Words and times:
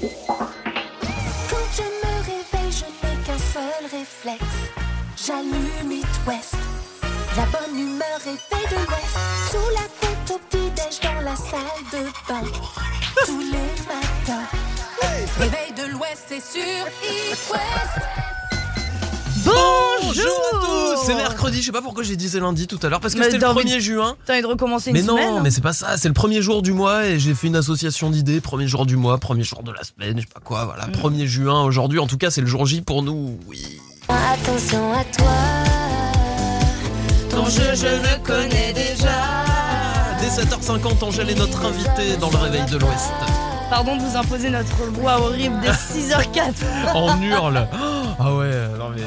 Quand 0.00 1.68
je 1.76 1.82
me 1.82 2.12
réveille, 2.24 2.72
je 2.72 2.86
n'ai 2.86 3.16
qu'un 3.24 3.38
seul 3.38 3.84
réflexe. 3.92 4.58
J'allume 5.26 5.92
It 5.92 6.06
West. 6.26 6.54
La 7.36 7.44
bonne 7.46 7.78
humeur 7.78 8.18
réveille 8.24 8.68
de 8.70 8.76
l'Ouest. 8.76 9.18
Sous 9.50 9.68
la 9.74 9.86
couette 10.00 10.30
au 10.30 10.38
petit-déj 10.48 11.00
dans 11.02 11.20
la 11.20 11.36
salle 11.36 11.84
de 11.92 12.04
bain. 12.26 12.46
Tous 13.26 13.40
les 13.40 13.70
matins. 13.86 14.48
Réveil 15.38 15.72
de 15.72 15.92
l'Ouest, 15.92 16.24
c'est 16.28 16.40
sur 16.40 16.86
It 17.02 17.38
West. 17.50 18.30
Bonjour 20.10 20.42
à 20.52 20.66
tous 20.96 21.02
C'est 21.06 21.14
mercredi, 21.14 21.60
je 21.60 21.66
sais 21.66 21.72
pas 21.72 21.82
pourquoi 21.82 22.02
j'ai 22.02 22.16
dit 22.16 22.28
c'est 22.28 22.40
lundi 22.40 22.66
tout 22.66 22.78
à 22.82 22.88
l'heure, 22.88 23.00
parce 23.00 23.14
que 23.14 23.22
c'était 23.22 23.36
le 23.36 23.40
t'as 23.42 23.50
envie 23.52 23.64
1er 23.64 23.78
juin. 23.80 24.16
T'as 24.26 24.32
envie 24.34 24.42
de 24.42 24.46
recommencer 24.46 24.90
une 24.90 24.96
Mais 24.96 25.02
non, 25.02 25.16
semaine 25.16 25.34
hein 25.36 25.40
mais 25.42 25.50
c'est 25.50 25.60
pas 25.60 25.72
ça, 25.72 25.96
c'est 25.96 26.08
le 26.08 26.14
premier 26.14 26.42
jour 26.42 26.62
du 26.62 26.72
mois 26.72 27.06
et 27.06 27.18
j'ai 27.20 27.34
fait 27.34 27.46
une 27.46 27.56
association 27.56 28.10
d'idées, 28.10 28.40
premier 28.40 28.66
jour 28.66 28.86
du 28.86 28.96
mois, 28.96 29.18
premier 29.18 29.44
jour 29.44 29.62
de 29.62 29.70
la 29.72 29.82
semaine, 29.84 30.16
je 30.16 30.22
sais 30.22 30.28
pas 30.34 30.40
quoi, 30.40 30.64
voilà, 30.64 30.86
Mm. 30.88 30.92
1er 30.92 31.26
juin 31.26 31.62
aujourd'hui, 31.62 31.98
en 32.00 32.06
tout 32.06 32.18
cas 32.18 32.30
c'est 32.30 32.40
le 32.40 32.46
jour 32.48 32.66
J 32.66 32.80
pour 32.82 33.02
nous, 33.02 33.38
oui. 33.46 33.80
Attention 34.08 34.92
à 34.92 35.04
toi. 35.04 35.26
Ton 37.30 37.44
jeu, 37.48 37.74
je 37.74 37.86
le 37.86 38.24
connais 38.24 38.72
déjà. 38.72 39.08
Dès 40.20 40.28
7h50, 40.28 41.04
Angèle 41.04 41.30
est 41.30 41.38
notre 41.38 41.64
invitée 41.64 42.16
dans 42.20 42.30
le 42.30 42.36
réveil 42.36 42.64
de 42.70 42.76
l'Ouest. 42.78 43.12
Pardon 43.70 43.96
de 43.96 44.02
vous 44.02 44.16
imposer 44.16 44.50
notre 44.50 44.84
voix 44.92 45.20
horrible 45.20 45.60
de 45.60 45.68
6h04. 45.68 46.54
En 46.94 47.22
hurle 47.22 47.68
Ah 48.18 48.34
ouais, 48.34 48.50
non 48.78 48.90
mais... 48.94 49.02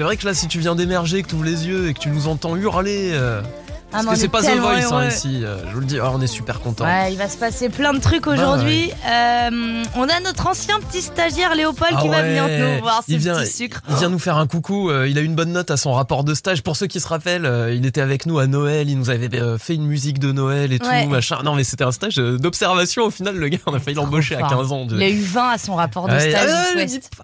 C'est 0.00 0.04
vrai 0.04 0.16
que 0.16 0.24
là, 0.24 0.32
si 0.32 0.48
tu 0.48 0.60
viens 0.60 0.74
d'émerger, 0.74 1.22
que 1.22 1.28
tu 1.28 1.34
ouvres 1.34 1.44
les 1.44 1.66
yeux 1.66 1.90
et 1.90 1.92
que 1.92 1.98
tu 1.98 2.08
nous 2.08 2.26
entends 2.26 2.56
hurler, 2.56 3.10
euh, 3.12 3.42
parce 3.90 4.04
mais 4.04 4.12
que 4.12 4.18
c'est 4.18 4.24
est 4.26 4.28
pas 4.28 4.42
The 4.42 4.56
Voice 4.58 4.92
hein, 4.92 5.08
ici, 5.08 5.40
euh, 5.44 5.56
je 5.68 5.74
vous 5.74 5.80
le 5.80 5.86
dis, 5.86 5.98
ah, 5.98 6.10
on 6.14 6.20
est 6.20 6.26
super 6.26 6.60
content. 6.60 6.84
Ouais, 6.84 7.12
il 7.12 7.18
va 7.18 7.28
se 7.28 7.36
passer 7.36 7.68
plein 7.68 7.92
de 7.92 8.00
trucs 8.00 8.26
aujourd'hui. 8.26 8.90
Euh, 9.08 9.82
on 9.96 10.08
a 10.08 10.20
notre 10.20 10.46
ancien 10.46 10.78
petit 10.80 11.02
stagiaire 11.02 11.54
Léopold 11.54 11.92
Ah 11.96 12.00
qui 12.02 12.08
va 12.08 12.16
ouais. 12.22 12.28
venir 12.28 12.44
nous 12.76 12.80
voir 12.82 13.02
il 13.08 13.18
vient, 13.18 13.44
sucres. 13.44 13.80
Il 13.88 13.96
vient 13.96 14.08
nous 14.08 14.18
faire 14.18 14.36
un 14.36 14.46
coucou. 14.46 14.90
euh, 14.90 15.08
il 15.08 15.18
a 15.18 15.20
une 15.20 15.34
bonne 15.34 15.52
note 15.52 15.70
à 15.70 15.76
son 15.76 15.92
rapport 15.92 16.24
de 16.24 16.34
stage. 16.34 16.62
Pour 16.62 16.76
ceux 16.76 16.86
qui 16.86 17.00
se 17.00 17.08
rappellent, 17.08 17.50
il 17.74 17.84
était 17.86 18.00
avec 18.00 18.26
nous 18.26 18.38
à 18.38 18.46
Noël. 18.46 18.88
Il 18.88 18.98
nous 18.98 19.10
avait 19.10 19.28
fait 19.58 19.74
une 19.74 19.86
musique 19.86 20.18
de 20.18 20.32
Noël 20.32 20.72
et 20.72 20.78
tout, 20.78 20.86
machin. 21.08 21.38
Non, 21.44 21.54
mais 21.54 21.64
c'était 21.64 21.84
un 21.84 21.92
stage 21.92 22.16
d'observation. 22.16 23.04
Au 23.04 23.10
final, 23.10 23.36
le 23.36 23.48
gars, 23.48 23.58
on 23.66 23.74
a 23.74 23.78
failli 23.80 23.96
l'embaucher 23.96 24.36
à 24.36 24.40
fort. 24.40 24.50
15 24.50 24.72
ans. 24.72 24.84
de- 24.86 24.96
Il 24.96 25.02
a 25.02 25.08
eu 25.08 25.20
20 25.22 25.50
à 25.50 25.58
son 25.58 25.74
rapport 25.74 26.06
de 26.08 26.18
stage. 26.18 26.48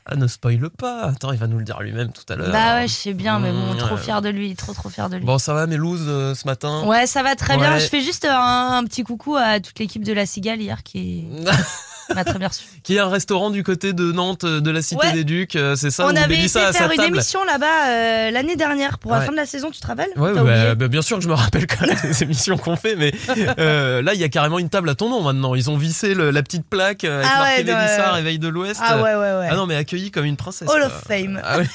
ah, 0.07 0.17
ne 0.17 0.27
spoil 0.27 0.71
pas. 0.71 1.03
Attends, 1.05 1.33
il 1.33 1.39
va 1.39 1.47
nous 1.47 1.59
le 1.59 1.65
dire 1.65 1.81
lui-même 1.81 2.11
tout 2.13 2.31
à 2.33 2.37
l'heure. 2.37 2.51
Bah 2.51 2.77
ouais, 2.77 2.89
je 2.89 2.93
sais 2.93 3.13
bien, 3.15 3.39
mais 3.39 3.51
bon, 3.53 3.75
Mmh, 3.75 3.79
trop 3.79 3.95
ouais. 3.97 4.01
fier 4.01 4.23
de 4.23 4.29
lui, 4.29 4.55
trop 4.55 4.73
trop 4.73 4.89
fier 4.89 5.09
de 5.11 5.17
lui. 5.17 5.25
Bon, 5.25 5.39
ça 5.39 5.53
va, 5.55 5.67
Mélouse, 5.67 6.05
ce 6.07 6.47
matin 6.47 6.56
Ouais, 6.65 7.07
ça 7.07 7.23
va 7.23 7.35
très 7.37 7.57
bien. 7.57 7.75
Ouais. 7.75 7.81
Je 7.81 7.87
fais 7.87 8.01
juste 8.01 8.25
un, 8.25 8.77
un 8.79 8.85
petit 8.85 9.03
coucou 9.03 9.37
à 9.37 9.61
toute 9.61 9.79
l'équipe 9.79 10.05
de 10.05 10.13
la 10.13 10.27
Cigale 10.27 10.61
hier 10.61 10.83
qui 10.83 11.25
m'a 12.15 12.25
très 12.25 12.39
bien 12.39 12.49
reçu. 12.49 12.65
Qui 12.85 12.97
est 12.97 13.01
un 13.01 13.09
restaurant 13.09 13.51
du 13.51 13.65
côté 13.65 13.93
de 13.93 14.13
Nantes, 14.13 14.45
euh, 14.45 14.61
de 14.61 14.71
la 14.71 14.81
Cité 14.81 15.07
Ouais. 15.09 15.13
des 15.13 15.25
Ducs. 15.25 15.57
euh, 15.57 15.75
C'est 15.75 15.91
ça 15.91 16.05
On 16.07 16.15
avait 16.15 16.29
Mélissa 16.29 16.69
été 16.71 16.79
faire 16.79 16.91
une 16.91 16.97
table. 16.99 17.09
émission 17.17 17.43
là-bas 17.45 17.87
euh, 17.89 18.31
l'année 18.31 18.55
dernière 18.55 18.99
pour 18.99 19.11
la 19.13 19.19
Ouais. 19.19 19.27
fin 19.27 19.33
de 19.33 19.37
la 19.37 19.47
saison, 19.47 19.71
tu 19.73 19.81
te 19.81 19.87
rappelles? 19.87 20.11
Ouais, 20.17 20.33
bah, 20.33 20.75
bah, 20.77 20.89
bien 20.89 21.03
sûr 21.03 21.17
que 21.19 21.23
je 21.25 21.29
me 21.29 21.35
rappelle 21.35 21.67
quand 21.67 21.85
même 21.87 21.97
des 22.03 22.23
émissions 22.23 22.57
qu'on 22.59 22.77
fait, 22.77 22.95
mais 22.97 23.13
euh, 23.59 24.03
là 24.03 24.15
il 24.15 24.21
y 24.21 24.25
a 24.25 24.29
carrément 24.29 24.59
une 24.61 24.69
table 24.71 24.89
à 24.89 24.95
ton 24.95 25.09
nom 25.11 25.21
maintenant. 25.23 25.55
Ils 25.57 25.69
ont 25.71 25.77
vissé 25.77 26.15
le- 26.15 26.31
la 26.31 26.43
petite 26.45 26.65
plaque 26.69 27.03
euh, 27.05 27.19
avec 27.25 27.31
Ah 27.69 27.75
marqué 27.79 28.01
ouais. 28.03 28.11
Réveil 28.13 28.39
de 28.39 28.49
l'Ouest. 28.49 28.81
Ah 28.85 28.97
ouais, 28.99 29.15
ouais, 29.15 29.17
ouais. 29.17 29.49
Ah 29.51 29.57
non, 29.57 29.67
mais 29.67 29.75
accueillie 29.77 30.11
comme 30.13 30.25
une 30.27 30.37
princesse. 30.37 30.69
Hall 30.69 30.83
of 30.83 30.93
Fame. 31.09 31.41
Ah. 31.45 31.59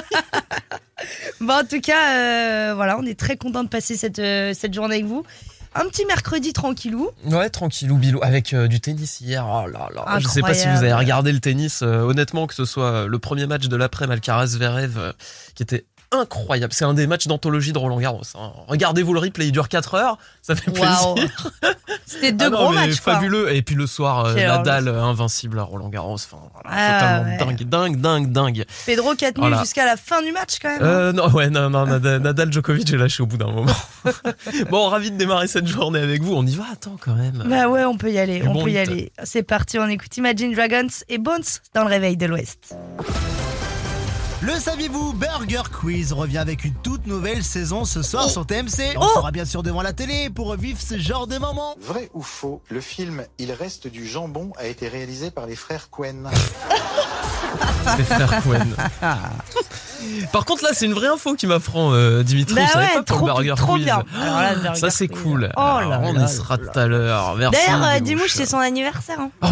Bon, 1.40 1.54
en 1.54 1.64
tout 1.64 1.80
cas, 1.80 2.16
euh, 2.70 2.74
voilà, 2.74 2.98
on 2.98 3.04
est 3.04 3.18
très 3.18 3.36
content 3.36 3.62
de 3.62 3.68
passer 3.68 3.96
cette, 3.96 4.18
euh, 4.18 4.52
cette 4.54 4.72
journée 4.74 4.94
avec 4.96 5.06
vous. 5.06 5.24
Un 5.74 5.86
petit 5.88 6.06
mercredi 6.06 6.54
tranquillou. 6.54 7.10
Ouais, 7.26 7.50
tranquillou 7.50 7.98
bilou 7.98 8.18
avec 8.22 8.54
euh, 8.54 8.66
du 8.66 8.80
tennis 8.80 9.20
hier. 9.20 9.46
Oh 9.46 9.66
là 9.68 9.88
là. 9.94 10.18
Je 10.18 10.26
sais 10.26 10.40
pas 10.40 10.54
si 10.54 10.66
vous 10.66 10.78
avez 10.78 10.94
regardé 10.94 11.32
le 11.32 11.38
tennis. 11.38 11.82
honnêtement, 11.82 12.46
que 12.46 12.54
ce 12.54 12.64
soit 12.64 13.06
le 13.06 13.18
premier 13.18 13.46
match 13.46 13.66
de 13.68 13.76
l'après 13.76 14.10
Alcaraz 14.10 14.46
Zverev 14.46 14.96
euh, 14.96 15.12
qui 15.54 15.62
était 15.62 15.84
incroyable. 16.12 16.72
C'est 16.72 16.86
un 16.86 16.94
des 16.94 17.06
matchs 17.06 17.26
d'anthologie 17.26 17.72
de 17.74 17.78
Roland 17.78 18.00
Garros. 18.00 18.22
hein. 18.36 18.52
Regardez-vous 18.68 19.12
le 19.12 19.20
replay, 19.20 19.46
il 19.48 19.52
dure 19.52 19.68
4 19.68 19.94
heures. 19.94 20.18
Ça 20.40 20.56
fait 20.56 20.70
plaisir. 20.70 21.14
C'était 22.08 22.30
deux 22.32 22.46
Ah 22.46 22.50
non, 22.50 22.56
gros 22.58 22.68
mais 22.70 22.86
matchs, 22.86 23.00
quoi. 23.00 23.14
fabuleux. 23.14 23.52
Et 23.52 23.62
puis 23.62 23.74
le 23.74 23.86
soir, 23.86 24.26
euh, 24.26 24.34
Nadal 24.34 24.86
euh, 24.88 25.02
invincible 25.02 25.58
à 25.58 25.64
Roland 25.64 25.88
Garros. 25.88 26.14
Enfin, 26.14 26.36
voilà, 26.54 26.68
Ah, 26.70 27.00
totalement 27.24 27.48
ouais. 27.48 27.56
dingue, 27.56 27.68
dingue, 27.68 28.00
dingue, 28.00 28.32
dingue. 28.32 28.64
Pedro 28.86 29.14
qui 29.16 29.24
a 29.24 29.32
tenu 29.32 29.46
Voilà. 29.48 29.60
jusqu'à 29.60 29.84
la 29.84 29.96
fin 29.96 30.22
du 30.22 30.30
match, 30.32 30.58
quand 30.62 30.68
même. 30.68 30.82
hein. 30.82 30.86
Euh, 30.86 31.12
non, 31.12 31.28
ouais, 31.30 31.50
non, 31.50 31.68
non, 31.68 31.84
Nadal, 32.20 32.52
Djokovic, 32.52 32.86
j'ai 32.86 32.96
lâché 32.96 33.22
au 33.22 33.26
bout 33.26 33.36
d'un 33.38 33.50
moment. 33.50 33.72
bon, 34.70 34.88
ravi 34.88 35.10
de 35.10 35.16
démarrer 35.16 35.48
cette 35.48 35.66
journée 35.66 35.98
avec 36.00 36.22
vous. 36.22 36.34
On 36.34 36.46
y 36.46 36.54
va, 36.54 36.64
attends 36.72 36.96
quand 37.00 37.14
même. 37.14 37.42
Bah 37.46 37.68
ouais, 37.68 37.84
on 37.84 37.96
peut 37.96 38.12
y 38.12 38.18
aller, 38.18 38.42
on 38.46 38.52
bon 38.52 38.64
peut 38.64 38.70
y 38.70 38.74
hit. 38.74 38.78
aller. 38.88 39.12
C'est 39.24 39.42
parti, 39.42 39.78
on 39.78 39.88
écoute 39.88 40.16
Imagine 40.16 40.54
Dragons 40.54 40.86
et 41.08 41.18
Bones 41.18 41.42
dans 41.74 41.82
le 41.82 41.88
réveil 41.90 42.16
de 42.16 42.26
l'Ouest. 42.26 42.76
Le 44.46 44.52
saviez-vous 44.60 45.12
Burger 45.14 45.62
Quiz 45.72 46.12
revient 46.12 46.38
avec 46.38 46.64
une 46.64 46.74
toute 46.74 47.06
nouvelle 47.08 47.42
saison 47.42 47.84
ce 47.84 48.02
soir 48.02 48.30
sur 48.30 48.46
TMC. 48.46 48.94
On 48.96 49.00
Oh 49.02 49.08
sera 49.16 49.32
bien 49.32 49.44
sûr 49.44 49.64
devant 49.64 49.82
la 49.82 49.92
télé 49.92 50.30
pour 50.30 50.46
revivre 50.46 50.78
ce 50.80 50.98
genre 50.98 51.26
de 51.26 51.36
moment. 51.38 51.74
Vrai 51.80 52.10
ou 52.14 52.22
faux, 52.22 52.62
le 52.70 52.80
film 52.80 53.24
Il 53.38 53.50
reste 53.50 53.88
du 53.88 54.06
jambon 54.06 54.52
a 54.56 54.66
été 54.66 54.86
réalisé 54.86 55.32
par 55.32 55.46
les 55.46 55.56
frères 55.56 55.90
Cohen. 55.90 56.30
Les 57.98 58.04
frères 58.04 58.42
Cohen. 58.42 58.66
Par 60.32 60.44
contre, 60.44 60.62
là, 60.64 60.70
c'est 60.72 60.86
une 60.86 60.92
vraie 60.92 61.06
info 61.08 61.34
qui 61.34 61.46
m'apprend, 61.46 61.92
euh, 61.92 62.22
Dimitri. 62.22 62.54
Bah 62.54 62.62
je 62.66 62.72
savais 62.72 62.86
ouais, 62.86 62.94
pas 62.94 63.02
trop, 63.04 63.24
Burger 63.26 63.54
trop 63.56 63.74
Quiz. 63.74 63.84
bien. 63.84 64.02
Alors 64.20 64.40
là, 64.40 64.54
le 64.54 64.60
Burger 64.60 64.80
Ça, 64.80 64.90
c'est 64.90 65.08
cool. 65.08 65.50
Oh 65.56 65.60
Alors, 65.60 66.00
on 66.02 66.12
là 66.12 66.24
y 66.24 66.28
sera 66.28 66.58
tout 66.58 66.76
à 66.78 66.86
l'heure. 66.86 67.34
Merci. 67.36 67.58
D'ailleurs, 67.66 67.84
euh, 67.86 68.00
Dimouche. 68.00 68.32
C'est 68.32 68.46
son 68.46 68.58
anniversaire. 68.58 69.20
hein. 69.20 69.30
Oh, 69.42 69.46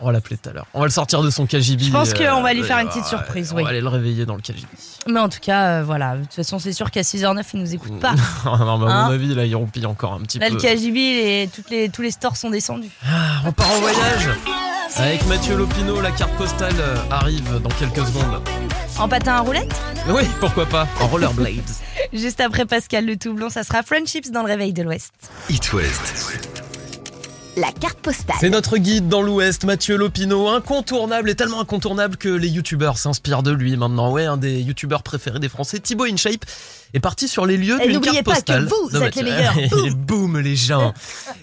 on 0.00 0.06
va 0.06 0.12
l'appeler 0.12 0.36
tout 0.36 0.48
à 0.48 0.52
l'heure. 0.52 0.66
On 0.74 0.80
va 0.80 0.86
le 0.86 0.92
sortir 0.92 1.22
de 1.22 1.30
son 1.30 1.46
KGB. 1.46 1.84
Je 1.84 1.90
pense 1.90 2.14
qu'on 2.14 2.42
va 2.42 2.52
lui 2.54 2.60
euh, 2.60 2.64
faire 2.64 2.78
une 2.78 2.86
ouais, 2.86 2.92
petite 2.92 3.06
surprise, 3.06 3.50
On 3.52 3.56
oui. 3.56 3.62
va 3.64 3.70
aller 3.70 3.80
le 3.80 3.88
réveiller 3.88 4.26
dans 4.26 4.36
le 4.36 4.40
KGB. 4.42 4.66
Mais 5.08 5.20
en 5.20 5.28
tout 5.28 5.40
cas, 5.40 5.80
euh, 5.80 5.82
voilà. 5.84 6.16
De 6.16 6.22
toute 6.22 6.34
façon, 6.34 6.58
c'est 6.58 6.72
sûr 6.72 6.90
qu'à 6.90 7.02
6h09, 7.02 7.42
il 7.54 7.60
nous 7.60 7.74
écoute 7.74 7.98
pas. 8.00 8.12
non, 8.44 8.78
mais 8.78 8.86
à 8.86 8.94
Hein 8.96 9.06
mon 9.08 9.12
avis, 9.12 9.34
là, 9.34 9.44
il 9.44 9.54
rompit 9.56 9.84
encore 9.86 10.12
un 10.14 10.20
petit 10.20 10.38
Là, 10.38 10.48
peu. 10.48 10.54
le 10.54 10.60
KGB, 10.60 10.94
les, 10.94 11.50
toutes 11.54 11.70
les, 11.70 11.88
tous 11.88 12.02
les 12.02 12.10
stores 12.10 12.36
sont 12.36 12.50
descendus. 12.50 12.90
Ah, 13.06 13.42
on 13.46 13.52
part 13.52 13.70
en 13.70 13.80
voyage 13.80 14.28
avec 14.96 15.26
Mathieu 15.26 15.56
Lopino. 15.56 16.00
La 16.00 16.10
carte 16.12 16.32
postale 16.36 16.72
euh, 16.78 16.96
arrive 17.10 17.60
dans 17.60 17.68
quelques 17.70 18.06
secondes. 18.06 18.40
En 18.98 19.08
patin 19.08 19.34
à 19.34 19.40
roulette 19.40 19.74
Oui, 20.08 20.22
pourquoi 20.40 20.66
pas 20.66 20.86
En 21.00 21.06
rollerblades. 21.06 21.60
Juste 22.12 22.40
après 22.40 22.64
Pascal 22.66 23.04
Le 23.06 23.16
Toublon, 23.16 23.48
ça 23.50 23.62
sera 23.64 23.82
Friendships 23.82 24.30
dans 24.30 24.40
le 24.42 24.48
réveil 24.48 24.72
de 24.72 24.82
l'Ouest. 24.82 25.12
It 25.50 25.72
West. 25.72 26.67
La 27.58 27.72
carte 27.72 27.98
postale. 28.00 28.36
C'est 28.40 28.50
notre 28.50 28.76
guide 28.76 29.08
dans 29.08 29.22
l'Ouest, 29.22 29.64
Mathieu 29.64 29.96
Lopino, 29.96 30.48
incontournable 30.48 31.30
et 31.30 31.34
tellement 31.34 31.60
incontournable 31.60 32.16
que 32.16 32.28
les 32.28 32.48
youtubeurs 32.48 32.98
s'inspirent 32.98 33.42
de 33.42 33.50
lui 33.50 33.76
maintenant. 33.76 34.12
Ouais, 34.12 34.26
un 34.26 34.36
des 34.36 34.60
youtubeurs 34.60 35.02
préférés 35.02 35.38
des 35.40 35.48
Français, 35.48 35.78
Thibaut 35.80 36.04
InShape, 36.04 36.44
est 36.94 37.00
parti 37.00 37.26
sur 37.26 37.46
les 37.46 37.56
lieux 37.56 37.78
Et 37.80 37.86
d'une 37.86 37.94
n'oubliez 37.94 38.22
carte 38.22 38.24
pas 38.26 38.32
que 38.32 38.36
postale. 38.36 38.66
vous 38.66 38.90
Non, 38.98 39.02
êtes 39.06 39.14
les 39.16 39.22
meilleurs. 39.22 39.56
Et 39.58 39.90
boum 39.90 40.38
les 40.38 40.56
gens. 40.56 40.92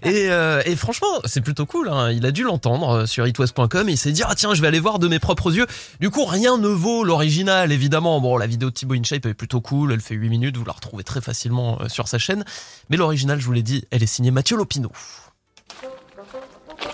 et, 0.03 0.29
euh, 0.29 0.61
et 0.65 0.75
franchement, 0.75 1.07
c'est 1.25 1.41
plutôt 1.41 1.65
cool. 1.65 1.89
hein. 1.89 2.11
Il 2.11 2.25
a 2.25 2.31
dû 2.31 2.43
l'entendre 2.43 2.89
euh, 2.91 3.05
sur 3.07 3.25
itwest.com 3.27 3.89
et 3.89 3.93
il 3.93 3.97
s'est 3.97 4.11
dit 4.11 4.21
ah 4.25 4.35
tiens, 4.35 4.53
je 4.53 4.61
vais 4.61 4.67
aller 4.67 4.79
voir 4.79 4.99
de 4.99 5.07
mes 5.07 5.19
propres 5.19 5.53
yeux. 5.55 5.65
Du 5.99 6.11
coup, 6.11 6.23
rien 6.25 6.57
ne 6.57 6.67
vaut 6.67 7.03
l'original 7.03 7.71
évidemment. 7.71 8.21
Bon, 8.21 8.37
la 8.37 8.47
vidéo 8.47 8.69
de 8.69 8.73
Thibaut 8.75 8.95
InShape 8.95 9.25
est 9.25 9.33
plutôt 9.33 9.59
cool. 9.59 9.91
Elle 9.91 10.01
fait 10.01 10.15
8 10.15 10.29
minutes. 10.29 10.55
Vous 10.57 10.65
la 10.65 10.73
retrouvez 10.73 11.03
très 11.03 11.19
facilement 11.21 11.79
euh, 11.81 11.89
sur 11.89 12.07
sa 12.07 12.19
chaîne. 12.19 12.45
Mais 12.89 12.97
l'original, 12.97 13.39
je 13.41 13.45
vous 13.45 13.53
l'ai 13.53 13.63
dit, 13.63 13.83
elle 13.91 14.03
est 14.03 14.07
signée 14.07 14.31
Mathieu 14.31 14.55
Lopino. 14.55 14.91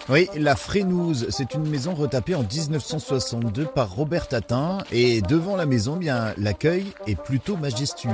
Oui, 0.10 0.30
la 0.36 0.56
Frénouse, 0.56 1.28
c'est 1.30 1.54
une 1.54 1.68
maison 1.68 1.94
retapée 1.94 2.36
en 2.36 2.44
1962 2.44 3.66
par 3.66 3.96
Robert 3.96 4.28
Tatin 4.28 4.80
et 4.92 5.22
devant 5.22 5.56
la 5.56 5.66
maison, 5.66 5.96
bien 5.96 6.34
l'accueil 6.38 6.86
est 7.08 7.16
plutôt 7.16 7.56
majestueux. 7.56 8.10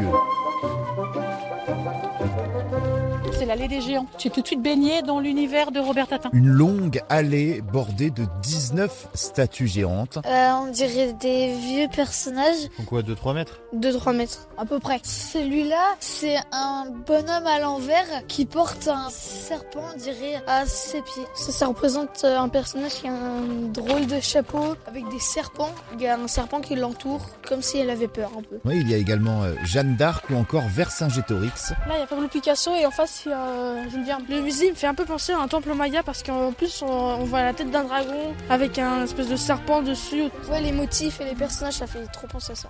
C'est 3.38 3.46
l'allée 3.46 3.68
des 3.68 3.82
géants. 3.82 4.08
Tu 4.18 4.30
es 4.30 4.32
tout 4.32 4.42
de 4.42 4.48
suite 4.48 4.64
baigné 4.64 5.04
dans 5.04 5.20
l'univers 5.20 5.72
de 5.72 5.80
Robert 5.80 6.08
Tatin. 6.08 6.30
Une 6.34 6.48
longue 6.48 7.02
allée 7.08 7.62
bordée 7.62 8.10
de 8.10 8.26
19 8.42 9.10
statues 9.14 9.68
géantes. 9.68 10.18
Euh, 10.26 10.52
on 10.54 10.72
dirait 10.72 11.14
des 11.14 11.54
vieux 11.56 11.88
personnages 11.96 12.68
Quoi, 12.88 13.04
2-3 13.04 13.36
mètres? 13.36 13.60
De 13.74 13.92
3 13.92 14.14
mètres 14.14 14.48
à 14.58 14.66
peu 14.66 14.80
près. 14.80 15.00
Celui-là, 15.04 15.96
c'est 16.00 16.38
un 16.52 16.86
bonhomme 17.06 17.46
à 17.46 17.60
l'envers 17.60 18.06
qui 18.28 18.46
porte 18.46 18.88
un 18.88 19.10
serpent, 19.12 19.84
on 19.94 19.98
dirait, 20.00 20.42
à 20.48 20.66
ses 20.66 21.04
pieds. 21.04 21.26
Ça, 21.36 21.52
ça 21.52 21.68
représente 21.68 22.22
euh, 22.24 22.40
un 22.40 22.50
personnage 22.50 22.94
qui 22.94 23.08
a 23.08 23.12
un 23.12 23.68
drôle 23.72 24.08
de 24.08 24.20
chapeau 24.20 24.76
avec 24.88 25.08
des 25.10 25.20
serpents. 25.20 25.70
Il 25.94 26.02
y 26.02 26.08
a 26.08 26.18
un 26.18 26.28
serpent 26.28 26.60
qui 26.60 26.76
l'entoure, 26.76 27.22
comme 27.48 27.62
si 27.62 27.78
elle 27.78 27.92
avait 27.92 28.08
peur 28.08 28.32
un 28.36 28.42
peu. 28.42 28.60
Oui, 28.66 28.80
il 28.82 28.90
y 28.90 28.96
a 28.96 28.98
également 28.98 29.44
euh, 29.44 29.54
Jeanne 29.64 29.96
d'Arc 29.96 30.28
ou 30.32 30.36
encore 30.36 30.64
Vercingétorix. 30.68 31.70
Là, 31.88 31.94
il 31.98 32.00
y 32.00 32.04
a 32.04 32.08
Pablo 32.08 32.28
Picasso 32.28 32.74
et 32.74 32.86
en 32.86 32.92
face, 32.92 33.27
euh. 33.32 33.84
Le 34.30 34.42
musée 34.42 34.70
me 34.72 34.76
fait 34.76 34.88
un 34.88 34.94
peu 34.94 35.06
penser 35.06 35.34
à 35.34 35.40
un 35.40 35.48
temple 35.48 35.74
maya 35.74 36.04
parce 36.04 36.24
qu'en 36.24 36.52
plus, 36.52 36.82
on, 36.82 36.88
on 36.88 37.24
voit 37.24 37.44
la 37.44 37.54
tête 37.54 37.72
d'un 37.72 37.84
dragon 37.84 38.34
avec 38.50 38.78
un 38.80 39.04
espèce 39.04 39.30
de 39.30 39.36
serpent 39.36 39.82
dessus. 39.82 40.24
Ouais, 40.50 40.62
les 40.62 40.72
motifs 40.72 41.22
et 41.22 41.26
les 41.26 41.36
personnages, 41.36 41.76
ça 41.76 41.88
fait 41.88 42.06
trop 42.08 42.28
penser 42.28 42.54
à 42.54 42.56
ça. 42.56 42.70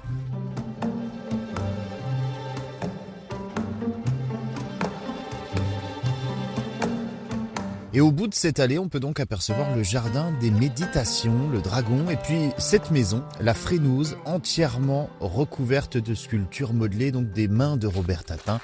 Et 7.98 8.00
au 8.00 8.12
bout 8.12 8.27
de 8.27 8.36
cette 8.36 8.59
allée, 8.59 8.77
on 8.77 8.89
peut 8.89 9.00
donc 9.00 9.19
apercevoir 9.19 9.75
le 9.75 9.81
jardin 9.81 10.31
des 10.39 10.51
méditations, 10.51 11.50
le 11.51 11.62
dragon, 11.62 12.12
et 12.12 12.15
puis 12.15 12.51
cette 12.59 12.92
maison, 12.92 13.24
la 13.42 13.56
Frénouse, 13.56 14.18
entièrement 14.25 15.09
recouverte 15.19 15.98
de 15.98 16.13
sculptures 16.13 16.74
modelées, 16.74 17.12
donc 17.12 17.31
des 17.31 17.48
mains 17.48 17.75
de 17.75 17.88
Robert 17.88 18.24
Tatin. 18.24 18.59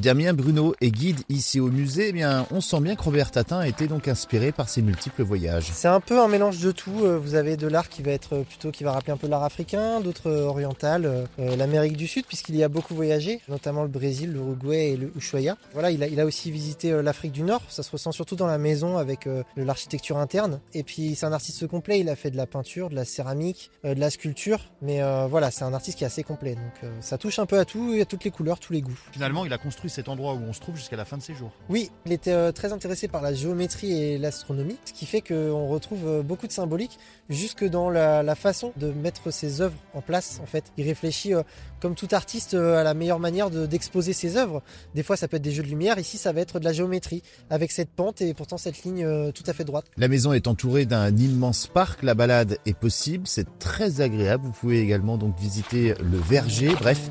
Damien 0.00 0.34
Bruno 0.34 0.74
est 0.80 0.90
guide 0.90 1.20
ici 1.28 1.58
au 1.58 1.68
musée. 1.68 2.08
Eh 2.08 2.12
bien, 2.12 2.46
on 2.50 2.60
sent 2.60 2.80
bien 2.80 2.96
que 2.96 3.02
Robert 3.02 3.30
Tatin 3.30 3.58
a 3.58 3.66
été 3.66 3.86
donc 3.86 4.08
inspiré 4.08 4.52
par 4.52 4.68
ses 4.68 4.82
multiples 4.82 5.22
voyages. 5.22 5.70
C'est 5.72 5.88
un 5.88 6.00
peu 6.00 6.20
un 6.20 6.28
mélange 6.28 6.58
de 6.60 6.70
tout. 6.70 7.04
Euh, 7.04 7.18
Vous 7.18 7.34
avez 7.34 7.56
de 7.56 7.66
l'art 7.66 7.88
qui 7.88 8.02
va 8.02 8.10
être 8.12 8.42
plutôt 8.42 8.70
qui 8.70 8.84
va 8.84 8.92
rappeler 8.92 9.12
un 9.12 9.16
peu 9.16 9.26
l'art 9.26 9.42
africain, 9.44 10.00
d'autres 10.00 10.30
euh, 10.30 10.44
oriental, 10.44 11.06
euh, 11.06 11.24
euh, 11.38 11.56
l'Amérique 11.56 11.96
du 11.96 12.06
Sud 12.06 12.26
puisqu'il 12.26 12.56
y 12.56 12.62
a 12.62 12.68
beaucoup 12.68 12.94
voyagé, 12.94 13.40
notamment 13.48 13.82
le 13.82 13.88
Brésil, 13.88 14.32
l'Uruguay 14.32 14.90
et 14.90 14.96
le 14.96 15.10
Ushuaia. 15.16 15.56
Voilà, 15.72 15.90
il 15.90 16.02
a, 16.02 16.08
il 16.08 16.20
a 16.20 16.26
aussi 16.26 16.50
visité 16.50 16.92
euh, 16.92 17.02
l'Afrique 17.02 17.32
du 17.32 17.42
Nord. 17.42 17.62
Ça 17.68 17.82
se 17.82 17.90
ressent 17.90 18.12
surtout 18.12 18.36
dans 18.36 18.46
la 18.46 18.58
maison 18.58 18.98
avec 18.98 19.26
euh, 19.26 19.42
de 19.56 19.62
l'architecture 19.62 20.18
interne. 20.18 20.60
Et 20.74 20.82
puis 20.82 21.14
c'est 21.14 21.26
un 21.26 21.32
artiste 21.32 21.66
complet. 21.66 22.00
Il 22.00 22.08
a 22.10 22.16
fait 22.16 22.30
de 22.30 22.36
la 22.36 22.46
peinture, 22.46 22.90
de 22.90 22.94
la 22.94 23.06
céramique, 23.06 23.70
euh, 23.86 23.94
de 23.94 24.00
la 24.00 24.10
sculpture. 24.10 24.60
Mais 24.82 25.02
euh, 25.02 25.26
voilà, 25.26 25.50
c'est 25.50 25.64
un 25.64 25.72
artiste 25.72 25.96
qui 25.98 26.04
est 26.04 26.06
assez 26.06 26.22
complet. 26.22 26.54
Donc 26.54 26.84
euh, 26.84 26.90
ça 27.00 27.16
touche 27.16 27.38
un 27.38 27.46
peu 27.46 27.58
à 27.58 27.64
tout, 27.64 27.94
et 27.94 28.02
à 28.02 28.04
toutes 28.04 28.24
les 28.24 28.30
couleurs, 28.30 28.58
tous 28.60 28.74
les 28.74 28.82
goûts. 28.82 28.98
Finalement, 29.12 29.46
il 29.46 29.52
a 29.52 29.58
construit 29.58 29.85
cet 29.88 30.08
endroit 30.08 30.34
où 30.34 30.40
on 30.48 30.52
se 30.52 30.60
trouve 30.60 30.76
jusqu'à 30.76 30.96
la 30.96 31.04
fin 31.04 31.16
de 31.16 31.22
ses 31.22 31.34
jours. 31.34 31.52
Oui, 31.68 31.90
il 32.06 32.12
était 32.12 32.32
euh, 32.32 32.52
très 32.52 32.72
intéressé 32.72 33.08
par 33.08 33.22
la 33.22 33.32
géométrie 33.34 33.92
et 33.92 34.18
l'astronomie, 34.18 34.76
ce 34.84 34.92
qui 34.92 35.06
fait 35.06 35.20
qu'on 35.20 35.66
retrouve 35.68 36.06
euh, 36.06 36.22
beaucoup 36.22 36.46
de 36.46 36.52
symbolique 36.52 36.98
jusque 37.28 37.64
dans 37.64 37.90
la, 37.90 38.22
la 38.22 38.34
façon 38.34 38.72
de 38.76 38.90
mettre 38.92 39.30
ses 39.32 39.60
œuvres 39.60 39.76
en 39.94 40.00
place. 40.00 40.40
En 40.42 40.46
fait, 40.46 40.64
il 40.76 40.84
réfléchit 40.86 41.34
euh, 41.34 41.42
comme 41.80 41.94
tout 41.94 42.08
artiste 42.12 42.54
euh, 42.54 42.78
à 42.78 42.82
la 42.82 42.94
meilleure 42.94 43.18
manière 43.18 43.50
de- 43.50 43.66
d'exposer 43.66 44.12
ses 44.12 44.36
œuvres. 44.36 44.62
Des 44.94 45.02
fois, 45.02 45.16
ça 45.16 45.28
peut 45.28 45.36
être 45.36 45.42
des 45.42 45.52
jeux 45.52 45.62
de 45.62 45.68
lumière. 45.68 45.98
Ici, 45.98 46.18
ça 46.18 46.32
va 46.32 46.40
être 46.40 46.58
de 46.60 46.64
la 46.64 46.72
géométrie 46.72 47.22
avec 47.50 47.70
cette 47.72 47.90
pente 47.90 48.20
et 48.22 48.32
pourtant 48.34 48.56
cette 48.58 48.82
ligne 48.84 49.04
euh, 49.04 49.32
tout 49.32 49.44
à 49.46 49.52
fait 49.52 49.64
droite. 49.64 49.86
La 49.96 50.08
maison 50.08 50.32
est 50.32 50.46
entourée 50.46 50.86
d'un 50.86 51.14
immense 51.16 51.66
parc, 51.66 52.02
la 52.02 52.14
balade 52.14 52.58
est 52.66 52.76
possible, 52.78 53.26
c'est 53.26 53.58
très 53.58 54.00
agréable. 54.00 54.44
Vous 54.46 54.52
pouvez 54.52 54.80
également 54.80 55.18
donc 55.18 55.38
visiter 55.38 55.94
le 56.00 56.18
verger, 56.18 56.74
bref, 56.74 57.10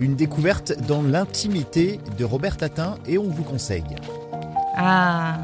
une 0.00 0.16
découverte 0.16 0.72
dans 0.86 1.02
l'intimité 1.02 2.00
de 2.18 2.24
Robert 2.24 2.56
Tatin 2.56 2.96
et 3.06 3.18
on 3.18 3.28
vous 3.28 3.42
conseille. 3.44 3.84
Ah. 4.76 5.38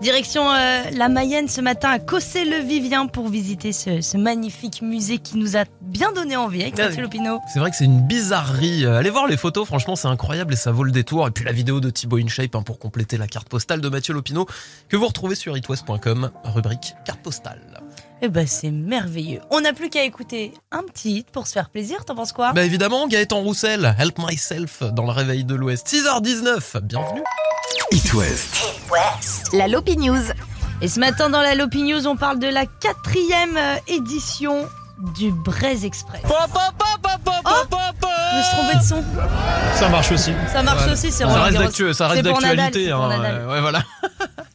Direction 0.00 0.50
euh, 0.50 0.82
la 0.94 1.10
Mayenne 1.10 1.46
ce 1.46 1.60
matin 1.60 1.90
à 1.90 1.98
Cossé-le-Vivien 1.98 3.06
pour 3.06 3.28
visiter 3.28 3.72
ce, 3.74 4.00
ce 4.00 4.16
magnifique 4.16 4.80
musée 4.80 5.18
qui 5.18 5.36
nous 5.36 5.58
a 5.58 5.64
bien 5.82 6.10
donné 6.12 6.36
envie 6.36 6.62
avec 6.62 6.78
Ah 6.80 6.84
Mathieu. 6.88 7.02
Lopino. 7.02 7.38
C'est 7.52 7.58
vrai 7.58 7.70
que 7.70 7.76
c'est 7.76 7.84
une 7.84 8.00
bizarrerie. 8.06 8.86
Euh, 8.86 8.96
Allez 8.96 9.10
voir 9.10 9.26
les 9.26 9.36
photos, 9.36 9.66
franchement, 9.66 9.96
c'est 9.96 10.08
incroyable 10.08 10.54
et 10.54 10.56
ça 10.56 10.72
vaut 10.72 10.84
le 10.84 10.92
détour. 10.92 11.26
Et 11.28 11.30
puis 11.30 11.44
la 11.44 11.52
vidéo 11.52 11.80
de 11.80 11.90
Thibaut 11.90 12.16
InShape 12.16 12.54
hein, 12.54 12.62
pour 12.62 12.78
compléter 12.78 13.18
la 13.18 13.26
carte 13.26 13.50
postale 13.50 13.82
de 13.82 13.88
Mathieu 13.90 14.14
Lopino 14.14 14.46
que 14.88 14.96
vous 14.96 15.06
retrouvez 15.06 15.34
sur 15.34 15.54
itwest.com, 15.54 16.30
rubrique 16.44 16.94
carte 17.04 17.20
postale. 17.20 17.60
Eh 18.22 18.28
ben 18.28 18.46
c'est 18.46 18.70
merveilleux. 18.70 19.40
On 19.50 19.60
n'a 19.62 19.72
plus 19.72 19.88
qu'à 19.88 20.04
écouter 20.04 20.52
un 20.72 20.82
petit 20.82 21.18
hit 21.18 21.30
pour 21.30 21.46
se 21.46 21.52
faire 21.52 21.70
plaisir, 21.70 22.04
t'en 22.04 22.14
penses 22.14 22.32
quoi? 22.32 22.52
Bah 22.52 22.62
évidemment, 22.64 23.08
Gaëtan 23.08 23.40
Roussel, 23.40 23.94
Help 23.98 24.18
Myself 24.18 24.82
dans 24.82 25.04
le 25.04 25.12
réveil 25.12 25.44
de 25.44 25.54
l'Ouest. 25.54 25.86
6h19, 25.88 26.80
bienvenue. 26.82 27.22
It 27.92 28.12
West. 28.12 28.72
La 29.54 29.68
Lopi 29.68 29.96
News. 29.96 30.20
Et 30.82 30.88
ce 30.88 31.00
matin 31.00 31.30
dans 31.30 31.40
la 31.40 31.54
Lopi 31.54 31.82
News, 31.82 32.06
on 32.06 32.16
parle 32.16 32.38
de 32.38 32.46
la 32.48 32.66
quatrième 32.66 33.56
euh, 33.56 33.76
édition 33.86 34.66
du 35.16 35.30
Braise 35.32 35.84
Express. 35.86 36.20
Oh 36.28 36.32
Je 38.32 38.36
me 38.36 38.42
suis 38.42 38.56
trompé 38.56 38.76
de 38.76 38.82
son. 38.82 39.02
Ça 39.74 39.88
marche 39.88 40.12
aussi. 40.12 40.32
Ça 40.52 40.62
marche 40.62 40.84
Ouais. 40.86 40.92
aussi, 40.92 41.10
c'est 41.10 41.24
Ça 41.24 41.42
reste 42.08 42.22
d'actualité. 42.22 42.84
c'est 42.86 42.90
pour 42.92 43.04
hein, 43.04 43.46
ouais, 43.48 43.60
voilà. 43.62 43.82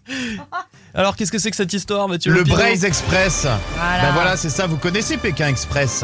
Alors, 0.94 1.16
qu'est-ce 1.16 1.32
que 1.32 1.40
c'est 1.40 1.50
que 1.52 1.58
cette 1.58 1.74
histoire, 1.74 2.08
Mathieu 2.08 2.32
Le 2.32 2.40
Lopino 2.40 2.56
Braise 2.56 2.86
Express. 2.86 3.48
Voilà. 3.78 4.02
Ben 4.04 4.12
voilà, 4.14 4.38
c'est 4.38 4.50
ça, 4.50 4.68
vous 4.68 4.78
connaissez 4.78 5.18
Pékin 5.18 5.48
Express. 5.48 6.04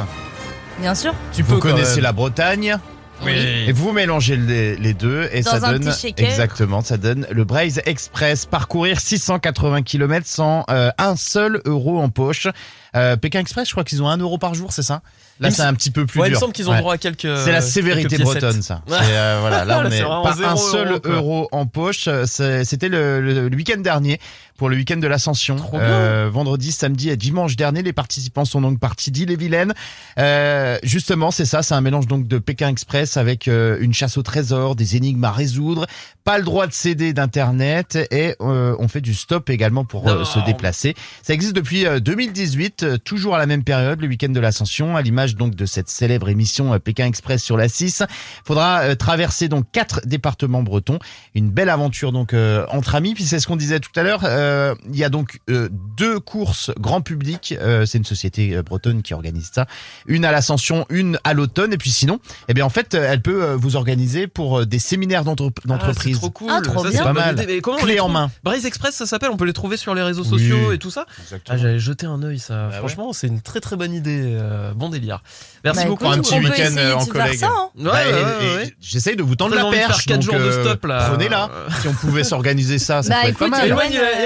Bien 0.79 0.95
sûr. 0.95 1.13
Tu 1.33 1.43
Vous 1.43 1.55
peux 1.55 1.59
quand 1.59 1.73
connaissez 1.73 1.95
même. 1.95 2.03
la 2.03 2.11
Bretagne. 2.11 2.77
Oui. 3.23 3.33
Et 3.33 3.71
vous 3.71 3.91
mélangez 3.91 4.35
les, 4.35 4.75
les 4.77 4.95
deux 4.95 5.29
et 5.31 5.43
Dans 5.43 5.51
ça 5.51 5.67
un 5.67 5.73
donne 5.73 5.85
petit 5.85 6.07
shaker. 6.07 6.27
exactement, 6.27 6.81
ça 6.81 6.97
donne 6.97 7.27
le 7.29 7.43
Braise 7.43 7.79
Express 7.85 8.47
parcourir 8.47 8.99
680 8.99 9.83
km 9.83 10.25
sans 10.25 10.65
euh, 10.71 10.89
un 10.97 11.15
seul 11.15 11.61
euro 11.65 12.01
en 12.01 12.09
poche. 12.09 12.47
Euh, 12.95 13.15
Pékin 13.17 13.39
Express, 13.41 13.67
je 13.67 13.73
crois 13.73 13.83
qu'ils 13.83 14.01
ont 14.01 14.09
un 14.09 14.17
euro 14.17 14.39
par 14.39 14.55
jour, 14.55 14.73
c'est 14.73 14.81
ça? 14.81 15.03
Là, 15.41 15.49
Il 15.49 15.53
c'est 15.55 15.63
un 15.63 15.73
petit 15.73 15.89
peu 15.91 16.05
plus 16.05 16.19
Ouais, 16.21 16.27
il 16.27 16.29
dur. 16.29 16.37
me 16.37 16.39
semble 16.41 16.53
qu'ils 16.53 16.69
ont 16.69 16.73
Ouais. 16.73 16.77
droit 16.79 16.93
à 16.93 16.97
quelques. 16.97 17.21
C'est 17.43 17.51
la 17.51 17.61
sévérité 17.61 18.17
bretonne, 18.19 18.61
ça. 18.61 18.81
Euh, 18.91 19.37
voilà, 19.41 19.65
là, 19.65 19.81
on 19.83 19.89
C'est 19.89 19.97
est 19.97 20.01
vraiment 20.03 20.21
pas 20.23 20.47
un 20.47 20.55
seul 20.55 20.99
euro, 21.03 21.49
en 21.51 21.65
poche. 21.65 22.07
C'est- 22.25 22.63
C'était 22.63 22.89
le, 22.89 23.19
le- 23.21 23.49
le 23.49 23.55
week-end 23.57 23.79
dernier 23.81 24.19
pour 24.57 24.69
le 24.69 24.75
week-end 24.75 24.97
de 24.97 25.07
l'Ascension. 25.07 25.57
Euh, 25.73 26.29
vendredi, 26.31 26.71
samedi 26.71 27.09
et 27.09 27.17
dimanche 27.17 27.55
dernier, 27.55 27.81
les 27.81 27.93
participants 27.93 28.45
sont 28.45 28.61
donc 28.61 28.79
partis 28.79 29.11
d'Ille-et-Vilaine. 29.11 29.73
Euh, 30.17 30.77
justement, 30.83 31.31
c'est 31.31 31.45
ça, 31.45 31.63
c'est 31.63 31.73
un 31.73 31.81
mélange 31.81 32.07
donc 32.07 32.27
de 32.27 32.37
Pékin 32.37 32.69
Express 32.69 33.17
avec 33.17 33.47
euh, 33.47 33.77
une 33.81 33.93
chasse 33.93 34.17
au 34.17 34.23
trésor, 34.23 34.75
des 34.75 34.95
énigmes 34.95 35.23
à 35.23 35.31
résoudre, 35.31 35.87
pas 36.23 36.37
le 36.37 36.43
droit 36.43 36.67
de 36.67 36.73
céder 36.73 37.13
d'internet 37.13 37.97
et 38.11 38.35
euh, 38.41 38.75
on 38.79 38.87
fait 38.87 39.01
du 39.01 39.13
stop 39.13 39.49
également 39.49 39.85
pour 39.85 40.07
euh, 40.07 40.23
se 40.23 40.39
déplacer. 40.45 40.95
Ça 41.23 41.33
existe 41.33 41.55
depuis 41.55 41.85
euh, 41.85 41.99
2018, 41.99 42.83
euh, 42.83 42.97
toujours 42.97 43.35
à 43.35 43.39
la 43.39 43.45
même 43.45 43.63
période, 43.63 44.01
le 44.01 44.07
week-end 44.07 44.29
de 44.29 44.39
l'Ascension, 44.39 44.95
à 44.95 45.01
l'image 45.01 45.35
donc 45.35 45.55
de 45.55 45.65
cette 45.65 45.89
célèbre 45.89 46.29
émission 46.29 46.77
Pékin 46.79 47.07
Express 47.07 47.43
sur 47.43 47.57
la 47.57 47.67
6. 47.67 48.03
Faudra 48.45 48.95
traverser 48.95 49.47
donc 49.47 49.65
quatre 49.71 50.01
départements 50.05 50.63
bretons, 50.63 50.99
une 51.35 51.49
belle 51.49 51.69
aventure 51.69 52.11
donc 52.11 52.33
euh, 52.33 52.65
entre 52.69 52.95
amis. 52.95 53.13
Puis 53.13 53.23
c'est 53.23 53.39
ce 53.39 53.47
qu'on 53.47 53.55
disait 53.55 53.79
tout 53.79 53.91
à 53.95 54.03
l'heure, 54.03 54.21
euh, 54.51 54.75
il 54.89 54.97
y 54.97 55.03
a 55.03 55.09
donc 55.09 55.39
euh, 55.49 55.69
deux 55.97 56.19
courses 56.19 56.71
grand 56.79 57.01
public. 57.01 57.55
euh, 57.61 57.85
c'est 57.85 57.97
une 57.97 58.05
société 58.05 58.61
bretonne 58.61 59.01
qui 59.01 59.13
organise 59.13 59.49
ça, 59.53 59.65
une 60.05 60.25
à 60.25 60.31
l'Ascension, 60.31 60.85
une 60.89 61.17
à 61.23 61.33
l'automne. 61.33 61.73
Et 61.73 61.77
puis 61.77 61.91
sinon, 61.91 62.19
eh 62.47 62.53
bien 62.53 62.65
en 62.65 62.69
fait, 62.69 62.93
elle 62.93 63.21
peut 63.21 63.53
vous 63.53 63.75
organiser 63.75 64.27
pour 64.27 64.65
des 64.65 64.79
séminaires 64.79 65.23
d'entre- 65.23 65.51
Ah, 65.63 65.67
d'entreprise. 65.67 66.15
c'est 66.15 66.19
trop 66.21 66.29
cool. 66.29 66.51
Ah, 66.51 66.61
trop 66.61 66.83
Ça, 66.83 66.89
bien. 66.89 66.97
c'est 66.99 67.03
Pas 67.03 67.13
mal. 67.13 67.35
Mais 67.47 67.61
comment 67.61 67.77
Clé 67.77 67.93
les 67.93 67.99
en 67.99 68.09
main. 68.09 68.29
Braise 68.43 68.65
Express, 68.65 68.95
ça 68.95 69.05
s'appelle. 69.05 69.29
On 69.31 69.37
peut 69.37 69.45
les 69.45 69.53
trouver 69.53 69.77
sur 69.77 69.95
les 69.95 70.01
réseaux 70.03 70.23
sociaux 70.23 70.67
Oui. 70.69 70.75
et 70.75 70.77
tout 70.77 70.91
ça. 70.91 71.05
Ah, 71.49 71.57
j'allais 71.57 71.79
jeter 71.79 72.05
un 72.05 72.21
œil, 72.23 72.39
ça. 72.39 72.67
Bah 72.69 72.77
Franchement, 72.77 73.13
c'est 73.13 73.27
une 73.27 73.41
très 73.41 73.59
très 73.59 73.75
bonne 73.75 73.93
idée. 73.93 74.21
euh, 74.35 74.73
bon 74.73 74.89
délire. 74.89 75.21
Merci 75.63 75.83
Bah, 75.83 75.89
beaucoup. 75.89 76.05
écoute, 76.05 76.17
Un 76.17 76.21
petit 76.21 76.39
week-end, 76.39 76.97
en 76.99 77.05
collègue. 77.05 77.43
hein. 77.43 77.69
Ouais, 77.77 77.83
Bah, 77.85 77.91
ouais, 77.93 78.09
et- 78.09 78.13
ouais, 78.13 78.21
et 78.53 78.55
ouais. 78.57 78.75
J'essaye 78.81 79.15
de 79.15 79.23
vous 79.23 79.35
tendre 79.35 79.55
la 79.55 79.61
faire 79.71 79.87
perche. 79.87 80.07
jours 80.21 80.35
de 80.39 80.51
stop, 80.51 80.85
là. 80.85 81.07
Prenez-la. 81.09 81.49
si 81.81 81.87
on 81.87 81.93
pouvait 81.93 82.23
s'organiser 82.23 82.79
ça, 82.79 83.01
ça 83.03 83.09
Bah, 83.09 83.15
pourrait 83.19 83.29
écoute, 83.31 83.47
être 83.47 83.51
pas 83.51 83.57
mal. 83.59 83.69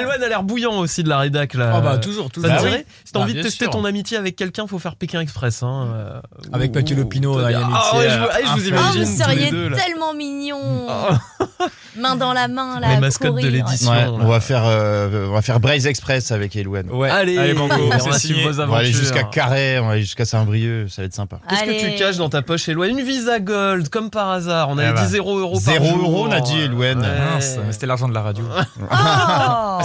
Elwan, 0.06 0.16
Elwan, 0.16 0.16
Elwan 0.16 0.24
a 0.24 0.28
l'air 0.30 0.44
bouillant 0.44 0.80
aussi 0.80 1.04
de 1.04 1.10
la 1.10 1.18
rédac 1.20 1.54
là. 1.54 1.72
Ah 1.76 1.82
bah 1.82 1.98
toujours, 1.98 2.30
toujours. 2.32 2.50
Ça 2.50 2.58
te 2.58 2.62
Bah 2.64 2.70
dirait 2.70 2.86
Si 3.04 3.12
t'as 3.12 3.20
Bah, 3.20 3.24
envie 3.26 3.34
de 3.34 3.42
tester 3.42 3.66
sûr. 3.66 3.72
ton 3.72 3.86
amitié 3.86 4.18
avec 4.18 4.36
quelqu'un, 4.36 4.68
faut 4.68 4.80
faire 4.80 4.96
Pékin 4.96 5.20
Express. 5.22 5.64
Hein, 5.64 5.88
euh, 5.94 6.20
Avec 6.54 6.74
Mathieu 6.74 6.96
Lopino, 6.96 7.40
là, 7.40 7.52
il 7.52 7.54
y 7.54 7.56
a 7.56 7.62
Ah 7.62 7.66
amitié, 7.66 8.00
ouais, 8.00 8.10
je, 8.10 8.18
vous- 8.20 8.26
euh, 8.26 8.30
ah, 8.32 8.38
je 8.44 8.52
vous. 8.52 8.60
Oh, 8.66 8.68
imagine 8.70 9.04
vous 9.04 9.24
tous 9.24 9.30
les 9.30 9.36
seriez 9.36 9.52
deux 9.52 9.72
tellement 9.72 10.14
mignons. 10.14 10.88
Ah. 10.90 11.18
Main 11.98 12.18
dans 12.18 12.34
la 12.34 12.50
main, 12.50 12.82
là. 12.82 12.90
Les 12.96 12.98
mascottes 13.00 13.36
de 13.42 13.48
l'édition. 13.48 13.90
Ouais, 13.90 14.06
on 14.12 14.28
va 14.28 14.42
faire, 14.42 14.64
euh, 14.66 15.28
on 15.30 15.34
va 15.34 15.42
faire 15.42 15.62
Braise 15.62 15.88
Express 15.88 16.30
avec 16.34 16.54
Elouane. 16.58 16.90
Ouais. 16.92 17.10
Allez, 17.10 17.38
Allez, 17.38 17.54
Banco, 17.54 17.74
on 17.82 17.88
va 17.90 18.00
c'est 18.00 18.12
suivre 18.20 18.40
signé. 18.40 18.44
vos 18.44 18.50
On 18.50 18.52
va 18.52 18.64
aventures. 18.64 18.76
aller 18.80 18.92
jusqu'à 18.92 19.24
Carré, 19.24 19.80
on 19.80 19.86
va 19.86 19.92
aller 19.94 20.02
jusqu'à 20.02 20.26
Saint-Brieuc, 20.26 20.90
ça 20.90 21.02
va 21.02 21.06
être 21.06 21.14
sympa. 21.14 21.40
Qu'est-ce 21.50 21.64
que 21.64 21.90
tu 21.92 21.96
caches 21.98 22.18
dans 22.18 22.28
ta 22.28 22.42
poche, 22.42 22.68
Eloi 22.68 22.90
Une 22.90 23.02
Visa 23.02 23.40
Gold, 23.40 23.88
comme 23.88 24.10
par 24.10 24.30
hasard. 24.32 24.68
On 24.72 24.78
avait 24.78 24.92
dit 25.02 25.08
0 25.08 25.40
euros 25.40 25.54
par 25.54 25.74
Zéro 25.74 25.86
jour. 25.88 26.00
euro, 26.00 26.28
on 26.28 26.32
a 26.32 26.42
dit. 26.42 26.68
Mince, 26.70 27.60
mais 27.66 27.72
c'était 27.72 27.86
l'argent 27.86 28.10
de 28.10 28.14
la 28.14 28.22
radio. 28.24 28.44
Oh 28.92 29.80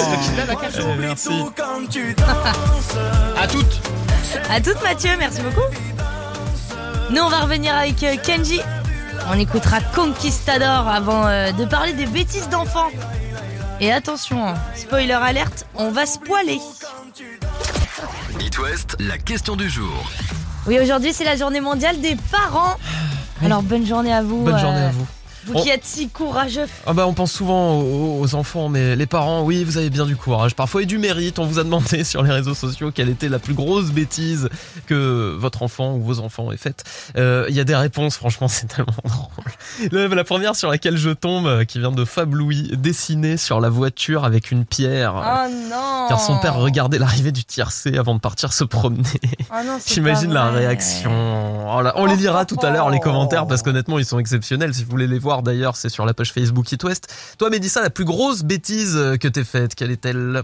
Merci. 0.98 1.30
À 3.36 3.46
toutes 3.46 3.80
À 4.50 4.60
toutes 4.60 4.82
Mathieu, 4.82 5.10
merci 5.18 5.40
beaucoup. 5.42 5.66
Nous 7.10 7.20
on 7.20 7.28
va 7.28 7.40
revenir 7.40 7.74
avec 7.74 8.02
euh, 8.02 8.16
Kenji. 8.22 8.60
On 9.30 9.38
écoutera 9.38 9.80
Conquistador 9.80 10.88
avant 10.88 11.26
euh, 11.26 11.52
de 11.52 11.64
parler 11.64 11.92
des 11.92 12.06
bêtises 12.06 12.48
d'enfants. 12.48 12.90
Et 13.80 13.92
attention, 13.92 14.46
hein, 14.46 14.54
spoiler 14.76 15.12
alerte, 15.12 15.66
on 15.74 15.90
va 15.90 16.06
se 16.06 16.18
poiler. 16.18 16.58
It 18.40 18.58
West, 18.58 18.96
la 18.98 19.18
question 19.18 19.56
du 19.56 19.68
jour. 19.68 20.10
Oui, 20.66 20.78
aujourd'hui 20.80 21.12
c'est 21.12 21.24
la 21.24 21.36
journée 21.36 21.60
mondiale 21.60 22.00
des 22.00 22.16
parents. 22.30 22.76
Alors 23.44 23.62
bonne 23.62 23.86
journée 23.86 24.12
à 24.12 24.22
vous. 24.22 24.44
Bonne 24.44 24.58
journée 24.58 24.80
euh, 24.80 24.88
à 24.88 24.92
vous. 24.92 25.06
Vous 25.47 25.54
On- 25.54 25.62
qui 25.62 25.68
êtes 25.70 25.85
si 25.85 26.09
courageux. 26.09 26.66
Ah 26.87 26.92
bah 26.92 27.06
on 27.06 27.14
pense 27.14 27.32
souvent 27.32 27.78
aux, 27.80 28.20
aux 28.20 28.35
enfants, 28.35 28.68
mais 28.68 28.97
les 28.97 29.06
parents, 29.06 29.42
oui, 29.42 29.64
vous 29.64 29.78
avez 29.78 29.90
bien 29.90 30.06
du 30.06 30.16
courage, 30.16 30.54
parfois 30.54 30.82
et 30.82 30.87
du 30.87 30.99
mérite. 30.99 31.38
On 31.38 31.47
vous 31.47 31.59
a 31.59 31.64
demandé 31.64 32.04
sur 32.04 32.23
les 32.23 32.30
réseaux 32.32 32.54
sociaux 32.54 32.90
quelle 32.92 33.09
était 33.09 33.28
la 33.28 33.38
plus 33.38 33.54
grosse 33.54 33.90
bêtise 33.90 34.49
que 34.87 35.35
votre 35.38 35.62
enfant 35.62 35.94
ou 35.94 36.02
vos 36.02 36.18
enfants 36.20 36.52
aient 36.52 36.56
faite. 36.56 36.85
Euh, 37.16 37.47
Il 37.49 37.54
y 37.54 37.61
a 37.61 37.64
des 37.64 37.76
réponses, 37.76 38.16
franchement, 38.16 38.49
c'est 38.49 38.66
tellement 38.66 38.92
drôle. 39.04 40.11
La, 40.16 40.25
première 40.25 40.54
sur 40.56 40.70
laquelle 40.70 40.97
je 40.97 41.11
tombe, 41.11 41.47
euh, 41.47 41.64
qui 41.64 41.78
vient 41.78 41.92
de 41.92 42.04
Fab 42.04 42.35
Louis, 42.35 42.70
dessiner 42.76 43.37
sur 43.37 43.61
la 43.61 43.68
voiture 43.70 44.25
avec 44.25 44.50
une 44.50 44.64
pierre. 44.64 45.14
Oh 45.16 45.49
non. 45.70 46.06
Car 46.09 46.20
son 46.20 46.38
père 46.38 46.56
regardait 46.56 46.99
l'arrivée 46.99 47.32
du 47.32 47.44
tiercé 47.44 47.97
avant 47.97 48.14
de 48.14 48.20
partir 48.20 48.52
se 48.52 48.64
promener. 48.64 49.02
Oh 49.52 49.56
J'imagine 49.87 50.32
la 50.32 50.50
réaction. 50.50 51.11
Oh 51.76 51.82
là, 51.82 51.92
on 51.97 52.06
les 52.06 52.16
lira 52.16 52.44
tout 52.44 52.59
à 52.62 52.70
l'heure, 52.70 52.90
les 52.90 53.00
commentaires, 53.00 53.47
parce 53.47 53.62
qu'honnêtement, 53.62 53.99
ils 53.99 54.04
sont 54.04 54.18
exceptionnels. 54.18 54.75
Si 54.75 54.85
vous 54.85 54.90
voulez 54.90 55.06
les 55.06 55.18
voir, 55.18 55.29
voir 55.30 55.42
d'ailleurs, 55.44 55.76
c'est 55.76 55.90
sur 55.90 56.04
la 56.04 56.12
page 56.12 56.32
Facebook 56.32 56.72
It 56.72 56.82
West. 56.82 57.14
Toi, 57.38 57.50
Mélissa, 57.50 57.80
la 57.80 57.90
plus 57.90 58.04
grosse 58.04 58.42
bêtise 58.42 58.96
euh, 58.96 59.16
que 59.16 59.28
t'aies 59.28 59.44
faite, 59.44 59.76
quelle 59.76 59.92
est-elle? 59.92 60.42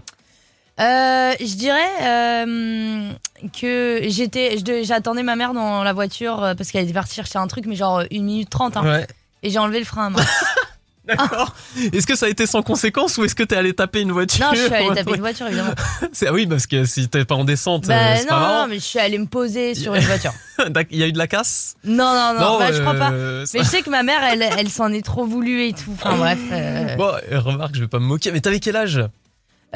Euh, 0.79 1.33
je 1.39 1.55
dirais 1.55 1.89
euh, 2.03 3.11
que 3.59 3.99
j'étais, 4.07 4.57
j'attendais 4.83 5.23
ma 5.23 5.35
mère 5.35 5.53
dans 5.53 5.83
la 5.83 5.91
voiture 5.91 6.53
parce 6.57 6.71
qu'elle 6.71 6.85
était 6.85 6.93
partie 6.93 7.15
chercher 7.15 7.37
un 7.37 7.47
truc, 7.47 7.65
mais 7.65 7.75
genre 7.75 8.03
une 8.11 8.23
minute 8.23 8.49
trente. 8.49 8.77
Hein, 8.77 8.85
Ouais. 8.85 9.07
Et 9.43 9.49
j'ai 9.49 9.59
enlevé 9.59 9.79
le 9.79 9.85
frein 9.85 10.05
à 10.05 10.09
main. 10.09 10.23
D'accord. 11.07 11.55
Est-ce 11.93 12.05
que 12.05 12.15
ça 12.15 12.25
a 12.25 12.29
été 12.29 12.45
sans 12.45 12.61
conséquence 12.61 13.17
ou 13.17 13.23
est-ce 13.25 13.35
que 13.35 13.43
t'es 13.43 13.55
allé 13.55 13.73
taper 13.73 14.01
une 14.01 14.11
voiture? 14.11 14.45
Non, 14.45 14.51
je 14.53 14.61
suis 14.61 14.69
Ouais, 14.71 14.93
taper 14.95 15.13
une 15.15 15.19
voiture 15.21 15.47
évidemment. 15.47 15.73
C'est- 16.11 16.27
Ah 16.27 16.33
oui, 16.33 16.45
parce 16.47 16.67
que 16.67 16.83
si 16.85 17.07
t'es 17.07 17.23
pas 17.25 17.35
en 17.35 17.43
descente, 17.45 17.85
euh, 17.85 17.87
Bah 17.89 18.15
c'est 18.17 18.23
non, 18.23 18.29
pas 18.29 18.61
non, 18.61 18.67
mais 18.67 18.75
je 18.75 18.83
suis 18.83 18.99
allée 18.99 19.17
me 19.17 19.25
poser 19.25 19.73
sur 19.75 19.95
une 19.95 20.03
voiture. 20.03 20.33
Il 20.91 20.97
y 20.97 21.03
a 21.03 21.07
eu 21.07 21.11
de 21.13 21.17
la 21.17 21.27
casse? 21.27 21.75
Non, 21.83 22.13
non, 22.13 22.33
non, 22.39 22.57
bah, 22.59 22.71
je 22.71 22.81
crois 22.81 22.93
pas. 22.95 23.11
euh, 23.11 23.45
ça- 23.45 23.57
Mais 23.57 23.63
je 23.63 23.69
sais 23.69 23.81
que 23.81 23.89
ma 23.89 24.03
mère, 24.03 24.21
elle, 24.23 24.41
elle 24.41 24.69
s'en 24.69 24.91
est 24.91 25.05
trop 25.05 25.25
voulu 25.25 25.63
et 25.65 25.73
tout. 25.73 25.91
Enfin 25.93 26.17
bref. 26.17 26.39
euh, 26.51 26.95
Bon, 26.95 27.11
euh, 27.31 27.39
remarque, 27.39 27.75
je 27.75 27.81
vais 27.81 27.87
pas 27.87 27.99
me 27.99 28.05
moquer, 28.05 28.31
mais 28.31 28.41
t'avais 28.41 28.59
quel 28.59 28.75
âge? 28.75 28.97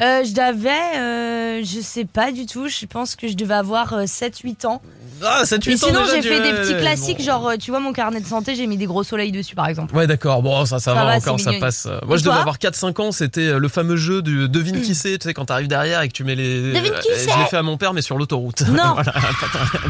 Euh, 0.00 0.24
je 0.24 0.32
devais, 0.32 0.98
euh, 0.98 1.62
je 1.64 1.80
sais 1.80 2.06
pas 2.06 2.32
du 2.32 2.46
tout, 2.46 2.66
je 2.68 2.86
pense 2.86 3.14
que 3.14 3.28
je 3.28 3.34
devais 3.34 3.54
avoir 3.54 3.94
7-8 4.06 4.64
ans. 4.66 4.80
Ah, 5.24 5.44
7 5.44 5.66
Et 5.66 5.70
8 5.70 5.84
ans 5.84 5.86
sinon, 5.88 6.00
j'ai 6.12 6.22
fait 6.22 6.40
des 6.42 6.52
petits 6.60 6.76
classiques, 6.76 7.18
bon. 7.18 7.24
genre, 7.24 7.48
euh, 7.48 7.56
tu 7.56 7.70
vois, 7.70 7.80
mon 7.80 7.92
carnet 7.92 8.20
de 8.20 8.26
santé, 8.26 8.54
j'ai 8.54 8.66
mis 8.66 8.76
des 8.76 8.86
gros 8.86 9.02
soleils 9.02 9.32
dessus, 9.32 9.54
par 9.54 9.68
exemple. 9.68 9.94
Ouais, 9.94 10.06
d'accord. 10.06 10.42
Bon, 10.42 10.64
ça, 10.64 10.78
ça, 10.78 10.92
Ça 10.92 10.94
va, 10.94 11.04
va, 11.04 11.16
encore, 11.16 11.38
ça 11.40 11.50
mignon. 11.50 11.60
passe. 11.60 11.86
Moi, 12.06 12.16
Et 12.16 12.18
je 12.18 12.24
devais 12.24 12.36
avoir 12.36 12.58
4-5 12.58 13.00
ans. 13.00 13.12
C'était 13.12 13.40
euh, 13.48 13.58
le 13.58 13.68
fameux 13.68 13.96
jeu 13.96 14.22
du 14.22 14.48
devine 14.48 14.80
qui 14.82 14.94
c'est. 14.94 15.18
Tu 15.18 15.28
sais, 15.28 15.34
quand 15.34 15.46
t'arrives 15.46 15.68
derrière 15.68 16.02
et 16.02 16.08
que 16.08 16.12
tu 16.12 16.24
mets 16.24 16.34
les. 16.34 16.72
Devine 16.72 16.92
qui 17.02 17.08
Euh, 17.10 17.14
c'est 17.16 17.30
Je 17.30 17.38
l'ai 17.38 17.44
fait 17.46 17.56
à 17.56 17.62
mon 17.62 17.76
père, 17.76 17.92
mais 17.94 18.02
sur 18.02 18.18
l'autoroute. 18.18 18.62
Non. 18.68 18.94
Voilà, 19.02 19.12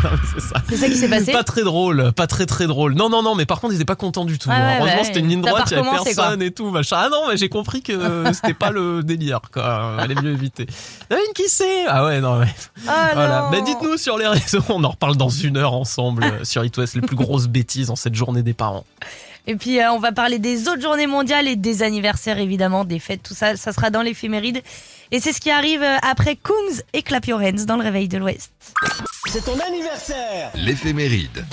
non, 0.04 0.10
c'est 0.34 0.40
ça. 0.40 0.54
C'est 0.68 0.76
ça 0.76 0.86
qui 0.88 0.96
s'est 0.96 1.08
passé 1.08 1.32
Pas 1.32 1.42
très 1.44 1.62
drôle, 1.62 2.12
pas 2.12 2.26
très 2.26 2.46
très 2.46 2.66
drôle. 2.66 2.94
Non, 2.94 3.08
non, 3.08 3.22
non, 3.22 3.34
mais 3.34 3.46
par 3.46 3.60
contre, 3.60 3.72
ils 3.72 3.76
étaient 3.76 3.84
pas 3.84 3.96
contents 3.96 4.24
du 4.24 4.38
tout. 4.38 4.48
Ah 4.52 4.56
ouais, 4.56 4.76
Heureusement, 4.78 4.96
bah 4.98 5.04
c'était 5.04 5.20
une 5.20 5.28
ligne 5.28 5.40
droite, 5.42 5.64
il 5.70 5.76
y 5.76 5.80
avait 5.80 5.90
personne 5.90 6.42
et 6.42 6.50
tout. 6.50 6.70
Machin. 6.70 6.96
Ah 6.98 7.08
non, 7.10 7.28
mais 7.28 7.36
j'ai 7.36 7.48
compris 7.48 7.82
que 7.82 8.24
c'était 8.32 8.54
pas 8.54 8.70
le 8.70 9.02
délire, 9.02 9.40
quoi. 9.52 9.96
Allait 9.98 10.14
mieux 10.14 10.32
éviter. 10.32 10.66
Devine 11.10 11.24
qui 11.34 11.48
c'est 11.48 11.86
Ah 11.88 12.04
ouais, 12.04 12.20
non, 12.20 12.36
mais. 12.38 12.46
Ah 12.88 13.10
Voilà. 13.14 13.48
Mais 13.50 13.62
dites-nous 13.62 13.96
sur 13.96 14.18
les 14.18 14.26
réseaux, 14.28 14.62
on 14.68 14.82
en 14.84 14.90
reparle 14.90 15.16
dans 15.22 15.28
une 15.28 15.56
heure 15.56 15.74
ensemble 15.74 16.24
euh, 16.24 16.44
sur 16.44 16.64
It 16.64 16.76
West, 16.76 16.96
les 16.96 17.00
plus 17.00 17.14
grosses 17.14 17.46
bêtises 17.46 17.90
en 17.90 17.96
cette 17.96 18.16
journée 18.16 18.42
des 18.42 18.54
parents. 18.54 18.84
Et 19.46 19.54
puis, 19.54 19.80
euh, 19.80 19.92
on 19.92 20.00
va 20.00 20.10
parler 20.10 20.40
des 20.40 20.66
autres 20.68 20.82
journées 20.82 21.06
mondiales 21.06 21.46
et 21.46 21.54
des 21.54 21.84
anniversaires, 21.84 22.38
évidemment, 22.38 22.84
des 22.84 22.98
fêtes, 22.98 23.22
tout 23.22 23.34
ça. 23.34 23.56
Ça 23.56 23.72
sera 23.72 23.90
dans 23.90 24.02
l'éphéméride. 24.02 24.62
Et 25.12 25.20
c'est 25.20 25.32
ce 25.32 25.40
qui 25.40 25.50
arrive 25.50 25.82
euh, 25.82 25.96
après 26.02 26.34
Kungs 26.34 26.82
et 26.92 27.02
Clap 27.02 27.26
Your 27.26 27.40
Hands 27.40 27.64
dans 27.66 27.76
le 27.76 27.84
réveil 27.84 28.08
de 28.08 28.18
l'Ouest. 28.18 28.50
C'est 29.26 29.44
ton 29.44 29.58
anniversaire 29.60 30.50
L'éphéméride. 30.54 31.44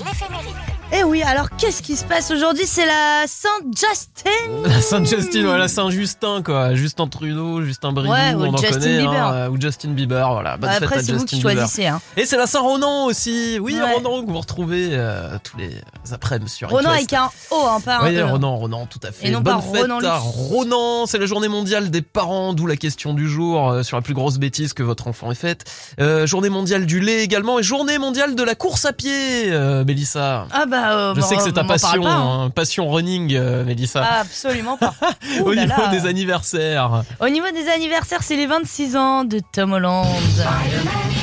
Eh 0.91 1.03
oui, 1.03 1.22
alors 1.22 1.50
qu'est-ce 1.55 1.84
qui 1.84 1.96
se 1.96 2.03
passe 2.03 2.31
aujourd'hui? 2.31 2.65
C'est 2.65 2.86
la 2.88 3.25
Saint-Justin 3.27 4.31
La 4.65 4.81
Saint-Justin, 4.81 5.43
voilà, 5.43 5.67
Saint-Justin, 5.67 6.41
quoi. 6.43 6.74
Justin 6.74 7.08
Trudeau, 7.08 7.62
Justin 7.63 7.91
Bridou, 7.91 8.12
Ouais, 8.12 8.34
ou 8.34 8.41
on 8.46 8.53
en 8.55 8.58
Justin 8.58 8.79
connaît. 8.79 8.98
Bieber. 8.98 9.13
hein, 9.24 9.34
euh, 9.34 9.50
ou 9.50 9.62
Justin 9.62 9.89
Bieber, 9.89 10.31
voilà. 10.34 10.58
Bonne 10.58 10.72
fête 10.72 10.84
Après, 10.84 10.96
à 10.98 11.03
c'est 11.03 11.12
vous 11.12 11.19
Justin 11.19 11.38
qui 11.38 11.43
Bieber. 11.43 11.53
choisissez. 11.58 11.86
Hein. 11.86 12.01
Et 12.17 12.25
c'est 12.25 12.38
la 12.38 12.48
Saint-Ronan 12.48 13.05
aussi. 13.05 13.60
Oui, 13.62 13.75
Ouais. 13.79 13.93
Ronan, 13.93 14.25
que 14.25 14.31
vous 14.31 14.39
retrouvez 14.39 14.89
euh, 14.93 15.38
tous 15.43 15.58
les 15.58 15.69
après-midi 16.12 16.50
sur 16.51 16.69
Ronan 16.72 16.89
avec 16.89 17.13
un 17.13 17.29
O, 17.51 17.55
hein, 17.67 17.79
pas 17.81 18.00
un 18.00 18.05
Oui, 18.10 18.15
E. 18.17 18.24
Ronan, 18.25 18.55
Ronan, 18.55 18.88
tout 18.88 19.00
à 19.03 19.12
fait. 19.12 19.27
Et 19.27 19.31
non 19.31 19.41
Bonne 19.41 19.58
pas 19.58 19.62
fête 19.62 19.81
Ronan 19.81 20.00
à. 20.03 20.17
Ronan. 20.17 21.05
C'est 21.05 21.19
la 21.19 21.27
journée 21.27 21.50
mondiale 21.50 21.91
des 21.91 22.01
parents, 22.01 22.53
d'où 22.53 22.65
la 22.65 22.77
question 22.77 23.13
du 23.13 23.29
jour 23.29 23.69
euh, 23.69 23.84
sur 23.84 23.96
la 23.96 24.01
plus 24.01 24.15
grosse 24.15 24.39
bêtise 24.39 24.74
que 24.74 24.81
votre 24.81 25.08
enfant 25.08 25.31
ait 25.31 25.36
faite. 25.36 25.65
Euh, 26.01 26.25
journée 26.25 26.50
mondiale 26.50 26.88
du 26.88 27.00
lait 27.00 27.24
également 27.24 27.60
et 27.60 27.63
journée 27.63 28.00
mondiale 28.00 28.34
de 28.34 28.41
la 28.43 28.55
course 28.55 28.86
à 28.86 28.93
pied, 28.93 29.51
euh, 29.51 29.86
Mélissa. 29.86 30.48
Ah 30.51 30.65
bah, 30.65 30.78
euh, 30.88 31.13
Je 31.15 31.21
sais 31.21 31.36
que 31.36 31.41
c'est 31.43 31.51
ta 31.53 31.63
passion, 31.63 32.03
pas, 32.03 32.09
hein. 32.09 32.43
hein, 32.45 32.50
passion 32.50 32.89
running, 32.89 33.33
euh, 33.36 33.63
Mélissa. 33.63 34.03
Absolument 34.03 34.77
pas. 34.77 34.93
Au 35.43 35.51
là 35.51 35.65
niveau 35.65 35.81
là. 35.81 35.88
des 35.88 36.05
anniversaires. 36.05 37.03
Au 37.19 37.29
niveau 37.29 37.50
des 37.51 37.67
anniversaires, 37.69 38.24
c'est 38.24 38.36
les 38.36 38.48
26 38.48 38.95
ans 38.95 39.24
de 39.24 39.39
Tom 39.51 39.74
Holland. 39.74 40.05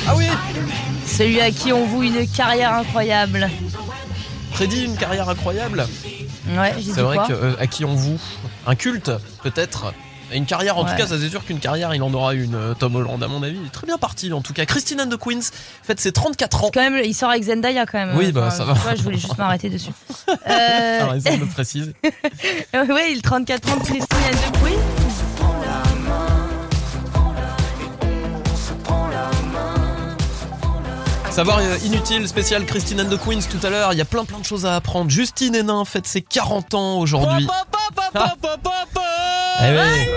Ah 0.07 0.13
oui 0.15 0.25
Celui 1.05 1.41
à 1.41 1.51
qui 1.51 1.71
on 1.73 1.85
voue 1.85 2.03
une 2.03 2.27
carrière 2.27 2.73
incroyable. 2.73 3.49
Prédit 4.51 4.85
une 4.85 4.95
carrière 4.97 5.29
incroyable. 5.29 5.85
Ouais, 6.49 6.73
j'ai 6.77 6.83
dit 6.83 6.91
C'est 6.95 7.01
vrai 7.01 7.17
que, 7.27 7.33
euh, 7.33 7.55
à 7.59 7.67
qui 7.67 7.85
on 7.85 7.93
voue 7.93 8.19
un 8.65 8.75
culte, 8.75 9.11
peut-être. 9.43 9.93
Et 10.31 10.37
Une 10.37 10.45
carrière, 10.45 10.77
en 10.77 10.83
Ouais. 10.83 10.91
tout 10.91 10.97
cas, 10.97 11.07
ça 11.07 11.17
c'est 11.19 11.29
sûr 11.29 11.43
qu'une 11.45 11.59
carrière, 11.59 11.93
il 11.95 12.01
en 12.03 12.13
aura 12.13 12.33
une, 12.33 12.55
euh, 12.55 12.73
Tom 12.73 12.95
Holland, 12.95 13.21
à 13.23 13.27
mon 13.27 13.41
avis. 13.43 13.57
Il 13.61 13.67
est 13.67 13.71
très 13.71 13.87
bien 13.87 13.97
parti, 13.97 14.31
en 14.33 14.41
tout 14.41 14.53
cas. 14.53 14.65
Christine 14.65 14.99
and 15.01 15.07
the 15.07 15.17
Queens 15.17 15.51
fête 15.83 15.99
ses 15.99 16.11
34 16.11 16.65
ans. 16.65 16.71
Quand 16.73 16.81
même, 16.81 16.99
il 17.03 17.13
sort 17.13 17.29
avec 17.29 17.43
Zendaya 17.43 17.85
quand 17.85 17.97
même. 18.05 18.17
Oui, 18.17 18.31
bah, 18.33 18.49
ça 18.51 18.65
va. 18.65 18.73
vois, 18.73 18.95
je 18.95 19.03
voulais 19.03 19.17
juste 19.17 19.37
m'arrêter 19.37 19.69
dessus. 19.69 19.91
Euh, 20.49 20.99
T'as 20.99 21.07
raison 21.07 21.35
de 21.35 21.39
le 21.41 21.45
préciser. 21.53 21.93
ouais, 22.73 23.11
il 23.13 23.21
34 23.21 23.69
ans 23.71 23.77
de 23.77 23.83
Christine 23.83 24.17
and 24.17 24.51
the 24.51 24.63
Queen. 24.63 24.79
Savoir 31.31 31.59
euh, 31.59 31.77
inutile, 31.85 32.27
spécial 32.27 32.65
Christine 32.65 33.01
and 33.01 33.09
the 33.15 33.17
Queens 33.23 33.41
tout 33.49 33.63
à 33.65 33.69
l'heure. 33.69 33.93
Il 33.93 33.99
y 33.99 34.01
a 34.01 34.05
plein 34.05 34.25
plein 34.25 34.39
de 34.39 34.45
choses 34.45 34.65
à 34.65 34.75
apprendre. 34.75 35.09
Justine 35.11 35.53
Hénin 35.53 35.85
fête 35.85 36.07
ses 36.07 36.21
40 36.21 36.73
ans 36.73 36.97
aujourd'hui. 36.99 37.47
Ah. 38.15 38.33
Eh 39.59 39.71
ouais. 39.71 40.09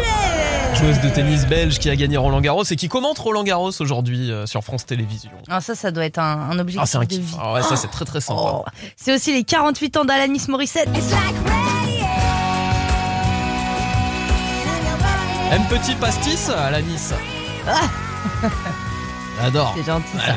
Joueuse 0.75 1.01
de 1.01 1.09
tennis 1.11 1.47
belge 1.47 1.79
qui 1.79 1.91
a 1.91 1.97
gagné 1.97 2.17
Roland 2.17 2.41
Garros 2.41 2.65
et 2.65 2.77
qui 2.77 2.89
commente 2.89 3.19
Roland 3.19 3.43
Garros 3.43 3.73
aujourd'hui 3.81 4.31
euh, 4.31 4.47
sur 4.47 4.63
France 4.63 4.87
Télévisions. 4.87 5.31
Ah, 5.49 5.61
ça, 5.61 5.75
ça 5.75 5.91
doit 5.91 6.05
être 6.05 6.19
un, 6.19 6.51
un 6.51 6.59
objectif 6.59 6.81
Ah, 6.83 6.87
c'est 6.87 6.99
un 6.99 7.01
de 7.01 7.07
kiff. 7.07 7.21
vie. 7.23 7.37
Ah 7.41 7.53
ouais, 7.55 7.63
ça 7.63 7.77
c'est 7.77 7.89
très 7.89 8.05
très 8.05 8.21
sympa. 8.21 8.41
Oh. 8.43 8.65
C'est 8.97 9.15
aussi 9.15 9.33
les 9.33 9.45
48 9.45 9.97
ans 9.99 10.05
d'Alanis 10.05 10.45
Morissette. 10.49 10.89
Un 15.53 15.61
petit 15.63 15.95
pastis 15.97 16.49
à 16.51 16.71
la 16.71 16.81
Nice. 16.83 17.13
J'adore. 19.43 19.75
C'est 19.77 19.85
gentil 19.85 20.07
ça. 20.19 20.35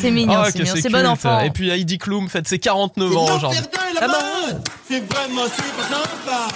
C'est 0.00 0.10
mignon, 0.10 0.34
Ah, 0.38 0.48
c'est 0.50 0.58
mignon. 0.60 0.74
C'est 0.80 0.88
bon 0.90 1.06
enfant. 1.06 1.40
Et 1.40 1.50
puis 1.50 1.70
Heidi 1.70 1.98
Klum 1.98 2.28
fête 2.28 2.48
ses 2.48 2.58
49 2.58 3.16
ans 3.16 3.36
aujourd'hui. 3.36 3.60
Ah 4.00 4.06
C'est 4.88 5.00
vraiment 5.12 5.44
super 5.44 5.84
sympa 5.88 6.48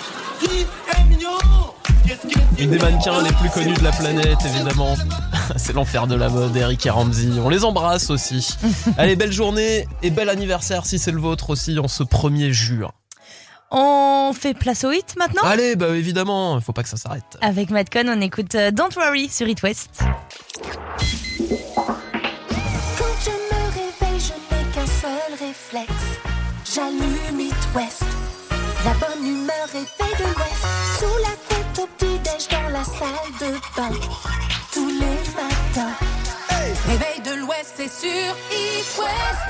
Une 2.59 2.71
des 2.71 2.79
mannequins 2.79 3.23
les 3.23 3.33
plus 3.33 3.51
connus 3.51 3.75
de 3.75 3.85
la 3.85 3.93
planète, 3.93 4.39
évidemment. 4.47 4.95
C'est 5.57 5.75
l'enfer 5.75 6.07
de 6.07 6.15
la 6.15 6.29
mode, 6.31 6.57
Eric 6.57 6.87
et 6.87 6.91
Ramsey. 6.91 7.29
On 7.43 7.49
les 7.51 7.65
embrasse 7.65 8.09
aussi. 8.11 8.57
Allez, 8.99 9.15
belle 9.15 9.33
journée 9.33 9.87
et 10.03 10.11
bel 10.11 10.29
anniversaire 10.29 10.87
si 10.87 10.99
c'est 10.99 11.13
le 11.13 11.21
vôtre 11.21 11.51
aussi 11.51 11.79
en 11.79 11.89
ce 11.89 12.03
1er 12.03 12.51
juin. 12.51 12.93
On 13.71 14.33
fait 14.33 14.55
place 14.55 14.85
au 14.85 14.93
hit 14.93 15.15
maintenant 15.19 15.43
Allez, 15.45 15.77
bah 15.77 15.89
évidemment, 15.89 16.57
il 16.57 16.63
faut 16.63 16.73
pas 16.73 16.83
que 16.83 16.89
ça 16.89 16.97
s'arrête. 16.97 17.25
Avec 17.41 17.71
Madcon, 17.71 18.07
on 18.09 18.21
écoute 18.21 18.55
euh, 18.55 18.71
Don't 18.71 18.91
Worry 18.97 19.29
sur 19.29 19.49
It 19.49 19.63
West. 19.63 19.99
Quand 19.99 20.07
je 23.25 23.31
me 23.31 23.63
réveille, 23.75 24.21
je 24.21 24.33
n'ai 24.33 24.65
qu'un 24.73 24.87
seul 24.87 25.33
réflexe. 25.39 25.93
J'allume 26.65 27.41
It 27.41 27.69
West. 27.75 28.16
La 28.87 28.93
bonne 28.93 29.27
humeur 29.27 29.67
réveille 29.73 30.17
de 30.17 30.23
l'Ouest. 30.23 30.65
Sous 31.01 31.17
la 31.21 31.35
couette 31.49 31.79
au 31.81 31.87
petit-déj 31.99 32.47
dans 32.53 32.69
la 32.69 32.85
salle 32.85 33.33
de 33.41 33.53
bain. 33.77 33.91
Tous 34.73 34.87
les 34.87 35.19
matins. 35.35 35.91
Réveil 36.87 37.21
de 37.25 37.41
l'Ouest, 37.41 37.75
c'est 37.77 37.91
sur 37.91 38.33
It 38.53 38.87
West. 38.97 39.49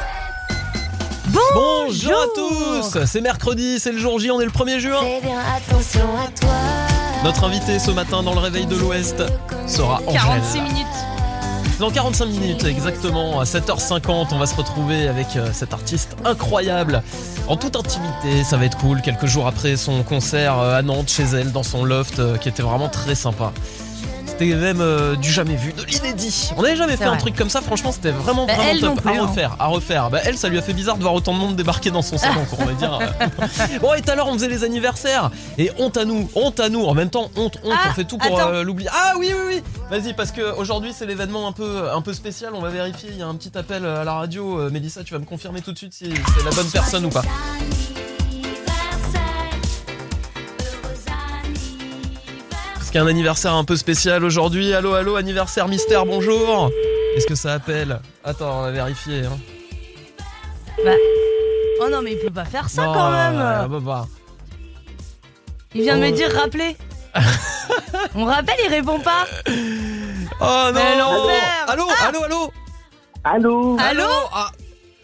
Bonjour 1.54 2.14
à 2.14 2.26
tous 2.34 3.04
C'est 3.04 3.20
mercredi, 3.20 3.78
c'est 3.78 3.92
le 3.92 3.98
jour 3.98 4.18
J, 4.18 4.30
on 4.30 4.40
est 4.40 4.46
le 4.46 4.50
1er 4.50 4.78
juin. 4.78 5.02
Fais 5.02 5.20
bien 5.20 5.38
attention 5.38 6.08
à 6.16 6.28
toi. 6.40 6.54
Notre 7.22 7.44
invité 7.44 7.78
ce 7.78 7.90
matin 7.90 8.22
dans 8.22 8.32
le 8.32 8.40
réveil 8.40 8.64
de 8.64 8.76
l'Ouest 8.76 9.22
sera 9.66 10.00
Angèle. 10.06 10.14
46 10.14 10.60
minutes. 10.62 11.15
Dans 11.78 11.90
45 11.90 12.24
minutes 12.26 12.64
exactement, 12.64 13.38
à 13.38 13.44
7h50, 13.44 14.28
on 14.32 14.38
va 14.38 14.46
se 14.46 14.54
retrouver 14.54 15.08
avec 15.08 15.36
euh, 15.36 15.50
cet 15.52 15.74
artiste 15.74 16.16
incroyable. 16.24 17.02
En 17.48 17.56
toute 17.56 17.76
intimité, 17.76 18.44
ça 18.44 18.56
va 18.56 18.64
être 18.64 18.78
cool, 18.78 19.02
quelques 19.02 19.26
jours 19.26 19.46
après 19.46 19.76
son 19.76 20.02
concert 20.02 20.58
euh, 20.58 20.78
à 20.78 20.80
Nantes, 20.80 21.10
chez 21.10 21.24
elle, 21.24 21.52
dans 21.52 21.62
son 21.62 21.84
loft, 21.84 22.18
euh, 22.18 22.38
qui 22.38 22.48
était 22.48 22.62
vraiment 22.62 22.88
très 22.88 23.14
sympa. 23.14 23.52
C'était 24.38 24.54
même 24.54 24.82
euh, 24.82 25.16
du 25.16 25.30
jamais 25.32 25.56
vu, 25.56 25.72
de 25.72 25.82
l'inédit. 25.84 26.50
On 26.58 26.62
n'avait 26.62 26.76
jamais 26.76 26.98
fait 26.98 27.04
un 27.04 27.16
truc 27.16 27.34
comme 27.36 27.48
ça, 27.48 27.62
franchement 27.62 27.90
c'était 27.90 28.10
vraiment 28.10 28.44
Bah, 28.46 28.52
vraiment 28.54 28.70
elle 28.70 28.80
non 28.82 28.94
top. 28.94 29.04
plus, 29.04 29.10
à 29.10 29.22
hein. 29.22 29.26
refaire, 29.26 29.56
à 29.58 29.66
refaire. 29.68 30.10
Bah, 30.10 30.18
elle, 30.24 30.36
ça 30.36 30.50
lui 30.50 30.58
a 30.58 30.62
fait 30.62 30.74
bizarre 30.74 30.98
de 30.98 31.02
voir 31.02 31.14
autant 31.14 31.32
de 31.32 31.38
monde 31.38 31.56
débarquer 31.56 31.90
dans 31.90 32.02
son 32.02 32.18
salon, 32.18 32.44
quoi, 32.50 32.58
on 32.60 32.66
va 32.66 32.72
dire. 32.74 32.98
bon, 33.80 33.94
et 33.94 34.02
tout 34.02 34.10
à 34.10 34.14
l'heure 34.14 34.28
on 34.28 34.34
faisait 34.34 34.48
les 34.48 34.62
anniversaires. 34.62 35.30
Et 35.56 35.70
honte 35.78 35.96
à 35.96 36.04
nous, 36.04 36.28
honte 36.34 36.60
à 36.60 36.68
nous. 36.68 36.84
En 36.84 36.92
même 36.92 37.08
temps, 37.08 37.30
honte, 37.36 37.58
honte, 37.64 37.72
Ah, 37.74 37.88
on 37.90 37.94
fait 37.94 38.04
tout 38.04 38.18
pour 38.18 38.38
euh, 38.38 38.62
l'oublier. 38.62 38.90
Ah 38.92 39.14
oui, 39.18 39.32
oui, 39.34 39.54
oui. 39.56 39.62
Vas-y, 39.90 40.12
parce 40.12 40.32
que 40.32 40.54
aujourd'hui 40.58 40.92
c'est 40.94 41.06
l'événement 41.06 41.48
un 41.48 41.52
peu, 41.52 41.90
un 41.90 42.02
peu 42.02 42.12
spécial. 42.12 42.52
On 42.54 42.60
va 42.60 42.68
vérifier. 42.68 43.08
Il 43.12 43.18
y 43.18 43.22
a 43.22 43.26
un 43.26 43.34
petit 43.36 43.56
appel 43.56 43.86
à 43.86 44.04
la 44.04 44.12
radio. 44.12 44.60
Euh, 44.60 44.70
Mélissa, 44.70 45.02
tu 45.02 45.14
vas 45.14 45.20
me 45.20 45.24
confirmer 45.24 45.62
tout 45.62 45.72
de 45.72 45.78
suite 45.78 45.94
si 45.94 46.10
c'est 46.10 46.44
la 46.44 46.50
bonne 46.50 46.70
personne 46.70 47.06
ou 47.06 47.10
pas. 47.10 47.22
A 52.96 53.02
un 53.02 53.06
anniversaire 53.08 53.52
un 53.52 53.64
peu 53.64 53.76
spécial 53.76 54.24
aujourd'hui. 54.24 54.72
Allô, 54.72 54.94
allô, 54.94 55.16
anniversaire 55.16 55.68
mystère, 55.68 56.06
bonjour. 56.06 56.70
Est-ce 57.14 57.26
que 57.26 57.34
ça 57.34 57.52
appelle 57.52 58.00
Attends, 58.24 58.60
on 58.60 58.62
va 58.62 58.70
vérifier. 58.70 59.26
Hein. 59.26 59.38
Bah. 60.82 60.92
Oh 61.82 61.90
non, 61.90 62.00
mais 62.00 62.12
il 62.12 62.18
peut 62.18 62.30
pas 62.32 62.46
faire 62.46 62.70
ça 62.70 62.86
Non, 62.86 62.94
quand 62.94 63.10
même. 63.10 63.38
euh, 63.38 63.68
bah, 63.68 63.80
bah. 63.82 64.06
Il 65.74 65.82
vient 65.82 65.96
de 65.98 66.04
me 66.04 66.10
dire 66.10 66.32
rappeler. 66.34 66.74
On 68.14 68.24
rappelle, 68.24 68.56
il 68.64 68.70
répond 68.70 68.98
pas. 68.98 69.26
Oh 70.40 70.40
non 70.40 70.72
Mais 70.72 70.96
l'enfer. 70.98 71.42
Allô, 71.68 71.84
allô, 72.02 72.22
allô 72.24 72.52
Allô? 73.24 73.76
Allô? 73.78 74.08
Ah. 74.32 74.50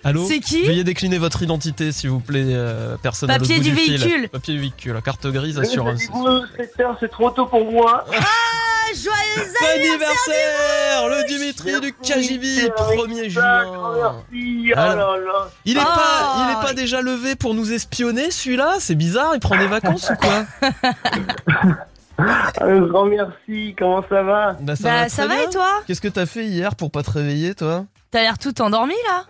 Allô 0.05 0.27
C'est 0.27 0.41
qui 0.41 0.65
Veuillez 0.65 0.85
décliner 0.85 1.19
votre 1.19 1.43
identité, 1.43 1.93
s'il 1.93 2.11
vous 2.11 2.21
plaît, 2.21 2.43
euh, 2.49 2.97
personne 3.03 3.29
Papier 3.29 3.61
du 3.61 3.73
fil. 3.75 3.97
véhicule. 3.99 4.29
Papier 4.29 4.55
du 4.55 4.61
véhicule, 4.61 5.01
carte 5.05 5.27
grise, 5.29 5.59
assurance. 5.59 6.03
Vous, 6.13 6.27
7 6.57 6.81
heures, 6.81 6.97
c'est 6.99 7.11
trop 7.11 7.31
tôt 7.31 7.47
pour 7.47 7.71
moi. 7.71 8.05
Ah, 8.13 8.95
joyeux 8.95 9.49
Anniversaire 9.75 11.09
Le 11.09 11.27
Dimitri 11.29 11.81
du 11.81 11.93
KGB, 11.93 12.69
1er 12.77 13.29
juin. 13.31 13.63
Merci, 14.33 14.73
oh 14.75 14.79
Alors, 14.79 15.17
là 15.17 15.25
là. 15.25 15.49
Il 15.65 15.77
est, 15.77 15.81
Ah. 15.81 15.95
pas, 15.95 16.37
il 16.47 16.51
est 16.59 16.67
pas 16.67 16.75
déjà 16.75 17.01
levé 17.01 17.37
pour 17.37 17.55
nous 17.55 17.73
espionner, 17.73 18.31
celui-là 18.33 18.77
C'est 18.81 18.97
bizarre, 18.97 19.33
il 19.35 19.41
prend 19.41 19.57
des 19.57 19.69
vacances 19.69 20.11
ou 20.11 20.17
quoi 20.17 20.45
Un 22.61 22.81
grand 22.87 23.07
merci, 23.07 23.75
comment 23.79 24.05
ça 24.09 24.23
va 24.23 24.53
Bah, 24.61 24.77
ça 24.77 24.83
Bah, 24.85 25.03
va, 25.03 25.09
ça 25.09 25.27
va 25.27 25.43
et 25.43 25.49
toi 25.51 25.69
Qu'est-ce 25.87 26.01
que 26.01 26.09
t'as 26.09 26.27
fait 26.27 26.45
hier 26.45 26.75
pour 26.77 26.91
pas 26.91 27.03
te 27.03 27.11
réveiller, 27.13 27.55
toi? 27.55 27.87
T'as 28.11 28.21
l'air 28.23 28.37
tout 28.39 28.61
endormi 28.61 28.95
là 29.09 29.25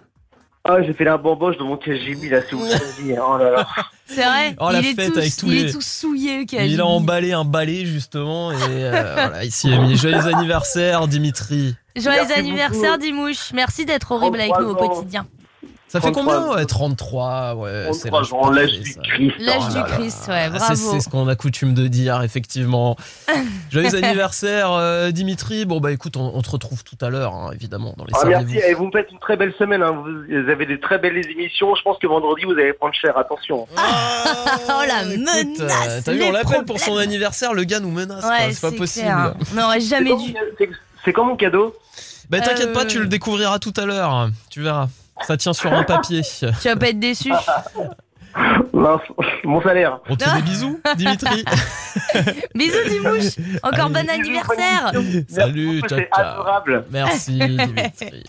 Ah, 0.65 0.81
j'ai 0.83 0.93
fait 0.93 1.05
la 1.05 1.17
bamboche 1.19 1.57
de 1.59 1.65
mon 1.65 1.77
KGB 1.77 2.29
là, 2.29 2.41
c'est 2.49 2.55
vous 2.55 2.65
dit. 2.65 3.15
Oh 3.21 3.37
là 3.37 3.51
là. 3.51 3.67
C'est 4.07 4.23
vrai 4.25 4.55
Oh, 4.61 4.69
la 4.71 4.81
il, 4.81 4.87
est 4.87 4.95
fête 4.95 5.13
tout, 5.13 5.19
avec 5.19 5.35
tous 5.37 5.47
il 5.47 5.53
les- 5.55 5.71
est 5.71 5.73
tout 5.73 5.81
souillé 5.81 6.39
le 6.45 6.65
Il 6.67 6.81
a 6.81 6.87
emballé 6.87 7.33
un 7.33 7.45
balai, 7.45 7.85
justement, 7.87 8.53
et 8.53 8.57
euh, 8.71 8.91
voilà, 9.15 9.45
ici, 9.45 9.73
Amy. 9.73 9.97
Joyeux 9.97 10.27
anniversaire, 10.27 11.09
Dimitri. 11.09 11.75
Joyeux 11.97 12.31
anniversaire 12.37 12.93
beaucoup. 12.99 13.03
Dimouche. 13.05 13.53
Merci 13.55 13.87
d'être 13.87 14.13
horrible 14.13 14.39
avec 14.39 14.53
nous 14.61 14.67
au 14.69 14.75
33 14.75 14.87
ans. 14.87 14.99
quotidien. 15.01 15.27
Ça 15.93 16.01
fait 16.01 16.11
33 16.11 16.35
combien 16.37 16.55
Ouais, 16.57 16.65
33, 16.65 17.55
ouais. 17.57 17.71
c'est 17.93 18.09
33 18.09 18.21
l'âge 18.21 18.33
ans, 18.33 18.51
l'âge 18.51 18.73
du 18.81 18.93
ça. 18.93 19.01
Christ. 19.03 19.33
L'âge 19.41 19.63
oh 19.67 19.69
du 19.69 19.75
là. 19.77 19.83
Christ, 19.83 20.25
ouais, 20.29 20.35
Ah, 20.35 20.51
c'est- 20.53 20.59
bravo. 20.59 20.91
C'est 20.93 21.01
ce 21.01 21.09
qu'on 21.11 21.29
a 21.29 21.35
coutume 21.37 21.75
de 21.75 21.87
dire, 21.87 22.23
effectivement. 22.23 22.97
Joyeux 23.71 23.95
anniversaire, 23.95 24.73
euh, 24.73 25.11
Dimitri. 25.11 25.67
Bon, 25.67 25.81
bah 25.81 25.93
écoute, 25.93 26.17
on, 26.17 26.33
on 26.35 26.41
te 26.41 26.49
retrouve 26.51 26.83
tout 26.83 26.97
à 27.05 27.11
l'heure, 27.11 27.35
hein, 27.35 27.51
évidemment, 27.55 27.93
dans 27.99 28.05
les 28.07 28.13
Ah, 28.15 28.25
merci, 28.25 28.57
et 28.57 28.73
vous 28.73 28.87
me 28.87 28.91
faites 28.91 29.11
une 29.13 29.19
très 29.19 29.37
belle 29.37 29.53
semaine. 29.59 29.83
hein. 29.83 29.93
Vous 30.03 30.51
avez 30.51 30.65
des 30.65 30.81
très 30.81 30.97
belles 30.99 31.19
émissions. 31.31 31.75
Je 31.75 31.83
pense 31.83 31.99
que 31.99 32.07
vendredi, 32.07 32.45
vous 32.47 32.53
allez 32.53 32.73
prendre 32.73 32.95
cher. 32.95 33.17
Attention. 33.19 33.67
Oh 34.69 34.83
la 34.87 35.03
Écoute, 35.03 35.19
menace 35.19 35.47
euh, 35.61 36.01
T'as 36.05 36.13
vu, 36.13 36.23
on 36.23 36.31
l'appelle 36.33 36.65
pour 36.65 36.79
son 36.81 36.97
anniversaire, 36.97 37.53
le 37.55 37.65
gars 37.65 37.81
nous 37.81 37.91
menace, 37.91 38.21
quoi, 38.23 38.31
Ouais, 38.31 38.53
c'est 38.53 38.61
pas 38.71 38.77
possible. 38.77 39.05
clair. 39.07 39.35
On 39.53 39.61
n'aurait 39.61 39.81
jamais 39.81 40.11
quand 40.11 40.17
dû. 40.17 40.33
mon- 40.33 40.39
c'est- 40.59 40.71
C'est 41.05 41.13
quand 41.13 41.25
mon 41.25 41.37
cadeau? 41.37 41.75
Bah 42.31 42.41
t'inquiète 42.41 42.69
Euh. 42.69 42.73
pas, 42.73 42.85
tu 42.85 42.99
le 43.01 43.07
découvriras 43.07 43.59
tout 43.59 43.73
à 43.77 43.85
l'heure. 43.87 44.29
Tu 44.51 44.63
verras. 44.63 44.89
Ça 45.21 45.37
tient 45.37 45.53
sur 45.53 45.73
un 45.73 45.85
papier. 45.85 46.23
Tu 46.23 46.47
vas 46.47 46.77
pas 46.77 46.89
être 46.89 46.99
déçu. 46.99 47.33
Mince, 48.73 49.01
mon 49.45 49.63
salaire. 49.63 50.01
On 50.09 50.17
te 50.17 50.25
fait 50.25 50.37
des 50.37 50.43
bisous, 50.43 50.81
Dimitri. 50.97 51.45
Bisous 52.55 52.89
Dimouche. 52.89 53.37
Encore 53.63 53.87
Allez. 53.87 54.07
bon 54.07 54.11
anniversaire. 54.11 54.93
Salut, 55.29 55.83
Merci, 55.83 56.07
ciao, 56.15 56.31
adorable. 56.33 56.85
Merci, 56.91 57.33
Dimitri. 57.33 58.25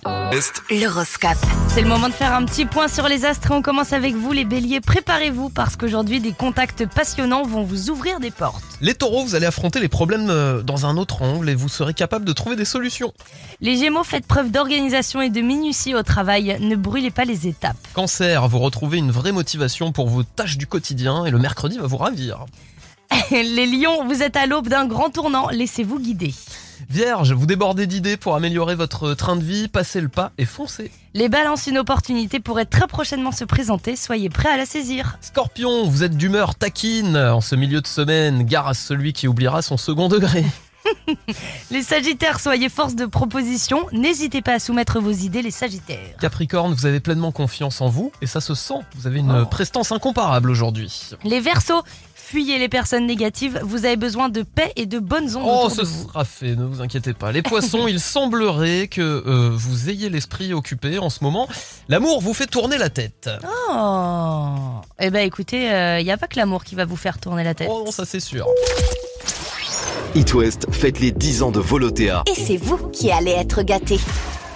L'horoscope. 0.69 1.37
C'est 1.69 1.81
le 1.81 1.87
moment 1.87 2.09
de 2.09 2.13
faire 2.13 2.33
un 2.33 2.43
petit 2.45 2.65
point 2.65 2.87
sur 2.87 3.07
les 3.07 3.23
astres 3.25 3.51
et 3.51 3.53
on 3.53 3.61
commence 3.61 3.93
avec 3.93 4.15
vous 4.15 4.31
les 4.33 4.43
béliers. 4.43 4.81
Préparez-vous 4.81 5.49
parce 5.49 5.75
qu'aujourd'hui 5.77 6.19
des 6.19 6.33
contacts 6.33 6.85
passionnants 6.87 7.43
vont 7.43 7.63
vous 7.63 7.89
ouvrir 7.89 8.19
des 8.19 8.31
portes. 8.31 8.63
Les 8.81 8.95
taureaux, 8.95 9.23
vous 9.23 9.35
allez 9.35 9.45
affronter 9.45 9.79
les 9.79 9.87
problèmes 9.87 10.29
euh, 10.29 10.61
dans 10.61 10.85
un 10.85 10.97
autre 10.97 11.21
angle 11.21 11.49
et 11.49 11.55
vous 11.55 11.69
serez 11.69 11.93
capable 11.93 12.25
de 12.25 12.33
trouver 12.33 12.57
des 12.57 12.65
solutions. 12.65 13.13
Les 13.61 13.77
gémeaux, 13.77 14.03
faites 14.03 14.27
preuve 14.27 14.51
d'organisation 14.51 15.21
et 15.21 15.29
de 15.29 15.39
minutie 15.39 15.95
au 15.95 16.03
travail. 16.03 16.57
Ne 16.59 16.75
brûlez 16.75 17.11
pas 17.11 17.23
les 17.23 17.47
étapes. 17.47 17.77
Cancer, 17.93 18.45
vous 18.49 18.59
retrouvez 18.59 18.97
une 18.97 19.11
vraie 19.11 19.31
motivation 19.31 19.92
pour 19.93 20.09
vos 20.09 20.23
tâches 20.23 20.57
du 20.57 20.67
quotidien 20.67 21.25
et 21.25 21.31
le 21.31 21.39
mercredi 21.39 21.77
va 21.77 21.87
vous 21.87 21.97
ravir. 21.97 22.45
les 23.31 23.65
lions, 23.65 24.05
vous 24.05 24.23
êtes 24.23 24.35
à 24.35 24.45
l'aube 24.45 24.67
d'un 24.67 24.85
grand 24.85 25.09
tournant. 25.09 25.49
Laissez-vous 25.49 25.99
guider. 25.99 26.33
Vierge, 26.89 27.31
vous 27.31 27.45
débordez 27.45 27.87
d'idées 27.87 28.17
pour 28.17 28.35
améliorer 28.35 28.75
votre 28.75 29.13
train 29.13 29.35
de 29.35 29.43
vie, 29.43 29.67
passez 29.67 30.01
le 30.01 30.09
pas 30.09 30.31
et 30.37 30.45
foncez. 30.45 30.91
Les 31.13 31.29
balances, 31.29 31.67
une 31.67 31.77
opportunité 31.77 32.39
pourrait 32.39 32.65
très 32.65 32.87
prochainement 32.87 33.31
se 33.31 33.45
présenter. 33.45 33.95
Soyez 33.95 34.29
prêts 34.29 34.49
à 34.49 34.57
la 34.57 34.65
saisir. 34.65 35.17
Scorpion, 35.21 35.87
vous 35.87 36.03
êtes 36.03 36.17
d'humeur 36.17 36.55
taquine 36.55 37.15
en 37.15 37.41
ce 37.41 37.55
milieu 37.55 37.81
de 37.81 37.87
semaine, 37.87 38.43
gare 38.43 38.67
à 38.67 38.73
celui 38.73 39.13
qui 39.13 39.27
oubliera 39.27 39.61
son 39.61 39.77
second 39.77 40.09
degré. 40.09 40.43
Les 41.71 41.83
sagittaires, 41.83 42.39
soyez 42.39 42.69
force 42.69 42.95
de 42.95 43.05
proposition. 43.05 43.85
N'hésitez 43.91 44.41
pas 44.41 44.53
à 44.53 44.59
soumettre 44.59 44.99
vos 44.99 45.11
idées, 45.11 45.41
les 45.41 45.51
sagittaires. 45.51 46.15
Capricorne, 46.19 46.73
vous 46.73 46.85
avez 46.85 46.99
pleinement 46.99 47.31
confiance 47.31 47.81
en 47.81 47.89
vous 47.89 48.11
et 48.21 48.27
ça 48.27 48.41
se 48.41 48.53
sent. 48.55 48.79
Vous 48.95 49.07
avez 49.07 49.19
une 49.19 49.45
prestance 49.49 49.91
incomparable 49.91 50.49
aujourd'hui. 50.49 51.11
Les 51.23 51.39
versos, 51.39 51.83
fuyez 52.15 52.57
les 52.59 52.69
personnes 52.69 53.05
négatives. 53.07 53.59
Vous 53.63 53.85
avez 53.85 53.95
besoin 53.95 54.29
de 54.29 54.41
paix 54.43 54.71
et 54.75 54.85
de 54.85 54.99
bonnes 54.99 55.35
ondes 55.35 55.43
Oh, 55.45 55.65
autour 55.65 55.71
ce 55.71 55.81
de 55.81 55.85
vous. 55.85 56.07
sera 56.09 56.25
fait, 56.25 56.55
ne 56.55 56.65
vous 56.65 56.81
inquiétez 56.81 57.13
pas. 57.13 57.31
Les 57.31 57.41
poissons, 57.41 57.87
il 57.87 57.99
semblerait 57.99 58.87
que 58.87 59.01
euh, 59.01 59.49
vous 59.53 59.89
ayez 59.89 60.09
l'esprit 60.09 60.53
occupé 60.53 60.97
en 60.99 61.09
ce 61.09 61.23
moment. 61.23 61.47
L'amour 61.89 62.21
vous 62.21 62.33
fait 62.33 62.47
tourner 62.47 62.77
la 62.77 62.89
tête. 62.89 63.29
Oh 63.69 64.55
Eh 64.99 65.09
ben 65.09 65.25
écoutez, 65.25 65.63
il 65.99 66.03
n'y 66.03 66.11
a 66.11 66.17
pas 66.17 66.27
que 66.27 66.37
l'amour 66.37 66.63
qui 66.63 66.75
va 66.75 66.85
vous 66.85 66.95
faire 66.97 67.19
tourner 67.19 67.43
la 67.43 67.53
tête. 67.53 67.69
Oh 67.71 67.83
non, 67.85 67.91
ça 67.91 68.05
c'est 68.05 68.19
sûr. 68.19 68.47
It 70.15 70.33
West 70.33 70.67
fête 70.71 70.99
les 70.99 71.11
10 71.11 71.41
ans 71.43 71.51
de 71.51 71.59
Volotea. 71.59 72.23
Et 72.27 72.35
c'est 72.39 72.57
vous 72.57 72.77
qui 72.89 73.11
allez 73.11 73.31
être 73.31 73.63
gâtés. 73.63 73.99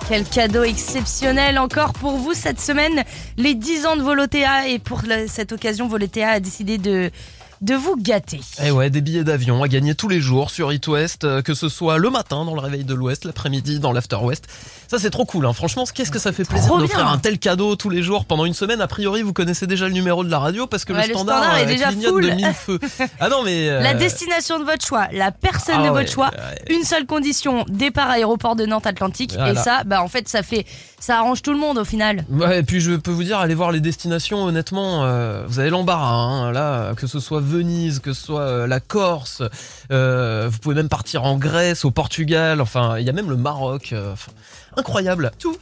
Quel 0.08 0.24
cadeau 0.24 0.64
exceptionnel 0.64 1.58
encore 1.58 1.94
pour 1.94 2.18
vous 2.18 2.34
cette 2.34 2.60
semaine, 2.62 3.04
les 3.38 3.56
10 3.56 3.86
ans 3.88 3.96
de 3.98 4.02
Volotea 4.02 4.68
et 4.70 4.80
pour 4.80 5.02
la- 5.08 5.28
cette 5.28 5.52
occasion 5.52 5.88
Volotea 5.88 6.30
a 6.30 6.40
décidé 6.40 6.78
de 6.78 7.12
de 7.60 7.74
vous 7.74 7.96
gâter. 8.00 8.40
Eh 8.64 8.70
ouais, 8.70 8.92
des 8.92 9.02
billets 9.02 9.24
d'avion 9.24 9.64
à 9.64 9.68
gagner 9.68 9.96
tous 9.96 10.08
les 10.08 10.22
jours 10.22 10.52
sur 10.52 10.72
It 10.72 10.88
West, 10.88 11.24
euh, 11.24 11.42
que 11.42 11.56
ce 11.56 11.70
soit 11.70 11.98
le 11.98 12.12
matin 12.12 12.46
dans 12.46 12.54
le 12.54 12.60
réveil 12.60 12.84
de 12.84 12.94
l'Ouest, 12.94 13.26
l'après-midi 13.26 13.80
dans 13.80 13.92
l'After 13.92 14.18
West. 14.18 14.46
Ça 14.88 15.00
c'est 15.00 15.10
trop 15.10 15.26
cool, 15.26 15.46
hein. 15.46 15.54
franchement, 15.54 15.84
qu'est-ce 15.94 16.12
que 16.12 16.20
ça 16.20 16.32
fait 16.32 16.46
plaisir 16.46 16.78
d'offrir 16.78 17.08
un 17.08 17.18
tel 17.18 17.40
cadeau 17.40 17.76
tous 17.76 17.90
les 17.90 18.02
jours 18.04 18.26
pendant 18.26 18.46
une 18.46 18.54
semaine. 18.54 18.82
A 18.82 18.88
priori, 18.88 19.22
vous 19.22 19.34
connaissez 19.34 19.68
déjà 19.68 19.86
le 19.88 19.94
numéro 19.94 20.24
de 20.24 20.32
la 20.32 20.40
radio 20.40 20.66
parce 20.68 20.86
que 20.86 20.94
Ouais, 20.94 21.02
le 21.04 21.08
le 21.10 21.14
standard, 21.16 21.38
standard 21.44 21.58
est 21.60 21.64
euh, 21.64 21.68
déjà 21.68 21.92
full. 21.92 22.24
de 22.24 22.30
mille 22.32 22.54
feux. 22.54 22.80
Ah 23.20 23.30
non 23.30 23.44
mais... 23.44 23.70
euh, 23.70 23.82
La 23.82 23.94
destination 23.94 24.60
de 24.60 24.64
votre 24.66 24.86
choix, 24.86 25.08
la 25.12 25.32
personne 25.32 25.76
ah 25.80 25.84
de 25.84 25.90
ouais, 25.90 26.02
votre 26.02 26.12
choix, 26.12 26.32
ouais. 26.32 26.74
une 26.76 26.84
seule 26.84 27.06
condition, 27.06 27.66
départ 27.68 28.10
aéroport 28.10 28.56
de 28.56 28.66
Nantes 28.66 28.88
Atlantique 28.88 29.34
et 29.34 29.38
Voilà. 29.38 29.62
ça 29.64 29.84
bah 29.86 30.02
en 30.02 30.08
fait 30.08 30.28
ça 30.30 30.44
fait 30.44 30.66
ça 31.00 31.18
arrange 31.20 31.42
tout 31.44 31.52
le 31.54 31.60
monde 31.60 31.78
au 31.78 31.84
final. 31.86 32.26
Et 32.56 32.64
puis 32.64 32.82
je 32.82 32.94
peux 32.94 33.12
vous 33.12 33.24
dire, 33.24 33.38
allez 33.40 33.54
voir 33.54 33.72
les 33.72 33.80
destinations, 33.82 34.44
honnêtement, 34.46 35.04
euh, 35.04 35.44
vous 35.48 35.60
avez 35.60 35.70
l'embarras, 35.70 36.12
hein, 36.14 36.52
là, 36.52 36.94
que 36.96 37.06
ce 37.06 37.20
soit 37.20 37.40
Venise, 37.40 38.00
que 38.00 38.14
ce 38.14 38.26
soit 38.26 38.42
euh, 38.42 38.68
la 38.68 38.80
Corse, 38.80 39.44
euh, 39.92 40.48
vous 40.52 40.58
pouvez 40.58 40.74
même 40.76 40.90
partir 40.90 41.24
en 41.24 41.38
Grèce, 41.38 41.86
au 41.86 41.92
Portugal, 41.92 42.62
enfin, 42.62 42.98
il 42.98 43.06
y 43.06 43.10
a 43.10 43.14
même 43.14 43.30
le 43.30 43.38
Maroc, 43.38 43.90
euh, 43.94 44.14
enfin, 44.14 44.32
incroyable, 44.78 45.32
tout. 45.40 45.58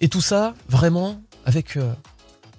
Et 0.00 0.08
tout 0.08 0.20
ça, 0.20 0.54
vraiment, 0.68 1.20
avec 1.46 1.76
euh, 1.76 1.92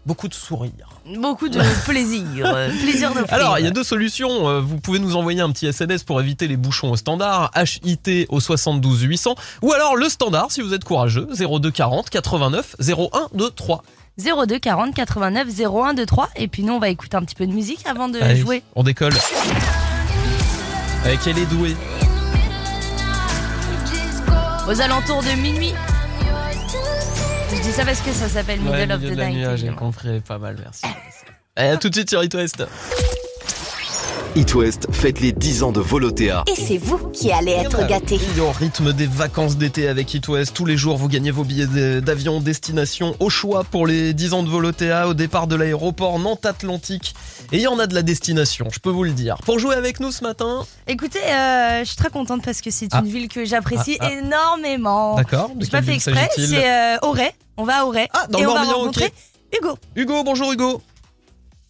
beaucoup 0.06 0.28
de 0.28 0.34
sourire. 0.34 0.90
Beaucoup 1.18 1.50
de 1.50 1.60
plaisir, 1.86 2.56
plaisir 2.82 3.10
d'offrir. 3.14 3.34
Alors, 3.34 3.60
il 3.60 3.66
y 3.66 3.68
a 3.68 3.72
deux 3.72 3.84
solutions. 3.84 4.48
Euh, 4.48 4.60
Vous 4.62 4.80
pouvez 4.80 5.00
nous 5.00 5.16
envoyer 5.18 5.42
un 5.42 5.52
petit 5.52 5.68
SMS 5.68 6.04
pour 6.04 6.22
éviter 6.22 6.48
les 6.48 6.56
bouchons 6.58 6.92
au 6.92 6.96
standard, 6.96 7.52
HIT 7.84 8.28
au 8.30 8.40
72 8.40 9.02
800, 9.02 9.36
ou 9.62 9.74
alors 9.74 9.96
le 9.98 10.08
standard 10.10 10.52
si 10.52 10.62
vous 10.62 10.74
êtes 10.74 10.86
courageux, 10.86 11.28
02 11.38 11.72
40 11.72 12.10
89 12.10 12.76
01 12.80 13.10
23. 13.34 13.84
02 14.18 14.60
40 14.60 14.94
89 14.94 15.48
01 15.60 15.94
23 15.96 16.30
et 16.36 16.48
puis 16.48 16.64
nous 16.64 16.74
on 16.74 16.80
va 16.80 16.90
écouter 16.90 17.18
un 17.18 17.24
petit 17.24 17.34
peu 17.36 17.48
de 17.48 17.52
musique 17.52 17.84
avant 17.88 18.10
de 18.10 18.20
Allez, 18.20 18.40
jouer. 18.40 18.62
On 18.76 18.84
décolle. 18.84 19.14
Avec 21.04 21.20
elle 21.28 21.40
est 21.40 21.46
douée. 21.48 21.76
Aux 24.68 24.82
alentours 24.82 25.22
de 25.24 25.42
minuit. 25.42 25.74
Je 27.56 27.62
dis 27.62 27.72
ça 27.72 27.86
parce 27.86 28.00
que 28.02 28.12
ça 28.12 28.28
s'appelle 28.30 28.60
Middle 28.60 28.72
Ouais, 28.76 28.92
of 28.94 29.02
the 29.02 29.18
Night. 29.18 29.56
j'ai 29.58 29.68
compris, 29.70 30.20
pas 30.22 30.38
mal, 30.38 30.58
merci. 30.62 30.86
Allez, 31.56 31.70
à 31.70 31.78
tout 31.78 31.90
de 31.90 31.96
suite 31.96 32.10
sur 32.10 32.24
It 32.24 32.34
West. 32.34 32.64
It 34.36 34.56
West 34.56 34.88
fête 34.92 35.20
les 35.20 35.32
10 35.32 35.62
ans 35.62 35.72
de 35.72 35.80
Volotea. 35.80 36.44
Et 36.48 36.56
c'est 36.56 36.80
vous 36.80 36.98
qui 37.10 37.32
allez 37.32 37.52
être 37.52 37.86
gâtés. 37.88 38.20
Et 38.36 38.40
au 38.42 38.50
rythme 38.52 38.92
des 38.92 39.06
vacances 39.06 39.58
d'été 39.58 39.88
avec 39.88 40.12
It 40.16 40.28
West, 40.28 40.56
tous 40.56 40.66
les 40.66 40.76
jours 40.76 40.98
vous 40.98 41.08
gagnez 41.08 41.30
vos 41.30 41.44
billets 41.44 42.02
d'avion 42.02 42.40
destination 42.40 43.16
au 43.20 43.30
choix 43.30 43.64
pour 43.64 43.86
les 43.86 44.14
10 44.14 44.34
ans 44.34 44.42
de 44.42 44.50
Volotea 44.50 45.08
au 45.08 45.14
départ 45.14 45.46
de 45.46 45.56
l'aéroport 45.56 46.18
Nantes 46.18 46.48
Atlantique. 46.48 47.14
Et 47.52 47.58
il 47.58 47.62
y 47.62 47.68
en 47.68 47.78
a 47.78 47.86
de 47.86 47.94
la 47.94 48.02
destination, 48.02 48.68
je 48.72 48.80
peux 48.80 48.90
vous 48.90 49.04
le 49.04 49.12
dire. 49.12 49.36
Pour 49.46 49.60
jouer 49.60 49.76
avec 49.76 50.00
nous 50.00 50.12
ce 50.12 50.24
matin, 50.24 50.66
Écoutez, 50.88 51.20
euh, 51.20 51.82
je 51.82 51.86
suis 51.86 51.98
très 51.98 52.10
contente 52.10 52.44
parce 52.44 52.62
que 52.62 52.72
c'est 52.72 52.88
Ah. 52.92 53.02
une 53.06 53.12
ville 53.12 53.28
que 53.28 53.46
j'apprécie 53.46 53.98
Ah, 54.00 54.08
ah. 54.10 54.14
énormément. 54.14 55.16
d'accord 55.16 55.52
J'ai 55.60 55.68
pas 55.70 55.84
fait 55.84 55.94
exprès, 55.94 56.30
c'est 56.36 56.68
euh, 56.68 56.98
Auray. 57.04 57.32
On 57.58 57.66
va 57.66 57.82
à 57.82 57.86
Auray. 57.86 58.08
Ah, 58.14 58.26
dans 58.32 58.40
et 58.40 58.42
le 58.44 58.50
on 58.50 58.54
va 58.56 58.64
rencontrer. 58.64 59.14
Hugo. 59.56 59.78
Hugo, 59.96 60.24
bonjour 60.24 60.52
Hugo. 60.52 60.82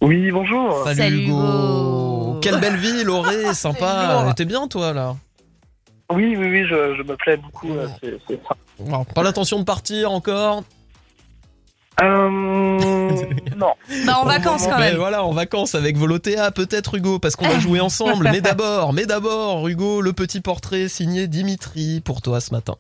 Oui, 0.02 0.32
bonjour. 0.32 0.82
Salut, 0.86 0.97
Salut, 0.97 1.23
Hugo. 1.26 1.38
Hugo. 1.38 2.12
Quelle 2.43 2.60
belle 2.60 2.77
ville, 2.77 3.10
Auré, 3.10 3.53
sympa. 3.53 4.34
T'es 4.36 4.45
bien 4.45 4.67
toi 4.67 4.93
là 4.93 5.15
Oui, 6.12 6.36
oui, 6.38 6.47
oui, 6.49 6.63
je, 6.69 6.95
je 6.97 7.03
me 7.03 7.15
plais 7.15 7.38
beaucoup. 7.38 7.71
euh, 7.71 7.88
c'est- 8.01 8.19
c'est 8.27 8.39
ça. 8.47 8.56
Bon, 8.79 9.03
Pas 9.06 9.23
l'intention 9.23 9.60
de 9.60 9.63
partir 9.63 10.12
encore 10.12 10.63
Euh, 12.01 12.29
non. 13.58 13.73
Bah 14.06 14.17
en 14.19 14.25
vacances 14.25 14.65
quand 14.67 14.79
Mais 14.79 14.89
même. 14.91 14.97
voilà, 14.97 15.23
en 15.23 15.32
vacances 15.32 15.75
avec 15.75 15.95
Volotea, 15.97 16.51
peut-être 16.51 16.95
Hugo, 16.95 17.19
parce 17.19 17.36
qu'on 17.36 17.47
va 17.47 17.60
jouer 17.60 17.79
ensemble. 17.79 18.27
Mais 18.32 18.41
d'abord, 18.41 18.93
mais 18.93 19.06
d'abord, 19.06 19.67
Hugo, 19.67 20.01
le 20.01 20.12
petit 20.13 20.41
portrait 20.41 20.88
signé 20.88 21.27
Dimitri 21.27 22.01
pour 22.01 22.21
toi 22.23 22.39
ce 22.41 22.51
matin. 22.51 22.75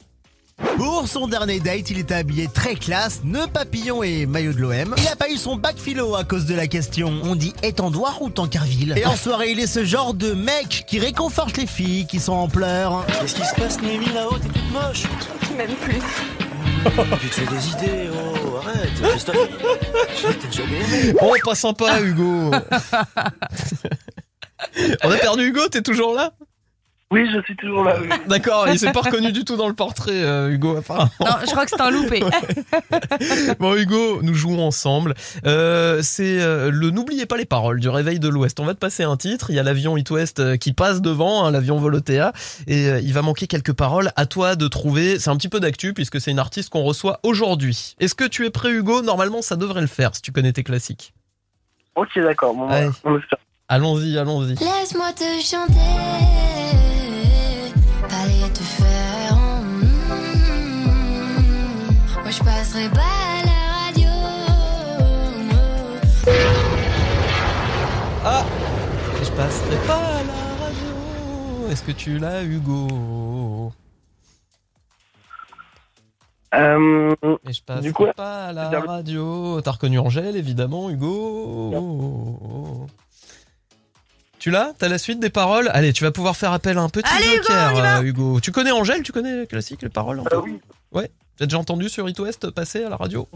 Pour 0.77 1.07
son 1.07 1.27
dernier 1.27 1.59
date, 1.59 1.89
il 1.89 1.99
était 1.99 2.13
habillé 2.13 2.47
très 2.47 2.75
classe, 2.75 3.21
nœud 3.23 3.47
papillon 3.51 4.03
et 4.03 4.25
maillot 4.25 4.53
de 4.53 4.59
l'OM. 4.59 4.95
Il 4.97 5.07
a 5.07 5.15
pas 5.15 5.29
eu 5.29 5.37
son 5.37 5.55
bac 5.55 5.77
philo 5.77 6.15
à 6.15 6.23
cause 6.23 6.45
de 6.45 6.55
la 6.55 6.67
question. 6.67 7.11
On 7.23 7.35
dit 7.35 7.53
étendoir 7.63 8.21
ou 8.21 8.29
tankerville 8.29 8.93
Et 8.97 9.05
en 9.05 9.15
soirée, 9.15 9.51
il 9.51 9.59
est 9.59 9.67
ce 9.67 9.83
genre 9.83 10.13
de 10.13 10.33
mec 10.33 10.85
qui 10.87 10.99
réconforte 10.99 11.57
les 11.57 11.67
filles 11.67 12.05
qui 12.05 12.19
sont 12.19 12.33
en 12.33 12.47
pleurs. 12.47 13.05
Qu'est-ce 13.19 13.35
qui 13.35 13.45
se 13.45 13.55
passe, 13.55 13.81
Némi, 13.81 14.05
là-haut? 14.13 14.37
T'es 14.37 14.47
toute 14.47 14.71
moche. 14.71 15.03
Même 15.57 15.75
plus. 15.75 16.01
Tu 17.21 17.29
te 17.29 17.35
fais 17.35 17.45
des 17.45 17.67
idées, 17.69 18.09
oh, 18.13 18.57
arrête, 18.57 18.91
Christophe. 19.01 19.37
Oh, 21.21 21.33
pas 21.45 21.55
sympa, 21.55 22.01
Hugo. 22.01 22.51
On 25.03 25.11
a 25.11 25.17
perdu 25.17 25.47
Hugo, 25.47 25.67
t'es 25.69 25.81
toujours 25.81 26.13
là? 26.13 26.33
Oui, 27.13 27.29
je 27.31 27.39
suis 27.43 27.55
toujours 27.55 27.83
là. 27.83 27.95
oui. 28.01 28.07
D'accord, 28.27 28.67
il 28.67 28.79
s'est 28.79 28.91
pas 28.91 29.01
reconnu 29.01 29.31
du 29.31 29.45
tout 29.45 29.55
dans 29.55 29.67
le 29.67 29.75
portrait, 29.75 30.23
euh, 30.23 30.49
Hugo, 30.49 30.77
apparemment. 30.77 31.11
Non, 31.19 31.35
je 31.45 31.51
crois 31.51 31.65
que 31.65 31.69
c'est 31.69 31.81
un 31.81 31.91
loupé. 31.91 32.23
Bon 33.59 33.75
Hugo, 33.75 34.23
nous 34.23 34.33
jouons 34.33 34.65
ensemble. 34.65 35.13
Euh, 35.45 35.99
c'est 36.01 36.41
euh, 36.41 36.71
le 36.71 36.89
n'oubliez 36.89 37.27
pas 37.27 37.37
les 37.37 37.45
paroles 37.45 37.79
du 37.79 37.87
réveil 37.87 38.19
de 38.19 38.27
l'Ouest. 38.27 38.59
On 38.59 38.65
va 38.65 38.73
te 38.73 38.79
passer 38.79 39.03
un 39.03 39.15
titre. 39.15 39.51
Il 39.51 39.55
y 39.55 39.59
a 39.59 39.63
l'avion 39.63 39.95
It 39.95 40.09
West 40.09 40.57
qui 40.57 40.73
passe 40.73 41.01
devant, 41.01 41.45
hein, 41.45 41.51
l'avion 41.51 41.77
Volotea, 41.77 42.33
et 42.65 42.87
euh, 42.87 42.99
il 42.99 43.13
va 43.13 43.21
manquer 43.21 43.45
quelques 43.45 43.73
paroles. 43.73 44.11
À 44.15 44.25
toi 44.25 44.55
de 44.55 44.67
trouver. 44.67 45.19
C'est 45.19 45.29
un 45.29 45.37
petit 45.37 45.49
peu 45.49 45.59
d'actu 45.59 45.93
puisque 45.93 46.19
c'est 46.19 46.31
une 46.31 46.39
artiste 46.39 46.71
qu'on 46.71 46.81
reçoit 46.81 47.19
aujourd'hui. 47.21 47.95
Est-ce 47.99 48.15
que 48.15 48.25
tu 48.25 48.43
es 48.47 48.49
prêt 48.49 48.71
Hugo? 48.71 49.03
Normalement, 49.03 49.43
ça 49.43 49.55
devrait 49.55 49.81
le 49.81 49.87
faire 49.87 50.15
si 50.15 50.23
tu 50.23 50.31
connais 50.31 50.51
tes 50.51 50.63
classiques. 50.63 51.13
Ok, 51.95 52.09
d'accord. 52.15 52.55
Bon, 52.55 52.67
espère. 52.71 53.37
Allons-y, 53.69 54.17
allons-y. 54.17 54.55
Laisse-moi 54.55 55.13
te 55.13 55.23
chanter, 55.43 56.92
Passerai 62.73 62.89
pas 62.89 63.01
à 63.01 63.45
la 63.45 63.85
radio. 63.85 64.09
Ah, 68.25 68.45
je 69.23 69.29
passerai 69.29 69.77
pas 69.85 69.97
à 69.97 70.23
la 70.23 70.65
radio. 70.65 71.69
Est-ce 71.69 71.83
que 71.83 71.91
tu 71.91 72.17
l'as 72.17 72.41
Hugo? 72.41 73.71
Euh, 76.55 77.15
Et 77.47 77.53
je 77.53 77.61
passe 77.61 77.81
Du 77.81 77.93
coup, 77.93 78.07
pas 78.15 78.45
à 78.47 78.53
la 78.53 78.79
radio. 78.79 79.61
T'as 79.61 79.71
reconnu 79.73 79.99
Angèle, 79.99 80.35
évidemment, 80.35 80.89
Hugo. 80.89 82.87
Tu 84.39 84.49
l'as? 84.49 84.73
T'as 84.79 84.89
la 84.89 84.97
suite 84.97 85.19
des 85.19 85.29
paroles? 85.29 85.69
Allez, 85.73 85.93
tu 85.93 86.03
vas 86.03 86.11
pouvoir 86.11 86.35
faire 86.35 86.53
appel 86.53 86.79
à 86.79 86.81
un 86.81 86.89
petit 86.89 87.07
Allez, 87.15 87.35
Hugo, 87.35 87.43
joker, 87.43 87.77
euh, 87.77 88.01
Hugo. 88.01 88.39
Tu 88.39 88.51
connais 88.51 88.71
Angèle? 88.71 89.03
Tu 89.03 89.11
connais 89.11 89.41
les 89.41 89.45
classiques, 89.47 89.83
les 89.83 89.89
paroles 89.89 90.21
un 90.21 90.23
peu? 90.23 90.37
euh, 90.37 90.41
oui. 90.43 90.59
Ouais. 90.91 91.11
T'as 91.37 91.45
déjà 91.45 91.57
entendu 91.57 91.89
sur 91.89 92.07
It 92.07 92.19
West 92.19 92.49
passer 92.51 92.83
à 92.83 92.89
la 92.89 92.95
radio 92.95 93.27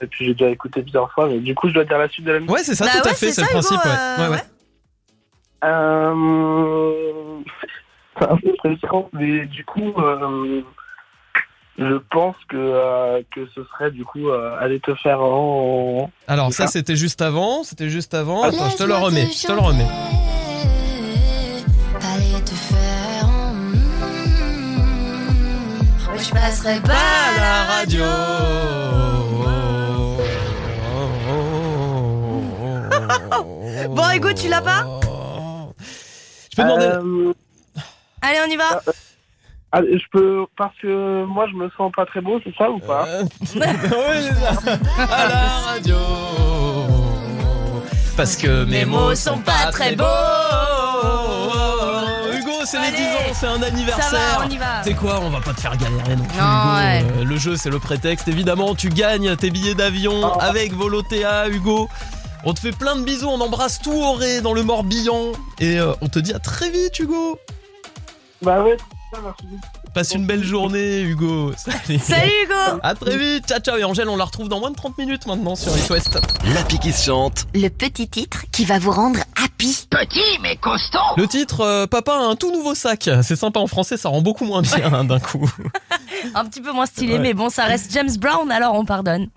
Et 0.00 0.06
puis 0.06 0.26
j'ai 0.26 0.34
déjà 0.34 0.50
écouté 0.50 0.82
plusieurs 0.82 1.10
fois, 1.12 1.28
mais 1.28 1.38
du 1.38 1.54
coup, 1.54 1.68
je 1.68 1.74
dois 1.74 1.84
dire 1.84 1.98
la 1.98 2.08
suite 2.08 2.24
de 2.26 2.32
la 2.32 2.40
musique. 2.40 2.52
Ouais, 2.52 2.64
c'est 2.64 2.74
ça, 2.74 2.86
Bah 2.86 3.00
tout 3.02 3.08
à 3.08 3.14
fait, 3.14 3.32
c'est 3.32 3.42
le 3.42 3.48
principe. 3.48 3.78
Hugo, 3.80 3.88
ouais. 3.88 3.94
euh, 3.96 4.28
Ouais, 4.28 4.36
ouais. 4.36 4.42
Euh... 5.64 7.40
C'est 8.18 8.28
un 8.28 8.36
peu 8.36 8.52
frustrant, 8.58 9.08
mais 9.14 9.46
du 9.46 9.64
coup, 9.64 9.90
euh, 9.98 10.60
je 11.78 11.94
pense 12.10 12.36
que, 12.48 12.56
euh, 12.56 13.22
que 13.34 13.46
ce 13.54 13.64
serait 13.64 13.90
du 13.90 14.04
coup 14.04 14.28
euh, 14.28 14.54
aller 14.60 14.80
te 14.80 14.94
faire 14.96 15.22
en. 15.22 16.10
Alors, 16.28 16.52
ça, 16.52 16.66
ça. 16.66 16.72
c'était 16.72 16.94
juste 16.94 17.22
avant. 17.22 17.64
C'était 17.64 17.88
juste 17.88 18.12
avant. 18.12 18.42
Attends, 18.42 18.68
je 18.68 18.76
te 18.76 18.82
le 18.84 18.94
remets. 18.94 19.26
Je 19.32 19.46
te 19.46 19.52
le 19.52 19.60
remets. 19.60 19.86
Je 26.22 26.30
passerai 26.30 26.80
pas 26.80 26.92
à 26.92 27.40
la 27.40 27.62
radio. 27.64 28.04
Bon, 33.90 34.10
Hugo, 34.14 34.32
tu 34.32 34.48
l'as 34.48 34.62
pas? 34.62 34.86
Je 36.50 36.56
peux 36.56 36.62
demander. 36.62 36.86
Euh, 36.86 37.32
Allez, 38.20 38.38
on 38.46 38.50
y 38.50 38.56
va. 38.56 38.80
ah, 39.72 39.80
je 39.82 40.04
peux. 40.12 40.44
Parce 40.56 40.76
que 40.80 41.24
moi, 41.24 41.46
je 41.50 41.56
me 41.56 41.68
sens 41.76 41.90
pas 41.94 42.06
très 42.06 42.20
beau, 42.20 42.40
c'est 42.44 42.54
ça 42.56 42.70
ou 42.70 42.78
pas? 42.78 43.06
Euh, 43.08 43.22
ouais, 43.56 43.66
c'est 44.20 44.34
ça. 44.34 44.78
À 45.10 45.28
la 45.28 45.48
radio. 45.72 45.96
Parce 48.16 48.36
que 48.36 48.64
mes 48.64 48.84
mots 48.84 49.14
sont 49.14 49.38
pas 49.38 49.70
très 49.72 49.96
beaux. 49.96 50.04
C'est 52.64 52.78
les 52.78 52.86
Allez. 52.88 52.96
10 52.96 53.02
ans, 53.04 53.34
c'est 53.34 53.46
un 53.46 53.60
Ça 53.60 53.66
anniversaire. 53.66 54.38
va, 54.38 54.44
on 54.46 54.48
y 54.50 54.56
va. 54.56 54.82
C'est 54.84 54.94
quoi 54.94 55.20
On 55.20 55.30
va 55.30 55.40
pas 55.40 55.52
te 55.52 55.60
faire 55.60 55.76
galérer 55.76 56.16
non 56.16 56.24
plus. 56.24 56.38
Non, 56.38 56.44
Hugo. 56.44 56.74
ouais. 56.76 57.04
Euh, 57.20 57.24
le 57.24 57.36
jeu, 57.36 57.56
c'est 57.56 57.70
le 57.70 57.78
prétexte. 57.78 58.28
Évidemment, 58.28 58.74
tu 58.74 58.88
gagnes 58.88 59.34
tes 59.36 59.50
billets 59.50 59.74
d'avion 59.74 60.38
avec 60.38 60.72
Volotea, 60.72 61.48
Hugo. 61.48 61.88
On 62.44 62.54
te 62.54 62.60
fait 62.60 62.72
plein 62.72 62.96
de 62.96 63.02
bisous, 63.04 63.28
on 63.28 63.40
embrasse 63.40 63.80
tout 63.80 63.92
Auré 63.92 64.40
dans 64.40 64.52
le 64.52 64.62
Morbihan. 64.62 65.32
Et 65.60 65.78
euh, 65.78 65.92
on 66.00 66.08
te 66.08 66.18
dit 66.18 66.32
à 66.32 66.38
très 66.38 66.70
vite, 66.70 66.98
Hugo. 66.98 67.38
Bah 68.42 68.62
ouais, 68.62 68.76
ça, 69.12 69.20
merci. 69.22 69.44
Passe 69.94 70.14
une 70.14 70.24
belle 70.26 70.42
journée, 70.42 71.00
Hugo. 71.02 71.52
Salut. 71.56 71.98
Salut 71.98 72.30
Hugo. 72.44 72.80
À 72.82 72.94
très 72.94 73.16
vite. 73.18 73.46
Ciao, 73.46 73.58
ciao. 73.60 73.76
Et 73.76 73.84
Angèle, 73.84 74.08
on 74.08 74.16
la 74.16 74.24
retrouve 74.24 74.48
dans 74.48 74.58
moins 74.58 74.70
de 74.70 74.76
30 74.76 74.96
minutes 74.96 75.26
maintenant 75.26 75.54
sur 75.54 75.76
It 75.76 75.90
West. 75.90 76.18
L'appli 76.54 76.78
qui 76.78 76.92
se 76.92 77.04
chante. 77.04 77.44
Le 77.54 77.68
petit 77.68 78.08
titre 78.08 78.44
qui 78.52 78.64
va 78.64 78.78
vous 78.78 78.90
rendre 78.90 79.20
happy. 79.42 79.86
Le 79.92 81.26
titre, 81.26 81.60
euh, 81.60 81.86
Papa 81.86 82.14
a 82.14 82.20
un 82.24 82.36
tout 82.36 82.50
nouveau 82.50 82.74
sac. 82.74 83.10
C'est 83.22 83.36
sympa 83.36 83.60
en 83.60 83.66
français, 83.66 83.98
ça 83.98 84.08
rend 84.08 84.22
beaucoup 84.22 84.46
moins 84.46 84.62
bien 84.62 84.92
hein, 84.92 85.04
d'un 85.04 85.20
coup. 85.20 85.50
Un 86.34 86.44
petit 86.46 86.60
peu 86.62 86.72
moins 86.72 86.86
stylé, 86.86 87.14
Ouais. 87.14 87.18
mais 87.18 87.34
bon, 87.34 87.50
ça 87.50 87.64
reste 87.64 87.92
James 87.92 88.10
Brown, 88.18 88.50
alors 88.50 88.74
on 88.74 88.84
pardonne. 88.84 89.28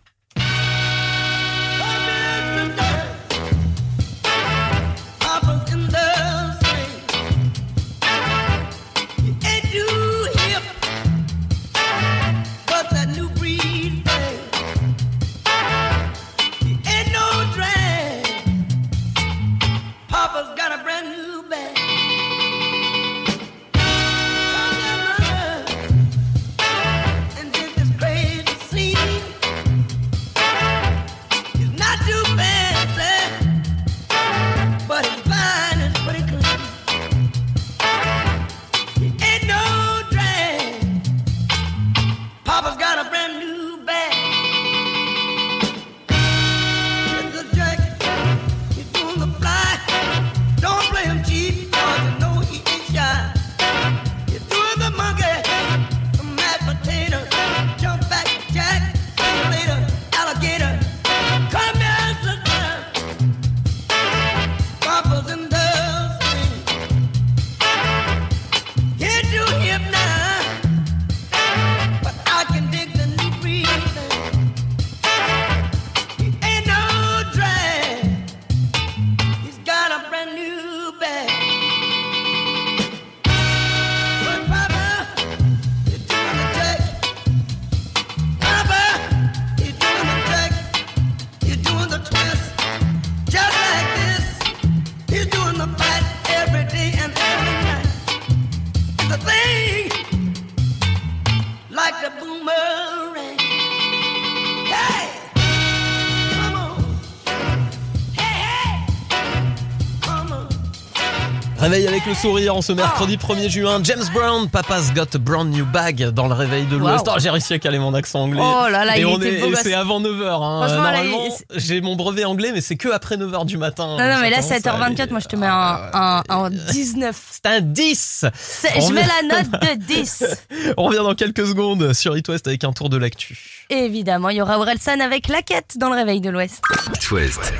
Avec 112.05 112.17
le 112.17 112.21
sourire 112.21 112.55
en 112.55 112.61
ce 112.61 112.71
mercredi 112.71 113.17
1er 113.17 113.49
juin. 113.49 113.79
James 113.83 114.03
Brown, 114.13 114.47
Papa's 114.49 114.93
Got 114.93 115.15
a 115.15 115.17
Brand 115.17 115.49
New 115.49 115.65
Bag 115.65 116.09
dans 116.11 116.27
le 116.27 116.33
réveil 116.33 116.65
de 116.65 116.77
l'Ouest. 116.77 117.07
Wow. 117.07 117.13
Oh, 117.15 117.19
j'ai 117.19 117.29
réussi 117.29 117.53
à 117.53 117.59
caler 117.59 117.79
mon 117.79 117.93
accent 117.93 118.21
anglais. 118.21 118.41
Oh 118.43 118.67
là 118.69 118.85
là, 118.85 118.97
et 118.97 119.01
il 119.01 119.05
on 119.07 119.17
était 119.17 119.39
est, 119.39 119.55
c'est 119.55 119.73
avant 119.73 119.99
9h. 119.99 120.23
Hein. 120.43 120.67
Normalement, 120.67 121.17
j'ai 121.55 121.81
mon 121.81 121.95
brevet 121.95 122.25
anglais, 122.25 122.51
mais 122.53 122.61
c'est 122.61 122.75
que 122.75 122.89
après 122.89 123.17
9h 123.17 123.45
du 123.45 123.57
matin. 123.57 123.87
Non, 123.97 123.97
non, 123.97 124.19
mais 124.21 124.29
là, 124.29 124.41
Ça 124.41 124.59
commence 124.59 124.81
à 124.81 124.89
7h24, 124.91 125.01
aller. 125.01 125.11
moi, 125.11 125.19
je 125.19 125.27
te 125.27 125.35
mets 125.35 125.47
un, 125.47 125.79
un, 125.93 126.23
un 126.29 126.49
19. 126.49 127.15
C'est 127.31 127.45
un 127.47 127.61
10 127.61 128.25
C'est- 128.35 128.69
On 128.77 128.87
Je 128.89 128.93
mets 128.93 129.01
la 129.01 129.37
note 129.37 129.51
de 129.51 129.85
10. 129.85 130.23
On 130.77 130.83
revient 130.83 130.97
dans 130.99 131.15
quelques 131.15 131.47
secondes 131.47 131.93
sur 131.93 132.15
It 132.17 132.27
West 132.27 132.47
avec 132.47 132.63
un 132.63 132.71
tour 132.73 132.89
de 132.89 132.97
l'actu. 132.97 133.65
Évidemment, 133.69 134.29
il 134.29 134.37
y 134.37 134.41
aura 134.41 134.59
Orelsan 134.59 134.99
avec 134.99 135.27
la 135.27 135.41
quête 135.41 135.77
dans 135.77 135.89
le 135.89 135.95
réveil 135.95 136.21
de 136.21 136.29
l'Ouest. 136.29 136.61
It 136.93 137.11
West. 137.11 137.53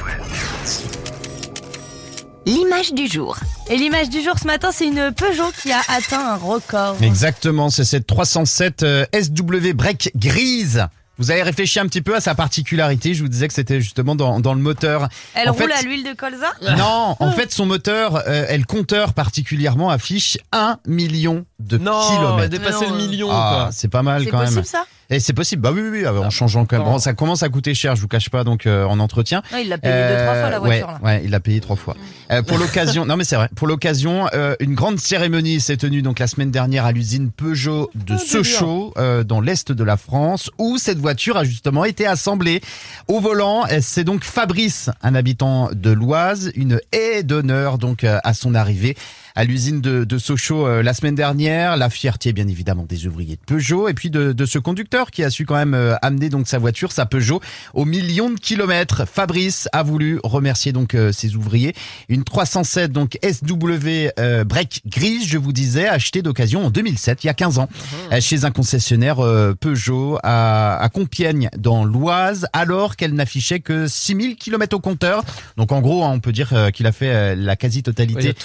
L'image 2.46 2.94
du 2.94 3.08
jour. 3.08 3.38
Et 3.70 3.76
l'image 3.78 4.10
du 4.10 4.22
jour 4.22 4.38
ce 4.40 4.46
matin, 4.46 4.70
c'est 4.72 4.86
une 4.86 5.12
Peugeot 5.12 5.52
qui 5.62 5.72
a 5.72 5.82
atteint 5.90 6.34
un 6.34 6.36
record. 6.36 6.96
Exactement, 7.02 7.70
c'est 7.70 7.84
cette 7.86 8.06
307 8.06 8.84
euh, 8.84 9.06
SW 9.20 9.74
Break 9.74 10.12
grise. 10.16 10.86
Vous 11.18 11.32
avez 11.32 11.44
réfléchi 11.44 11.80
un 11.80 11.88
petit 11.88 12.02
peu 12.02 12.14
à 12.14 12.20
sa 12.20 12.36
particularité. 12.36 13.14
Je 13.14 13.24
vous 13.24 13.30
disais 13.30 13.48
que 13.48 13.54
c'était 13.54 13.80
justement 13.80 14.16
dans, 14.16 14.42
dans 14.42 14.54
le 14.54 14.60
moteur. 14.60 15.08
Elle 15.34 15.50
En 15.50 15.54
roule 15.54 15.72
fait- 15.72 15.80
à 15.80 15.82
l'huile 15.82 16.04
de 16.04 16.14
colza 16.14 16.52
Non, 16.78 17.16
en 17.20 17.32
fait, 17.32 17.52
son 17.54 17.66
moteur, 17.66 18.22
euh, 18.28 18.46
et 18.50 18.58
le 18.58 18.66
compteur 18.66 19.14
particulièrement 19.14 19.90
affiche 19.90 20.38
1 20.52 20.78
million 20.86 21.46
de 21.60 21.78
Non, 21.78 22.00
kilomètres. 22.10 22.38
elle 22.40 22.44
a 22.44 22.48
dépassé 22.50 22.86
le 22.88 22.96
million, 22.98 23.30
Ah, 23.32 23.50
quoi. 23.64 23.70
c'est 23.72 23.88
pas 23.88 24.04
mal 24.04 24.26
C'est 24.26 24.30
quand 24.30 24.38
même. 24.40 24.46
possible 24.48 24.66
ça 24.66 24.86
Et 25.10 25.20
c'est 25.20 25.34
possible, 25.34 25.62
bah 25.62 25.72
oui, 25.74 25.82
oui, 25.82 26.00
oui, 26.02 26.08
en 26.08 26.30
changeant 26.30 26.66
quand 26.66 26.78
même. 26.78 26.86
Bon, 26.86 26.98
ça 27.00 27.14
commence 27.14 27.44
à 27.44 27.50
coûter 27.50 27.74
cher, 27.76 27.96
je 27.96 28.02
vous 28.02 28.08
cache 28.08 28.30
pas, 28.30 28.44
donc 28.44 28.66
euh, 28.66 28.86
en 28.86 29.00
entretien. 29.00 29.42
Non, 29.52 29.60
il 29.60 29.70
l'a 29.70 29.78
payé 29.78 29.94
deux, 29.94 30.24
trois 30.24 30.36
fois 30.36 30.50
la 30.50 30.60
voiture. 30.60 30.88
ouais, 30.88 30.94
là. 30.94 31.00
ouais, 31.04 31.22
il 31.26 31.30
l'a 31.32 31.40
payé 31.40 31.60
trois 31.62 31.76
fois. 31.76 31.96
Euh, 32.32 32.42
pour 32.42 32.58
l'occasion, 32.58 33.06
non 33.06 33.16
mais 33.16 33.24
c'est 33.24 33.36
vrai. 33.36 33.50
Pour 33.56 33.68
l'occasion, 33.68 34.28
euh, 34.34 34.56
une 34.60 34.74
grande 34.74 35.00
cérémonie 35.00 35.60
s'est 35.60 35.78
tenue 35.78 36.02
donc 36.02 36.18
la 36.20 36.28
semaine 36.28 36.50
dernière 36.52 36.86
à 36.86 36.92
l'usine 36.92 37.30
Peugeot 37.32 37.92
de 37.94 38.16
Ah, 38.16 38.18
Sochaux, 38.18 38.94
euh, 38.98 39.24
dans 39.24 39.42
l'est 39.42 39.72
de 39.72 39.84
la 39.84 39.98
France, 39.98 40.50
où 40.58 40.78
cette 40.80 40.98
voiture 40.98 41.38
a 41.38 41.44
justement 41.44 41.86
été 41.86 42.08
assemblée. 42.08 42.62
Au 43.08 43.20
volant, 43.20 43.66
euh, 43.72 43.80
c'est 43.82 44.04
donc 44.04 44.24
Fabrice, 44.24 44.90
un 45.04 45.14
habitant 45.14 45.70
de 45.72 45.92
l'Oise, 45.92 46.52
une 46.56 46.80
haie 46.92 47.22
d'honneur 47.24 47.78
donc 47.78 48.04
euh, 48.04 48.18
à 48.24 48.34
son 48.34 48.56
arrivée 48.56 48.96
à 49.38 49.44
l'usine 49.44 49.82
de, 49.82 50.06
de 50.06 50.18
Sochaux 50.18 50.66
euh, 50.66 50.82
la 50.82 50.94
semaine 50.94 51.14
dernière. 51.16 51.76
La 51.76 51.90
fierté, 51.90 52.32
bien 52.32 52.48
évidemment, 52.48 52.86
des 52.88 53.06
ouvriers 53.06 53.36
de 53.36 53.42
Peugeot 53.46 53.90
et 53.90 53.94
puis 53.94 54.10
de, 54.10 54.32
de 54.32 54.46
ce 54.46 54.58
conducteur 54.60 54.95
qui 55.12 55.24
a 55.24 55.30
su 55.30 55.46
quand 55.46 55.56
même 55.56 55.74
euh, 55.74 55.96
amener 56.02 56.30
donc 56.30 56.48
sa 56.48 56.58
voiture, 56.58 56.92
sa 56.92 57.06
Peugeot, 57.06 57.42
aux 57.74 57.86
millions 57.86 58.30
de 58.30 58.40
kilomètres. 58.40 59.06
Fabrice 59.06 59.68
a 59.74 59.84
voulu 59.84 60.20
remercier 60.24 60.72
donc 60.72 60.96
euh, 60.96 61.12
ses 61.12 61.36
ouvriers. 61.36 61.74
Une 62.10 62.24
307 62.24 62.92
donc 62.92 63.18
SW 63.24 64.10
euh, 64.20 64.44
break 64.44 64.82
grise, 64.86 65.28
je 65.28 65.38
vous 65.38 65.52
disais, 65.52 65.88
achetée 65.88 66.22
d'occasion 66.22 66.66
en 66.66 66.70
2007, 66.70 67.24
il 67.24 67.28
y 67.28 67.30
a 67.30 67.34
15 67.34 67.60
ans, 67.60 67.70
euh, 68.12 68.22
chez 68.22 68.46
un 68.46 68.52
concessionnaire 68.52 69.20
euh, 69.20 69.54
Peugeot 69.60 70.18
à, 70.24 70.78
à 70.78 70.90
Compiègne 70.90 71.50
dans 71.58 71.84
l'Oise, 71.84 72.48
alors 72.54 72.96
qu'elle 72.96 73.14
n'affichait 73.14 73.60
que 73.60 73.88
6000 73.88 74.36
kilomètres 74.36 74.76
au 74.76 74.80
compteur. 74.80 75.24
Donc 75.58 75.72
en 75.72 75.82
gros, 75.82 76.04
hein, 76.04 76.12
on 76.14 76.20
peut 76.20 76.32
dire 76.32 76.50
euh, 76.54 76.70
qu'il 76.72 76.88
a 76.88 76.92
fait 76.92 77.10
euh, 77.10 77.36
la 77.36 77.56
quasi-totalité 77.56 78.36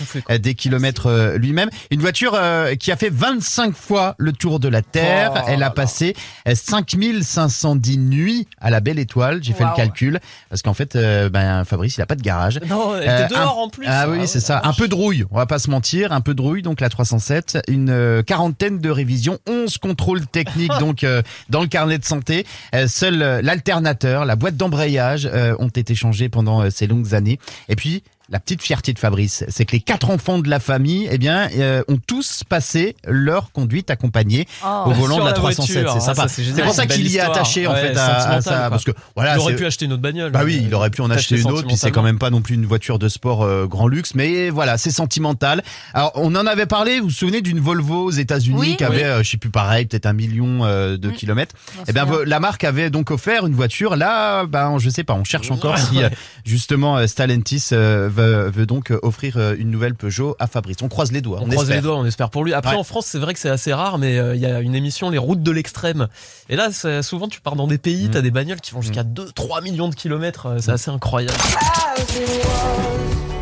des 0.41 0.55
kilomètres 0.55 1.07
euh, 1.07 1.39
lui-même. 1.39 1.71
Une 1.91 2.01
voiture 2.01 2.33
euh, 2.35 2.75
qui 2.75 2.91
a 2.93 2.97
fait 2.97 3.11
25 3.11 3.75
fois 3.75 4.15
le 4.19 4.33
tour 4.33 4.61
de 4.61 4.69
la 4.69 4.83
Terre. 4.83 5.33
Oh 5.37 5.41
Elle 5.49 5.63
a 5.63 5.71
passé 5.71 6.15
5510 6.47 7.99
nuits 7.99 8.47
à 8.61 8.71
la 8.71 8.81
belle 8.81 8.99
étoile. 8.99 9.41
J'ai 9.43 9.53
fait 9.53 9.65
le 9.65 9.75
calcul 9.77 10.21
parce 10.49 10.63
qu'en 10.63 10.75
fait, 10.75 10.97
euh, 10.97 11.29
ben, 11.29 11.65
Fabrice, 11.65 11.97
il 11.97 12.03
a 12.03 12.07
pas 12.07 12.15
de 12.17 12.23
garage. 12.23 12.61
Non, 12.69 12.97
elle 12.97 13.09
Euh, 13.09 13.25
était 13.27 13.35
dehors 13.35 13.59
un- 13.59 13.63
en 13.63 13.69
plus. 13.69 13.87
Ah 13.89 14.09
oui, 14.09 14.19
ouais, 14.19 14.27
c'est 14.27 14.41
ça. 14.41 14.61
Un 14.65 14.73
peu 14.73 14.89
de 14.89 14.95
rouille, 14.95 15.25
on 15.31 15.37
va 15.37 15.47
pas 15.47 15.59
se 15.59 15.71
mentir, 15.71 16.13
un 16.13 16.21
peu 16.21 16.35
de 16.35 16.41
rouille. 16.43 16.63
Donc 16.63 16.81
la 16.81 16.89
307, 16.89 17.59
une 17.69 17.91
euh, 17.91 18.23
quarantaine 18.23 18.79
de 18.79 18.91
révisions, 18.91 19.39
11 19.49 19.79
contrôles 19.79 20.27
techniques 20.27 20.73
donc 20.81 21.05
euh, 21.05 21.23
dans 21.49 21.61
le 21.63 21.69
carnet 21.69 21.99
de 21.99 22.05
santé. 22.05 22.47
Euh, 22.75 22.87
seul 22.89 23.23
euh, 23.23 23.43
l'alternateur, 23.43 24.25
la 24.25 24.37
boîte 24.37 24.57
d'embrayage 24.57 25.29
euh, 25.33 25.55
ont 25.59 25.69
été 25.69 25.95
changés 25.95 26.29
pendant 26.29 26.63
euh, 26.63 26.71
ces 26.71 26.87
longues 26.87 27.15
années. 27.15 27.39
Et 27.69 27.77
puis 27.77 28.03
la 28.31 28.39
petite 28.41 28.63
fierté 28.63 28.93
de 28.93 28.99
Fabrice, 28.99 29.45
c'est 29.49 29.65
que 29.65 29.73
les 29.73 29.81
quatre 29.81 30.09
enfants 30.11 30.39
de 30.39 30.49
la 30.49 30.61
famille, 30.61 31.09
eh 31.11 31.19
bien, 31.19 31.49
euh, 31.59 31.83
ont 31.89 31.99
tous 32.07 32.43
passé 32.49 32.95
leur 33.05 33.51
conduite 33.53 33.91
accompagnée 33.91 34.47
Oh. 34.65 34.85
au 34.87 34.91
volant 34.93 35.17
de 35.17 35.21
la 35.23 35.27
la 35.31 35.33
307. 35.33 35.83
voiture, 35.83 35.93
C'est 35.93 35.99
ah, 35.99 36.15
sympa. 36.15 36.23
ça, 36.23 36.29
c'est 36.29 36.43
génial, 36.45 36.57
C'est 36.59 36.65
pour 36.65 36.75
ça 36.75 36.87
qu'il 36.87 37.07
y 37.09 37.17
est 37.17 37.21
attaché 37.21 37.67
en 37.67 37.73
Ouais, 37.73 37.81
fait 37.81 37.97
à, 37.97 38.41
ça, 38.41 38.57
quoi. 38.59 38.71
parce 38.71 38.85
que 38.85 38.93
voilà, 39.17 39.35
il 39.35 39.39
aurait 39.41 39.57
pu 39.57 39.67
acheter 39.67 39.85
une 39.87 39.93
autre 39.95 40.03
bagnole. 40.03 40.31
bah 40.31 40.43
oui, 40.45 40.63
il 40.65 40.75
aurait 40.75 40.91
pu 40.91 41.01
en 41.01 41.11
acheter 41.11 41.41
une 41.41 41.51
autre, 41.51 41.67
puis 41.67 41.77
c'est 41.77 41.91
quand 41.91 42.03
même 42.03 42.19
pas 42.19 42.31
non 42.31 42.41
plus 42.43 42.55
une 42.55 42.67
voiture 42.67 42.99
de 42.99 43.09
sport 43.09 43.43
euh, 43.43 43.67
grand 43.67 43.89
luxe, 43.89 44.15
mais 44.15 44.51
voilà, 44.51 44.79
c'est 44.79 44.91
sentimental. 44.91 45.63
Alors, 45.95 46.13
on 46.15 46.35
en 46.37 46.47
avait 46.47 46.67
parlé, 46.67 47.01
vous 47.01 47.07
vous 47.07 47.11
souvenez 47.13 47.41
d'une 47.43 47.59
Volvo 47.61 48.05
aux 48.05 48.11
États-Unis 48.11 48.57
Oui, 48.59 48.77
qui 48.77 48.85
avait, 48.85 48.97
oui. 48.99 49.03
euh, 49.03 49.23
je 49.25 49.31
sais 49.31 49.37
plus 49.39 49.51
pareil, 49.51 49.87
peut-être 49.87 50.07
un 50.07 50.13
million 50.13 50.65
euh, 50.65 50.97
de 50.97 51.09
Mm. 51.09 51.13
kilomètres. 51.15 51.55
Eh 51.89 51.93
bien, 51.93 52.07
la 52.25 52.39
marque 52.41 52.63
avait 52.65 52.91
donc 52.91 53.11
offert 53.11 53.47
une 53.47 53.55
voiture. 53.55 53.97
Là, 53.97 54.47
ben, 54.47 54.77
je 54.79 54.89
sais 54.89 55.03
pas, 55.05 55.15
on 55.15 55.25
cherche 55.25 55.51
encore 55.51 55.77
si 55.79 56.03
euh, 56.03 56.09
justement 56.45 56.97
euh, 56.99 57.07
Stellantis 57.09 57.69
euh, 57.73 58.09
veut, 58.21 58.51
veut 58.51 58.67
donc 58.67 58.91
euh, 58.91 58.99
offrir 59.03 59.37
euh, 59.37 59.55
une 59.59 59.71
nouvelle 59.71 59.95
Peugeot 59.95 60.37
à 60.39 60.47
Fabrice. 60.47 60.77
On 60.83 60.89
croise 60.89 61.13
les 61.13 61.21
doigts. 61.21 61.39
On, 61.41 61.45
On, 61.47 61.49
croise 61.49 61.63
espère. 61.69 61.77
les 61.77 61.83
doigts, 61.83 61.97
on 61.97 62.05
espère 62.07 62.31
pour 62.31 62.45
lui. 62.45 62.53
Après, 62.55 62.73
Ouais. 62.75 62.79
en 62.79 62.85
France, 62.85 63.07
c'est 63.07 63.19
vrai 63.19 63.35
que 63.35 63.41
c'est 63.41 63.51
assez 63.51 63.73
rare, 63.73 63.99
mais 63.99 64.19
euh, 64.19 64.35
il 64.35 64.41
y 64.41 64.47
a 64.47 64.61
une 64.61 64.75
émission, 64.75 65.11
Les 65.11 65.19
routes 65.19 65.43
de 65.43 65.51
l'extrême. 65.51 66.09
Et 66.49 66.57
là, 66.57 66.69
souvent, 67.03 67.29
tu 67.29 67.41
pars 67.41 67.57
dans 67.57 67.67
des 67.67 67.79
pays, 67.79 68.07
Mm. 68.09 68.11
t'as 68.11 68.21
des 68.23 68.31
bagnoles 68.31 68.61
qui 68.61 68.73
vont 68.73 68.83
jusqu'à 68.83 69.03
2-3 69.05 69.63
millions 69.63 69.89
de 69.89 69.95
kilomètres. 69.95 70.57
C'est 70.61 70.73
assez 70.73 70.91
incroyable. 70.91 71.35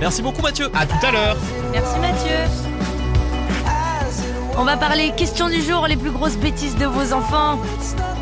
Merci 0.01 0.23
beaucoup, 0.23 0.43
Mathieu. 0.43 0.69
À 0.75 0.87
tout 0.87 1.07
à 1.07 1.11
l'heure. 1.11 1.37
Merci 1.73 1.99
Mathieu. 2.01 2.37
On 4.57 4.65
va 4.65 4.77
parler 4.77 5.13
question 5.17 5.49
du 5.49 5.63
jour, 5.63 5.87
les 5.87 5.97
plus 5.97 6.11
grosses 6.11 6.37
bêtises 6.37 6.77
de 6.77 6.87
vos 6.87 7.13
enfants. 7.13 7.59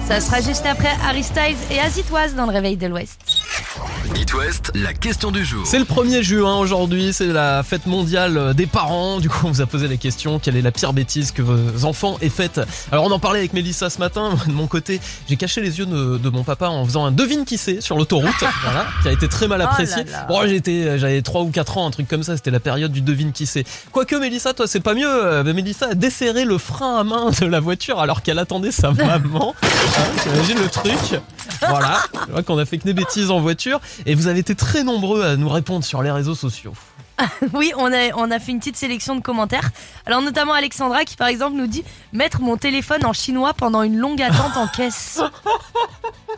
Ça 0.07 0.21
sera 0.21 0.41
juste 0.41 0.65
après 0.67 0.93
Harry 1.05 1.25
Styles 1.25 1.57
et 1.71 1.81
Azitoise 1.81 2.35
dans 2.37 2.47
le 2.47 2.53
réveil 2.53 2.77
de 2.77 2.87
l'Ouest. 2.87 3.19
It 4.15 4.33
West, 4.35 4.71
la 4.75 4.93
question 4.95 5.33
du 5.33 5.45
jour. 5.45 5.67
C'est 5.67 5.81
le 5.81 5.85
1er 5.85 6.23
juin 6.23 6.57
aujourd'hui, 6.59 7.13
c'est 7.13 7.27
la 7.27 7.63
fête 7.65 7.87
mondiale 7.87 8.55
des 8.55 8.67
parents. 8.67 9.19
Du 9.19 9.29
coup, 9.29 9.47
on 9.47 9.51
vous 9.51 9.61
a 9.61 9.67
posé 9.67 9.89
la 9.89 9.97
question 9.97 10.39
quelle 10.39 10.57
est 10.57 10.63
la 10.63 10.71
pire 10.71 10.93
bêtise 10.93 11.33
que 11.33 11.43
vos 11.43 11.85
enfants 11.85 12.17
aient 12.23 12.29
faite 12.29 12.61
Alors, 12.93 13.05
on 13.05 13.11
en 13.11 13.19
parlait 13.19 13.41
avec 13.41 13.53
Mélissa 13.53 13.91
ce 13.91 13.99
matin. 13.99 14.35
De 14.47 14.53
mon 14.53 14.69
côté, 14.69 15.01
j'ai 15.29 15.37
caché 15.37 15.61
les 15.61 15.79
yeux 15.81 15.87
de, 15.87 16.19
de 16.19 16.29
mon 16.31 16.45
papa 16.45 16.69
en 16.69 16.85
faisant 16.85 17.05
un 17.05 17.11
devine 17.11 17.45
qui 17.45 17.59
c'est 17.59 17.81
sur 17.81 17.97
l'autoroute, 17.99 18.31
voilà, 18.63 18.87
qui 19.03 19.09
a 19.09 19.13
été 19.13 19.29
très 19.29 19.49
mal 19.49 19.59
Oh 19.61 19.65
là 19.65 19.71
apprécié. 19.71 20.05
là. 20.05 20.27
Bon, 20.29 20.47
j'étais, 20.47 20.99
j'avais 21.01 21.21
3 21.21 21.43
ou 21.43 21.51
4 21.51 21.79
ans, 21.79 21.87
un 21.87 21.91
truc 21.91 22.07
comme 22.09 22.23
ça. 22.23 22.37
C'était 22.37 22.53
la 22.53 22.61
période 22.61 22.93
du 22.93 23.01
devine 23.01 23.33
qui 23.33 23.47
c'est. 23.47 23.65
Quoique, 23.91 24.15
Mélissa, 24.15 24.55
toi, 24.55 24.67
c'est 24.69 24.81
pas 24.81 24.95
mieux. 24.95 25.05
Euh, 25.09 25.43
mais 25.45 25.53
Mélissa 25.53 25.89
a 25.91 25.95
desserré 25.95 26.45
le 26.45 26.59
frein 26.59 26.97
à 27.01 27.05
main 27.05 27.31
de 27.41 27.47
la 27.47 27.59
voiture 27.61 27.99
alors 28.01 28.23
qu'elle 28.23 28.39
attendait 28.39 28.71
sa 28.73 28.91
maman. 28.93 29.55
T'imagines 30.23 30.59
le 30.59 30.69
truc 30.69 31.21
Voilà. 31.69 32.01
Je 32.27 32.33
vois 32.33 32.43
qu'on 32.43 32.59
a 32.59 32.65
fait 32.65 32.79
que 32.79 32.85
des 32.85 32.95
bêtises 32.95 33.31
en 33.31 33.41
voiture. 33.41 33.81
Et 34.05 34.15
vous 34.15 34.27
avez 34.27 34.41
été 34.41 34.55
très 34.55 34.83
nombreux 34.85 35.25
à 35.25 35.37
nous 35.37 35.49
répondre 35.49 35.85
sur 35.85 36.03
les 36.03 36.11
réseaux 36.11 36.35
sociaux. 36.35 36.75
Oui, 37.55 37.73
on 37.79 37.91
a, 37.93 38.13
on 38.17 38.31
a 38.31 38.39
fait 38.39 38.53
une 38.53 38.59
petite 38.59 38.77
sélection 38.77 39.17
de 39.17 39.23
commentaires. 39.23 39.71
Alors 40.05 40.21
notamment 40.21 40.53
Alexandra 40.53 41.05
qui 41.05 41.17
par 41.17 41.29
exemple 41.29 41.57
nous 41.57 41.67
dit 41.67 41.83
mettre 42.13 42.43
mon 42.43 42.59
téléphone 42.59 43.07
en 43.07 43.15
chinois 43.15 43.55
pendant 43.55 43.83
une 43.83 43.97
longue 43.97 44.21
attente 44.21 44.57
en 44.57 44.67
caisse. 44.67 45.21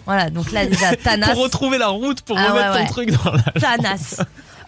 Voilà, 0.07 0.31
donc 0.31 0.53
là 0.53 0.67
déjà 0.67 0.95
Thanas. 0.97 1.33
Pour 1.33 1.43
retrouver 1.43 1.79
la 1.79 1.89
route, 1.89 2.23
pour 2.23 2.39
Ah 2.39 2.53
remettre 2.53 2.75
ouais, 2.75 2.87
ton 2.87 2.93
truc 2.93 3.11
dans 3.11 3.33
la. 3.33 3.43
Thanas. 3.61 4.23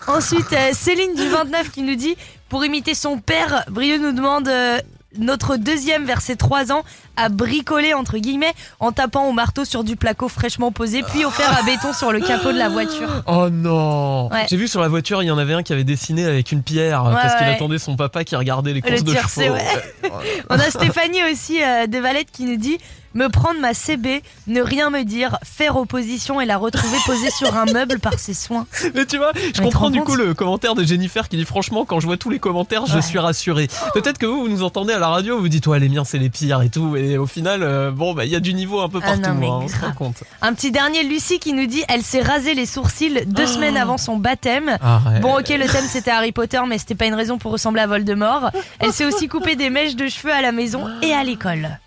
Ensuite, 0.08 0.52
euh, 0.52 0.70
Céline 0.72 1.14
du 1.14 1.28
29 1.28 1.70
qui 1.70 1.82
nous 1.82 1.94
dit 1.94 2.16
pour 2.48 2.64
imiter 2.64 2.94
son 2.94 3.18
père, 3.18 3.64
Brieux 3.70 3.98
nous 3.98 4.12
demande 4.12 4.48
euh, 4.48 4.80
notre 5.18 5.56
deuxième 5.56 6.04
vers 6.04 6.20
ses 6.20 6.36
3 6.36 6.70
ans 6.72 6.82
à 7.16 7.28
bricoler 7.28 7.94
entre 7.94 8.18
guillemets 8.18 8.52
en 8.78 8.92
tapant 8.92 9.26
au 9.28 9.32
marteau 9.32 9.64
sur 9.64 9.82
du 9.84 9.96
placo 9.96 10.28
fraîchement 10.28 10.70
posé 10.72 11.02
puis 11.02 11.24
au 11.24 11.30
fer 11.30 11.50
à 11.58 11.62
béton 11.64 11.92
sur 11.92 12.12
le 12.12 12.20
capot 12.20 12.52
de 12.52 12.58
la 12.58 12.68
voiture. 12.68 13.08
Oh 13.26 13.48
non 13.50 14.28
Ouais. 14.30 14.46
J'ai 14.48 14.56
vu 14.56 14.68
sur 14.68 14.80
la 14.80 14.88
voiture, 14.88 15.22
il 15.22 15.26
y 15.26 15.30
en 15.30 15.38
avait 15.38 15.54
un 15.54 15.62
qui 15.62 15.72
avait 15.72 15.84
dessiné 15.84 16.24
avec 16.24 16.52
une 16.52 16.62
pierre 16.62 17.04
Ouais, 17.04 17.12
parce 17.14 17.34
qu'il 17.36 17.46
attendait 17.46 17.78
son 17.78 17.96
papa 17.96 18.24
qui 18.24 18.36
regardait 18.36 18.72
les 18.72 18.80
Le 18.80 18.88
courses 18.88 19.04
de 19.04 19.10
tiercé, 19.12 19.44
chevaux. 19.46 19.54
ouais. 19.54 20.10
On 20.50 20.54
a 20.58 20.70
Stéphanie 20.70 21.20
aussi 21.30 21.62
euh, 21.62 21.86
de 21.86 21.98
Valette 21.98 22.30
qui 22.32 22.44
nous 22.44 22.56
dit 22.56 22.78
me 23.14 23.28
prendre 23.28 23.60
ma 23.60 23.74
CB, 23.74 24.22
ne 24.46 24.60
rien 24.62 24.90
me 24.90 25.02
dire, 25.02 25.38
faire 25.44 25.76
opposition 25.76 26.40
et 26.40 26.46
la 26.46 26.56
retrouver 26.56 26.96
posée 27.06 27.30
sur 27.30 27.56
un 27.56 27.64
meuble 27.66 27.98
par 27.98 28.18
ses 28.18 28.34
soins. 28.34 28.66
Mais 28.94 29.06
tu 29.06 29.16
vois, 29.18 29.32
je 29.54 29.60
comprends 29.60 29.86
rends 29.86 29.90
du 29.90 30.00
coup 30.00 30.14
le 30.14 30.34
commentaire 30.34 30.74
de 30.74 30.84
Jennifer 30.84 31.28
qui 31.28 31.36
dit 31.36 31.44
franchement 31.44 31.84
quand 31.84 32.00
je 32.00 32.06
vois 32.06 32.16
tous 32.16 32.30
les 32.30 32.38
commentaires 32.38 32.86
je 32.86 32.98
suis 33.00 33.18
rassuré. 33.18 33.68
Peut-être 33.94 34.18
que 34.18 34.26
vous 34.26 34.40
vous 34.42 34.48
nous 34.48 34.62
entendez 34.62 34.92
à 34.92 34.98
la 34.98 35.08
radio, 35.08 35.38
vous 35.38 35.48
dites 35.48 35.66
ouais 35.66 35.78
les 35.80 35.88
miens 35.88 36.04
c'est 36.04 36.18
les 36.18 36.30
pires 36.30 36.62
et 36.62 36.68
tout 36.68 36.96
et 36.96 37.18
au 37.18 37.26
final 37.26 37.62
euh, 37.62 37.90
bon 37.90 38.14
bah 38.14 38.24
il 38.24 38.30
y 38.30 38.36
a 38.36 38.40
du 38.40 38.54
niveau 38.54 38.80
un 38.80 38.88
peu 38.88 39.00
Ah 39.02 39.16
partout, 39.16 39.38
non, 39.40 39.60
hein, 39.60 39.60
on 39.64 39.68
se 39.68 39.76
rend 39.80 39.92
compte. 39.92 40.22
Un 40.42 40.52
petit 40.54 40.70
dernier, 40.70 41.02
Lucie 41.02 41.38
qui 41.38 41.52
nous 41.52 41.66
dit 41.66 41.82
elle 41.88 42.02
s'est 42.02 42.22
rasé 42.22 42.54
les 42.54 42.66
sourcils 42.66 43.22
deux 43.26 43.46
semaines 43.46 43.76
avant 43.76 43.98
son 43.98 44.16
baptême. 44.16 44.76
Arrête. 44.80 45.20
Bon 45.22 45.38
ok 45.38 45.48
le 45.48 45.66
thème 45.66 45.86
c'était 45.88 46.10
Harry 46.10 46.32
Potter 46.32 46.60
mais 46.68 46.78
c'était 46.78 46.94
pas 46.94 47.06
une 47.06 47.14
raison 47.14 47.38
pour 47.38 47.52
ressembler 47.52 47.82
à 47.82 47.86
Voldemort. 47.86 48.50
Elle 48.78 48.92
s'est 48.92 49.04
aussi 49.04 49.28
coupé 49.28 49.56
des 49.56 49.70
mèches 49.70 49.96
de 49.96 50.08
cheveux 50.08 50.32
à 50.32 50.42
la 50.42 50.52
maison 50.52 50.86
et 51.02 51.12
à 51.12 51.24
l'école. 51.24 51.78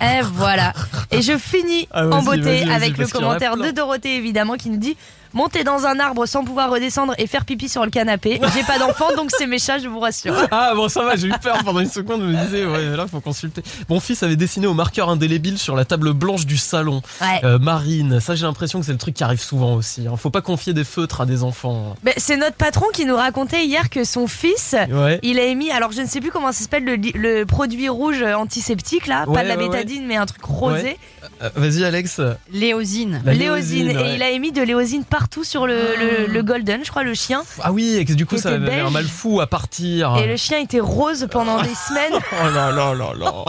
Et 0.00 0.22
voilà. 0.22 0.72
Et 1.10 1.22
je 1.22 1.36
finis 1.36 1.88
Ah, 1.90 2.06
en 2.06 2.22
beauté 2.22 2.64
avec 2.70 2.96
le 2.96 3.06
commentaire 3.06 3.56
de 3.56 3.70
Dorothée 3.70 4.16
évidemment 4.16 4.54
qui 4.54 4.70
nous 4.70 4.78
dit 4.78 4.96
monter 5.34 5.64
dans 5.64 5.86
un 5.86 5.98
arbre 6.00 6.26
sans 6.26 6.44
pouvoir 6.44 6.70
redescendre 6.70 7.14
et 7.18 7.26
faire 7.26 7.44
pipi 7.44 7.68
sur 7.68 7.84
le 7.84 7.90
canapé. 7.90 8.40
J'ai 8.54 8.62
pas 8.64 8.78
d'enfant, 8.78 9.14
donc 9.16 9.30
c'est 9.36 9.46
mes 9.46 9.58
chats, 9.58 9.78
je 9.78 9.88
vous 9.88 10.00
rassure. 10.00 10.34
Ah 10.50 10.72
bon 10.74 10.88
ça 10.88 11.02
va, 11.04 11.16
j'ai 11.16 11.28
eu 11.28 11.32
peur 11.42 11.58
pendant 11.64 11.80
une 11.80 11.88
seconde, 11.88 12.20
je 12.22 12.26
me 12.26 12.44
disais 12.44 12.64
ouais 12.66 12.96
là 12.96 13.06
faut 13.06 13.20
consulter. 13.20 13.62
Mon 13.88 14.00
fils 14.00 14.22
avait 14.22 14.36
dessiné 14.36 14.66
au 14.66 14.74
marqueur 14.74 15.08
indélébile 15.08 15.58
sur 15.58 15.76
la 15.76 15.84
table 15.84 16.12
blanche 16.12 16.46
du 16.46 16.56
salon. 16.56 17.02
Ouais. 17.20 17.40
Euh, 17.44 17.58
marine, 17.58 18.20
ça 18.20 18.34
j'ai 18.34 18.44
l'impression 18.46 18.80
que 18.80 18.86
c'est 18.86 18.92
le 18.92 18.98
truc 18.98 19.14
qui 19.14 19.24
arrive 19.24 19.40
souvent 19.40 19.74
aussi. 19.74 20.06
hein. 20.06 20.16
Faut 20.16 20.30
pas 20.30 20.40
confier 20.42 20.72
des 20.72 20.84
feutres 20.84 21.20
à 21.22 21.26
des 21.26 21.42
enfants. 21.42 21.94
Mais 22.04 22.14
c'est 22.16 22.36
notre 22.36 22.56
patron 22.56 22.86
qui 22.92 23.04
nous 23.06 23.16
racontait 23.16 23.64
hier 23.64 23.88
que 23.90 24.04
son 24.04 24.26
fils, 24.26 24.74
Ouais. 24.90 25.18
il 25.22 25.38
a 25.38 25.44
émis, 25.44 25.70
alors 25.70 25.92
je 25.92 26.02
ne 26.02 26.06
sais 26.06 26.20
plus 26.20 26.30
comment 26.30 26.52
ça 26.52 26.62
s'appelle, 26.64 26.84
le, 26.84 27.44
produit 27.44 27.88
rouge 27.88 28.22
antiseptique 28.22 29.06
là, 29.06 29.24
Ouais, 29.26 29.34
pas 29.34 29.42
de 29.42 29.48
la 29.48 29.56
ouais, 29.56 29.68
bétadine, 29.68 30.06
mais 30.06 30.16
un 30.16 30.26
truc 30.26 30.44
rosé. 30.44 30.98
Euh, 31.42 31.48
Vas-y 31.54 31.84
Alex. 31.84 32.20
Léosine. 32.52 33.22
La 33.24 33.32
Léosine. 33.34 33.86
léosine, 33.86 33.96
ouais. 34.02 34.10
Et 34.12 34.14
il 34.16 34.22
a 34.22 34.30
émis 34.30 34.52
de 34.52 34.62
l'éosine 34.62 35.04
partout 35.04 35.21
sur 35.42 35.66
le, 35.66 35.74
le- 35.98 36.26
le 36.26 36.42
golden, 36.42 36.84
je 36.84 36.90
crois, 36.90 37.02
le 37.02 37.14
chien. 37.14 37.42
Ah 37.62 37.72
oui, 37.72 37.96
et 37.96 38.04
que 38.04 38.12
du 38.12 38.26
coup 38.26 38.36
ça 38.38 38.50
avait 38.50 38.80
un 38.80 38.90
mal 38.90 39.04
fou 39.06 39.40
à 39.40 39.46
partir. 39.46 40.16
Et 40.18 40.26
le 40.26 40.36
chien 40.36 40.58
était 40.58 40.80
rose 40.80 41.26
pendant 41.30 41.60
des 41.62 41.74
semaines. 41.88 42.18
Oh 42.32 42.50
là 42.54 42.70
là 42.70 42.94
là 42.94 43.12
là. 43.18 43.44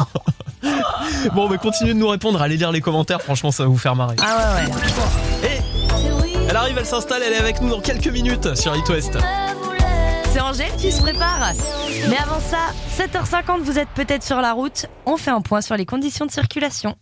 bon, 1.34 1.50
mais 1.50 1.58
continuez 1.58 1.94
de 1.94 2.00
nous 2.00 2.08
répondre, 2.08 2.42
allez 2.42 2.58
lire 2.58 2.72
les 2.72 2.82
commentaires, 2.82 3.22
franchement 3.22 3.52
ça 3.52 3.64
va 3.64 3.70
vous 3.70 3.78
faire 3.78 3.96
marrer. 3.96 4.16
Ah 4.22 4.56
ouais, 4.62 4.66
ouais. 4.66 5.62
Elle 6.50 6.56
arrive, 6.58 6.78
elle 6.78 6.86
s'installe, 6.86 7.22
elle 7.26 7.34
est 7.34 7.38
avec 7.38 7.62
nous 7.62 7.70
dans 7.70 7.82
quelques 7.82 8.08
minutes 8.08 8.56
sur 8.56 8.76
It 8.76 8.88
West. 8.90 9.18
C'est 10.32 10.40
Angèle 10.40 10.72
qui 10.78 10.92
se 10.92 11.02
prépare. 11.02 11.52
Mais 12.10 12.18
avant 12.18 12.40
ça, 12.40 12.58
7h50, 12.98 13.62
vous 13.62 13.78
êtes 13.78 13.90
peut-être 13.90 14.24
sur 14.24 14.42
la 14.42 14.54
route. 14.54 14.88
On 15.06 15.18
fait 15.18 15.32
un 15.32 15.42
point 15.42 15.62
sur 15.62 15.76
les 15.78 15.86
conditions 15.86 16.26
de 16.26 16.32
circulation. 16.32 16.96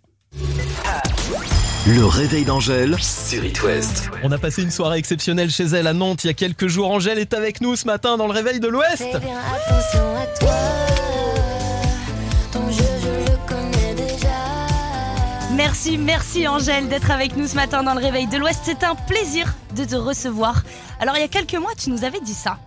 Le 1.87 2.05
réveil 2.05 2.45
d'Angèle 2.45 2.95
sur 3.01 3.43
It 3.43 3.63
West. 3.63 4.11
On 4.23 4.31
a 4.31 4.37
passé 4.37 4.61
une 4.61 4.69
soirée 4.69 4.99
exceptionnelle 4.99 5.49
chez 5.49 5.63
elle 5.63 5.87
à 5.87 5.93
Nantes 5.93 6.23
il 6.23 6.27
y 6.27 6.29
a 6.29 6.33
quelques 6.35 6.67
jours. 6.67 6.91
Angèle 6.91 7.17
est 7.17 7.33
avec 7.33 7.59
nous 7.59 7.75
ce 7.75 7.87
matin 7.87 8.17
dans 8.17 8.27
le 8.27 8.33
réveil 8.33 8.59
de 8.59 8.67
l'Ouest. 8.67 8.97
Fais 8.97 9.19
bien 9.19 9.39
attention 9.39 10.15
à 10.15 10.27
toi. 10.39 10.53
Ton 12.51 12.71
jeu, 12.71 12.83
je 13.01 13.31
le 13.31 13.37
connais 13.47 13.95
déjà. 13.95 14.27
Merci, 15.55 15.97
merci 15.97 16.47
Angèle 16.47 16.87
d'être 16.87 17.09
avec 17.09 17.35
nous 17.35 17.47
ce 17.47 17.55
matin 17.55 17.81
dans 17.81 17.95
le 17.95 18.01
réveil 18.01 18.27
de 18.27 18.37
l'Ouest. 18.37 18.61
C'est 18.63 18.83
un 18.83 18.93
plaisir 18.93 19.51
de 19.75 19.83
te 19.83 19.95
recevoir. 19.95 20.61
Alors 20.99 21.17
il 21.17 21.21
y 21.21 21.25
a 21.25 21.29
quelques 21.29 21.55
mois, 21.55 21.71
tu 21.75 21.89
nous 21.89 22.03
avais 22.03 22.19
dit 22.19 22.35
ça. 22.35 22.59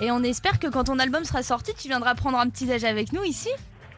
Et 0.00 0.10
on 0.10 0.22
espère 0.22 0.58
que 0.58 0.68
quand 0.68 0.84
ton 0.84 0.98
album 0.98 1.24
sera 1.24 1.42
sorti, 1.42 1.72
tu 1.78 1.88
viendras 1.88 2.14
prendre 2.14 2.38
un 2.38 2.48
petit 2.48 2.64
déj 2.64 2.84
avec 2.84 3.12
nous 3.12 3.24
ici. 3.24 3.50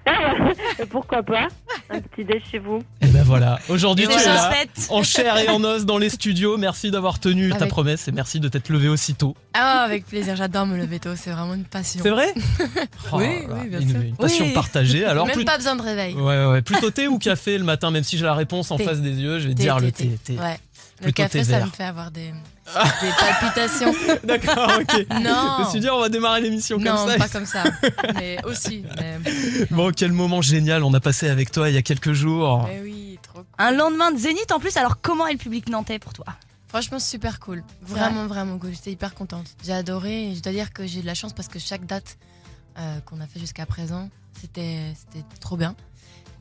Pourquoi 0.90 1.22
pas? 1.22 1.46
Un 1.88 2.00
petit 2.00 2.24
déj 2.24 2.42
chez 2.50 2.58
vous. 2.58 2.80
Voilà, 3.26 3.58
aujourd'hui 3.68 4.06
tu 4.06 4.12
es 4.12 4.24
là, 4.24 4.52
en 4.90 5.02
chair 5.02 5.36
et 5.38 5.48
en 5.48 5.62
os 5.64 5.84
dans 5.84 5.98
les 5.98 6.08
studios. 6.10 6.56
Merci 6.58 6.90
d'avoir 6.90 7.18
tenu 7.18 7.50
ta 7.50 7.56
Avec- 7.56 7.70
promesse 7.70 8.06
et 8.08 8.12
merci 8.12 8.38
de 8.40 8.48
t'être 8.48 8.68
levé 8.68 8.88
aussitôt. 8.88 9.34
Ah, 9.54 9.80
avec 9.82 10.06
plaisir, 10.06 10.36
j'adore 10.36 10.64
me 10.66 10.76
lever 10.76 11.00
tôt, 11.00 11.10
c'est 11.16 11.30
vraiment 11.30 11.54
une 11.54 11.64
passion. 11.64 12.00
C'est 12.02 12.10
vrai 12.10 12.32
Oh 13.12 13.16
Oui, 13.18 13.24
là, 13.48 13.54
oui, 13.62 13.68
bien 13.68 13.80
une, 13.80 13.90
sûr. 13.90 14.00
une 14.00 14.16
passion 14.16 14.44
Oui. 14.46 14.52
partagée. 14.52 15.04
Alors 15.06 15.26
Même 15.26 15.36
plus- 15.36 15.44
pas 15.44 15.56
besoin 15.56 15.74
de 15.76 15.82
réveil. 15.82 16.14
Ouais, 16.14 16.46
ouais, 16.46 16.62
plutôt 16.62 16.90
thé 16.90 17.08
ou 17.08 17.18
café 17.18 17.58
le 17.58 17.64
matin, 17.64 17.90
même 17.90 18.04
si 18.04 18.16
j'ai 18.16 18.24
la 18.24 18.34
réponse 18.34 18.70
en 18.70 18.76
Thé. 18.76 18.84
face 18.84 19.00
des 19.00 19.12
yeux, 19.20 19.40
je 19.40 19.48
vais 19.48 19.54
Thé, 19.54 19.62
dire 19.64 19.76
thé, 19.78 19.84
le 19.86 19.92
thé. 19.92 20.04
thé. 20.24 20.34
thé. 20.34 20.38
Ouais. 20.40 20.58
Le 21.04 21.10
café, 21.12 21.42
ça 21.44 21.60
me 21.64 21.70
fait 21.70 21.84
avoir 21.84 22.10
des, 22.10 22.32
des 23.00 23.10
palpitations. 23.18 23.94
D'accord, 24.24 24.70
ok. 24.80 25.06
Non. 25.22 25.56
Je 25.58 25.64
me 25.64 25.70
suis 25.70 25.80
dit, 25.80 25.90
on 25.90 26.00
va 26.00 26.08
démarrer 26.08 26.40
l'émission 26.40 26.76
comme 26.76 26.86
Non, 26.86 27.06
ça. 27.08 27.16
pas 27.16 27.28
comme 27.28 27.46
ça. 27.46 27.64
Mais 28.14 28.38
aussi. 28.44 28.84
Mais... 28.98 29.18
Bon, 29.70 29.92
quel 29.92 30.12
moment 30.12 30.42
génial 30.42 30.82
on 30.84 30.92
a 30.94 31.00
passé 31.00 31.28
avec 31.28 31.50
toi 31.50 31.68
il 31.68 31.74
y 31.74 31.78
a 31.78 31.82
quelques 31.82 32.12
jours. 32.12 32.64
mais 32.66 32.80
oui, 32.82 33.18
trop 33.22 33.38
cool. 33.38 33.46
Un 33.58 33.70
lendemain 33.72 34.12
de 34.12 34.18
Zénith 34.18 34.50
en 34.52 34.58
plus, 34.60 34.76
alors 34.76 35.00
comment 35.00 35.26
est 35.26 35.32
le 35.32 35.38
public 35.38 35.68
nantais 35.68 35.98
pour 35.98 36.12
toi? 36.12 36.26
Franchement, 36.68 36.98
super 36.98 37.40
cool. 37.40 37.62
Vraiment, 37.82 38.26
vraiment 38.26 38.58
cool. 38.58 38.72
J'étais 38.72 38.92
hyper 38.92 39.14
contente. 39.14 39.46
J'ai 39.64 39.72
adoré 39.72 40.30
et 40.30 40.34
je 40.34 40.42
dois 40.42 40.52
dire 40.52 40.72
que 40.72 40.86
j'ai 40.86 41.00
de 41.00 41.06
la 41.06 41.14
chance 41.14 41.32
parce 41.32 41.48
que 41.48 41.58
chaque 41.58 41.86
date 41.86 42.18
euh, 42.78 43.00
qu'on 43.06 43.20
a 43.20 43.26
fait 43.26 43.38
jusqu'à 43.40 43.64
présent, 43.66 44.10
c'était 44.38 44.92
c'était 44.94 45.24
trop 45.40 45.56
bien. 45.56 45.74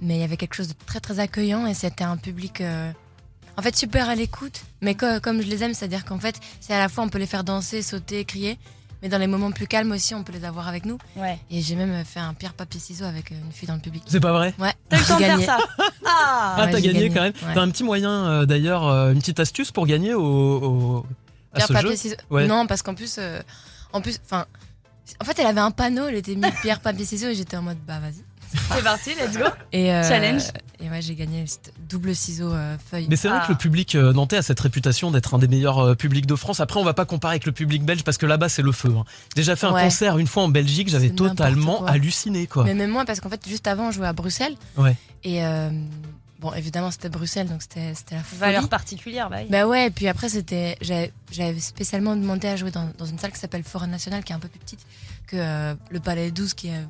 Mais 0.02 0.16
il 0.16 0.22
y 0.22 0.24
avait 0.24 0.36
quelque 0.38 0.56
chose 0.56 0.68
de 0.68 0.74
très 0.86 1.00
très 1.00 1.20
accueillant 1.20 1.66
et 1.68 1.74
c'était 1.74 2.04
un 2.04 2.18
public 2.18 2.60
euh, 2.60 2.92
en 3.58 3.62
fait 3.62 3.76
super 3.76 4.10
à 4.10 4.16
l'écoute. 4.16 4.62
Mais 4.82 4.96
co- 4.96 5.20
comme 5.22 5.42
je 5.42 5.48
les 5.48 5.64
aime, 5.64 5.74
c'est-à-dire 5.74 6.06
qu'en 6.06 6.20
fait, 6.20 6.36
c'est 6.60 6.74
à 6.74 6.80
la 6.80 6.90
fois 6.90 7.04
on 7.04 7.10
peut 7.10 7.20
les 7.20 7.26
faire 7.28 7.44
danser, 7.44 7.82
sauter, 7.82 8.26
crier. 8.26 8.58
Mais 9.02 9.10
dans 9.10 9.18
les 9.18 9.28
moments 9.28 9.52
plus 9.52 9.68
calmes 9.68 9.92
aussi, 9.92 10.16
on 10.16 10.24
peut 10.24 10.34
les 10.34 10.46
avoir 10.46 10.68
avec 10.68 10.86
nous. 10.86 10.98
Ouais. 11.18 11.38
Et 11.52 11.62
j'ai 11.62 11.76
même 11.76 12.04
fait 12.06 12.20
un 12.22 12.34
pierre 12.34 12.54
papier 12.54 12.80
ciseaux 12.80 13.06
avec 13.06 13.32
euh, 13.32 13.36
une 13.46 13.52
fille 13.52 13.68
dans 13.68 13.76
le 13.76 13.82
public. 13.82 14.02
C'est 14.08 14.20
pas 14.22 14.32
vrai? 14.32 14.54
Ouais. 14.58 14.74
T'as 14.90 14.98
eu 14.98 15.00
le 15.02 15.06
temps 15.06 15.16
de 15.18 15.20
faire 15.24 15.30
gagné. 15.36 15.46
ça 15.46 15.58
Ah, 16.06 16.56
Ah, 16.58 16.66
Ouais, 16.66 16.72
t'as 16.72 16.82
gagné, 16.82 17.10
quand 17.10 17.22
même. 17.22 17.34
Ouais. 17.46 17.54
T'as 17.54 17.62
un 17.62 17.70
petit 17.70 17.84
moyen 17.84 18.10
euh, 18.10 18.46
d'ailleurs, 18.46 18.88
euh, 18.88 19.12
une 19.12 19.20
petite 19.20 19.40
astuce 19.40 19.72
pour 19.72 19.86
gagner 19.86 20.14
au, 20.14 20.24
au- 20.24 21.06
à 21.54 21.58
Pierre 21.58 21.68
ce 21.68 21.74
papier 21.74 21.90
jeu? 21.92 21.96
ciseaux. 21.98 22.16
Ouais. 22.32 22.48
Non, 22.48 22.66
parce 22.68 22.82
qu'en 22.82 22.96
plus, 22.96 23.18
euh, 23.20 23.42
en 23.94 24.02
plus, 24.02 24.20
enfin, 24.26 24.46
en 25.22 25.26
fait, 25.26 25.38
elle 25.40 25.48
avait 25.48 25.60
un 25.62 25.72
panneau, 25.72 26.08
elle 26.08 26.16
était 26.16 26.34
mis 26.36 26.50
pierre 26.62 26.80
papier 26.80 27.06
ciseaux 27.06 27.28
et 27.28 27.36
j'étais 27.36 27.58
en 27.58 27.62
mode 27.62 27.78
bah 27.86 28.00
vas-y. 28.00 28.24
C'est 28.76 28.84
parti, 28.84 29.12
let's 29.16 29.38
go. 29.38 29.46
Et 29.72 29.92
euh, 29.94 30.04
Challenge. 30.04 30.42
Et 30.80 30.90
ouais, 30.90 31.02
j'ai 31.02 31.16
gagné 31.16 31.46
double 31.90 32.14
ciseau 32.16 32.52
euh, 32.54 32.76
feuille. 32.92 33.08
Mais 33.10 33.16
c'est 33.16 33.28
vrai 33.30 33.40
Ah. 33.42 33.46
que 33.48 33.52
le 33.54 33.58
public 33.58 33.96
euh, 33.96 34.12
nantais 34.14 34.38
a 34.38 34.42
cette 34.42 34.60
réputation 34.60 35.10
d'être 35.12 35.34
un 35.34 35.40
des 35.40 35.48
meilleurs 35.48 35.80
euh, 35.80 35.96
publics 35.96 36.26
de 36.26 36.36
France. 36.36 36.60
Après, 36.60 36.80
on 36.80 36.84
va 36.84 36.94
pas 36.94 37.06
comparer 37.06 37.34
avec 37.34 37.46
le 37.46 37.52
public 37.52 37.84
belge 37.84 38.04
parce 38.04 38.18
que 38.18 38.26
là-bas, 38.26 38.50
c'est 38.50 38.62
le 38.62 38.72
feu. 38.72 38.94
hein. 38.98 39.04
J'ai 39.30 39.42
déjà 39.42 39.56
fait 39.56 39.68
un 39.68 39.74
concert 39.74 40.18
une 40.18 40.28
fois 40.28 40.44
en 40.44 40.50
Belgique, 40.50 40.90
j'avais 40.90 41.10
totalement 41.12 41.78
quoi. 41.80 41.90
halluciné, 41.92 42.48
quoi. 42.48 42.66
Mais 42.66 42.74
même 42.74 42.90
moi, 42.92 43.06
parce 43.06 43.20
qu'en 43.22 43.30
fait, 43.30 43.42
juste 43.48 43.68
avant, 43.68 43.88
on 43.88 43.92
jouait 43.92 44.08
à 44.08 44.14
Bruxelles. 44.14 44.56
Ouais. 44.78 44.96
Et 45.24 45.44
euh, 45.46 45.70
bon, 46.40 46.54
évidemment, 46.54 46.92
c'était 46.92 47.10
Bruxelles, 47.10 47.48
donc 47.48 47.62
c'était 47.62 47.94
c'était 47.96 48.16
la 48.16 48.24
folie. 48.24 48.40
Valeur 48.42 48.68
particulière, 48.70 49.30
bah 49.30 49.38
oui. 49.42 49.48
Bah 49.50 49.66
ouais, 49.68 49.88
et 49.88 49.92
puis 49.92 50.08
après, 50.10 50.28
c'était. 50.30 50.78
J'avais 50.82 51.60
spécialement 51.60 52.16
demandé 52.18 52.48
à 52.50 52.58
jouer 52.58 52.72
dans, 52.72 52.90
dans 52.98 53.06
une 53.06 53.18
salle 53.18 53.32
qui 53.32 53.40
s'appelle 53.40 53.64
Forêt 53.64 53.88
Nationale, 53.88 54.24
qui 54.26 54.34
est 54.34 54.36
un 54.36 54.40
peu 54.40 54.50
plus 54.50 54.60
petite 54.60 54.86
que 55.28 55.38
euh, 55.38 55.74
le 55.90 56.00
Palais 56.02 56.32
12, 56.32 56.54
qui 56.54 56.68
est. 56.68 56.82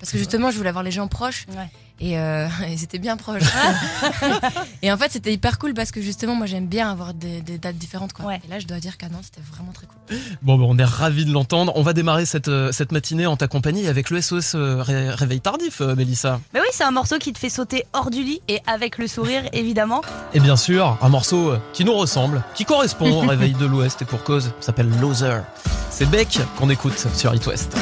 Parce 0.00 0.12
que 0.12 0.18
justement, 0.18 0.50
je 0.50 0.56
voulais 0.56 0.68
avoir 0.68 0.84
les 0.84 0.90
gens 0.90 1.08
proches. 1.08 1.46
Ouais. 1.56 1.68
Et, 1.98 2.18
euh, 2.18 2.46
et 2.68 2.76
c'était 2.76 2.98
bien 2.98 3.16
proche. 3.16 3.42
et 4.82 4.92
en 4.92 4.98
fait, 4.98 5.10
c'était 5.10 5.32
hyper 5.32 5.58
cool 5.58 5.72
parce 5.72 5.90
que 5.90 6.02
justement, 6.02 6.34
moi, 6.34 6.44
j'aime 6.46 6.66
bien 6.66 6.90
avoir 6.90 7.14
des, 7.14 7.40
des 7.40 7.56
dates 7.58 7.76
différentes. 7.78 8.12
Quoi. 8.12 8.34
Et 8.34 8.48
là, 8.50 8.58
je 8.58 8.66
dois 8.66 8.78
dire 8.78 8.98
qu'à 8.98 9.08
Nantes, 9.08 9.24
c'était 9.24 9.40
vraiment 9.50 9.72
très 9.72 9.86
cool. 9.86 10.18
Bon, 10.42 10.58
ben, 10.58 10.64
on 10.68 10.78
est 10.78 10.84
ravis 10.84 11.24
de 11.24 11.32
l'entendre. 11.32 11.72
On 11.76 11.82
va 11.82 11.94
démarrer 11.94 12.26
cette, 12.26 12.48
euh, 12.48 12.72
cette 12.72 12.92
matinée 12.92 13.26
en 13.26 13.36
ta 13.36 13.48
compagnie 13.48 13.88
avec 13.88 14.10
le 14.10 14.20
SOS 14.20 14.54
euh, 14.54 14.82
Ré- 14.82 15.10
Réveil 15.10 15.40
Tardif, 15.40 15.80
euh, 15.80 15.94
Mélissa. 15.94 16.40
Mais 16.52 16.60
oui, 16.60 16.66
c'est 16.72 16.84
un 16.84 16.90
morceau 16.90 17.16
qui 17.18 17.32
te 17.32 17.38
fait 17.38 17.48
sauter 17.48 17.86
hors 17.94 18.10
du 18.10 18.22
lit 18.22 18.42
et 18.48 18.60
avec 18.66 18.98
le 18.98 19.06
sourire, 19.06 19.44
évidemment. 19.54 20.02
Et 20.34 20.40
bien 20.40 20.56
sûr, 20.56 20.98
un 21.00 21.08
morceau 21.08 21.54
qui 21.72 21.84
nous 21.86 21.94
ressemble, 21.94 22.42
qui 22.54 22.64
correspond 22.66 23.22
au 23.24 23.26
Réveil 23.26 23.54
de 23.54 23.64
l'Ouest 23.64 24.02
et 24.02 24.04
pour 24.04 24.22
cause, 24.22 24.52
s'appelle 24.60 24.90
Loser. 25.00 25.38
C'est 25.90 26.08
Beck 26.10 26.40
qu'on 26.58 26.68
écoute 26.68 27.06
sur 27.14 27.34
It 27.34 27.46
West. 27.46 27.74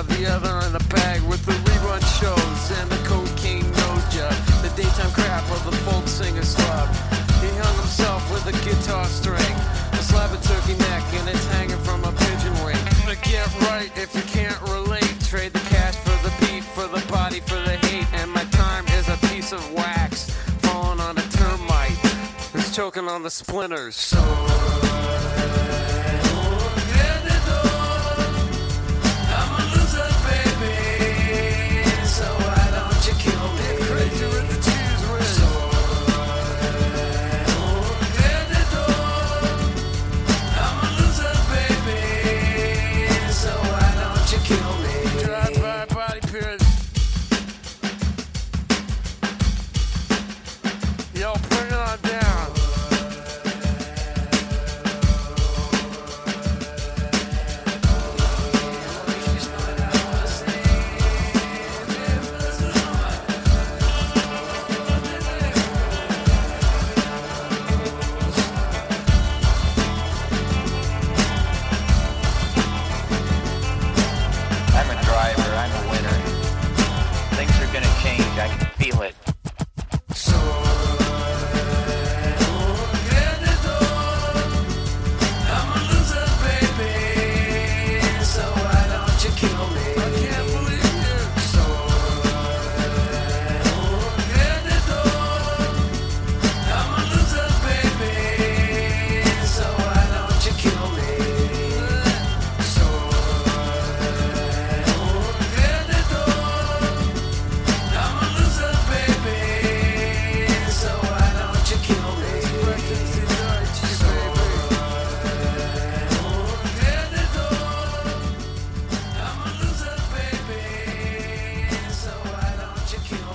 Shove 0.00 0.18
the 0.18 0.26
other 0.26 0.66
in 0.66 0.74
a 0.74 0.84
bag 0.88 1.20
with 1.22 1.44
the 1.46 1.52
rerun 1.52 2.00
shows 2.20 2.78
and 2.78 2.90
the 2.90 3.08
cocaine 3.08 3.68
nose 3.70 4.14
job. 4.14 4.32
The 4.62 4.72
daytime 4.76 5.10
crap 5.12 5.44
of 5.50 5.64
the 5.64 5.76
folk 5.84 6.06
singer 6.06 6.42
slub. 6.42 6.88
He 7.42 7.48
hung 7.58 7.76
himself 7.76 8.22
with 8.32 8.46
a 8.46 8.52
guitar 8.64 9.04
string, 9.06 9.56
a 9.92 10.02
slab 10.02 10.32
of 10.32 10.42
turkey 10.42 10.76
neck, 10.78 11.02
and 11.14 11.28
it's 11.28 11.46
hanging 11.52 11.78
from 11.78 12.04
a 12.04 12.12
pigeon 12.12 12.54
wing. 12.64 12.82
But 13.04 13.20
get 13.22 13.48
right 13.68 13.90
if 13.96 14.14
you 14.14 14.22
can't 14.22 14.60
relate. 14.62 15.16
Trade 15.28 15.52
the 15.52 15.64
cash 15.70 15.96
for 15.96 16.16
the 16.26 16.32
beef, 16.40 16.64
for 16.74 16.86
the 16.88 17.04
body, 17.10 17.40
for 17.40 17.60
the 17.68 17.76
hate. 17.86 18.06
And 18.14 18.30
my 18.30 18.44
time 18.44 18.86
is 18.98 19.08
a 19.08 19.16
piece 19.28 19.52
of 19.52 19.62
wax 19.72 20.30
falling 20.62 21.00
on 21.00 21.18
a 21.18 21.26
termite. 21.40 21.98
It's 22.54 22.74
choking 22.74 23.08
on 23.08 23.22
the 23.22 23.30
splinters. 23.30 23.96
So. 23.96 24.20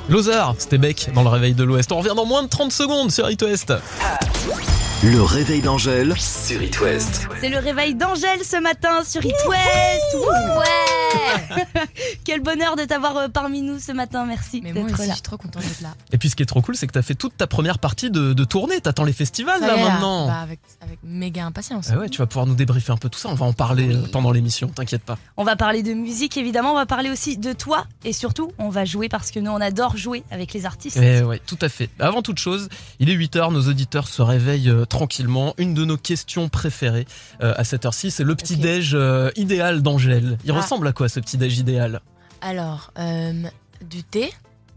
Loser, 0.10 0.43
c'était 0.60 0.78
Beck 0.78 1.10
dans 1.14 1.24
le 1.24 1.30
réveil 1.30 1.53
de 1.53 1.64
l'Ouest. 1.64 1.91
On 1.91 1.97
revient 1.97 2.14
dans 2.16 2.26
moins 2.26 2.43
de 2.43 2.47
30 2.47 2.72
secondes 2.72 3.12
sur 3.12 3.30
It 3.30 3.41
West. 3.41 3.74
Le 5.03 5.22
réveil 5.22 5.62
d'Angèle 5.62 6.14
sur 6.18 6.62
It 6.62 6.80
West. 6.80 7.28
C'est 7.41 7.49
le 7.49 7.58
réveil 7.58 7.95
d'Angèle 7.95 8.43
ce 8.43 8.60
matin 8.62 9.03
sur 9.03 9.26
It 9.26 9.36
West. 9.47 10.16
Ouais 10.58 11.05
Quel 12.24 12.41
bonheur 12.41 12.76
de 12.76 12.84
t'avoir 12.84 13.18
euh, 13.18 13.28
parmi 13.28 13.61
nous 13.61 13.80
ce 13.80 13.91
matin, 13.91 14.26
merci 14.26 14.61
Mais 14.63 14.74
moi 14.74 14.84
d'être 14.84 14.93
aussi, 14.93 15.03
là. 15.03 15.09
je 15.09 15.13
suis 15.13 15.22
trop 15.22 15.38
contente 15.38 15.61
d'être 15.63 15.82
là. 15.82 15.93
Et 16.11 16.18
puis 16.18 16.30
ce 16.30 16.36
qui 16.36 16.43
est 16.43 16.47
trop 16.47 16.61
cool, 16.61 16.76
c'est 16.76 16.88
que 16.88 16.93
t'as 16.93 17.01
fait 17.01 17.16
toute 17.16 17.38
ta 17.38 17.47
première 17.47 17.80
partie 17.80 18.09
de, 18.09 18.34
de 18.34 18.43
tournée. 18.43 18.82
T'attends 18.82 19.03
les 19.03 19.13
festivals 19.13 19.59
Ça 19.59 19.68
là 19.68 19.78
maintenant. 19.78 20.28
Bah, 20.28 20.39
avec, 20.39 20.59
avec 20.82 20.99
méga 21.03 21.45
impatience. 21.45 21.89
Ah 21.91 21.97
ouais, 21.97 22.09
tu 22.09 22.18
vas 22.20 22.26
pouvoir 22.26 22.45
nous 22.47 22.55
débriefer 22.55 22.91
un 22.91 22.97
peu 22.97 23.09
tout 23.09 23.20
ça. 23.20 23.30
On 23.30 23.36
va 23.36 23.45
en 23.45 23.53
parler 23.53 23.93
euh, 23.95 24.03
pendant 24.11 24.32
l'émission, 24.32 24.68
t'inquiète 24.70 25.03
pas. 25.03 25.18
On 25.38 25.43
va 25.43 25.55
parler 25.55 25.84
de 25.84 25.93
musique 25.93 26.38
évidemment, 26.38 26.72
on 26.72 26.76
va 26.76 26.86
parler 26.86 27.09
aussi 27.09 27.38
de 27.38 27.53
toi 27.53 27.86
et 28.03 28.13
surtout 28.13 28.51
on 28.57 28.70
va 28.70 28.86
jouer 28.86 29.09
parce 29.09 29.32
que 29.32 29.39
nous 29.39 29.51
on 29.51 29.61
adore 29.61 29.97
jouer 29.97 30.24
avec 30.32 30.53
les 30.53 30.66
artistes. 30.66 30.97
Eh 31.01 31.22
ouais, 31.24 31.39
tout 31.45 31.57
à 31.61 31.70
fait. 31.70 31.89
Avant 31.99 32.22
toute 32.22 32.39
chose, 32.39 32.70
il 32.99 33.09
est 33.09 33.16
8h, 33.16 33.51
nos 33.53 33.68
auditeurs 33.68 34.07
se 34.07 34.22
réveillent 34.22 34.70
euh, 34.70 34.86
tranquillement. 34.86 35.53
Une 35.57 35.74
de 35.74 35.86
nos 35.86 35.97
questions 35.97 36.49
préférées 36.49 37.05
euh, 37.41 37.53
à 37.57 37.63
cette 37.63 37.86
heure-ci, 37.86 38.11
c'est 38.11 38.24
le 38.24 38.36
petit-déj 38.36 38.91
euh, 38.93 39.32
idéal 39.36 39.82
d'Angèle. 39.82 40.38
Il 40.45 40.51
Ah. 40.51 40.55
ressemble 40.61 40.88
à 40.88 40.93
quoi 40.93 41.05
ce 41.08 41.20
petit-déj 41.20 41.60
idéal 41.60 42.01
Alors, 42.41 42.91
euh, 42.97 43.43
du 43.82 44.03
thé, 44.03 44.32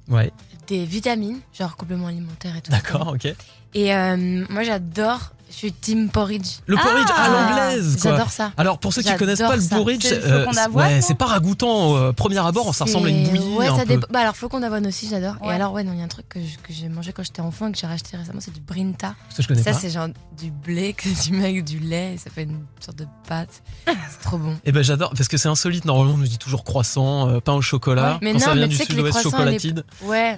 Ouais, 0.08 0.32
des 0.68 0.84
vitamines, 0.86 1.40
genre 1.52 1.76
compléments 1.76 2.06
alimentaires 2.06 2.56
et 2.56 2.62
tout. 2.62 2.70
d'accord, 2.70 3.08
ok. 3.14 3.26
Et 3.74 3.94
euh, 3.94 4.44
moi 4.48 4.62
j'adore, 4.62 5.32
je 5.50 5.54
suis 5.56 5.72
team 5.72 6.08
porridge. 6.10 6.58
Le 6.66 6.76
porridge 6.76 7.08
à 7.16 7.28
l'anglaise, 7.28 7.98
quoi. 8.00 8.10
J'adore 8.12 8.30
ça. 8.30 8.52
Alors 8.56 8.78
pour 8.78 8.92
ceux 8.92 9.02
qui 9.02 9.14
connaissent 9.16 9.38
pas 9.38 9.56
le 9.56 9.62
porridge, 9.68 10.02
C'est 10.02 10.24
euh, 10.24 10.46
ouais, 10.72 11.00
pas 11.18 11.26
ragoûtant. 11.26 11.96
euh, 11.96 12.12
premier 12.12 12.38
abord, 12.38 12.74
ça 12.74 12.84
ressemble 12.84 13.08
à 13.08 13.10
une 13.10 13.28
bouillie. 13.28 13.56
Ouais, 13.56 13.66
un 13.68 13.76
ça 13.76 13.82
peu. 13.82 13.88
dépend. 13.88 14.06
Bah 14.10 14.20
alors 14.20 14.36
flocon 14.36 14.60
d'avoine 14.60 14.86
aussi, 14.86 15.08
j'adore. 15.08 15.36
Ouais. 15.42 15.48
Et 15.48 15.52
alors 15.52 15.72
ouais, 15.72 15.84
non, 15.84 15.92
il 15.92 15.98
y 15.98 16.02
a 16.02 16.04
un 16.04 16.08
truc 16.08 16.28
que 16.28 16.38
j'ai 16.70 16.88
mangé 16.88 17.12
quand 17.12 17.22
j'étais 17.22 17.40
enfant 17.40 17.68
et 17.68 17.72
que 17.72 17.78
j'ai 17.78 17.86
racheté 17.86 18.16
récemment, 18.16 18.40
c'est 18.40 18.52
du 18.52 18.60
brinta. 18.60 19.14
Ça, 19.30 19.42
je 19.42 19.48
connais 19.48 19.62
ça 19.62 19.72
pas. 19.72 19.78
c'est 19.78 19.90
genre 19.90 20.08
du 20.38 20.50
blé 20.50 20.92
que 20.96 21.08
tu 21.22 21.32
mets 21.32 21.44
avec 21.46 21.64
du 21.64 21.78
lait, 21.78 22.14
et 22.14 22.18
ça 22.18 22.30
fait 22.30 22.42
une 22.44 22.60
sorte 22.80 22.98
de 22.98 23.06
pâte. 23.26 23.62
c'est 23.86 24.20
trop 24.22 24.38
bon. 24.38 24.56
Eh 24.64 24.72
ben 24.72 24.82
j'adore 24.84 25.10
parce 25.16 25.28
que 25.28 25.36
c'est 25.36 25.48
insolite. 25.48 25.84
Normalement, 25.84 26.14
on 26.14 26.18
nous 26.18 26.26
dit 26.26 26.38
toujours 26.38 26.64
croissant, 26.64 27.28
euh, 27.28 27.40
pain 27.40 27.54
au 27.54 27.62
chocolat. 27.62 28.12
Ouais, 28.14 28.18
mais 28.22 28.32
Quand 28.32 28.38
non, 28.38 28.44
ça 28.44 28.52
vient 28.54 28.62
mais 28.62 28.68
du 28.68 28.76
tu 28.76 28.82
sais 28.82 28.86
que 28.86 28.92
les 28.92 28.98
sud-ouest, 28.98 29.22
chocolatine. 29.22 29.82
Ouais. 30.04 30.36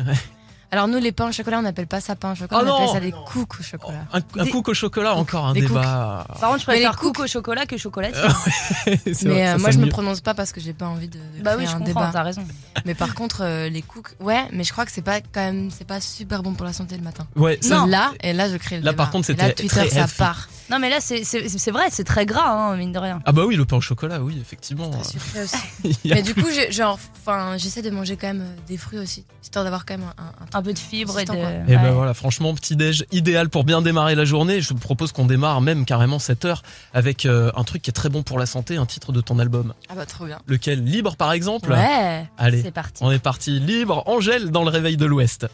Alors 0.73 0.87
nous 0.87 0.99
les 0.99 1.11
pains 1.11 1.29
au 1.29 1.33
chocolat, 1.33 1.59
on 1.59 1.63
n'appelle 1.63 1.87
pas 1.89 2.01
ça 2.01 2.15
pain 2.15 2.33
au 2.33 2.35
chocolat, 2.37 2.61
Oh 2.65 2.69
on 2.71 2.75
appelle 2.77 2.89
ça 2.95 3.01
des 3.01 3.11
cooks 3.13 3.59
au 3.59 3.63
chocolat. 3.63 4.05
Un, 4.13 4.21
un 4.39 4.45
Des- 4.45 4.51
cook 4.51 4.69
au 4.69 4.75
chocolat, 4.75 5.15
encore 5.17 5.47
un 5.47 5.53
Des 5.53 5.63
débat. 5.63 6.25
Par 6.41 6.51
contre 6.51 6.61
je 6.61 6.65
préfère 6.67 6.97
cook 6.97 7.19
au 7.19 7.27
chocolat 7.27 7.67
que 7.67 7.77
chocolatine. 7.77 8.21
C'est 8.87 9.25
Mais 9.25 9.31
vrai, 9.33 9.49
euh, 9.49 9.53
ça 9.53 9.59
moi 9.59 9.71
je 9.71 9.73
sonne 9.73 9.81
me 9.81 9.87
mieux. 9.87 9.91
prononce 9.91 10.21
pas 10.21 10.35
parce 10.35 10.53
que 10.53 10.61
j'ai 10.61 10.73
pas 10.73 10.87
envie 10.87 11.09
de, 11.09 11.19
de 11.19 11.43
Bah 11.43 11.55
créer 11.55 11.67
oui, 11.67 11.71
je 11.73 11.77
un 11.77 11.81
débat. 11.81 12.11
t'as 12.13 12.23
raison. 12.23 12.45
Mais 12.85 12.95
par 12.95 13.15
contre 13.15 13.43
euh, 13.43 13.69
les 13.69 13.83
cooks, 13.83 14.11
ouais, 14.21 14.45
mais 14.53 14.63
je 14.65 14.73
crois 14.73 14.87
que 14.87 14.93
c'est 14.93 15.03
pas 15.03 15.21
quand 15.21 15.41
même 15.41 15.71
c'est 15.71 15.87
pas 15.87 16.01
super 16.01 16.43
bon 16.45 16.53
pour 16.55 16.67
la 16.67 16.73
santé 16.73 16.97
le 16.97 17.03
matin. 17.03 17.27
Ouais, 17.37 17.59
ça- 17.61 17.79
non. 17.79 17.87
Là 17.87 18.13
et 18.23 18.33
là 18.33 18.49
je 18.49 18.57
crée 18.57 18.77
le 18.79 18.85
Là, 18.85 18.93
débat. 18.93 19.03
par 19.05 19.11
contre, 19.13 19.29
là, 19.33 19.35
c'était 19.37 19.53
Twitter 19.55 19.69
très 19.75 19.89
ça 19.91 20.01
healthy. 20.03 20.17
part. 20.19 20.49
Non 20.71 20.79
mais 20.79 20.89
là 20.91 21.01
c'est 21.01 21.25
c'est- 21.25 21.49
c'est 21.49 21.71
vrai, 21.71 21.85
c'est 21.91 22.05
très 22.05 22.27
gras 22.27 22.49
hein, 22.51 22.77
mine 22.77 22.93
de 22.93 22.99
rien. 22.99 23.21
Ah 23.25 23.33
bah 23.33 23.43
oui, 23.47 23.57
le 23.57 23.65
pain 23.65 23.77
au 23.77 23.81
chocolat, 23.81 24.21
oui, 24.23 24.39
effectivement. 24.41 24.91
sucré 25.03 25.43
aussi. 25.45 25.99
Mais 26.05 26.23
du 26.23 26.35
coup, 26.35 26.47
j'ai- 26.55 26.71
genre, 26.73 26.99
enfin, 27.21 27.57
j'essaie 27.59 27.83
de 27.83 27.91
manger 27.91 28.17
quand 28.17 28.29
même 28.29 28.43
euh, 28.43 28.57
des 28.69 28.77
fruits 28.77 28.99
aussi, 28.99 29.25
histoire 29.43 29.65
d'avoir 29.65 29.85
quand 29.85 29.99
même 29.99 30.07
un, 30.19 30.23
un, 30.23 30.59
Un 30.59 30.63
peu 30.63 30.73
de 30.73 30.79
fibre 30.79 31.19
et 31.19 31.25
de. 31.25 31.33
Et 31.71 31.77
ben 31.77 31.93
voilà, 31.93 32.15
franchement, 32.15 32.55
petit 32.55 32.77
déj 32.77 33.05
idéal 33.13 33.49
pour 33.49 33.65
bien 33.65 33.83
démarrer 33.83 34.15
la 34.15 34.25
journée. 34.25 34.61
Je 34.61 34.69
vous 34.71 34.81
propose 34.81 35.13
qu'on 35.13 35.27
démarre 35.27 35.61
même 35.61 35.85
carrément 35.85 36.19
cette 36.19 36.45
heure 36.45 36.63
avec 36.95 37.27
euh, 37.27 37.51
un 37.57 37.65
truc 37.65 37.83
qui 37.83 37.91
est 37.91 37.93
très 37.95 38.09
bon 38.09 38.23
pour 38.23 38.39
la 38.39 38.47
santé, 38.47 38.77
un 38.77 38.87
titre 38.87 39.13
de 39.13 39.21
ton 39.21 39.39
album. 39.39 39.75
Ah 39.89 39.95
bah 39.97 40.07
trop 40.07 40.25
bien. 40.27 40.39
Lequel? 40.47 40.85
Libre 40.85 41.17
par 41.17 41.33
exemple? 41.33 41.73
Ouais. 41.73 42.27
Allez, 42.39 42.63
C'est 42.63 42.71
parti. 42.71 43.03
on 43.05 43.11
est 43.11 43.19
parti. 43.19 43.59
Libre, 43.61 44.03
Angèle 44.07 44.51
dans 44.51 44.63
le 44.65 44.71
réveil 44.71 44.97
de 44.97 45.07
l'Ouest. 45.07 45.47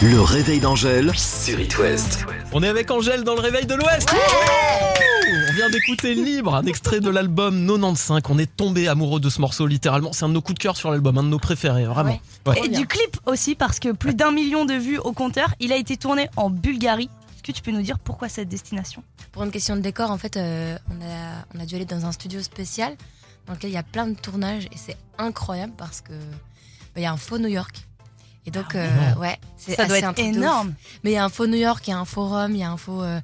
Le 0.00 0.20
réveil 0.20 0.60
d'Angèle 0.60 1.12
sur 1.16 1.58
It 1.58 1.76
West. 1.78 2.24
On 2.52 2.62
est 2.62 2.68
avec 2.68 2.88
Angèle 2.90 3.24
dans 3.24 3.34
le 3.34 3.40
réveil 3.40 3.66
de 3.66 3.74
l'Ouest. 3.74 4.08
On 4.14 5.52
vient 5.54 5.68
d'écouter 5.70 6.14
Libre, 6.14 6.54
un 6.54 6.66
extrait 6.66 7.00
de 7.00 7.10
l'album 7.10 7.66
95. 7.66 8.22
On 8.28 8.38
est 8.38 8.46
tombé 8.56 8.86
amoureux 8.86 9.18
de 9.18 9.28
ce 9.28 9.40
morceau 9.40 9.66
littéralement. 9.66 10.12
C'est 10.12 10.24
un 10.24 10.28
de 10.28 10.34
nos 10.34 10.40
coups 10.40 10.56
de 10.56 10.62
cœur 10.62 10.76
sur 10.76 10.92
l'album, 10.92 11.18
un 11.18 11.24
de 11.24 11.28
nos 11.28 11.40
préférés, 11.40 11.84
vraiment. 11.84 12.20
Ouais. 12.46 12.60
Et 12.64 12.68
du 12.68 12.86
clip 12.86 13.16
aussi 13.26 13.56
parce 13.56 13.80
que 13.80 13.90
plus 13.90 14.14
d'un 14.14 14.30
million 14.30 14.64
de 14.64 14.74
vues 14.74 14.98
au 14.98 15.12
compteur. 15.12 15.52
Il 15.58 15.72
a 15.72 15.76
été 15.76 15.96
tourné 15.96 16.28
en 16.36 16.48
Bulgarie. 16.48 17.10
Est-ce 17.34 17.42
que 17.42 17.52
tu 17.52 17.62
peux 17.62 17.72
nous 17.72 17.82
dire 17.82 17.98
pourquoi 17.98 18.28
cette 18.28 18.48
destination? 18.48 19.02
Pour 19.32 19.42
une 19.42 19.50
question 19.50 19.74
de 19.74 19.80
décor, 19.80 20.12
en 20.12 20.18
fait, 20.18 20.36
euh, 20.36 20.78
on, 20.90 21.04
a, 21.04 21.44
on 21.56 21.60
a 21.60 21.66
dû 21.66 21.74
aller 21.74 21.84
dans 21.86 22.06
un 22.06 22.12
studio 22.12 22.40
spécial 22.40 22.96
dans 23.48 23.54
lequel 23.54 23.70
il 23.70 23.74
y 23.74 23.78
a 23.78 23.82
plein 23.82 24.06
de 24.06 24.14
tournages 24.14 24.66
et 24.66 24.76
c'est 24.76 24.96
incroyable 25.18 25.72
parce 25.76 26.02
que 26.02 26.12
bah, 26.12 26.98
il 26.98 27.02
y 27.02 27.06
a 27.06 27.12
un 27.12 27.16
faux 27.16 27.38
New 27.38 27.48
York. 27.48 27.87
Et 28.48 28.50
donc, 28.50 28.74
euh, 28.74 28.86
énorme. 28.88 29.20
ouais, 29.20 29.36
c'est 29.58 29.74
Ça 29.74 29.84
doit 29.84 29.98
être 29.98 30.18
énorme. 30.18 30.72
Mais 31.04 31.10
il 31.10 31.14
y 31.14 31.16
a 31.18 31.24
un 31.24 31.28
faux 31.28 31.46
New 31.46 31.58
York, 31.58 31.86
il 31.86 31.90
y 31.90 31.92
a 31.92 31.98
un 31.98 32.06
faux 32.06 32.26
Rome, 32.26 32.52
il 32.52 32.58
y 32.60 32.62
a 32.62 32.70
un 32.70 32.78
faux. 32.78 33.02
euh, 33.02 33.20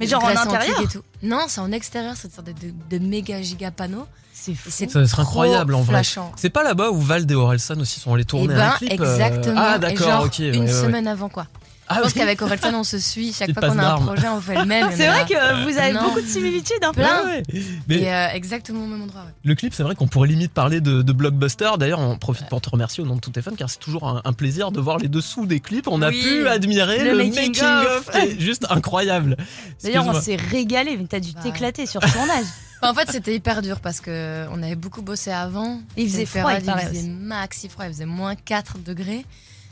Mais 0.00 0.06
genre 0.06 0.24
en 0.24 0.28
intérieur 0.28 0.80
et 0.80 0.86
tout. 0.88 1.02
Non, 1.22 1.40
c'est 1.46 1.60
en 1.60 1.70
extérieur, 1.72 2.14
c'est 2.16 2.28
une 2.28 2.34
sorte 2.34 2.46
de, 2.46 2.52
de- 2.52 2.98
de 2.98 3.04
méga 3.04 3.42
giga 3.42 3.70
panneau. 3.70 4.06
C'est 4.32 4.54
fou. 4.54 4.70
Ça 4.70 4.86
serait 5.06 5.22
incroyable 5.22 5.74
en 5.74 5.82
vrai. 5.82 6.02
C'est 6.36 6.48
pas 6.50 6.62
là-bas 6.64 6.90
où 6.90 6.98
Val 7.00 7.30
et 7.30 7.34
Orelsan 7.34 7.78
aussi 7.80 8.00
sont 8.00 8.14
allés 8.14 8.22
Et 8.22 8.26
tourner 8.26 8.54
ben, 8.54 8.70
un 8.70 8.76
clip 8.78 8.90
euh, 8.90 8.94
exactement. 9.14 9.60
Ah 9.62 9.78
d'accord, 9.78 10.24
ok. 10.24 10.38
une 10.38 10.52
ouais, 10.54 10.60
ouais. 10.60 10.66
semaine 10.72 11.06
avant, 11.06 11.28
quoi. 11.28 11.46
Ah 11.92 11.96
je 11.98 12.00
pense 12.02 12.12
oui. 12.12 12.18
qu'avec 12.20 12.42
Orelsan, 12.42 12.74
on 12.74 12.84
se 12.84 12.98
suit. 12.98 13.32
Chaque 13.32 13.52
fois 13.52 13.68
qu'on 13.68 13.78
a 13.78 13.92
un 13.94 13.98
projet, 14.00 14.28
on 14.28 14.40
fait 14.40 14.54
le 14.56 14.64
même. 14.64 14.88
C'est 14.92 15.06
vrai 15.06 15.20
a- 15.20 15.24
que 15.24 15.70
vous 15.70 15.78
avez 15.78 15.92
Non. 15.92 16.02
beaucoup 16.04 16.20
de 16.20 16.26
similitudes. 16.26 16.82
Hein. 16.82 16.92
Plein. 16.92 17.24
Ouais, 17.24 17.42
ouais. 17.52 17.62
Mais 17.88 17.96
Et 18.00 18.12
euh, 18.12 18.28
exactement 18.32 18.84
au 18.84 18.86
même 18.86 19.02
endroit. 19.02 19.22
ouais. 19.22 19.32
le 19.44 19.54
clip, 19.54 19.74
c'est 19.74 19.82
vrai 19.82 19.94
qu'on 19.94 20.08
pourrait 20.08 20.28
limite 20.28 20.52
parler 20.52 20.80
de, 20.80 21.02
de 21.02 21.12
blockbuster. 21.12 21.70
D'ailleurs, 21.78 22.00
on 22.00 22.16
profite 22.18 22.48
pour 22.48 22.60
te 22.60 22.70
remercier 22.70 23.02
au 23.02 23.06
nom 23.06 23.16
de 23.16 23.20
tous 23.20 23.30
tes 23.30 23.42
fans 23.42 23.52
car 23.56 23.68
c'est 23.70 23.78
toujours 23.78 24.08
un, 24.08 24.20
un 24.24 24.32
plaisir 24.32 24.72
de 24.72 24.80
voir 24.80 24.98
les 24.98 25.08
dessous 25.08 25.46
des 25.46 25.60
clips. 25.60 25.88
On 25.88 26.02
a 26.02 26.10
pu 26.10 26.48
admirer 26.48 27.04
Le 27.04 27.10
le, 27.12 27.16
making 27.18 27.34
making, 27.48 27.64
of. 27.64 28.10
qui 28.12 28.18
est 28.18 28.40
juste 28.40 28.66
incroyable. 28.70 29.36
D'ailleurs, 29.82 30.06
on 30.06 30.20
s'est 30.20 30.36
régalé, 30.36 30.96
mais 30.96 31.06
t'as 31.06 31.20
dû 31.20 31.32
Bah 31.32 31.40
t'éclater 31.42 31.86
sur 31.86 32.00
le 32.00 32.10
tournage. 32.10 32.44
Enfin, 32.80 32.90
en 32.92 32.94
fait, 32.94 33.12
c'était 33.12 33.34
hyper 33.34 33.62
dur 33.62 33.78
parce 33.80 34.00
que 34.00 34.46
on 34.50 34.60
avait 34.62 34.74
beaucoup 34.74 35.02
bossé 35.02 35.30
avant. 35.30 35.80
Il 35.96 36.08
faisait 36.10 36.26
froid, 36.26 36.52
il 36.52 36.64
il 36.64 36.70
faisait 36.72 36.98
aussi. 36.98 37.08
maxi 37.10 37.68
froid, 37.68 37.84
il 37.86 37.92
faisait 37.92 38.06
moins 38.06 38.34
4 38.34 38.78
degrés. 38.78 39.24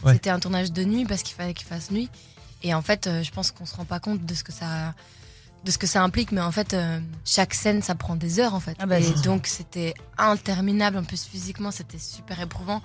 Ouais. 0.05 0.15
C'était 0.15 0.31
un 0.31 0.41
tournage 0.41 0.73
de 0.73 0.85
nuit 0.85 1.05
parce 1.05 1.23
qu'il 1.23 1.35
fallait 1.37 1.55
qu'il 1.55 1.67
fasse 1.67 1.91
nuit. 1.91 2.09
Et 2.63 2.75
en 2.75 2.83
fait, 2.83 3.07
euh, 3.07 3.23
je 3.23 3.31
pense 3.31 3.51
qu'on 3.51 3.67
se 3.67 3.75
rend 3.75 3.85
pas 3.85 4.01
compte 4.01 4.25
de 4.25 4.35
ce 4.35 4.45
que 4.45 4.53
ça, 4.53 4.95
de 5.65 5.71
ce 5.71 5.79
que 5.79 5.87
ça 5.87 6.03
implique. 6.03 6.33
Mais 6.33 6.41
en 6.41 6.53
fait, 6.53 6.75
euh, 6.75 7.01
chaque 7.25 7.55
scène, 7.55 7.83
ça 7.83 7.95
prend 7.95 8.17
des 8.17 8.41
heures 8.41 8.55
en 8.55 8.61
fait. 8.61 8.77
Ah 8.79 8.87
bah, 8.87 9.01
et 9.01 9.13
donc, 9.23 9.47
c'était 9.47 9.95
interminable. 10.19 10.99
En 10.99 11.05
plus, 11.05 11.25
physiquement, 11.25 11.71
c'était 11.71 11.99
super 11.99 12.41
éprouvant 12.41 12.83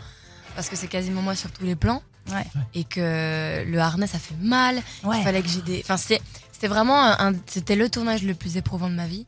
parce 0.55 0.70
que 0.70 0.76
c'est 0.76 0.88
quasiment 0.88 1.22
moi 1.22 1.36
sur 1.36 1.51
tous 1.51 1.66
les 1.66 1.76
plans. 1.76 2.01
Ouais. 2.32 2.45
Et 2.74 2.86
que 2.86 3.63
le 3.68 3.80
harnais, 3.80 4.07
ça 4.07 4.18
fait 4.18 4.36
mal. 4.41 4.82
Ouais. 5.03 5.20
Il 5.20 5.24
fallait 5.24 5.41
que 5.41 5.49
j'ai 5.49 5.61
des. 5.61 5.82
Enfin, 5.84 5.97
c'était, 5.97 6.22
c'était 6.51 6.68
vraiment 6.68 6.99
un, 7.03 7.34
c'était 7.45 7.76
le 7.76 7.89
tournage 7.89 8.24
le 8.24 8.34
plus 8.34 8.57
éprouvant 8.57 8.89
de 8.89 8.95
ma 8.95 9.05
vie. 9.05 9.26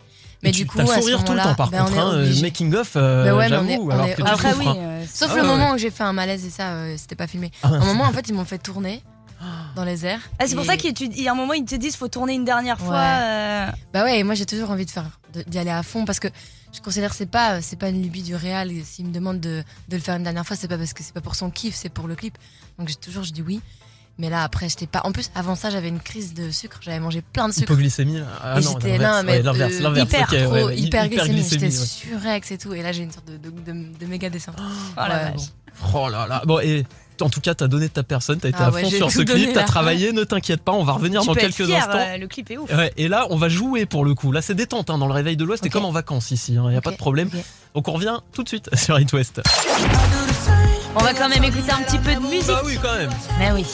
Mais 0.47 0.51
du 0.51 0.65
coup, 0.65 0.77
t'as 0.77 0.83
le 0.83 0.89
à 0.89 0.95
ce 0.95 1.01
sourire 1.01 1.23
tout 1.23 1.33
le 1.33 1.39
temps 1.41 1.55
par 1.55 1.69
ben, 1.69 1.83
on 1.83 1.85
contre. 1.85 1.99
hein, 1.99 2.41
making 2.41 2.73
of, 2.75 2.93
euh, 2.95 3.25
Bah 3.25 3.35
ouais, 3.35 3.49
mais 3.49 3.57
on 3.57 3.65
est- 3.65 3.71
j'avoue, 3.73 3.91
alors 3.91 4.07
que 4.09 4.15
tu 4.15 4.21
Après, 4.27 4.49
souffres. 4.51 4.59
oui. 4.61 4.67
hein. 4.67 4.75
euh, 4.77 5.05
Sauf 5.11 5.29
Ah 5.31 5.35
le 5.35 5.41
ouais, 5.41 5.47
moment 5.47 5.69
ouais. 5.69 5.75
où 5.75 5.77
j'ai 5.77 5.91
fait 5.91 6.03
un 6.03 6.13
malaise 6.13 6.45
et 6.45 6.49
ça, 6.49 6.69
euh, 6.73 6.95
c'était 6.97 7.15
pas 7.15 7.27
filmé. 7.27 7.51
Ah, 7.63 7.67
un 7.67 7.85
moment, 7.85 8.03
en 8.05 8.11
fait, 8.11 8.27
ils 8.27 8.33
m'ont 8.33 8.45
fait 8.45 8.57
tourner 8.57 9.01
dans 9.75 9.83
les 9.83 10.05
airs. 10.05 10.21
Ah, 10.39 10.45
c'est 10.47 10.55
pour 10.55 10.65
ça 10.65 10.77
qu'il 10.77 11.21
y 11.21 11.27
a 11.27 11.31
un 11.31 11.35
moment, 11.35 11.53
ils 11.53 11.63
te 11.63 11.75
disent 11.75 11.95
faut 11.95 12.07
tourner 12.07 12.33
une 12.33 12.45
dernière 12.45 12.79
fois. 12.79 12.95
Ouais. 12.95 13.19
euh, 13.21 13.67
Bah 13.93 14.03
ouais, 14.03 14.19
et 14.19 14.23
moi 14.23 14.33
j'ai 14.33 14.47
toujours 14.47 14.71
envie 14.71 14.85
de 14.85 14.89
faire, 14.91 15.05
d'y 15.45 15.59
aller 15.59 15.69
à 15.69 15.83
fond 15.83 16.05
parce 16.05 16.19
que 16.19 16.27
je 16.73 16.81
considère 16.81 17.11
que 17.11 17.15
c'est 17.15 17.27
pas, 17.29 17.53
euh, 17.53 17.59
c'est 17.61 17.75
pas 17.77 17.89
une 17.89 18.01
lubie 18.01 18.23
du 18.23 18.35
réal. 18.35 18.71
Et 18.71 18.83
S'il 18.83 19.05
me 19.05 19.11
demande 19.13 19.39
de, 19.39 19.63
de 19.89 19.95
le 19.95 20.01
faire 20.01 20.15
une 20.15 20.23
dernière 20.23 20.45
fois, 20.45 20.55
c'est 20.55 20.67
pas 20.67 20.77
parce 20.79 20.93
que 20.93 21.03
c'est 21.03 21.13
pas 21.13 21.21
pour 21.21 21.35
son 21.35 21.51
kiff, 21.51 21.75
c'est 21.75 21.89
pour 21.89 22.07
le 22.07 22.15
clip. 22.15 22.35
Donc 22.79 22.87
j'ai 22.89 22.95
toujours, 22.95 23.23
je 23.23 23.31
dis 23.31 23.43
oui. 23.43 23.61
Mais 24.19 24.29
là, 24.29 24.43
après, 24.43 24.67
j'étais 24.67 24.87
pas. 24.87 25.01
En 25.03 25.11
plus, 25.11 25.29
avant 25.35 25.53
ça, 25.55 25.69
j'avais 25.69 25.89
une 25.89 25.99
crise 25.99 26.33
de 26.33 26.49
sucre. 26.49 26.79
J'avais 26.81 26.99
mangé 26.99 27.21
plein 27.21 27.47
de 27.47 27.53
sucre. 27.53 27.65
Hypoglycémie. 27.71 28.21
Ah 28.41 28.57
et 28.57 28.61
j'étais 28.63 28.97
là, 28.97 29.21
mais 29.21 29.33
ouais, 29.33 29.41
l'inverse, 29.43 29.73
euh, 29.79 29.95
hyper 29.99 30.21
ok, 30.23 30.31
ouais, 30.31 30.43
trop, 30.43 30.65
ouais, 30.67 30.77
hyper 30.77 31.07
glycémie. 31.07 31.43
J'étais 31.47 31.65
ouais. 31.65 31.71
surex 31.71 32.51
et 32.51 32.57
tout. 32.57 32.73
Et 32.73 32.81
là, 32.81 32.91
j'ai 32.91 33.03
une 33.03 33.11
sorte 33.11 33.27
de, 33.27 33.37
de, 33.37 33.49
de- 33.51 33.97
de 33.99 34.05
méga 34.07 34.29
descente. 34.29 34.55
Oh 34.59 34.63
la 34.97 35.07
Ouais, 35.07 35.31
vache. 35.31 35.33
bon. 35.35 35.87
Oh 36.05 36.09
là 36.09 36.25
là. 36.27 36.41
Bon, 36.45 36.59
et 36.59 36.83
en 37.21 37.29
tout 37.29 37.41
cas, 37.41 37.53
t'as 37.55 37.67
donné 37.67 37.87
de 37.87 37.93
ta 37.93 38.03
personne, 38.03 38.39
t'as 38.39 38.49
été 38.49 38.57
Ah 38.61 38.67
à 38.67 38.71
ouais, 38.71 38.81
fond 38.83 38.89
sur 38.89 39.11
ce 39.11 39.21
clip, 39.21 39.53
t'as 39.53 39.63
travaillé, 39.63 40.11
ne 40.11 40.23
t'inquiète 40.23 40.61
pas, 40.61 40.71
on 40.73 40.83
va 40.83 40.93
revenir 40.93 41.21
Tu 41.21 41.27
dans 41.27 41.33
quelques 41.35 41.65
fier, 41.65 41.77
instants. 41.77 41.97
euh, 41.97 42.17
le 42.17 42.27
clip 42.27 42.49
est 42.51 42.57
ouf. 42.57 42.71
Ouais, 42.73 42.91
et 42.97 43.07
là, 43.07 43.27
on 43.29 43.35
va 43.37 43.49
jouer 43.49 43.85
pour 43.85 44.05
le 44.05 44.13
coup. 44.15 44.31
Là, 44.31 44.41
c'est 44.41 44.55
détente 44.55 44.89
hein, 44.89 44.97
dans 44.97 45.07
le 45.07 45.13
réveil 45.13 45.37
de 45.37 45.43
l'Ouest. 45.45 45.63
C'est 45.63 45.69
comme 45.69 45.85
en 45.85 45.91
vacances 45.91 46.31
ici, 46.31 46.53
il 46.53 46.61
n'y 46.61 46.75
a 46.75 46.81
pas 46.81 46.91
de 46.91 46.97
problème. 46.97 47.29
Donc, 47.75 47.87
on 47.87 47.93
revient 47.93 48.17
tout 48.33 48.43
de 48.43 48.47
suite 48.49 48.69
sur 48.75 48.99
It 48.99 49.11
West. 49.13 49.41
On 50.95 51.03
va 51.03 51.13
quand 51.13 51.29
même 51.29 51.43
écouter 51.43 51.71
un 51.71 51.83
petit 51.83 51.99
peu 51.99 52.15
de 52.15 52.19
musique. 52.21 52.47
Bah 52.47 52.61
oui, 52.65 52.79
quand 52.81 52.95
même. 52.95 53.11
Mais 53.37 53.51
oui. 53.51 53.65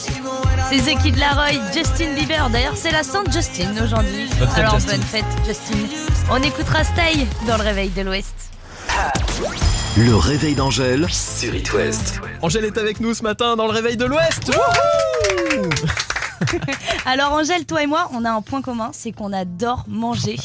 C'est 0.70 0.80
The 0.80 1.02
Kid 1.02 1.18
Laroi, 1.18 1.52
Justin 1.74 2.14
Bieber. 2.16 2.50
D'ailleurs, 2.50 2.76
c'est 2.76 2.91
la 2.91 3.04
Sainte 3.04 3.32
Justine 3.32 3.80
aujourd'hui. 3.82 4.28
Alors, 4.58 4.74
bonne 4.80 5.02
fête, 5.02 5.24
Justine. 5.46 5.88
On 6.32 6.41
écoutera 6.41 6.84
Stay 6.84 7.26
dans 7.48 7.58
le 7.58 7.64
réveil 7.64 7.89
de 7.89 8.02
l'Ouest. 8.02 8.34
Le 9.98 10.16
réveil 10.16 10.56
d'Angèle 10.56 11.08
sur 11.12 11.54
It 11.54 11.72
West. 11.74 12.20
Angèle 12.41 12.66
est 12.66 12.78
avec 12.78 13.00
nous 13.00 13.14
ce 13.14 13.22
matin 13.24 13.56
dans 13.56 13.66
le 13.66 13.72
réveil 13.72 13.96
de 13.98 14.06
l'Ouest. 14.06 14.50
Wouhou 14.50 15.70
Alors, 17.06 17.34
Angèle, 17.34 17.66
toi 17.66 17.84
et 17.84 17.88
moi, 17.88 18.10
on 18.14 18.26
a 18.26 18.32
un 18.32 18.41
point 18.41 18.62
commun, 18.62 18.89
c'est 18.91 19.12
qu'on 19.12 19.32
adore 19.32 19.86
manger. 19.88 20.38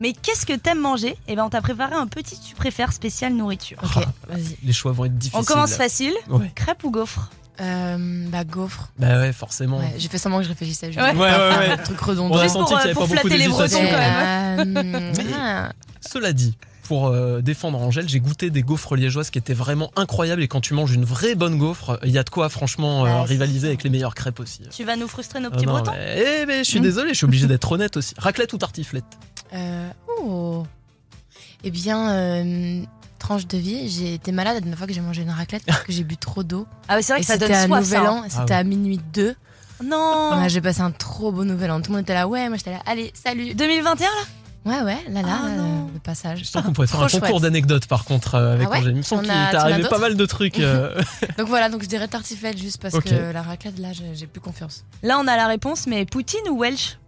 Mais 0.00 0.12
qu'est-ce 0.12 0.44
que 0.44 0.52
t'aimes 0.54 0.80
manger? 0.80 1.16
Eh 1.28 1.36
ben, 1.36 1.44
on 1.44 1.50
t'a 1.50 1.62
préparé 1.62 1.94
un 1.94 2.06
petit 2.08 2.38
tu 2.40 2.54
préfères 2.54 2.92
spécial 2.92 3.32
nourriture. 3.32 3.78
Ok, 3.82 4.02
vas-y. 4.28 4.56
Les 4.64 4.72
choix 4.72 4.92
vont 4.92 5.04
être 5.04 5.16
difficiles. 5.16 5.40
On 5.40 5.44
commence 5.44 5.74
facile. 5.74 6.14
Ouais. 6.28 6.50
Crêpe 6.54 6.82
ou 6.84 6.90
gaufre 6.90 7.30
Euh, 7.60 8.26
bah, 8.28 8.44
gaufre. 8.44 8.90
Bah 8.98 9.18
ouais, 9.20 9.32
forcément. 9.32 9.78
Ouais, 9.78 9.94
j'ai 9.98 10.08
fait 10.08 10.18
semblant 10.18 10.38
que 10.38 10.44
je 10.44 10.48
réfléchissais. 10.50 10.92
Je 10.92 10.98
Ouais. 11.00 11.12
voulais 11.14 11.24
Ouais, 11.30 11.36
pas 11.36 11.48
ouais, 11.48 11.54
faire 11.54 11.60
ouais. 11.60 11.70
un 11.70 11.76
truc 11.84 12.00
redondant. 12.00 12.34
On 12.34 12.38
a 12.38 12.42
Juste 12.42 12.54
senti 12.54 12.72
pour, 12.74 12.80
qu'il 12.80 12.88
y 12.88 12.90
avait 12.90 12.92
pour 12.94 13.02
pas 13.08 13.14
beaucoup 13.14 13.20
flatter 13.28 13.38
les 13.38 13.46
d'hésitation. 13.46 13.78
Bretons, 13.82 13.94
quand 13.94 14.64
même. 14.64 14.76
Euh, 14.76 15.12
Mais- 15.16 15.24
ah. 15.40 15.68
Cela 16.00 16.32
dit, 16.32 16.54
pour 16.86 17.08
euh, 17.08 17.40
défendre 17.40 17.78
Angèle, 17.80 18.08
j'ai 18.08 18.20
goûté 18.20 18.50
des 18.50 18.62
gaufres 18.62 18.96
liégeoises 18.96 19.30
qui 19.30 19.38
étaient 19.38 19.54
vraiment 19.54 19.90
incroyables. 19.96 20.42
Et 20.42 20.48
quand 20.48 20.60
tu 20.60 20.74
manges 20.74 20.92
une 20.92 21.04
vraie 21.04 21.34
bonne 21.34 21.58
gaufre, 21.58 21.98
il 22.04 22.10
y 22.10 22.18
a 22.18 22.22
de 22.22 22.30
quoi 22.30 22.48
franchement 22.48 23.04
euh, 23.06 23.22
rivaliser 23.22 23.68
avec 23.68 23.82
les 23.84 23.90
meilleures 23.90 24.14
crêpes 24.14 24.40
aussi. 24.40 24.60
Tu 24.70 24.84
vas 24.84 24.96
nous 24.96 25.08
frustrer 25.08 25.40
nos 25.40 25.48
Ah 25.48 25.56
petits 25.56 25.66
non, 25.66 25.72
Bretons 25.74 25.92
mais, 25.92 26.24
eh, 26.42 26.46
mais 26.46 26.58
je 26.64 26.68
suis 26.70 26.80
Mm. 26.80 26.82
désolé, 26.82 27.08
je 27.10 27.14
suis 27.14 27.24
obligé 27.26 27.46
d'être 27.46 27.70
honnête 27.72 27.96
aussi. 27.96 28.14
Raclette 28.18 28.52
ou 28.52 28.58
tartiflette 28.58 29.04
Euh, 29.54 29.88
oh. 30.22 30.64
Eh 31.64 31.70
bien, 31.70 32.10
euh, 32.10 32.82
tranche 33.18 33.46
de 33.46 33.58
vie, 33.58 33.88
j'ai 33.88 34.14
été 34.14 34.30
malade 34.32 34.54
la 34.54 34.60
dernière 34.60 34.78
fois 34.78 34.86
que 34.86 34.92
j'ai 34.92 35.00
mangé 35.00 35.22
une 35.22 35.30
raclette 35.30 35.64
parce 35.66 35.82
que 35.82 35.92
j'ai 35.92 36.04
bu 36.04 36.16
trop 36.16 36.42
d'eau. 36.42 36.66
Ah, 36.88 36.96
ouais, 36.96 37.02
c'est 37.02 37.12
vrai 37.12 37.20
Et 37.20 37.24
que 37.24 37.26
ça 37.26 37.38
donne 37.38 37.48
c'était 37.48 37.58
à 37.60 37.66
soif, 37.66 37.80
Nouvel 37.80 38.02
ça, 38.02 38.12
An, 38.12 38.16
hein. 38.22 38.26
c'était 38.28 38.40
Ah 38.42 38.44
ouais. 38.46 38.52
à 38.54 38.64
minuit 38.64 39.00
2. 39.12 39.34
Non 39.84 40.38
Ouais, 40.38 40.48
j'ai 40.48 40.60
passé 40.60 40.80
un 40.80 40.90
trop 40.90 41.32
beau 41.32 41.44
Nouvel 41.44 41.70
An. 41.70 41.80
Tout 41.80 41.90
le 41.90 41.96
monde 41.96 42.02
était 42.04 42.14
là, 42.14 42.26
ouais, 42.28 42.48
moi 42.48 42.56
j'étais 42.56 42.70
là, 42.72 42.80
allez, 42.86 43.10
salut. 43.14 43.54
2021 43.54 44.06
là? 44.06 44.10
Ouais, 44.66 44.82
ouais, 44.82 44.98
là, 45.10 45.22
là, 45.22 45.28
Ah, 45.42 45.46
euh, 45.46 45.84
le 45.94 46.00
passage. 46.00 46.40
Je 46.40 46.44
sens 46.44 46.62
qu'on 46.64 46.72
pourrait 46.72 46.86
faire 46.88 47.00
un 47.02 47.08
concours 47.08 47.40
d'anecdotes 47.40 47.86
par 47.86 48.04
contre 48.04 48.34
euh, 48.34 48.54
avec 48.54 48.66
Ah 48.66 48.70
ouais 48.72 48.78
Angèle. 48.78 48.92
Il 48.92 48.96
me 48.96 49.02
semble 49.02 49.20
On 49.22 49.24
qu'il 49.24 49.32
a- 49.32 49.44
t'est 49.46 49.50
tu 49.52 49.56
en 49.56 49.60
as 49.60 49.62
arrivé 49.72 49.88
pas 49.88 49.98
mal 49.98 50.16
de 50.16 50.26
trucs. 50.26 50.58
euh. 50.58 51.00
Donc 51.38 51.46
voilà, 51.48 51.68
donc 51.70 51.82
je 51.82 51.88
dirais 51.88 52.08
tartiflette 52.08 52.58
juste 52.58 52.82
parce 52.82 52.98
que 52.98 53.32
la 53.32 53.42
raclette, 53.42 53.78
là, 53.78 53.88
j'ai 53.92 54.26
plus 54.26 54.40
confiance. 54.40 54.84
Là, 55.02 55.18
on 55.20 55.26
a 55.28 55.36
la 55.36 55.46
réponse, 55.46 55.86
mais 55.86 56.04
Poutine 56.04 56.40
ou 56.50 56.58
Welsh? 56.60 56.98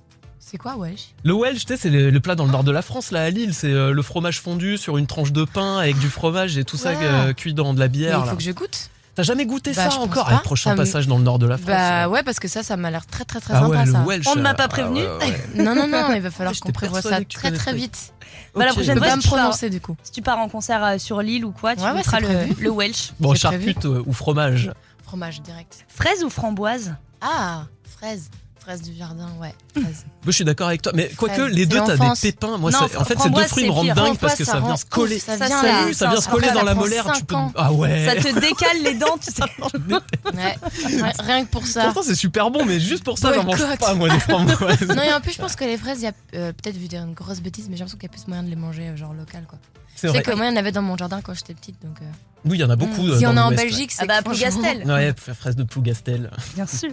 C'est 0.41 0.57
quoi, 0.57 0.77
wesh 0.77 1.09
Le 1.25 1.35
Welsh, 1.35 1.67
tu 1.67 1.75
sais, 1.75 1.77
c'est 1.77 1.91
le, 1.91 2.09
le 2.11 2.21
plat 2.21 2.35
dans 2.35 2.47
le 2.47 2.53
nord 2.53 2.65
de 2.65 2.71
la 2.71 2.81
France, 2.81 3.11
là 3.11 3.25
à 3.25 3.29
Lille. 3.31 3.53
C'est 3.53 3.71
euh, 3.73 3.93
le 3.93 4.03
fromage 4.03 4.41
fondu 4.41 4.79
sur 4.79 4.97
une 4.97 5.07
tranche 5.07 5.33
de 5.33 5.45
pain 5.45 5.77
avec 5.79 5.99
du 5.99 6.09
fromage 6.09 6.57
et 6.57 6.65
tout 6.65 6.79
ça 6.79 6.93
Wow. 6.93 6.99
euh, 7.03 7.33
cuit 7.35 7.53
dans 7.53 7.75
de 7.75 7.79
la 7.81 7.87
Mais 7.87 7.91
bière. 7.91 8.21
Il 8.21 8.25
là. 8.25 8.31
faut 8.31 8.37
que 8.37 8.43
je 8.43 8.53
goûte. 8.53 8.89
T'as 9.19 9.25
jamais 9.25 9.47
goûté 9.47 9.73
Bah, 9.73 9.91
ça 9.91 9.99
encore 9.99 10.27
pas. 10.27 10.35
Le 10.37 10.39
prochain 10.43 10.71
Ça 10.71 10.77
me- 10.77 10.81
passage 10.81 11.09
dans 11.09 11.19
le 11.19 11.25
nord 11.25 11.41
de 11.41 11.47
la 11.49 11.57
France. 11.59 11.67
Bah 11.67 12.05
euh. 12.05 12.09
ouais, 12.09 12.23
parce 12.23 12.39
que 12.39 12.47
ça, 12.47 12.63
ça 12.63 12.77
m'a 12.77 12.89
l'air 12.93 13.05
très 13.05 13.25
très 13.25 13.41
très 13.41 13.53
ah 13.53 13.63
sympa 13.63 13.69
ouais, 13.81 13.85
le 13.85 13.91
ça. 13.91 14.03
Welsh. 14.07 14.27
On 14.29 14.37
ne 14.37 14.43
m'a 14.43 14.51
euh, 14.51 14.55
pas 14.55 14.69
prévenu. 14.69 15.01
ah 15.05 15.19
ouais, 15.19 15.27
ouais. 15.27 15.45
Non, 15.65 15.75
non, 15.75 15.89
non, 15.89 16.15
il 16.15 16.21
va 16.23 16.31
falloir 16.31 16.55
qu'on 16.61 16.71
prévoie 16.71 17.03
ça 17.03 17.19
très 17.25 17.51
très 17.51 17.75
vite. 17.75 18.15
Bah, 18.55 18.61
la 18.65 18.71
Ok. 18.71 18.75
prochaine 18.77 18.85
Je 18.85 18.93
peux 18.93 18.99
fois, 19.01 19.09
pas 19.09 19.17
me 19.17 19.21
si 19.21 19.29
pars- 19.29 19.39
prononcer 19.39 19.71
du 19.71 19.81
coup. 19.81 19.97
Si 20.05 20.13
tu 20.13 20.23
pars 20.23 20.39
en 20.39 20.49
concert 20.49 20.85
euh, 20.85 20.99
sur 20.99 21.21
Lille 21.21 21.45
ou 21.45 21.51
quoi, 21.51 21.75
tu 21.75 21.83
Ouais, 21.83 21.89
ouais, 21.91 21.97
goûteras 21.97 22.19
c'est 22.21 22.47
le, 22.47 22.63
le 22.63 22.71
Welsh. 22.71 23.11
Bon, 23.19 23.35
charcute 23.35 23.85
ou 23.87 24.13
fromage 24.13 24.71
Fromage 25.05 25.43
direct. 25.43 25.85
Fraise 25.89 26.23
ou 26.23 26.31
framboise? 26.31 26.95
Ah, 27.21 27.63
fraise. 27.99 28.31
Fraise 28.69 28.83
du 28.83 28.95
jardin, 28.95 29.31
ouais. 29.41 29.55
Fraise. 29.73 30.05
Moi, 30.05 30.13
je 30.27 30.31
suis 30.33 30.45
d'accord 30.45 30.69
avec 30.69 30.83
toi. 30.83 30.93
Mais 30.95 31.09
quoique, 31.17 31.41
les 31.41 31.65
deux, 31.65 31.79
t'as 31.79 31.97
des 31.97 32.21
pépins. 32.21 32.59
Moi, 32.59 32.71
Non, 32.71 32.81
en 32.99 33.05
fait, 33.05 33.19
ces 33.19 33.31
deux 33.31 33.45
fruits 33.45 33.65
me 33.65 33.71
rendent 33.71 33.95
dingue 33.95 34.19
parce 34.19 34.35
que 34.35 34.45
ça 34.45 34.53
ça 34.53 34.61
vient 34.61 34.77
se 34.77 34.85
coller. 34.85 35.19
ça 35.19 35.39
Ça, 35.39 35.47
vient 35.47 35.93
ça 35.95 36.21
se 36.21 36.29
coller 36.29 36.51
dans 36.53 36.65
la 36.65 36.75
molaire. 36.75 37.11
Tu 37.17 37.25
peux. 37.25 37.35
Ah 37.57 37.73
ouais. 37.73 38.05
Ça 38.05 38.17
te 38.31 38.39
décale 38.39 38.83
les 38.83 38.93
dents, 38.93 39.17
tu 39.19 39.33
sais. 39.33 39.43
Ouais. 40.35 40.55
Rien- 40.85 41.13
Rien 41.19 41.45
que 41.47 41.51
pour 41.51 41.67
ça. 41.67 41.85
Pourtant, 41.85 42.03
c'est 42.03 42.15
super 42.15 42.51
bon, 42.51 42.67
mais 42.67 42.79
juste 42.79 43.05
pour 43.05 43.17
ça, 43.19 43.33
j'en 43.33 43.45
mange 43.45 43.79
pas, 43.79 43.95
moi, 43.95 44.11
des 44.11 44.21
framboises. 44.21 44.83
Non, 44.83 45.03
et 45.03 45.15
en 45.15 45.21
plus, 45.23 45.33
je 45.33 45.39
pense 45.39 45.57
que 45.57 45.65
les 45.65 45.79
fraises, 45.79 46.01
il 46.01 46.05
y 46.05 46.09
a 46.09 46.13
euh, 46.35 46.53
peut-être 46.53 46.77
vu 46.77 46.89
dire 46.89 47.03
une 47.05 47.15
grosse 47.15 47.41
bêtise, 47.41 47.69
mais 47.71 47.77
j'ai 47.77 47.85
l'impression 47.85 47.97
qu'il 47.99 48.09
y 48.11 48.13
a 48.13 48.15
plus 48.15 48.29
moyen 48.29 48.43
de 48.43 48.51
les 48.51 48.57
manger, 48.57 48.89
euh, 48.89 48.97
genre 48.99 49.15
local, 49.15 49.45
quoi. 49.49 49.59
C'est 49.97 50.09
vrai. 50.09 50.23
que 50.23 50.31
moi, 50.33 50.45
il 50.45 50.51
y 50.51 50.53
en 50.53 50.57
avait 50.57 50.73
dans 50.73 50.83
mon 50.83 50.97
jardin 50.99 51.21
quand 51.23 51.33
j'étais 51.35 51.55
petite, 51.55 51.81
donc. 51.83 51.97
euh, 52.03 52.05
Oui, 52.45 52.59
il 52.59 52.61
y 52.61 52.65
en 52.65 52.71
a 52.71 52.77
beaucoup. 52.77 53.03
mm. 53.03 53.11
euh, 53.13 53.17
Si 53.19 53.25
dans 53.25 53.33
on 53.33 53.37
est 53.37 53.41
en 53.41 53.51
Belgique, 53.51 53.91
c'est 53.93 54.03
Ah 54.03 54.07
bah, 54.07 54.23
Plougastel. 54.23 54.85
Ouais, 54.85 54.93
Ouais, 54.93 55.15
fraise 55.35 55.57
de 55.57 55.65
Plougastel. 55.65 56.31
Bien 56.55 56.67
sûr. 56.67 56.93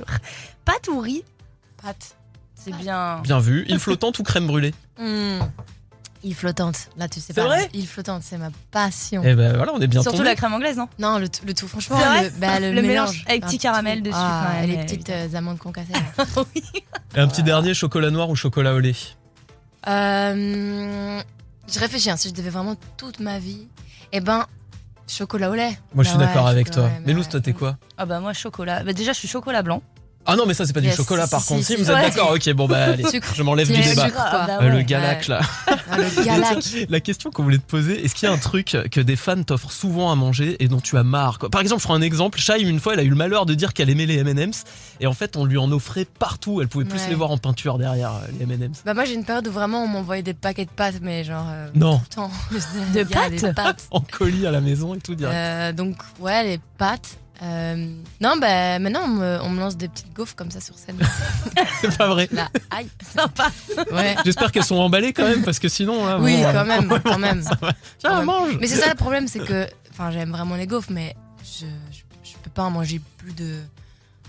Pâte 0.64 0.88
ou 0.88 1.00
riz? 1.02 1.24
Pâte. 1.86 2.16
C'est 2.56 2.76
bien. 2.76 3.20
Bien 3.22 3.40
vu. 3.40 3.64
Île 3.68 3.80
flottante 3.80 4.18
ou 4.20 4.24
crème 4.24 4.48
brûlée 4.48 4.74
Mm. 5.00 5.40
Île 6.24 6.34
flottante, 6.34 6.88
là 6.98 7.08
tu 7.08 7.20
sais 7.20 7.28
C'est 7.28 7.34
pas. 7.42 7.46
vrai 7.46 7.70
Île 7.74 7.86
flottante, 7.86 8.24
c'est 8.24 8.38
ma 8.40 8.50
passion. 8.72 9.22
Eh 9.24 9.36
ben 9.36 9.56
voilà, 9.56 9.74
on 9.76 9.80
est 9.80 9.86
bien 9.88 10.02
Surtout 10.02 10.18
tombé. 10.20 10.30
la 10.30 10.36
crème 10.36 10.54
anglaise, 10.54 10.76
non 10.78 10.88
Non, 10.98 11.20
le, 11.20 11.30
tout- 11.30 11.46
le 11.46 11.54
tout, 11.54 11.68
franchement, 11.68 11.98
C'est 12.00 12.06
vrai 12.08 12.24
le, 12.24 12.30
bah, 12.40 12.60
le, 12.60 12.72
Le 12.72 12.82
mélange 12.82 13.24
avec 13.28 13.44
Un 13.44 13.48
petit 13.48 13.60
caramel 13.60 14.02
dessus, 14.02 14.16
Ah, 14.18 14.64
et 14.64 14.68
les 14.68 14.78
petites 14.78 15.10
euh, 15.12 15.28
amandes 15.36 15.60
concassées. 15.60 15.92
Et 17.16 17.20
un 17.20 17.28
petit 17.28 17.44
dernier, 17.44 17.76
chocolat 17.76 18.10
noir 18.10 18.30
ou 18.32 18.36
chocolat 18.36 18.74
au 18.74 18.80
lait 18.80 18.96
Euh, 19.88 21.22
je 21.68 21.80
réfléchis, 21.80 22.10
hein, 22.10 22.18
si 22.18 22.30
je 22.30 22.34
devais 22.34 22.50
vraiment 22.50 22.76
toute 22.98 23.20
ma 23.20 23.38
vie, 23.38 23.68
eh 24.12 24.20
ben, 24.20 24.46
chocolat 25.08 25.52
au 25.52 25.54
lait. 25.56 25.78
Moi, 25.94 26.04
je 26.04 26.10
suis 26.10 26.18
Bah 26.18 26.24
ouais, 26.24 26.30
d'accord 26.30 26.48
avec 26.48 26.72
toi. 26.72 26.90
Mais 27.06 27.14
Lous, 27.14 27.24
toi, 27.26 27.40
t'es 27.42 27.54
quoi 27.54 27.78
Ah 27.98 28.06
bah 28.06 28.20
moi 28.20 28.34
chocolat. 28.34 28.84
Bah 28.84 28.94
déjà 28.94 29.14
je 29.14 29.20
suis 29.20 29.28
chocolat 29.28 29.62
blanc. 29.62 29.84
Ah 30.26 30.36
non, 30.36 30.46
mais 30.46 30.54
ça, 30.54 30.66
c'est 30.66 30.74
pas 30.74 30.82
du 30.82 30.88
Yes, 30.88 30.96
chocolat, 30.98 31.26
si, 31.26 31.32
par 31.32 31.42
si, 31.42 31.48
contre. 31.50 31.66
si, 31.66 31.76
vous 31.76 31.90
êtes 31.90 31.96
Ouais. 31.96 32.02
d'accord, 32.10 32.32
ok, 32.34 32.54
bon, 32.54 32.68
bah, 32.68 32.86
allez, 32.86 33.04
Sucre. 33.10 33.34
je 33.36 33.44
m'enlève 33.44 33.68
du 33.72 33.74
débat. 33.80 34.06
sucre, 34.06 34.16
quoi. 34.30 34.46
bah 34.48 34.58
Euh, 34.62 34.70
Le 34.70 34.76
ouais. 34.78 34.84
galac, 34.84 35.28
là. 35.28 35.42
Ah, 35.68 35.98
le 35.98 36.24
galac. 36.26 36.58
La 36.90 37.00
question 37.00 37.30
qu'on 37.32 37.44
voulait 37.44 37.58
te 37.60 37.64
poser, 37.70 38.04
est-ce 38.04 38.16
qu'il 38.16 38.28
y 38.28 38.32
a 38.32 38.34
un 38.34 38.38
truc 38.40 38.76
que 38.92 39.00
des 39.02 39.16
fans 39.16 39.42
t'offrent 39.44 39.72
souvent 39.72 40.12
à 40.12 40.16
manger 40.16 40.56
et 40.64 40.68
dont 40.68 40.80
tu 40.82 40.98
as 40.98 41.04
marre 41.04 41.38
quoi? 41.40 41.50
Par 41.50 41.62
exemple, 41.62 41.82
je 41.82 41.86
prends 41.88 41.96
un 41.96 42.02
exemple. 42.02 42.40
Shai, 42.40 42.62
une 42.62 42.80
fois, 42.80 42.94
elle 42.94 43.00
a 43.00 43.04
eu 43.04 43.10
le 43.10 43.16
malheur 43.16 43.46
de 43.46 43.54
dire 43.54 43.74
qu'elle 43.74 43.90
aimait 43.90 44.06
les 44.08 44.18
M&M's 44.18 44.64
et 45.00 45.08
en 45.08 45.14
fait, 45.14 45.38
on 45.38 45.46
lui 45.46 45.58
en 45.58 45.72
offrait 45.72 46.06
partout. 46.06 46.60
Elle 46.62 46.68
pouvait 46.68 46.86
plus 46.86 47.00
Ouais. 47.00 47.10
les 47.10 47.16
voir 47.16 47.30
en 47.32 47.38
peinture 47.38 47.78
derrière 47.78 48.14
euh, 48.14 48.28
les 48.40 48.52
M&M's. 48.52 48.82
Bah 48.86 48.94
moi 48.94 49.06
j'ai 49.06 49.14
une 49.14 49.26
période 49.26 49.48
où 49.48 49.52
vraiment 49.52 49.84
on 49.84 49.88
m'envoyait 49.88 50.24
des 50.24 50.34
paquets 50.34 50.66
de 50.66 50.70
pâtes 50.72 50.96
mais 51.02 51.24
genre 51.24 51.46
euh, 51.50 51.68
Non. 51.76 51.98
tout 52.00 52.04
le 52.10 52.16
temps. 52.16 52.32
De 53.46 53.52
pâtes. 53.54 53.88
En 53.92 54.00
colis 54.02 54.46
à 54.48 54.52
la 54.52 54.62
maison 54.62 54.96
et 54.96 55.00
tout 55.00 55.14
direct. 55.16 55.36
Euh, 55.36 55.72
donc 55.74 55.98
ouais 56.20 56.44
les 56.44 56.60
pâtes 56.78 57.18
Euh, 57.44 57.76
non, 58.22 58.38
bah 58.40 58.80
maintenant 58.80 59.02
on 59.04 59.08
me, 59.10 59.40
on 59.42 59.50
me 59.50 59.60
lance 59.60 59.76
des 59.76 59.90
petites 59.90 60.14
gaufres 60.14 60.36
comme 60.36 60.52
ça 60.52 60.62
sur 60.62 60.78
scène. 60.78 60.98
C'est 61.82 61.98
pas 61.98 62.08
vrai. 62.08 62.30
Là, 62.32 62.48
aïe. 62.72 62.88
Sympa. 63.16 63.52
Ouais. 63.92 64.16
J'espère 64.24 64.52
qu'elles 64.52 64.64
sont 64.64 64.78
emballées 64.78 65.12
quand 65.14 65.28
même, 65.28 65.44
parce 65.44 65.60
que 65.60 65.68
sinon. 65.68 66.06
là, 66.06 66.18
Oui, 66.20 66.38
bon, 66.42 66.52
quand 66.54 66.66
même, 66.66 67.00
quand 67.04 67.18
même. 67.20 67.42
ça 67.44 67.56
va. 67.62 67.72
Quand 67.72 67.78
Tiens, 68.00 68.16
même. 68.18 68.26
mange. 68.26 68.58
Mais 68.62 68.68
c'est 68.68 68.78
ça 68.78 68.90
le 68.90 68.96
problème, 68.96 69.28
c'est 69.28 69.40
que. 69.40 69.68
Enfin, 69.92 70.12
j'aime 70.12 70.32
vraiment 70.32 70.56
les 70.56 70.66
gaufres, 70.68 70.92
mais 70.92 71.16
je, 71.44 71.66
je, 71.92 72.00
je 72.24 72.38
peux 72.42 72.50
pas 72.50 72.64
en 72.64 72.72
manger 72.72 73.02
plus 73.18 73.34
de. 73.34 73.60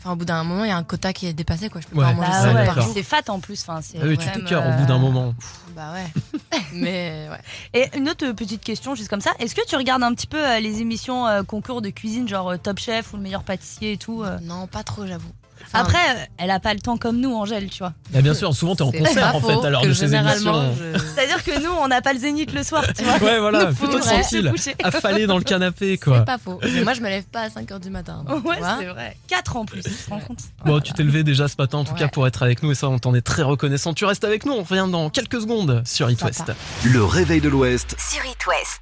Enfin, 0.07 0.13
au 0.13 0.17
bout 0.17 0.25
d'un 0.25 0.45
moment, 0.45 0.63
il 0.63 0.69
y 0.69 0.71
a 0.71 0.77
un 0.77 0.85
quota 0.85 1.13
qui 1.13 1.27
est 1.27 1.33
dépassé, 1.33 1.69
quoi. 1.69 1.81
Je 1.81 1.89
peux 1.89 1.97
Ouais. 1.99 2.05
pas 2.05 2.11
en 2.13 2.15
manger 2.15 2.55
ouais, 2.55 2.67
par 2.67 2.81
jour. 2.81 2.93
c'est 2.95 3.03
fat 3.03 3.23
en 3.27 3.41
plus. 3.41 3.61
Enfin, 3.63 3.81
c'est 3.83 3.99
Ah 4.01 4.07
oui, 4.07 4.17
tu 4.17 4.25
te 4.31 4.39
au 4.39 4.41
bout 4.79 4.87
d'un 4.87 4.95
euh, 4.95 4.99
moment. 4.99 5.35
Bah 5.75 5.93
ouais. 5.93 6.61
mais 6.73 7.29
ouais. 7.29 7.41
Et 7.75 7.99
une 7.99 8.09
autre 8.09 8.31
petite 8.31 8.63
question, 8.63 8.95
juste 8.95 9.09
comme 9.09 9.21
ça. 9.21 9.33
Est-ce 9.41 9.57
que 9.57 9.67
tu 9.67 9.75
regardes 9.75 10.05
un 10.05 10.15
petit 10.15 10.29
peu 10.29 10.39
euh, 10.39 10.61
les 10.61 10.81
émissions 10.81 11.27
euh, 11.27 11.43
concours 11.43 11.83
de 11.83 11.91
cuisine, 11.91 12.29
genre 12.29 12.51
euh, 12.53 12.57
Top 12.57 12.79
Chef 12.79 13.13
ou 13.15 13.17
le 13.17 13.23
meilleur 13.25 13.43
pâtissier 13.43 13.93
et 13.93 13.97
tout 13.97 14.23
euh 14.23 14.39
Non, 14.43 14.69
pas 14.69 14.85
trop, 14.85 15.05
j'avoue. 15.09 15.33
Enfin, 15.65 15.81
Après, 15.81 16.29
elle 16.39 16.51
a 16.51 16.61
pas 16.61 16.75
le 16.75 16.81
temps 16.81 16.97
comme 16.97 17.19
nous, 17.21 17.35
Angèle, 17.35 17.69
tu 17.71 17.79
vois. 17.79 17.93
Ah, 18.15 18.21
bien 18.23 18.35
sûr, 18.35 18.55
souvent 18.55 18.77
t'es 18.77 18.83
en 18.83 18.93
concert 18.93 19.35
en 19.35 19.41
fait 19.41 19.55
que 19.57 19.87
de 19.89 19.93
ces 19.93 20.15
émissions. 20.15 20.75
je- 20.79 20.99
C'est-à-dire 20.99 21.43
que 21.45 21.63
nous, 21.63 21.71
on 21.81 21.89
n'a 21.89 22.01
pas 22.03 22.13
le 22.13 22.19
zénith 22.19 22.53
le 22.53 22.63
soir, 22.63 22.85
tu 22.97 23.03
vois. 23.05 23.17
Ouais, 23.19 23.39
voilà, 23.41 23.67
Nous, 23.67 23.75
plutôt 23.75 23.99
tranquille, 23.99 24.53
affalé 24.85 25.27
dans 25.27 25.39
le 25.39 25.45
canapé 25.45 25.99
quoi. 25.99 26.19
C'est 26.19 26.25
pas 26.25 26.39
faux. 26.39 26.61
Mais 26.63 26.83
moi, 26.85 26.95
je 26.95 27.01
me 27.01 27.09
lève 27.09 27.25
pas 27.25 27.43
à 27.43 27.49
5h 27.49 27.81
du 27.81 27.91
matin. 27.91 28.25
donc, 28.29 28.45
Ouais, 28.47 28.57
c'est 28.79 28.87
vrai. 28.87 29.17
4 29.29 29.57
en 29.57 29.65
plus, 29.65 29.83
tu 29.83 29.91
te 29.91 30.11
rends 30.11 30.21
compte 30.21 30.39
Bon, 30.65 30.81
tu 30.81 30.93
t'es 30.93 31.03
levé 31.03 31.25
déjà 31.25 31.49
ce 31.49 31.55
matin 31.59 31.79
en 31.79 31.85
tout 31.85 31.93
Ouais. 31.95 31.99
cas 31.99 32.09
pour 32.09 32.27
être 32.27 32.43
avec 32.43 32.63
nous 32.63 32.71
et 32.73 32.75
ça 32.75 32.89
on 32.89 32.99
t'en 32.99 33.15
est 33.15 33.21
très 33.23 33.43
reconnaissant. 33.43 33.95
Tu 33.95 34.05
restes 34.05 34.25
avec 34.25 34.45
nous, 34.47 34.53
on 34.53 34.63
revient 34.63 34.87
dans 34.91 35.11
quelques 35.11 35.41
secondes 35.41 35.83
sur 35.87 36.11
It 36.11 36.23
West. 36.23 36.53
Le 36.85 37.05
réveil 37.05 37.41
de 37.41 37.49
l'Ouest. 37.49 37.97
Sur 37.99 38.25
It 38.25 38.47
West. 38.47 38.81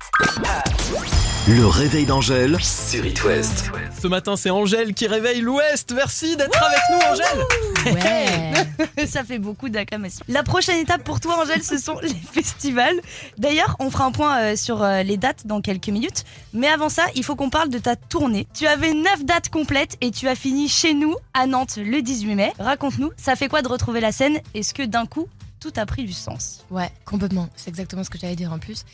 Le 1.46 1.66
réveil 1.66 2.06
d'Angèle 2.06 2.56
sur 2.62 3.04
It 3.04 3.22
West. 3.24 3.70
Ce 4.00 4.06
matin, 4.06 4.34
c'est 4.36 4.50
Angèle 4.50 4.94
qui 4.94 5.06
réveille 5.06 5.40
l'Ouest. 5.42 5.92
Merci 5.94 6.36
d'être 6.36 6.50
avec 6.64 6.80
nous, 6.90 6.98
Angèle. 7.10 7.94
Ouais. 7.94 9.06
Ça 9.06 9.24
fait 9.24 9.38
beaucoup 9.38 9.68
d'acclamations. 9.68 10.24
La 10.28 10.42
prochaine 10.42 10.78
étape 10.78 11.04
pour 11.04 11.20
toi, 11.20 11.42
Angèle, 11.42 11.62
ce 11.62 11.78
sont 11.78 11.98
les 12.00 12.14
festivals. 12.14 12.96
D'ailleurs, 13.38 13.76
on 13.78 13.90
fera 13.90 14.04
un 14.04 14.12
point 14.12 14.38
euh, 14.38 14.56
sur 14.56 14.82
euh, 14.82 15.02
les 15.02 15.16
dates 15.16 15.46
dans 15.46 15.60
quelques 15.60 15.88
minutes. 15.88 16.24
Mais 16.52 16.68
avant 16.68 16.88
ça, 16.88 17.04
il 17.14 17.24
faut 17.24 17.36
qu'on 17.36 17.50
parle 17.50 17.68
de 17.68 17.78
ta 17.78 17.96
tournée. 17.96 18.46
Tu 18.54 18.66
avais 18.66 18.92
9 18.92 19.24
dates 19.24 19.48
complètes 19.48 19.96
et 20.00 20.10
tu 20.10 20.28
as 20.28 20.34
fini 20.34 20.68
chez 20.68 20.94
nous, 20.94 21.14
à 21.34 21.46
Nantes, 21.46 21.76
le 21.76 22.02
18 22.02 22.34
mai. 22.34 22.52
Raconte-nous, 22.58 23.10
ça 23.16 23.36
fait 23.36 23.48
quoi 23.48 23.62
de 23.62 23.68
retrouver 23.68 24.00
la 24.00 24.12
scène? 24.12 24.40
Est-ce 24.54 24.74
que 24.74 24.82
d'un 24.82 25.06
coup, 25.06 25.28
tout 25.60 25.72
a 25.76 25.86
pris 25.86 26.04
du 26.04 26.12
sens? 26.12 26.64
Ouais, 26.70 26.90
complètement. 27.04 27.48
C'est 27.56 27.68
exactement 27.70 28.04
ce 28.04 28.10
que 28.10 28.18
j'allais 28.18 28.36
dire 28.36 28.52
en 28.52 28.58
plus. 28.58 28.84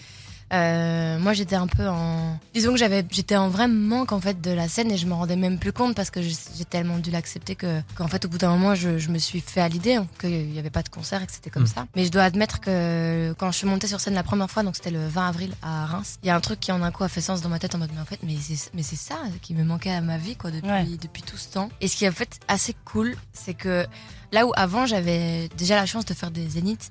Euh, 0.52 1.18
moi, 1.18 1.32
j'étais 1.32 1.54
un 1.56 1.66
peu 1.68 1.86
en. 1.88 2.38
Disons 2.54 2.72
que 2.72 2.78
j'avais, 2.78 3.04
j'étais 3.10 3.36
en 3.36 3.48
vrai 3.48 3.68
manque 3.68 4.10
en 4.12 4.20
fait 4.20 4.40
de 4.40 4.50
la 4.50 4.68
scène 4.68 4.90
et 4.90 4.96
je 4.96 5.06
me 5.06 5.14
rendais 5.14 5.36
même 5.36 5.58
plus 5.58 5.72
compte 5.72 5.94
parce 5.94 6.10
que 6.10 6.20
j'ai 6.20 6.64
tellement 6.68 6.98
dû 6.98 7.10
l'accepter 7.12 7.54
que 7.54 7.80
qu'en 7.94 8.08
fait 8.08 8.24
au 8.24 8.28
bout 8.28 8.38
d'un 8.38 8.50
moment 8.50 8.74
je, 8.74 8.98
je 8.98 9.10
me 9.10 9.18
suis 9.18 9.40
fait 9.40 9.60
à 9.60 9.68
l'idée 9.68 9.94
hein, 9.94 10.06
qu'il 10.20 10.48
n'y 10.48 10.58
avait 10.58 10.70
pas 10.70 10.82
de 10.82 10.88
concert 10.88 11.22
et 11.22 11.26
que 11.26 11.32
c'était 11.32 11.50
comme 11.50 11.62
Mm. 11.62 11.66
ça. 11.66 11.86
Mais 11.94 12.04
je 12.04 12.10
dois 12.10 12.22
admettre 12.24 12.58
que 12.60 13.32
quand 13.38 13.52
je 13.52 13.58
suis 13.58 13.66
montée 13.66 13.86
sur 13.86 14.00
scène 14.00 14.14
la 14.14 14.22
première 14.24 14.50
fois, 14.50 14.62
donc 14.62 14.74
c'était 14.76 14.90
le 14.90 15.06
20 15.06 15.28
avril 15.28 15.52
à 15.62 15.86
Reims, 15.86 16.18
il 16.22 16.26
y 16.26 16.30
a 16.30 16.34
un 16.36 16.40
truc 16.40 16.58
qui 16.58 16.72
en 16.72 16.82
un 16.82 16.90
coup 16.90 17.04
a 17.04 17.08
fait 17.08 17.20
sens 17.20 17.42
dans 17.42 17.48
ma 17.48 17.58
tête 17.58 17.74
en 17.74 17.78
mode 17.78 17.90
mais 17.94 18.00
en 18.00 18.04
fait 18.04 18.18
mais 18.24 18.36
c'est 18.40 18.70
mais 18.74 18.82
c'est 18.82 18.96
ça 18.96 19.16
qui 19.42 19.54
me 19.54 19.62
manquait 19.62 19.92
à 19.92 20.00
ma 20.00 20.18
vie 20.18 20.36
quoi 20.36 20.50
depuis 20.50 20.68
Ouais. 20.70 20.84
depuis 21.00 21.22
tout 21.22 21.36
ce 21.36 21.48
temps. 21.48 21.68
Et 21.80 21.86
ce 21.88 21.96
qui 21.96 22.04
est 22.06 22.08
en 22.08 22.12
fait 22.12 22.40
assez 22.48 22.74
cool, 22.84 23.14
c'est 23.32 23.54
que 23.54 23.86
là 24.32 24.46
où 24.46 24.52
avant 24.56 24.86
j'avais 24.86 25.48
déjà 25.56 25.76
la 25.76 25.86
chance 25.86 26.04
de 26.06 26.14
faire 26.14 26.30
des 26.30 26.48
zéniths 26.48 26.90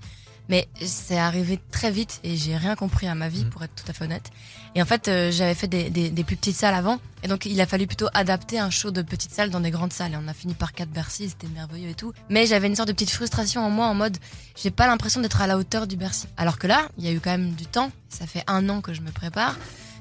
mais 0.50 0.68
c'est 0.84 1.18
arrivé 1.18 1.60
très 1.72 1.92
vite 1.92 2.20
et 2.24 2.36
j'ai 2.36 2.58
rien 2.58 2.76
compris 2.76 3.08
à 3.08 3.16
ma 3.16 3.30
vie, 3.30 3.46
pour 3.46 3.64
être 3.64 3.74
tout 3.76 3.90
à 3.90 3.94
fait 3.94 4.06
honnête. 4.06 4.32
Et 4.76 4.82
en 4.82 4.86
fait, 4.86 5.08
euh, 5.08 5.32
j'avais 5.32 5.54
fait 5.54 5.68
des, 5.68 5.90
des, 5.90 6.10
des 6.10 6.24
plus 6.24 6.36
petites 6.36 6.56
salles 6.56 6.76
avant. 6.76 7.00
Et 7.24 7.28
donc, 7.28 7.46
il 7.46 7.60
a 7.62 7.66
fallu 7.66 7.88
plutôt 7.88 8.08
adapter 8.14 8.60
un 8.60 8.70
show 8.70 8.92
de 8.92 9.02
petites 9.02 9.32
salles 9.32 9.50
dans 9.52 9.60
des 9.60 9.72
grandes 9.72 9.94
salles. 9.94 10.14
Et 10.14 10.18
on 10.18 10.28
a 10.28 10.34
fini 10.34 10.54
par 10.56 10.74
4 10.74 10.90
Bercy, 10.90 11.30
c'était 11.30 11.48
merveilleux 11.54 11.90
et 11.90 11.94
tout. 11.96 12.14
Mais 12.30 12.46
j'avais 12.48 12.68
une 12.68 12.76
sorte 12.76 12.88
de 12.88 12.94
petite 12.94 13.12
frustration 13.12 13.66
en 13.66 13.70
moi 13.70 13.88
en 13.88 13.94
mode, 13.94 14.18
j'ai 14.56 14.72
pas 14.72 14.88
l'impression 14.88 15.22
d'être 15.22 15.42
à 15.42 15.48
la 15.48 15.58
hauteur 15.58 15.88
du 15.88 15.96
Bercy. 15.96 16.28
Alors 16.38 16.58
que 16.58 16.68
là, 16.68 16.90
il 16.98 17.06
y 17.06 17.08
a 17.08 17.12
eu 17.12 17.20
quand 17.20 17.32
même 17.32 17.52
du 17.52 17.66
temps. 17.66 17.92
Ça 18.10 18.26
fait 18.26 18.44
un 18.48 18.68
an 18.70 18.82
que 18.82 18.94
je 18.94 19.02
me 19.02 19.12
prépare, 19.12 19.56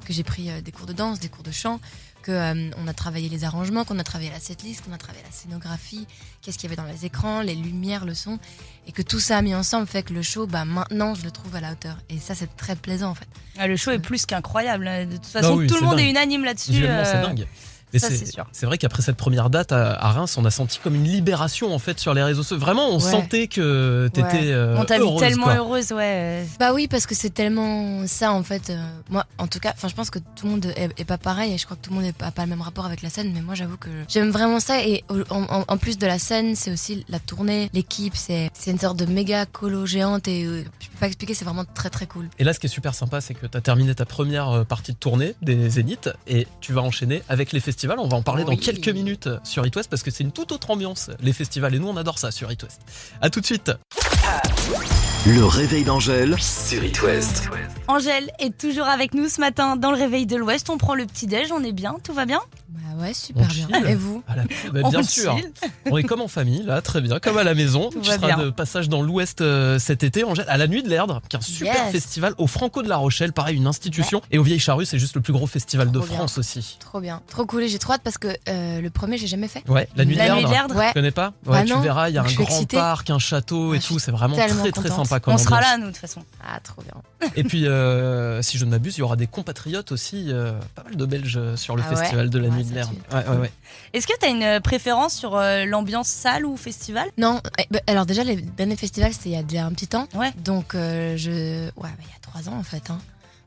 que 0.06 0.12
j'ai 0.14 0.24
pris 0.24 0.50
euh, 0.50 0.62
des 0.62 0.72
cours 0.72 0.86
de 0.86 0.94
danse, 0.94 1.20
des 1.20 1.28
cours 1.28 1.44
de 1.44 1.50
chant, 1.50 1.80
que 2.22 2.32
euh, 2.32 2.70
on 2.76 2.86
a 2.88 2.92
travaillé 2.92 3.28
les 3.28 3.44
arrangements, 3.44 3.84
qu'on 3.84 3.98
a 3.98 4.04
travaillé 4.04 4.30
la 4.30 4.40
setlist, 4.40 4.84
qu'on 4.84 4.92
a 4.92 4.98
travaillé 4.98 5.24
la 5.24 5.30
scénographie, 5.30 6.06
qu'est-ce 6.42 6.58
qu'il 6.58 6.70
y 6.70 6.72
avait 6.72 6.80
dans 6.80 6.90
les 6.90 7.04
écrans, 7.06 7.40
les 7.40 7.54
lumières, 7.54 8.04
le 8.04 8.14
son, 8.14 8.38
et 8.86 8.92
que 8.92 9.02
tout 9.02 9.20
ça 9.20 9.40
mis 9.42 9.54
ensemble 9.54 9.86
fait 9.86 10.02
que 10.02 10.12
le 10.12 10.22
show, 10.22 10.46
bah 10.46 10.64
maintenant, 10.64 11.14
je 11.14 11.24
le 11.24 11.30
trouve 11.30 11.54
à 11.56 11.60
la 11.60 11.72
hauteur. 11.72 11.96
Et 12.08 12.18
ça, 12.18 12.34
c'est 12.34 12.54
très 12.56 12.76
plaisant 12.76 13.10
en 13.10 13.14
fait. 13.14 13.28
Ah, 13.58 13.66
Le 13.66 13.76
show 13.76 13.90
est 13.90 13.98
plus 13.98 14.26
qu'incroyable. 14.26 14.84
De 15.08 15.16
toute 15.16 15.26
façon, 15.26 15.56
oui, 15.56 15.66
tout 15.66 15.74
le 15.76 15.82
monde 15.82 15.96
dingue. 15.96 16.06
est 16.06 16.10
unanime 16.10 16.44
là-dessus. 16.44 16.72
C'est 16.72 16.88
euh, 16.88 17.22
dingue. 17.22 17.46
Mais 17.92 17.98
ça, 17.98 18.08
c'est 18.08 18.16
c'est 18.16 18.32
sûr. 18.32 18.46
c'est 18.52 18.66
vrai 18.66 18.76
qu'après 18.78 19.02
cette 19.02 19.16
première 19.16 19.50
date 19.50 19.72
à, 19.72 19.92
à 19.94 20.10
Reims, 20.12 20.36
on 20.36 20.44
a 20.44 20.50
senti 20.50 20.78
comme 20.82 20.94
une 20.94 21.04
libération 21.04 21.74
en 21.74 21.78
fait 21.78 21.98
sur 21.98 22.14
les 22.14 22.22
réseaux 22.22 22.42
sociaux. 22.42 22.58
Vraiment, 22.58 22.88
on 22.88 22.96
Ouais. 22.96 23.10
sentait 23.10 23.46
que 23.48 24.08
t'étais 24.12 24.28
Ouais. 24.28 24.52
euh, 24.52 24.76
On 24.78 24.84
t'a 24.84 24.96
vu 24.96 25.02
heureuse, 25.04 25.20
tellement 25.20 25.44
quoi. 25.44 25.54
heureuse, 25.56 25.92
ouais. 25.92 26.46
Bah 26.58 26.72
oui, 26.74 26.88
parce 26.88 27.06
que 27.06 27.14
c'est 27.14 27.30
tellement 27.30 28.06
ça 28.06 28.32
en 28.32 28.42
fait. 28.42 28.70
Euh, 28.70 28.76
moi, 29.10 29.24
en 29.38 29.46
tout 29.46 29.58
cas, 29.58 29.72
enfin, 29.74 29.88
je 29.88 29.94
pense 29.94 30.10
que 30.10 30.18
tout 30.18 30.44
le 30.46 30.50
monde 30.50 30.66
est, 30.76 30.90
est 30.98 31.04
pas 31.04 31.18
pareil 31.18 31.52
et 31.54 31.58
je 31.58 31.64
crois 31.64 31.76
que 31.76 31.82
tout 31.82 31.90
le 31.90 31.96
monde 31.96 32.04
n'a 32.06 32.12
pas, 32.12 32.30
pas 32.30 32.42
le 32.42 32.48
même 32.48 32.60
rapport 32.62 32.84
avec 32.86 33.02
la 33.02 33.10
scène. 33.10 33.32
Mais 33.32 33.40
moi, 33.40 33.54
j'avoue 33.54 33.76
que 33.76 33.88
j'aime 34.08 34.30
vraiment 34.30 34.60
ça. 34.60 34.82
Et 34.84 35.04
en, 35.30 35.42
en- 35.42 35.64
en 35.66 35.76
plus 35.78 35.96
de 35.98 36.06
la 36.06 36.18
scène, 36.18 36.54
c'est 36.56 36.72
aussi 36.72 37.04
la 37.08 37.18
tournée, 37.18 37.70
l'équipe. 37.72 38.16
C'est 38.16 38.50
c'est 38.54 38.70
une 38.70 38.78
sorte 38.78 38.96
de 38.98 39.06
méga 39.06 39.46
colo 39.46 39.86
géante 39.86 40.28
et 40.28 40.44
euh, 40.44 40.62
je 40.80 40.86
peux 40.88 40.98
pas 41.00 41.06
expliquer. 41.06 41.34
C'est 41.34 41.44
vraiment 41.44 41.64
très 41.64 41.90
très 41.90 42.06
cool. 42.06 42.28
Et 42.38 42.44
là, 42.44 42.52
ce 42.52 42.58
qui 42.60 42.66
est 42.66 42.70
super 42.70 42.94
sympa, 42.94 43.20
c'est 43.20 43.34
que 43.34 43.46
tu 43.46 43.56
as 43.56 43.60
terminé 43.60 43.94
ta 43.94 44.04
première 44.04 44.48
euh, 44.50 44.64
partie 44.64 44.92
de 44.92 44.98
tournée 44.98 45.34
des 45.42 45.70
Zéniths 45.70 46.10
et 46.26 46.46
tu 46.60 46.72
vas 46.72 46.82
enchaîner 46.82 47.22
avec 47.28 47.52
les 47.52 47.60
festivals. 47.60 47.77
On 47.84 48.08
va 48.08 48.16
en 48.16 48.22
parler 48.22 48.44
dans 48.44 48.56
quelques 48.56 48.88
minutes 48.88 49.28
sur 49.44 49.64
It 49.64 49.76
West 49.76 49.88
parce 49.88 50.02
que 50.02 50.10
c'est 50.10 50.24
une 50.24 50.32
toute 50.32 50.50
autre 50.50 50.70
ambiance, 50.70 51.10
les 51.20 51.32
festivals. 51.32 51.74
Et 51.76 51.78
nous, 51.78 51.86
on 51.88 51.96
adore 51.96 52.18
ça 52.18 52.32
sur 52.32 52.50
It 52.50 52.60
West. 52.62 52.80
À 53.20 53.30
tout 53.30 53.40
de 53.40 53.46
suite. 53.46 53.70
Le 55.26 55.44
réveil 55.44 55.84
d'Angèle 55.84 56.36
sur 56.40 56.82
It 56.82 57.00
West. 57.02 57.48
Angèle 57.86 58.30
est 58.40 58.56
toujours 58.58 58.86
avec 58.86 59.14
nous 59.14 59.28
ce 59.28 59.40
matin 59.40 59.76
dans 59.76 59.92
le 59.92 59.98
réveil 59.98 60.26
de 60.26 60.36
l'Ouest. 60.36 60.70
On 60.70 60.78
prend 60.78 60.94
le 60.94 61.06
petit 61.06 61.26
déj, 61.26 61.52
on 61.52 61.62
est 61.62 61.72
bien, 61.72 61.96
tout 62.02 62.12
va 62.12 62.26
bien? 62.26 62.40
Bah 62.68 62.80
ouais, 62.98 63.14
super 63.14 63.44
On 63.44 63.46
bien. 63.46 63.66
chill. 63.80 63.86
Et 63.88 63.94
vous 63.94 64.22
la- 64.28 64.42
bah, 64.72 64.80
On 64.84 64.90
bien 64.90 65.02
sûr. 65.02 65.36
chill. 65.36 65.50
On 65.90 65.96
est 65.96 66.02
comme 66.02 66.20
en 66.20 66.28
famille, 66.28 66.62
là, 66.64 66.80
très 66.82 67.00
bien, 67.00 67.18
comme 67.18 67.38
à 67.38 67.44
la 67.44 67.54
maison. 67.54 67.90
Tout 67.90 68.00
tu 68.00 68.10
seras 68.10 68.26
bien. 68.26 68.38
de 68.38 68.50
passage 68.50 68.88
dans 68.88 69.02
l'Ouest 69.02 69.40
euh, 69.40 69.78
cet 69.78 70.02
été, 70.04 70.24
Angèle, 70.24 70.46
à 70.48 70.56
la 70.58 70.66
Nuit 70.66 70.82
de 70.82 70.88
l'Erdre, 70.88 71.20
qui 71.28 71.36
est 71.36 71.38
un 71.38 71.42
super 71.42 71.74
Yes. 71.84 71.92
festival 71.92 72.34
au 72.38 72.46
Franco 72.46 72.82
de 72.82 72.88
la 72.88 72.96
Rochelle, 72.96 73.32
pareil, 73.32 73.56
une 73.56 73.66
institution. 73.66 74.20
Et 74.30 74.38
au 74.38 74.42
Vieilles 74.42 74.58
Charrues, 74.60 74.84
c'est 74.86 74.98
juste 74.98 75.14
le 75.14 75.20
plus 75.20 75.32
gros 75.32 75.46
festival 75.46 75.90
de 75.90 75.98
bien. 75.98 76.08
France 76.16 76.38
aussi. 76.38 76.76
Trop 76.80 77.00
bien, 77.00 77.22
trop 77.28 77.46
cool. 77.46 77.62
Et 77.62 77.68
j'ai 77.68 77.78
trop 77.78 77.92
hâte 77.94 78.02
parce 78.04 78.18
que 78.18 78.28
euh, 78.48 78.80
le 78.80 78.90
premier, 78.90 79.18
j'ai 79.18 79.26
jamais 79.26 79.48
fait. 79.48 79.62
Ouais, 79.68 79.88
la 79.96 80.04
Nuit 80.04 80.14
de 80.14 80.18
La 80.18 80.34
Nuit 80.34 80.44
de 80.44 80.48
l'Erdre. 80.50 80.74
Ouais. 80.76 80.88
Tu 80.88 80.94
connais 80.94 81.10
pas 81.10 81.32
Ouais, 81.46 81.60
Bah 81.60 81.64
tu 81.64 81.72
non, 81.72 81.80
verras, 81.80 82.08
il 82.10 82.14
y 82.14 82.18
a 82.18 82.22
un 82.22 82.24
grand 82.32 82.44
excitée. 82.44 82.76
parc, 82.76 83.10
un 83.10 83.18
château 83.18 83.74
et 83.74 83.78
Ah, 83.80 83.86
tout, 83.86 83.98
c'est 83.98 84.10
vraiment 84.12 84.36
très 84.36 84.72
très 84.72 84.88
sympa 84.88 85.20
comme 85.20 85.34
On 85.34 85.38
sera 85.38 85.60
là, 85.60 85.76
nous, 85.78 85.84
de 85.86 85.90
toute 85.90 85.96
façon. 85.98 86.22
Ah, 86.46 86.58
trop 86.60 86.82
bien. 86.82 86.94
Et 87.36 87.44
puis, 87.44 87.66
euh, 87.66 88.40
si 88.42 88.58
je 88.58 88.64
ne 88.64 88.70
m'abuse, 88.70 88.96
il 88.96 89.00
y 89.00 89.02
aura 89.02 89.16
des 89.16 89.26
compatriotes 89.26 89.92
aussi, 89.92 90.30
pas 90.74 90.82
mal 90.84 90.96
de 90.96 91.04
Belges 91.06 91.54
sur 91.56 91.76
le 91.76 91.82
Ah 91.86 91.94
festival 91.96 92.30
de 92.30 92.38
la 92.38 92.48
Nuit 92.48 92.64
de 92.64 92.74
l'Erdre. 92.74 92.87
Tu- 92.90 93.16
Ouais, 93.16 93.26
ouais, 93.28 93.36
ouais. 93.42 93.52
Est-ce 93.92 94.06
que 94.06 94.12
tu 94.18 94.26
as 94.26 94.28
une 94.28 94.42
euh, 94.42 94.60
préférence 94.60 95.14
sur 95.14 95.36
euh, 95.36 95.64
l'ambiance 95.64 96.08
salle 96.08 96.44
ou 96.46 96.56
festival? 96.56 97.08
Non, 97.18 97.40
eh, 97.58 97.66
bah, 97.70 97.80
alors 97.86 98.06
déjà, 98.06 98.24
les 98.24 98.36
derniers 98.36 98.76
festivals, 98.76 99.12
c'était 99.12 99.30
il 99.30 99.32
y 99.32 99.36
a 99.36 99.42
déjà 99.42 99.64
un 99.66 99.72
petit 99.72 99.88
temps. 99.88 100.06
Ouais. 100.14 100.32
Donc, 100.44 100.74
euh, 100.74 101.16
je. 101.16 101.66
Ouais, 101.66 101.70
bah, 101.82 101.88
il 102.00 102.04
y 102.08 102.12
a 102.16 102.20
trois 102.22 102.48
ans 102.48 102.58
en 102.58 102.62
fait. 102.64 102.90
Hein. 102.90 102.98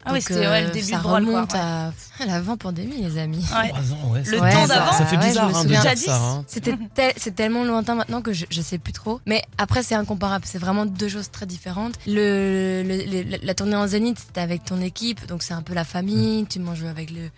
Ah 0.03 0.13
oui, 0.13 0.21
c'était 0.23 0.47
ouais, 0.47 0.63
le 0.63 0.71
début 0.71 0.87
ça 0.87 0.97
de 0.97 1.03
Brawl, 1.03 1.23
quoi, 1.25 1.33
remonte 1.35 1.53
ouais. 1.53 1.59
à 1.59 1.91
à 2.21 2.25
l'avant-pandémie, 2.25 3.03
les 3.03 3.19
amis. 3.19 3.45
Ouais. 3.55 3.69
Trois 3.69 3.93
ans, 3.93 4.11
ouais, 4.11 4.23
Le 4.25 4.37
temps 4.39 4.65
d'avant. 4.67 4.91
Ça 4.93 5.05
fait 5.05 5.17
bizarre 5.17 5.55
hein, 5.55 5.63
Jadis. 5.83 6.05
ça. 6.05 6.15
hein. 6.17 6.43
C'était 6.47 6.75
tel- 6.95 7.13
c'est 7.17 7.35
tellement 7.35 7.63
lointain 7.63 7.93
maintenant 7.93 8.23
que 8.23 8.33
je, 8.33 8.47
je 8.49 8.61
sais 8.63 8.79
plus 8.79 8.93
trop. 8.93 9.21
Mais 9.27 9.43
après, 9.59 9.83
c'est 9.83 9.93
incomparable. 9.93 10.45
C'est 10.47 10.57
vraiment 10.57 10.87
deux 10.87 11.07
choses 11.07 11.29
très 11.29 11.45
différentes. 11.45 11.93
Le, 12.07 12.81
le- 12.83 13.21
le- 13.29 13.37
la 13.45 13.53
tournée 13.53 13.75
en 13.75 13.85
Zénith, 13.85 14.17
c'était 14.17 14.41
avec 14.41 14.65
ton 14.65 14.81
équipe. 14.81 15.27
Donc, 15.27 15.43
c'est 15.43 15.53
un 15.53 15.61
peu 15.61 15.75
la 15.75 15.83
famille. 15.83 16.47
Tu 16.47 16.57
manges 16.57 16.83
avec 16.83 17.11
le, 17.11 17.29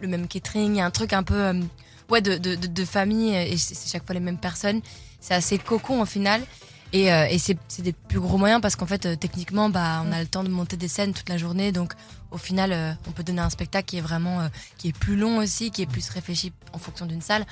le 0.00 0.08
même 0.08 0.26
catering. 0.28 0.74
Il 0.74 0.78
y 0.78 0.80
a 0.80 0.86
un 0.86 0.90
truc 0.90 1.12
un 1.12 1.22
peu 1.22 1.34
euh, 1.34 1.60
ouais, 2.10 2.20
de, 2.20 2.36
de, 2.36 2.54
de- 2.54 2.84
famille. 2.84 3.34
Et 3.34 3.56
c'est 3.56 3.88
chaque 3.90 4.04
fois 4.04 4.14
les 4.14 4.20
mêmes 4.20 4.38
personnes. 4.38 4.80
C'est 5.20 5.34
assez 5.34 5.58
cocon 5.58 6.00
au 6.00 6.06
final. 6.06 6.42
Et, 6.92 7.12
euh, 7.12 7.26
et 7.30 7.38
c'est 7.38 7.56
des 7.82 7.92
plus 7.92 8.18
gros 8.18 8.36
moyens 8.36 8.60
parce 8.60 8.74
qu'en 8.74 8.86
fait, 8.86 9.06
euh, 9.06 9.16
techniquement, 9.16 9.68
bah, 9.70 10.02
on 10.04 10.10
a 10.12 10.20
le 10.20 10.26
temps 10.26 10.42
de 10.42 10.48
monter 10.48 10.76
des 10.76 10.88
scènes 10.88 11.12
toute 11.12 11.28
la 11.28 11.38
journée. 11.38 11.70
Donc, 11.72 11.92
au 12.32 12.38
final, 12.38 12.96
on 13.08 13.12
peut 13.12 13.22
donner 13.22 13.40
un 13.40 13.50
spectacle 13.50 13.86
qui 13.86 13.96
est 13.98 14.00
vraiment, 14.00 14.48
qui 14.78 14.88
est 14.88 14.96
plus 14.96 15.16
long 15.16 15.38
aussi, 15.38 15.70
qui 15.72 15.82
est 15.82 15.86
plus 15.86 16.08
réfléchi 16.10 16.52
en 16.72 16.78
fonction 16.78 17.06
d'une 17.06 17.20
salle. 17.22 17.44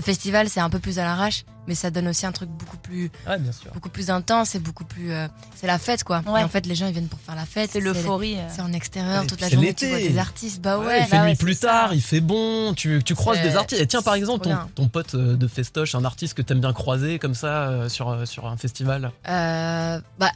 Le 0.00 0.04
festival, 0.04 0.48
c'est 0.48 0.60
un 0.60 0.70
peu 0.70 0.78
plus 0.78 0.98
à 0.98 1.04
l'arrache, 1.04 1.44
mais 1.66 1.74
ça 1.74 1.90
donne 1.90 2.08
aussi 2.08 2.24
un 2.24 2.32
truc 2.32 2.48
beaucoup 2.48 2.78
plus, 2.78 3.10
Ouais, 3.28 3.38
bien 3.38 3.52
sûr. 3.52 3.70
beaucoup 3.74 3.90
plus 3.90 4.08
intense 4.08 4.54
et 4.54 4.58
beaucoup 4.58 4.86
plus. 4.86 5.12
euh, 5.12 5.28
c'est 5.54 5.66
la 5.66 5.78
fête, 5.78 6.04
quoi. 6.04 6.22
Ouais. 6.26 6.40
Et 6.40 6.44
en 6.44 6.48
fait, 6.48 6.64
les 6.64 6.74
gens, 6.74 6.86
ils 6.86 6.92
viennent 6.92 7.06
pour 7.08 7.18
faire 7.20 7.34
la 7.34 7.44
fête. 7.44 7.68
C'est 7.70 7.80
l'euphorie. 7.80 8.36
euh. 8.38 8.48
C'est 8.48 8.62
en 8.62 8.72
extérieur 8.72 9.20
Ouais, 9.20 9.26
toute 9.26 9.42
la 9.42 9.50
journée. 9.50 9.74
Tu 9.74 9.84
l'été. 9.84 10.00
vois 10.00 10.08
des 10.12 10.18
artistes. 10.18 10.62
Bah 10.62 10.78
Ouais, 10.78 10.86
ouais. 10.86 11.00
il 11.00 11.04
fait 11.04 11.16
bah 11.18 11.24
nuit 11.24 11.30
ouais, 11.32 11.36
plus 11.36 11.56
tard, 11.58 11.90
ça. 11.90 11.94
il 11.94 12.00
fait 12.00 12.20
bon, 12.22 12.72
tu, 12.72 13.02
tu 13.04 13.14
croises 13.14 13.42
des 13.42 13.56
artistes. 13.56 13.82
Et 13.82 13.86
tiens, 13.86 14.00
par 14.00 14.14
exemple, 14.14 14.48
ton, 14.74 14.88
pote 14.88 15.14
euh, 15.14 15.36
de 15.36 15.46
festoche, 15.46 15.94
un 15.94 16.04
artiste 16.06 16.32
que 16.32 16.40
t'aimes 16.40 16.60
bien 16.60 16.72
croiser 16.72 17.18
comme 17.18 17.34
ça 17.34 17.68
euh, 17.68 17.88
sur, 17.90 18.26
sur 18.26 18.46
un 18.46 18.56
festival. 18.56 19.12
Euh, 19.28 20.00
bah, 20.18 20.32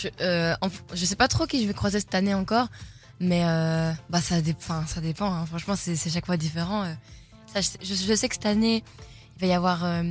je, 0.00 0.08
euh, 0.20 0.54
en- 0.60 0.68
je 0.94 1.04
sais 1.04 1.16
pas 1.16 1.26
trop 1.26 1.46
qui 1.46 1.60
je 1.60 1.66
vais 1.66 1.74
croiser 1.74 1.98
cette 1.98 2.14
année 2.14 2.34
encore, 2.34 2.68
mais 3.18 3.42
euh, 3.44 3.90
bah 4.10 4.20
ça, 4.20 4.40
dé- 4.40 4.54
ça 4.86 5.00
dépend. 5.00 5.32
hein. 5.34 5.44
Franchement, 5.46 5.74
c'est 5.76 5.96
chaque 6.08 6.26
fois 6.26 6.36
différent. 6.36 6.84
euh. 6.84 6.94
Ça, 7.52 7.60
je, 7.62 7.68
je- 7.82 7.94
je 8.06 8.14
sais 8.14 8.28
que 8.28 8.34
cette 8.34 8.44
année, 8.44 8.84
il 9.38 9.40
va 9.40 9.46
y 9.46 9.52
avoir 9.52 9.84
euh, 9.84 10.02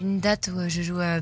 une 0.00 0.20
date 0.20 0.50
où 0.54 0.68
je 0.68 0.82
joue 0.82 0.98
euh, 1.00 1.20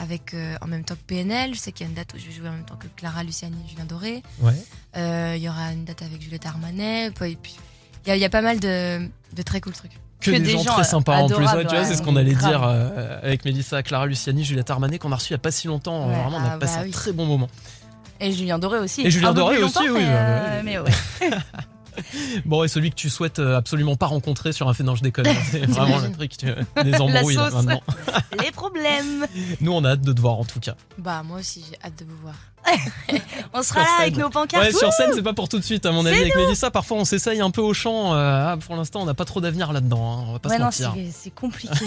avec 0.00 0.34
euh, 0.34 0.54
en 0.62 0.66
même 0.66 0.84
temps 0.84 0.94
que 0.94 1.00
PNL. 1.06 1.54
Je 1.54 1.58
sais 1.58 1.72
qu'il 1.72 1.84
y 1.84 1.88
a 1.88 1.90
une 1.90 1.96
date 1.96 2.14
où 2.14 2.18
je 2.18 2.26
vais 2.26 2.32
jouer 2.32 2.48
en 2.48 2.52
même 2.52 2.64
temps 2.64 2.76
que 2.76 2.86
Clara 2.96 3.22
Luciani 3.24 3.56
et 3.66 3.68
Julien 3.70 3.84
Doré. 3.84 4.22
Ouais. 4.40 4.52
Euh, 4.96 5.34
Il 5.36 5.42
y 5.42 5.48
aura 5.48 5.72
une 5.72 5.84
date 5.84 6.02
avec 6.02 6.22
Juliette 6.22 6.46
Armanet. 6.46 7.08
Et 7.08 7.36
puis, 7.36 7.56
il 8.06 8.08
y, 8.08 8.12
a- 8.12 8.16
il 8.16 8.20
y 8.20 8.24
a 8.24 8.30
pas 8.30 8.42
mal 8.42 8.60
de, 8.60 9.08
de 9.34 9.42
très 9.42 9.60
cool 9.60 9.72
trucs. 9.72 9.92
Que, 10.20 10.30
des, 10.30 10.52
gens, 10.52 10.62
très 10.62 10.84
sympas 10.84 11.16
en 11.18 11.26
plus. 11.26 11.34
adorables, 11.34 11.58
Ouais, 11.58 11.64
tu 11.64 11.70
vois, 11.70 11.80
ouais. 11.80 11.84
c'est 11.84 11.96
ce 11.96 12.02
qu'on 12.02 12.14
allait 12.14 12.34
Grave. 12.34 12.50
dire 12.50 12.62
euh, 12.62 13.18
avec 13.24 13.44
Mélissa, 13.44 13.82
Clara 13.82 14.06
Luciani, 14.06 14.44
Juliette 14.44 14.70
Armanet 14.70 14.98
qu'on 15.00 15.10
a 15.10 15.16
reçu 15.16 15.30
il 15.30 15.32
y 15.32 15.34
a 15.34 15.38
pas 15.38 15.50
si 15.50 15.66
longtemps. 15.66 16.06
Ouais. 16.08 16.14
Vraiment, 16.14 16.36
on 16.36 16.44
a 16.44 16.52
Ah, 16.52 16.58
passé 16.58 16.76
bah 16.76 16.80
un 16.82 16.84
oui. 16.84 16.90
très 16.92 17.10
bon 17.12 17.26
moment. 17.26 17.48
Et 18.20 18.30
Julien 18.30 18.60
Doré 18.60 18.78
aussi. 18.78 19.04
Et 19.04 19.10
Julien 19.10 19.32
Doré 19.34 19.60
aussi, 19.60 19.78
oui, 19.80 19.94
Mais, 19.94 20.06
bah, 20.06 20.12
euh, 20.14 20.56
ouais. 20.58 20.62
mais 20.62 20.78
ouais. 20.78 20.90
Bon, 22.44 22.64
et 22.64 22.68
celui 22.68 22.90
que 22.90 22.94
tu 22.96 23.10
souhaites 23.10 23.38
euh, 23.38 23.56
absolument 23.56 23.96
pas 23.96 24.06
rencontrer 24.06 24.52
sur 24.52 24.68
un 24.68 24.74
fait 24.74 24.82
non, 24.82 24.94
je 24.94 25.02
déconne. 25.02 25.26
C'est 25.50 25.66
vraiment 25.70 25.98
le 25.98 26.10
truc, 26.12 26.36
tu- 26.36 26.46
les 26.84 27.00
embrouilles 27.00 27.34
là, 27.36 27.50
sauce. 27.50 27.64
maintenant. 27.64 27.82
Les 28.42 28.50
problèmes. 28.50 29.26
Nous, 29.60 29.72
on 29.72 29.84
a 29.84 29.90
hâte 29.90 30.00
de 30.02 30.12
te 30.12 30.20
voir 30.20 30.38
en 30.38 30.44
tout 30.44 30.60
cas. 30.60 30.74
Bah, 30.98 31.22
moi 31.24 31.38
aussi, 31.40 31.64
j'ai 31.68 31.76
hâte 31.86 31.98
de 31.98 32.04
vous 32.04 32.16
voir. 32.22 32.34
On 33.54 33.62
sera 33.64 33.80
Sur 33.84 33.90
là 33.92 33.96
avec 34.02 34.16
nos 34.16 34.30
pancartes. 34.30 34.64
Ouais, 34.64 34.72
sur 34.72 34.92
scène, 34.92 35.10
c'est 35.14 35.22
pas 35.22 35.32
pour 35.32 35.48
tout 35.48 35.58
de 35.58 35.64
suite, 35.64 35.84
à 35.84 35.90
mon 35.90 36.06
avis. 36.06 36.20
Avec. 36.20 36.36
Mélissa, 36.36 36.70
parfois, 36.70 36.96
on 36.98 37.04
s'essaye 37.04 37.40
un 37.40 37.50
peu 37.50 37.60
au 37.60 37.74
chant. 37.74 38.14
euh, 38.14 38.52
ah, 38.52 38.56
pour 38.64 38.76
l'instant, 38.76 39.02
on 39.02 39.04
n'a 39.04 39.14
pas 39.14 39.24
trop 39.24 39.40
d'avenir 39.40 39.72
là-dedans. 39.72 40.12
hein, 40.20 40.24
on 40.28 40.32
va 40.34 40.38
pas 40.38 40.48
Ouais, 40.48 40.54
se 40.56 40.60
non, 40.60 40.66
mentir. 40.66 40.92
c'est 40.94 41.10
c'est 41.12 41.30
compliqué. 41.34 41.84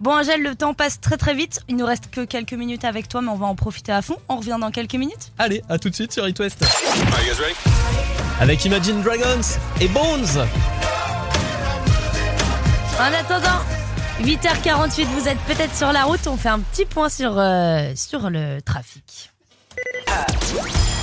bon, 0.00 0.12
Angèle, 0.18 0.42
le 0.42 0.56
temps 0.56 0.74
passe 0.74 1.00
très 1.00 1.16
très 1.16 1.34
vite. 1.34 1.62
Il 1.68 1.76
nous 1.76 1.86
reste 1.86 2.10
que 2.10 2.24
quelques 2.24 2.54
minutes 2.54 2.84
avec 2.84 3.08
toi, 3.08 3.22
mais 3.22 3.28
on 3.30 3.36
va 3.36 3.46
en 3.46 3.54
profiter 3.54 3.92
à 3.92 4.02
fond. 4.02 4.16
On 4.28 4.36
revient 4.38 4.58
dans 4.60 4.72
quelques 4.72 4.94
minutes. 4.96 5.32
Allez, 5.38 5.62
à 5.68 5.78
tout 5.78 5.90
de 5.90 5.94
suite 5.94 6.12
sur 6.12 6.26
It 6.26 6.38
West. 6.40 6.64
Avec 8.40 8.64
Imagine 8.64 9.00
Dragons 9.02 9.40
et 9.80 9.88
Bones. 9.88 10.46
En 12.98 13.12
attendant, 13.12 13.60
8h48, 14.22 15.04
vous 15.06 15.28
êtes 15.28 15.38
peut-être 15.46 15.74
sur 15.74 15.92
la 15.92 16.04
route. 16.04 16.26
On 16.26 16.36
fait 16.36 16.48
un 16.48 16.60
petit 16.60 16.84
point 16.84 17.08
sur, 17.08 17.38
euh, 17.38 17.92
sur 17.94 18.30
le 18.30 18.60
trafic. 18.60 19.33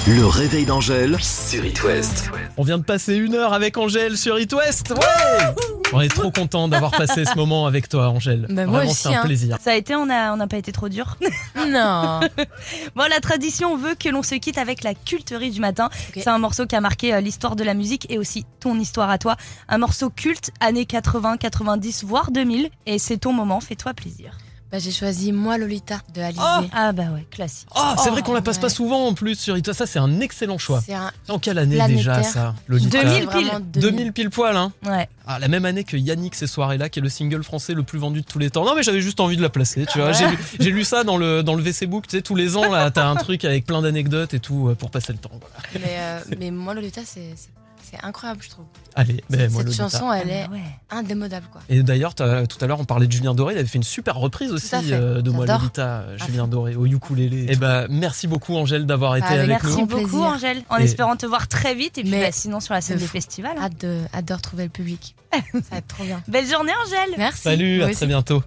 Le 0.07 0.25
réveil 0.25 0.65
d'Angèle 0.65 1.17
sur 1.21 1.63
It 1.63 1.83
West. 1.83 2.31
On 2.57 2.63
vient 2.63 2.79
de 2.79 2.83
passer 2.83 3.15
une 3.15 3.35
heure 3.35 3.53
avec 3.53 3.77
Angèle 3.77 4.17
sur 4.17 4.39
It 4.39 4.51
West. 4.51 4.91
Ouais 4.91 5.55
On 5.93 6.01
est 6.01 6.09
trop 6.09 6.31
content 6.31 6.67
d'avoir 6.67 6.91
passé 6.91 7.23
ce 7.23 7.35
moment 7.35 7.67
avec 7.67 7.87
toi, 7.87 8.09
Angèle. 8.09 8.47
Bah, 8.49 8.65
moi 8.65 8.77
Vraiment, 8.77 8.91
aussi, 8.91 9.03
c'est 9.03 9.13
un 9.13 9.21
hein. 9.21 9.25
plaisir. 9.25 9.57
Ça 9.61 9.71
a 9.71 9.75
été, 9.75 9.95
on 9.95 10.07
n'a 10.07 10.33
on 10.33 10.37
n'a 10.37 10.47
pas 10.47 10.57
été 10.57 10.71
trop 10.71 10.89
dur. 10.89 11.17
Non. 11.55 12.19
bon, 12.95 13.03
la 13.09 13.19
tradition 13.21 13.77
veut 13.77 13.95
que 13.95 14.09
l'on 14.09 14.23
se 14.23 14.35
quitte 14.35 14.57
avec 14.57 14.83
la 14.83 14.95
culterie 14.95 15.51
du 15.51 15.59
matin. 15.59 15.89
C'est 16.13 16.27
un 16.27 16.39
morceau 16.39 16.65
qui 16.65 16.75
a 16.75 16.81
marqué 16.81 17.13
euh, 17.13 17.21
l'histoire 17.21 17.55
de 17.55 17.63
la 17.63 17.75
musique 17.75 18.07
et 18.09 18.17
aussi 18.17 18.45
ton 18.59 18.79
histoire 18.79 19.09
à 19.09 19.19
toi. 19.19 19.37
Un 19.69 19.77
morceau 19.77 20.09
culte, 20.09 20.51
années 20.59 20.85
80, 20.85 21.37
90, 21.37 22.03
voire 22.05 22.31
2000. 22.31 22.69
Et 22.87 22.97
c'est 22.97 23.17
ton 23.17 23.33
moment, 23.33 23.59
fais-toi 23.59 23.93
plaisir. 23.93 24.37
Bah, 24.71 24.79
j'ai 24.79 24.91
choisi 24.91 25.33
Moi 25.33 25.57
Lolita 25.57 25.99
de 26.15 26.21
Alizé. 26.21 26.41
Ah 26.71 26.93
bah 26.93 27.03
ouais, 27.13 27.27
classique. 27.29 27.67
Oh, 27.75 27.79
c'est 28.01 28.07
Oh, 28.09 28.11
vrai 28.13 28.21
qu'on 28.21 28.33
la 28.33 28.41
passe 28.41 28.55
ouais. 28.55 28.61
pas 28.61 28.69
souvent 28.69 29.05
en 29.07 29.13
plus 29.13 29.37
sur 29.37 29.57
It 29.57 29.67
West. 29.67 29.77
Ça, 29.79 29.85
c'est 29.85 29.99
un 29.99 30.21
excellent 30.21 30.57
choix. 30.57 30.81
C'est 30.85 30.93
un 30.93 31.11
En 31.27 31.39
quelle 31.39 31.57
année 31.57 31.75
planétaire. 31.75 31.97
déjà 32.17 32.23
ça 32.23 32.55
Lolita 32.69 33.03
2000 33.03 33.27
pile. 33.27 33.45
Vraiment 33.47 33.59
2000 33.59 34.13
pile 34.13 34.29
poil, 34.29 34.55
hein 34.55 34.71
Ouais. 34.85 35.09
Ah, 35.27 35.39
la 35.39 35.49
même 35.49 35.65
année 35.65 35.83
que 35.83 35.97
Yannick 35.97 36.35
ces 36.35 36.47
soirées-là, 36.47 36.87
qui 36.89 36.99
est 36.99 37.01
le 37.01 37.09
single 37.09 37.43
français 37.43 37.73
le 37.73 37.83
plus 37.83 37.99
vendu 37.99 38.21
de 38.21 38.25
tous 38.25 38.39
les 38.39 38.49
temps. 38.49 38.63
Non, 38.65 38.73
mais 38.75 38.83
j'avais 38.83 39.01
juste 39.01 39.19
envie 39.19 39.35
de 39.37 39.41
la 39.41 39.49
placer, 39.49 39.85
tu 39.91 39.99
vois. 39.99 40.13
J'ai 40.13 40.27
lu- 40.27 40.37
J'ai 40.59 40.69
lu 40.71 40.83
ça 40.85 41.03
dans 41.03 41.17
le, 41.17 41.43
dans 41.43 41.55
le 41.55 41.61
VC 41.63 41.85
Book, 41.85 42.07
tu 42.07 42.15
sais, 42.17 42.21
tous 42.21 42.35
les 42.35 42.55
ans, 42.55 42.71
là, 42.71 42.89
t'as 42.91 43.07
un 43.07 43.15
truc 43.15 43.43
avec 43.45 43.65
plein 43.65 43.81
d'anecdotes 43.81 44.33
et 44.33 44.39
tout 44.39 44.69
euh, 44.69 44.75
pour 44.75 44.89
passer 44.89 45.11
le 45.11 45.19
temps. 45.19 45.31
voilà. 45.31 45.85
Mais, 45.85 45.95
euh, 45.99 46.19
mais 46.39 46.49
Moi 46.51 46.73
Lolita, 46.73 47.01
c'est 47.05 47.35
c'est- 47.83 48.03
incroyable, 48.03 48.41
je 48.43 48.49
trouve. 48.49 48.65
Allez, 48.95 49.23
ben, 49.29 49.49
moi, 49.51 49.63
Cette 49.63 49.73
chanson, 49.75 50.11
elle 50.11 50.29
est 50.29 50.45
Ah 50.47 50.51
ouais. 50.51 50.61
indémodable, 50.89 51.45
quoi. 51.51 51.61
Et 51.69 51.81
d'ailleurs, 51.83 52.13
tout 52.15 52.23
à 52.23 52.67
l'heure, 52.67 52.79
on 52.79 52.85
parlait 52.85 53.07
de 53.07 53.11
Julien 53.11 53.33
Doré. 53.33 53.53
Il 53.53 53.57
avait 53.57 53.67
fait 53.67 53.77
une 53.77 53.83
super 53.83 54.15
reprise 54.15 54.51
aussi 54.51 54.73
euh, 54.91 55.21
de 55.21 55.29
Moi. 55.31 55.45
Lolita, 55.45 56.05
Julien. 56.25 56.47
Doré, 56.47 56.75
au 56.75 56.85
ukulélé. 56.85 57.45
Et 57.49 57.55
ben, 57.55 57.87
merci 57.89 58.27
beaucoup, 58.27 58.55
Angèle, 58.55 58.85
d'avoir 58.85 59.15
été 59.15 59.27
Avec 59.27 59.37
avec, 59.39 59.49
merci. 59.49 59.67
nous. 59.81 59.85
Merci 59.87 60.03
beaucoup. 60.03 60.23
Angèle. 60.23 60.63
En 60.69 60.77
Et- 60.77 60.83
espérant 60.83 61.15
te 61.15 61.25
voir 61.25 61.47
très 61.47 61.75
vite. 61.75 61.97
Et 61.97 62.01
puis 62.01 62.11
Mais- 62.11 62.21
bah, 62.25 62.31
sinon, 62.31 62.59
sur 62.59 62.73
la 62.73 62.81
scène 62.81 62.97
de 62.97 63.01
des 63.01 63.07
festivals. 63.07 63.55
hein. 63.57 63.63
Hâte 63.63 63.81
de, 63.81 63.99
hâte 64.13 64.25
de 64.25 64.33
retrouver 64.33 64.63
le 64.63 64.69
public. 64.69 65.15
Ça 65.31 65.39
va 65.71 65.77
être 65.77 65.87
trop 65.87 66.03
bien. 66.03 66.21
Belle 66.27 66.47
journée, 66.47 66.73
Angèle. 66.85 67.15
Merci. 67.17 67.41
Salut, 67.43 67.81
à 67.83 67.91
très 67.93 68.05
bientôt. 68.07 68.43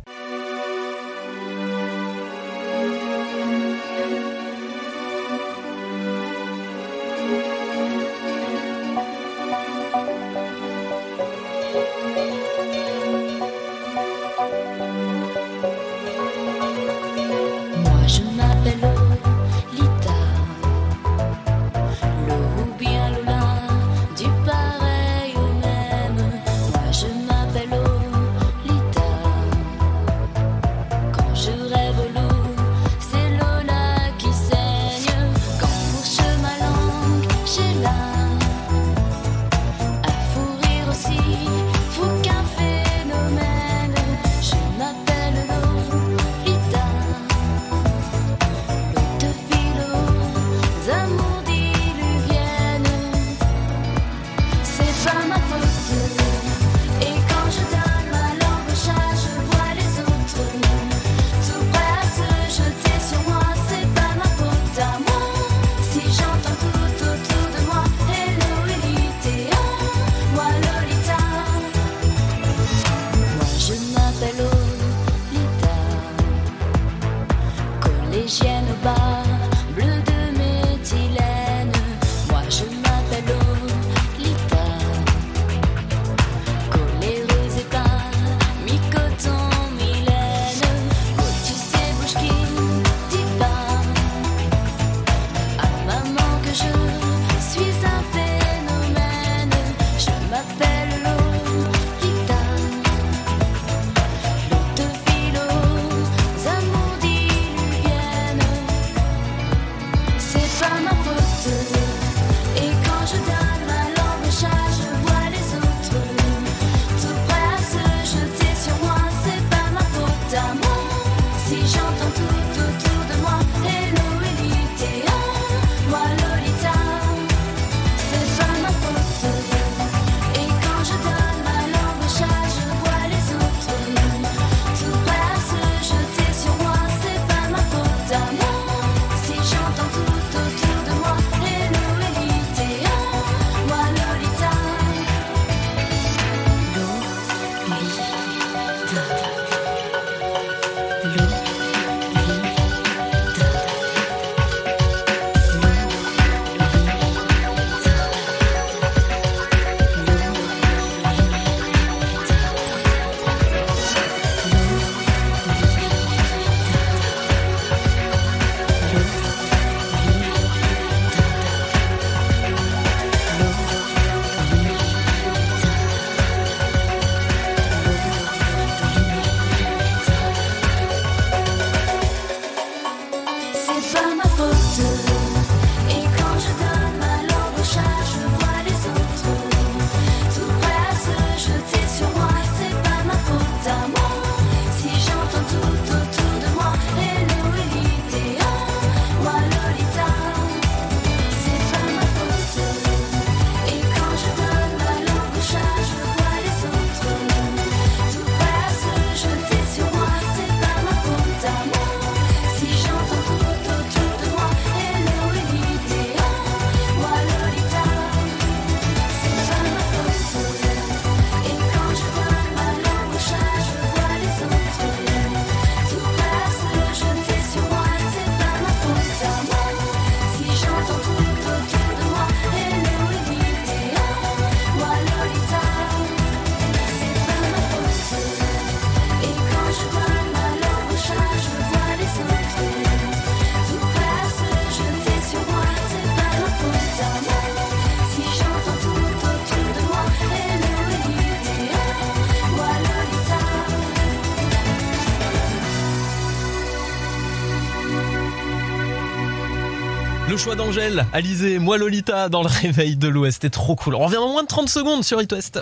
Choix 260.44 260.56
d'Angèle, 260.56 261.06
Alizé, 261.14 261.58
moi 261.58 261.78
Lolita 261.78 262.28
dans 262.28 262.42
le 262.42 262.48
réveil 262.48 262.96
de 262.96 263.08
l'Ouest. 263.08 263.36
C'était 263.36 263.48
trop 263.48 263.76
cool. 263.76 263.94
On 263.94 264.04
revient 264.04 264.18
en 264.18 264.28
moins 264.28 264.42
de 264.42 264.48
30 264.48 264.68
secondes 264.68 265.02
sur 265.02 265.22
It 265.22 265.32
West. 265.32 265.58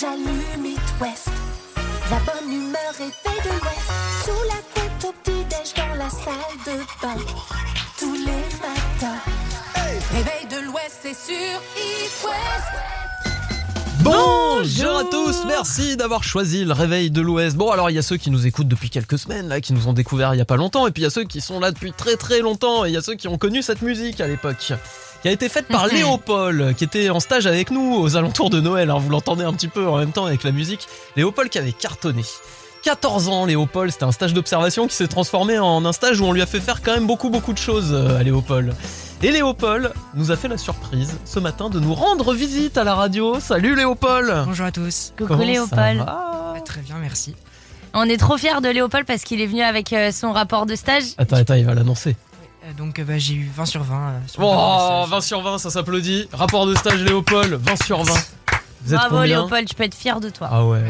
J'allume 0.00 0.66
It 0.66 0.80
West. 1.00 1.28
La 2.10 2.18
bonne 2.18 2.52
humeur 2.52 2.92
réveille 2.92 3.42
de 3.44 3.50
l'Ouest. 3.50 3.90
Sous 4.24 4.48
la 4.48 4.60
couette 4.74 5.04
au 5.04 5.12
petit-déj 5.22 5.74
dans 5.76 5.94
la 5.94 6.10
salle 6.10 6.58
de 6.66 6.78
bain. 7.00 7.22
Tous 8.00 8.14
les 8.14 8.44
matins. 8.60 9.20
Réveil 10.12 10.46
de 10.50 10.66
l'Ouest, 10.66 10.98
c'est 11.02 11.14
sur 11.14 11.34
It 11.76 12.24
West. 12.24 13.07
Bonjour 14.00 14.96
à 14.96 15.04
tous, 15.04 15.44
merci 15.46 15.96
d'avoir 15.96 16.22
choisi 16.22 16.64
le 16.64 16.72
réveil 16.72 17.10
de 17.10 17.20
l'Ouest. 17.20 17.56
Bon 17.56 17.70
alors 17.70 17.90
il 17.90 17.94
y 17.94 17.98
a 17.98 18.02
ceux 18.02 18.16
qui 18.16 18.30
nous 18.30 18.46
écoutent 18.46 18.68
depuis 18.68 18.90
quelques 18.90 19.18
semaines, 19.18 19.48
là, 19.48 19.60
qui 19.60 19.72
nous 19.72 19.88
ont 19.88 19.92
découvert 19.92 20.34
il 20.34 20.38
y 20.38 20.40
a 20.40 20.44
pas 20.44 20.56
longtemps, 20.56 20.86
et 20.86 20.90
puis 20.90 21.02
il 21.02 21.04
y 21.04 21.06
a 21.06 21.10
ceux 21.10 21.24
qui 21.24 21.40
sont 21.40 21.58
là 21.60 21.72
depuis 21.72 21.92
très 21.92 22.16
très 22.16 22.40
longtemps, 22.40 22.84
et 22.84 22.90
il 22.90 22.94
y 22.94 22.96
a 22.96 23.02
ceux 23.02 23.14
qui 23.14 23.28
ont 23.28 23.38
connu 23.38 23.62
cette 23.62 23.82
musique 23.82 24.20
à 24.20 24.28
l'époque, 24.28 24.72
qui 25.22 25.28
a 25.28 25.32
été 25.32 25.48
faite 25.48 25.66
par 25.66 25.86
Léopold, 25.92 26.74
qui 26.76 26.84
était 26.84 27.10
en 27.10 27.20
stage 27.20 27.46
avec 27.46 27.70
nous 27.70 27.96
aux 27.96 28.16
alentours 28.16 28.50
de 28.50 28.60
Noël, 28.60 28.90
hein, 28.90 28.98
vous 28.98 29.10
l'entendez 29.10 29.44
un 29.44 29.52
petit 29.52 29.68
peu 29.68 29.86
en 29.86 29.96
même 29.96 30.12
temps 30.12 30.26
avec 30.26 30.44
la 30.44 30.52
musique. 30.52 30.86
Léopold 31.16 31.50
qui 31.50 31.58
avait 31.58 31.72
cartonné. 31.72 32.22
14 32.82 33.28
ans 33.28 33.44
Léopold, 33.44 33.90
c'était 33.92 34.04
un 34.04 34.12
stage 34.12 34.32
d'observation 34.34 34.86
qui 34.86 34.94
s'est 34.94 35.08
transformé 35.08 35.58
en 35.58 35.84
un 35.84 35.92
stage 35.92 36.20
où 36.20 36.24
on 36.24 36.32
lui 36.32 36.42
a 36.42 36.46
fait 36.46 36.60
faire 36.60 36.80
quand 36.82 36.92
même 36.94 37.06
beaucoup 37.06 37.28
beaucoup 37.30 37.52
de 37.52 37.58
choses 37.58 37.90
euh, 37.92 38.18
à 38.18 38.22
Léopold. 38.22 38.74
Et 39.22 39.32
Léopold 39.32 39.92
nous 40.14 40.30
a 40.30 40.36
fait 40.36 40.48
la 40.48 40.58
surprise 40.58 41.18
ce 41.24 41.40
matin 41.40 41.70
de 41.70 41.80
nous 41.80 41.92
rendre 41.94 42.32
visite 42.34 42.78
à 42.78 42.84
la 42.84 42.94
radio. 42.94 43.40
Salut 43.40 43.74
Léopold 43.74 44.44
Bonjour 44.46 44.66
à 44.66 44.72
tous. 44.72 45.12
Coucou 45.18 45.28
Comment 45.28 45.40
ça 45.40 45.46
Léopold. 45.46 45.98
va 45.98 46.52
Ouais, 46.54 46.60
Très 46.60 46.80
bien, 46.80 46.96
merci. 47.00 47.34
On 47.94 48.04
est 48.04 48.16
trop 48.16 48.36
fiers 48.36 48.60
de 48.62 48.68
Léopold 48.68 49.06
parce 49.06 49.22
qu'il 49.22 49.40
est 49.40 49.46
venu 49.46 49.62
avec 49.62 49.92
euh, 49.92 50.12
son 50.12 50.32
rapport 50.32 50.66
de 50.66 50.76
stage. 50.76 51.02
Attends, 51.18 51.36
attends, 51.36 51.54
il 51.54 51.64
va 51.66 51.74
l'annoncer. 51.74 52.16
Euh, 52.64 52.72
donc 52.78 53.00
bah, 53.00 53.14
j'ai 53.18 53.34
eu 53.34 53.50
20 53.56 53.64
sur 53.66 53.82
20. 53.82 53.96
euh, 53.96 54.18
sur 54.28 54.40
le 54.42 54.46
Oh, 54.48 54.50
message. 55.00 55.10
20 55.10 55.20
sur 55.22 55.42
20, 55.42 55.58
ça 55.58 55.70
s'applaudit. 55.70 56.28
Rapport 56.32 56.66
de 56.66 56.74
stage 56.76 57.02
Léopold, 57.02 57.54
20 57.54 57.82
sur 57.84 58.02
20. 58.04 58.12
Vous 58.84 58.94
êtes 58.94 59.00
Bravo 59.00 59.24
Léopold, 59.24 59.66
tu 59.68 59.74
peux 59.74 59.82
être 59.84 59.94
fier 59.96 60.20
de 60.20 60.30
toi. 60.30 60.48
Ah 60.50 60.64
ouais. 60.64 60.82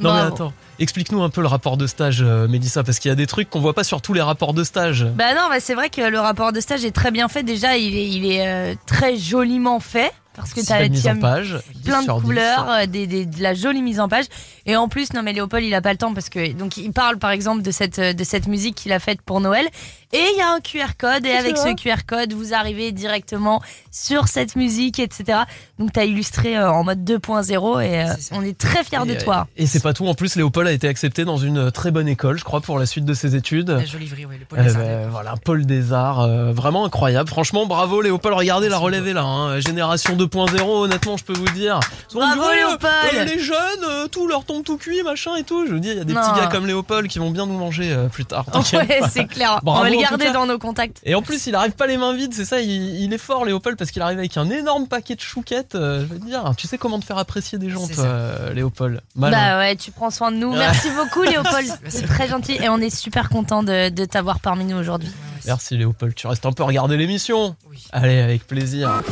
Non 0.00 0.12
mais 0.14 0.20
attends, 0.20 0.52
explique-nous 0.78 1.22
un 1.22 1.30
peu 1.30 1.40
le 1.40 1.46
rapport 1.48 1.76
de 1.76 1.86
stage, 1.86 2.22
euh, 2.22 2.46
Mélissa, 2.48 2.82
parce 2.84 2.98
qu'il 2.98 3.08
y 3.08 3.12
a 3.12 3.16
des 3.16 3.26
trucs 3.26 3.50
qu'on 3.50 3.60
voit 3.60 3.74
pas 3.74 3.84
sur 3.84 4.00
tous 4.02 4.12
les 4.14 4.22
rapports 4.22 4.54
de 4.54 4.64
stage. 4.64 5.04
Bah 5.04 5.34
non, 5.34 5.48
bah 5.48 5.60
c'est 5.60 5.74
vrai 5.74 5.90
que 5.90 6.00
le 6.02 6.20
rapport 6.20 6.52
de 6.52 6.60
stage 6.60 6.84
est 6.84 6.92
très 6.92 7.10
bien 7.10 7.28
fait. 7.28 7.42
Déjà, 7.42 7.76
il 7.76 7.96
est, 7.96 8.08
il 8.08 8.26
est 8.30 8.46
euh, 8.46 8.74
très 8.86 9.16
joliment 9.16 9.80
fait. 9.80 10.12
Parce 10.34 10.54
que 10.54 10.60
tu 10.64 10.72
as 10.72 11.10
en 11.12 11.18
page, 11.18 11.58
10 11.74 11.82
plein 11.82 11.98
de 11.98 12.04
sur 12.04 12.20
10. 12.20 12.24
couleurs, 12.24 12.70
euh, 12.70 12.86
des, 12.86 13.08
des- 13.08 13.26
de 13.26 13.42
la 13.42 13.54
jolie 13.54 13.82
mise 13.82 13.98
en 13.98 14.08
page. 14.08 14.26
Et 14.66 14.76
en 14.76 14.86
plus, 14.86 15.12
non 15.12 15.24
mais 15.24 15.32
Léopold, 15.32 15.64
il 15.64 15.74
a 15.74 15.80
pas 15.82 15.90
le 15.90 15.98
temps 15.98 16.14
parce 16.14 16.28
que 16.28 16.52
donc 16.52 16.76
il 16.76 16.92
parle 16.92 17.18
par 17.18 17.30
exemple 17.32 17.62
de 17.62 17.72
cette 17.72 17.98
de 17.98 18.22
cette 18.24 18.46
musique 18.46 18.76
qu'il 18.76 18.92
a 18.92 19.00
faite 19.00 19.20
pour 19.20 19.40
Noël. 19.40 19.66
Et 20.12 20.24
il 20.32 20.38
y 20.38 20.40
a 20.40 20.50
un 20.52 20.60
QR 20.60 20.94
code 20.98 21.26
et 21.26 21.32
avec 21.32 21.58
ce 21.58 21.74
QR 21.74 22.04
code, 22.06 22.32
vous 22.32 22.54
arrivez 22.54 22.92
directement 22.92 23.60
sur 23.90 24.26
cette 24.28 24.56
musique, 24.56 24.98
etc. 25.00 25.40
Donc 25.78 25.92
t'as 25.92 26.04
illustré 26.04 26.56
euh, 26.56 26.70
en 26.72 26.82
mode 26.82 27.04
2.0 27.04 27.82
et 27.84 28.02
euh, 28.08 28.12
on 28.32 28.42
est 28.42 28.56
très 28.56 28.84
fiers 28.84 29.04
de 29.04 29.12
Et, 29.12 29.18
toi. 29.18 29.46
Et 29.58 29.66
c'est 29.66 29.80
pas 29.82 29.92
tout, 29.92 30.06
en 30.06 30.14
plus 30.14 30.36
Léopold 30.36 30.66
a 30.66 30.72
été 30.72 30.88
accepté 30.88 31.26
dans 31.26 31.36
une 31.36 31.58
euh, 31.58 31.70
très 31.70 31.90
bonne 31.90 32.08
école, 32.08 32.38
je 32.38 32.44
crois, 32.44 32.62
pour 32.62 32.78
la 32.78 32.86
suite 32.86 33.04
de 33.04 33.12
ses 33.12 33.36
études. 33.36 33.68
La 33.68 33.84
jolie 33.84 34.06
vrille, 34.06 34.24
ouais, 34.24 34.38
le 34.38 34.46
Paul 34.46 34.58
Euh, 34.60 34.64
des 34.64 34.76
Arts. 34.76 34.82
bah, 35.02 35.08
voilà, 35.10 35.34
Paul 35.44 35.66
des 35.66 35.92
Arts, 35.92 36.20
euh, 36.20 36.52
vraiment 36.52 36.86
incroyable. 36.86 37.28
Franchement, 37.28 37.66
bravo 37.66 38.00
Léopold, 38.00 38.34
regardez 38.34 38.70
la 38.70 38.78
relève 38.78 39.06
est 39.08 39.12
là. 39.12 39.24
hein. 39.24 39.60
Génération 39.60 40.16
2.0, 40.16 40.62
honnêtement, 40.62 41.18
je 41.18 41.24
peux 41.24 41.34
vous 41.36 41.44
dire. 41.50 41.80
Bravo, 42.14 42.42
Léopold. 42.50 42.90
euh, 43.14 43.24
Les 43.24 43.38
jeunes, 43.38 43.58
euh, 43.86 44.06
tout 44.08 44.26
leur 44.26 44.44
tombe 44.46 44.64
tout 44.64 44.78
cuit, 44.78 45.02
machin 45.02 45.36
et 45.36 45.42
tout. 45.44 45.66
Je 45.66 45.72
vous 45.74 45.80
dis, 45.80 45.90
il 45.90 45.98
y 45.98 46.00
a 46.00 46.04
des 46.04 46.14
Non. 46.14 46.20
petits 46.22 46.40
gars 46.40 46.46
comme 46.46 46.66
Léopold 46.66 47.08
qui 47.08 47.18
vont 47.18 47.30
bien 47.30 47.44
nous 47.44 47.58
manger 47.58 47.92
euh, 47.92 48.08
plus 48.08 48.24
tard. 48.24 48.46
Ouais, 48.72 49.00
c'est 49.10 49.26
clair. 49.26 49.60
Bravo, 49.62 49.97
cas. 50.02 50.32
dans 50.32 50.46
nos 50.46 50.58
contacts. 50.58 51.00
Et 51.04 51.14
en 51.14 51.22
plus, 51.22 51.46
il 51.46 51.54
arrive 51.54 51.72
pas 51.72 51.86
les 51.86 51.96
mains 51.96 52.14
vides, 52.14 52.34
c'est 52.34 52.44
ça, 52.44 52.60
il, 52.60 52.70
il 53.02 53.12
est 53.12 53.18
fort 53.18 53.44
Léopold 53.44 53.76
parce 53.76 53.90
qu'il 53.90 54.02
arrive 54.02 54.18
avec 54.18 54.36
un 54.36 54.48
énorme 54.50 54.86
paquet 54.88 55.14
de 55.14 55.20
chouquettes. 55.20 55.74
euh, 55.74 56.00
je 56.00 56.06
veux 56.06 56.18
dire, 56.18 56.52
tu 56.56 56.66
sais 56.66 56.78
comment 56.78 56.98
te 56.98 57.04
faire 57.04 57.18
apprécier 57.18 57.58
des 57.58 57.70
gens, 57.70 57.86
toi, 57.88 58.04
euh, 58.04 58.52
Léopold? 58.52 59.00
Malin. 59.16 59.36
Bah 59.36 59.58
ouais, 59.58 59.76
tu 59.76 59.90
prends 59.90 60.10
soin 60.10 60.30
de 60.32 60.36
nous. 60.36 60.50
Ouais. 60.52 60.58
Merci 60.58 60.88
beaucoup 60.90 61.22
Léopold. 61.30 61.68
C'est 61.88 62.06
très 62.06 62.28
gentil 62.28 62.52
et 62.60 62.68
on 62.68 62.78
est 62.78 62.94
super 62.94 63.28
content 63.28 63.62
de, 63.62 63.88
de 63.88 64.04
t'avoir 64.04 64.40
parmi 64.40 64.64
nous 64.64 64.76
aujourd'hui. 64.76 65.10
Merci 65.46 65.76
Léopold, 65.78 66.14
tu 66.14 66.26
restes 66.26 66.44
un 66.46 66.52
peu 66.52 66.62
regarder 66.62 66.96
l'émission. 66.96 67.56
Allez, 67.92 68.18
avec 68.20 68.46
plaisir. 68.46 69.02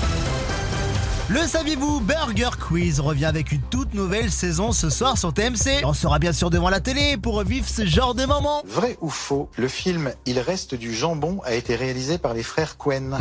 Le 1.28 1.40
saviez-vous 1.46 2.00
Burger 2.00 2.50
Quiz 2.68 3.00
revient 3.00 3.24
avec 3.24 3.50
une 3.50 3.60
toute 3.62 3.94
nouvelle 3.94 4.30
saison 4.30 4.70
ce 4.70 4.90
soir 4.90 5.18
sur 5.18 5.32
TMC. 5.34 5.82
On 5.84 5.92
sera 5.92 6.20
bien 6.20 6.32
sûr 6.32 6.50
devant 6.50 6.68
la 6.70 6.78
télé 6.80 7.16
pour 7.16 7.34
revivre 7.34 7.66
ce 7.68 7.84
genre 7.84 8.14
de 8.14 8.24
moments. 8.26 8.62
Vrai 8.64 8.96
ou 9.00 9.10
faux, 9.10 9.50
le 9.56 9.66
film 9.66 10.12
Il 10.24 10.38
reste 10.38 10.76
du 10.76 10.94
jambon 10.94 11.40
a 11.44 11.54
été 11.54 11.74
réalisé 11.74 12.18
par 12.18 12.32
les 12.32 12.44
frères 12.44 12.76
Cohen. 12.76 13.18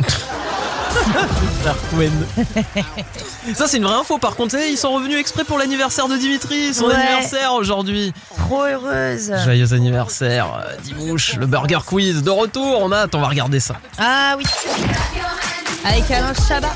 Frère 1.60 1.76
Cohen. 1.90 2.10
Ça, 3.54 3.66
c'est 3.66 3.76
une 3.78 3.84
vraie 3.84 3.96
info. 3.96 4.18
Par 4.18 4.36
contre, 4.36 4.52
sais, 4.52 4.70
ils 4.72 4.78
sont 4.78 4.92
revenus 4.92 5.18
exprès 5.18 5.42
pour 5.44 5.58
l'anniversaire 5.58 6.06
de 6.08 6.16
Dimitri. 6.16 6.72
Son 6.72 6.84
Ouais. 6.86 6.94
anniversaire 6.94 7.52
aujourd'hui. 7.54 8.12
Trop 8.38 8.62
heureuse. 8.64 9.32
Joyeux 9.44 9.72
anniversaire, 9.74 10.46
euh, 10.64 10.76
Dimouche. 10.84 11.34
Le 11.36 11.46
Burger 11.46 11.80
Quiz 11.84 12.22
de 12.22 12.30
retour. 12.30 12.78
On 12.80 12.92
a 12.92 12.98
hâte, 12.98 13.14
on 13.16 13.20
va 13.20 13.28
regarder 13.28 13.58
ça. 13.60 13.74
Ah 13.98 14.36
oui. 14.38 14.44
Avec 15.84 16.10
Alain 16.10 16.32
Chabat. 16.48 16.72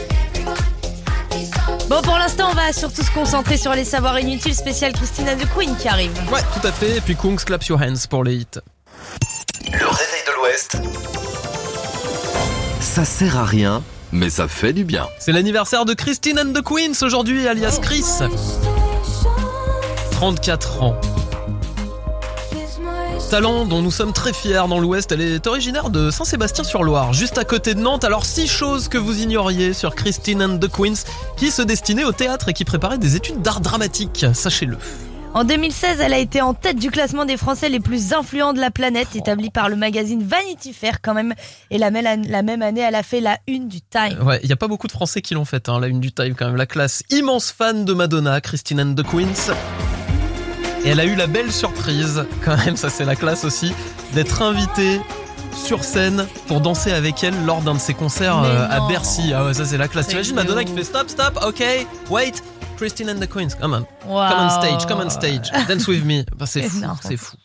Bon, 1.91 2.01
pour 2.03 2.17
l'instant, 2.17 2.51
on 2.53 2.55
va 2.55 2.73
surtout 2.73 3.03
se 3.03 3.11
concentrer 3.11 3.57
sur 3.57 3.75
les 3.75 3.85
savoirs 3.85 4.21
inutiles 4.21 4.55
spécial 4.55 4.93
Christina 4.93 5.35
de 5.35 5.45
Queen 5.45 5.77
qui 5.77 5.89
arrive. 5.89 6.13
Ouais, 6.33 6.39
tout 6.55 6.65
à 6.65 6.71
fait. 6.71 6.99
Et 6.99 7.01
puis 7.01 7.17
Kungs 7.17 7.35
Clap 7.45 7.65
Your 7.65 7.81
Hands 7.81 8.07
pour 8.09 8.23
les 8.23 8.37
hits. 8.37 8.47
Le 9.73 9.87
réveil 9.89 10.23
de 10.25 10.37
l'Ouest. 10.37 10.81
Ça 12.81 13.05
sert 13.05 13.37
à 13.37 13.45
rien, 13.45 13.83
mais 14.13 14.31
ça 14.31 14.47
fait 14.47 14.73
du 14.73 14.85
bien. 14.85 15.09
C'est 15.19 15.33
l'anniversaire 15.33 15.85
de 15.85 15.93
Christine 15.95 16.39
and 16.39 16.53
the 16.53 16.63
Queens 16.63 17.05
aujourd'hui, 17.05 17.49
alias 17.49 17.81
Chris. 17.83 18.05
34 20.13 20.83
ans. 20.85 20.95
Talent 23.31 23.65
dont 23.65 23.81
nous 23.81 23.93
sommes 23.93 24.13
très 24.13 24.33
fiers 24.33 24.67
dans 24.69 24.81
l'Ouest, 24.81 25.13
elle 25.13 25.21
est 25.21 25.47
originaire 25.47 25.91
de 25.91 26.11
Saint-Sébastien-sur-Loire, 26.11 27.13
juste 27.13 27.39
à 27.39 27.45
côté 27.45 27.75
de 27.75 27.79
Nantes. 27.79 28.03
Alors 28.03 28.27
six 28.27 28.49
choses 28.49 28.89
que 28.89 28.99
vous 28.99 29.23
ignoriez 29.23 29.73
sur 29.73 29.95
Christine 29.95 30.43
and 30.43 30.59
the 30.59 30.67
Queens, 30.67 31.05
qui 31.37 31.53
se 31.53 31.63
destinait 31.63 32.03
au 32.03 32.11
théâtre 32.11 32.49
et 32.49 32.53
qui 32.53 32.65
préparait 32.65 32.99
des 32.99 33.15
études 33.15 33.41
d'art 33.41 33.61
dramatique, 33.61 34.27
sachez-le. 34.35 34.79
En 35.33 35.45
2016, 35.45 36.01
elle 36.01 36.13
a 36.13 36.19
été 36.19 36.43
en 36.43 36.55
tête 36.55 36.77
du 36.77 36.91
classement 36.91 37.25
des 37.25 37.37
Français 37.37 37.69
les 37.69 37.79
plus 37.79 38.15
influents 38.15 38.53
de 38.53 38.59
la 38.59 38.73
planète, 38.73 39.15
établi 39.15 39.51
par 39.51 39.69
le 39.69 39.77
magazine 39.77 40.25
Vanity 40.25 40.73
Fair 40.73 41.01
quand 41.01 41.15
même. 41.15 41.33
Et 41.71 41.79
la 41.79 41.93
même, 41.93 42.25
la 42.27 42.43
même 42.43 42.63
année, 42.63 42.81
elle 42.81 42.97
a 42.97 43.05
fait 43.05 43.21
la 43.21 43.39
une 43.47 43.69
du 43.69 43.81
Time. 43.81 44.27
Ouais, 44.27 44.41
il 44.43 44.49
n'y 44.49 44.53
a 44.53 44.57
pas 44.57 44.67
beaucoup 44.67 44.89
de 44.89 44.93
Français 44.93 45.23
qui 45.23 45.35
l'ont 45.35 45.45
faite, 45.45 45.69
hein, 45.69 45.79
la 45.79 45.87
une 45.87 46.01
du 46.01 46.11
Time 46.11 46.35
quand 46.37 46.47
même, 46.47 46.57
la 46.57 46.67
classe. 46.67 47.05
Immense 47.11 47.53
fan 47.53 47.85
de 47.85 47.95
Madonna, 47.95 48.41
Christine 48.41 48.81
and 48.81 48.95
the 48.97 49.05
Queens. 49.05 49.55
Et 50.85 50.91
elle 50.91 51.01
a 51.01 51.05
eu 51.05 51.15
la 51.15 51.27
belle 51.27 51.53
surprise, 51.53 52.25
quand 52.45 52.57
même, 52.57 52.77
ça 52.77 52.89
c'est 52.89 53.05
la 53.05 53.17
classe 53.17 53.45
aussi, 53.45 53.73
d'être 54.15 54.43
invitée 54.43 55.01
sur 55.55 55.85
scène 55.85 56.27
pour 56.47 56.61
danser 56.61 56.93
avec 56.93 57.23
elle 57.23 57.35
lors 57.45 57.61
d'un 57.61 57.75
de 57.75 57.79
ses 57.79 57.95
concerts 57.95 58.39
euh, 58.43 58.67
à. 58.69 58.81
Bercy. 58.89 59.33
Ah 59.35 59.45
ouais, 59.45 59.55
ça 59.55 59.65
c'est 59.65 59.77
la 59.77 59.89
classe. 59.89 60.09
T'imagines 60.09 60.35
Madonna 60.35 60.65
qui 60.65 60.75
fait 60.75 60.85
stop, 60.85 61.09
stop, 61.09 61.39
ok, 61.47 61.63
wait. 62.09 62.33
Christine 62.77 63.11
and 63.11 63.21
the 63.21 63.29
Queens, 63.29 63.55
come 63.61 63.75
on. 63.75 64.09
Wow. 64.09 64.31
Come 64.31 64.41
on 64.41 64.51
stage, 64.51 64.87
come 64.87 65.01
on 65.05 65.11
stage. 65.11 65.51
Dance 65.69 65.87
with 65.87 66.05
me. 66.05 66.25
Bah, 66.37 66.47
c'est 66.47 66.63
fou, 66.63 66.83
c'est 67.03 67.17
fou. 67.19 67.37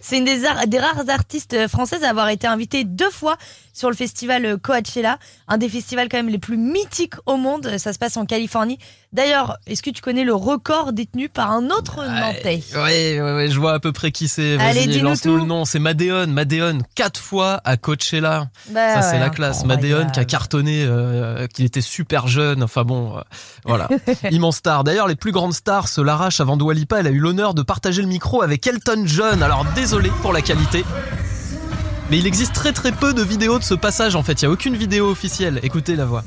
C'est 0.00 0.18
une 0.18 0.24
des, 0.24 0.42
des 0.68 0.78
rares 0.78 1.08
artistes 1.08 1.66
françaises 1.66 2.04
à 2.04 2.10
avoir 2.10 2.28
été 2.28 2.46
invitée 2.46 2.84
deux 2.84 3.10
fois 3.10 3.36
sur 3.76 3.90
le 3.90 3.96
festival 3.96 4.56
Coachella, 4.58 5.18
un 5.48 5.58
des 5.58 5.68
festivals 5.68 6.08
quand 6.08 6.16
même 6.16 6.30
les 6.30 6.38
plus 6.38 6.56
mythiques 6.56 7.14
au 7.26 7.36
monde. 7.36 7.76
Ça 7.76 7.92
se 7.92 7.98
passe 7.98 8.16
en 8.16 8.24
Californie. 8.24 8.78
D'ailleurs, 9.12 9.58
est-ce 9.66 9.82
que 9.82 9.90
tu 9.90 10.00
connais 10.00 10.24
le 10.24 10.34
record 10.34 10.94
détenu 10.94 11.28
par 11.28 11.50
un 11.50 11.68
autre 11.70 12.02
Nantais? 12.04 12.62
ouais, 12.74 13.20
ouais, 13.20 13.48
je 13.50 13.60
vois 13.60 13.74
à 13.74 13.78
peu 13.78 13.92
près 13.92 14.12
qui 14.12 14.28
c'est. 14.28 14.58
Allez, 14.58 14.86
lance-nous 15.00 15.34
tout. 15.34 15.38
le 15.40 15.46
nom. 15.46 15.64
C'est 15.66 15.78
Madéon. 15.78 16.26
Madéon, 16.28 16.78
quatre 16.94 17.20
fois 17.20 17.60
à 17.64 17.76
Coachella. 17.76 18.48
Bah 18.70 18.94
ça, 18.94 19.02
c'est 19.02 19.18
la 19.18 19.28
classe. 19.28 19.60
incroyable. 19.60 19.82
Madéon 19.88 20.10
qui 20.10 20.20
a 20.20 20.24
cartonné, 20.24 20.84
euh, 20.86 21.46
qu'il 21.46 21.66
était 21.66 21.82
super 21.82 22.28
jeune. 22.28 22.62
Enfin 22.62 22.84
bon, 22.84 23.18
euh, 23.18 23.20
voilà. 23.64 23.88
Immense 24.30 24.56
star. 24.56 24.84
D'ailleurs, 24.84 25.06
les 25.06 25.16
plus 25.16 25.32
grandes 25.32 25.54
stars 25.54 25.88
se 25.88 26.00
l'arrachent 26.00 26.40
avant 26.40 26.56
Dua 26.56 26.72
Lipa. 26.72 27.00
Elle 27.00 27.08
a 27.08 27.10
eu 27.10 27.18
l'honneur 27.18 27.52
de 27.52 27.62
partager 27.62 28.00
le 28.00 28.08
micro 28.08 28.40
avec 28.40 28.66
Elton 28.66 29.02
John. 29.04 29.42
Alors, 29.42 29.66
désolé 29.74 30.10
pour 30.22 30.32
la 30.32 30.40
qualité. 30.40 30.82
Mais 32.10 32.18
il 32.18 32.26
existe 32.26 32.52
très 32.54 32.72
très 32.72 32.92
peu 32.92 33.14
de 33.14 33.22
vidéos 33.22 33.58
de 33.58 33.64
ce 33.64 33.74
passage 33.74 34.14
en 34.14 34.22
fait. 34.22 34.40
Il 34.42 34.44
n'y 34.44 34.48
a 34.48 34.52
aucune 34.52 34.76
vidéo 34.76 35.10
officielle. 35.10 35.60
Écoutez 35.62 35.96
la 35.96 36.04
voix. 36.04 36.22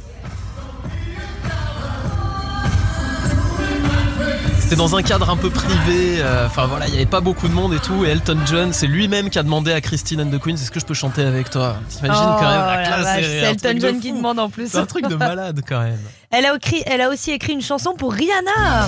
C'était 4.59 4.75
dans 4.75 4.95
un 4.95 5.01
cadre 5.01 5.31
un 5.31 5.35
peu 5.35 5.49
privé, 5.49 6.17
euh, 6.19 6.45
enfin 6.45 6.67
voilà, 6.67 6.85
il 6.85 6.91
n'y 6.91 6.97
avait 6.97 7.07
pas 7.07 7.21
beaucoup 7.21 7.47
de 7.47 7.53
monde 7.53 7.73
et 7.73 7.79
tout. 7.79 8.05
Et 8.05 8.09
Elton 8.09 8.37
John, 8.45 8.71
c'est 8.71 8.85
lui-même 8.85 9.31
qui 9.31 9.39
a 9.39 9.43
demandé 9.43 9.71
à 9.71 9.81
Christine 9.81 10.21
and 10.21 10.29
the 10.29 10.39
Queens 10.39 10.53
Est-ce 10.53 10.69
que 10.69 10.79
je 10.79 10.85
peux 10.85 10.93
chanter 10.93 11.23
avec 11.23 11.49
toi? 11.49 11.77
T'imagines 11.89 12.23
Oh 12.23 12.35
quand 12.39 12.47
même 12.47 12.65
la 12.67 12.75
la 12.75 12.85
classe 12.85 13.17
c'est 13.19 13.37
Elton 13.37 13.79
John 13.79 13.99
qui 13.99 14.11
demande 14.11 14.37
en 14.37 14.51
plus. 14.51 14.69
C'est 14.69 14.77
un 14.77 14.85
truc 14.85 15.07
de 15.07 15.15
malade 15.15 15.61
quand 15.67 15.79
même. 15.79 15.97
Elle 16.31 16.45
a, 16.45 16.55
écrit, 16.55 16.83
elle 16.85 17.01
a 17.01 17.09
aussi 17.09 17.31
écrit 17.31 17.53
une 17.53 17.63
chanson 17.63 17.95
pour 17.97 18.13
Rihanna. 18.13 18.87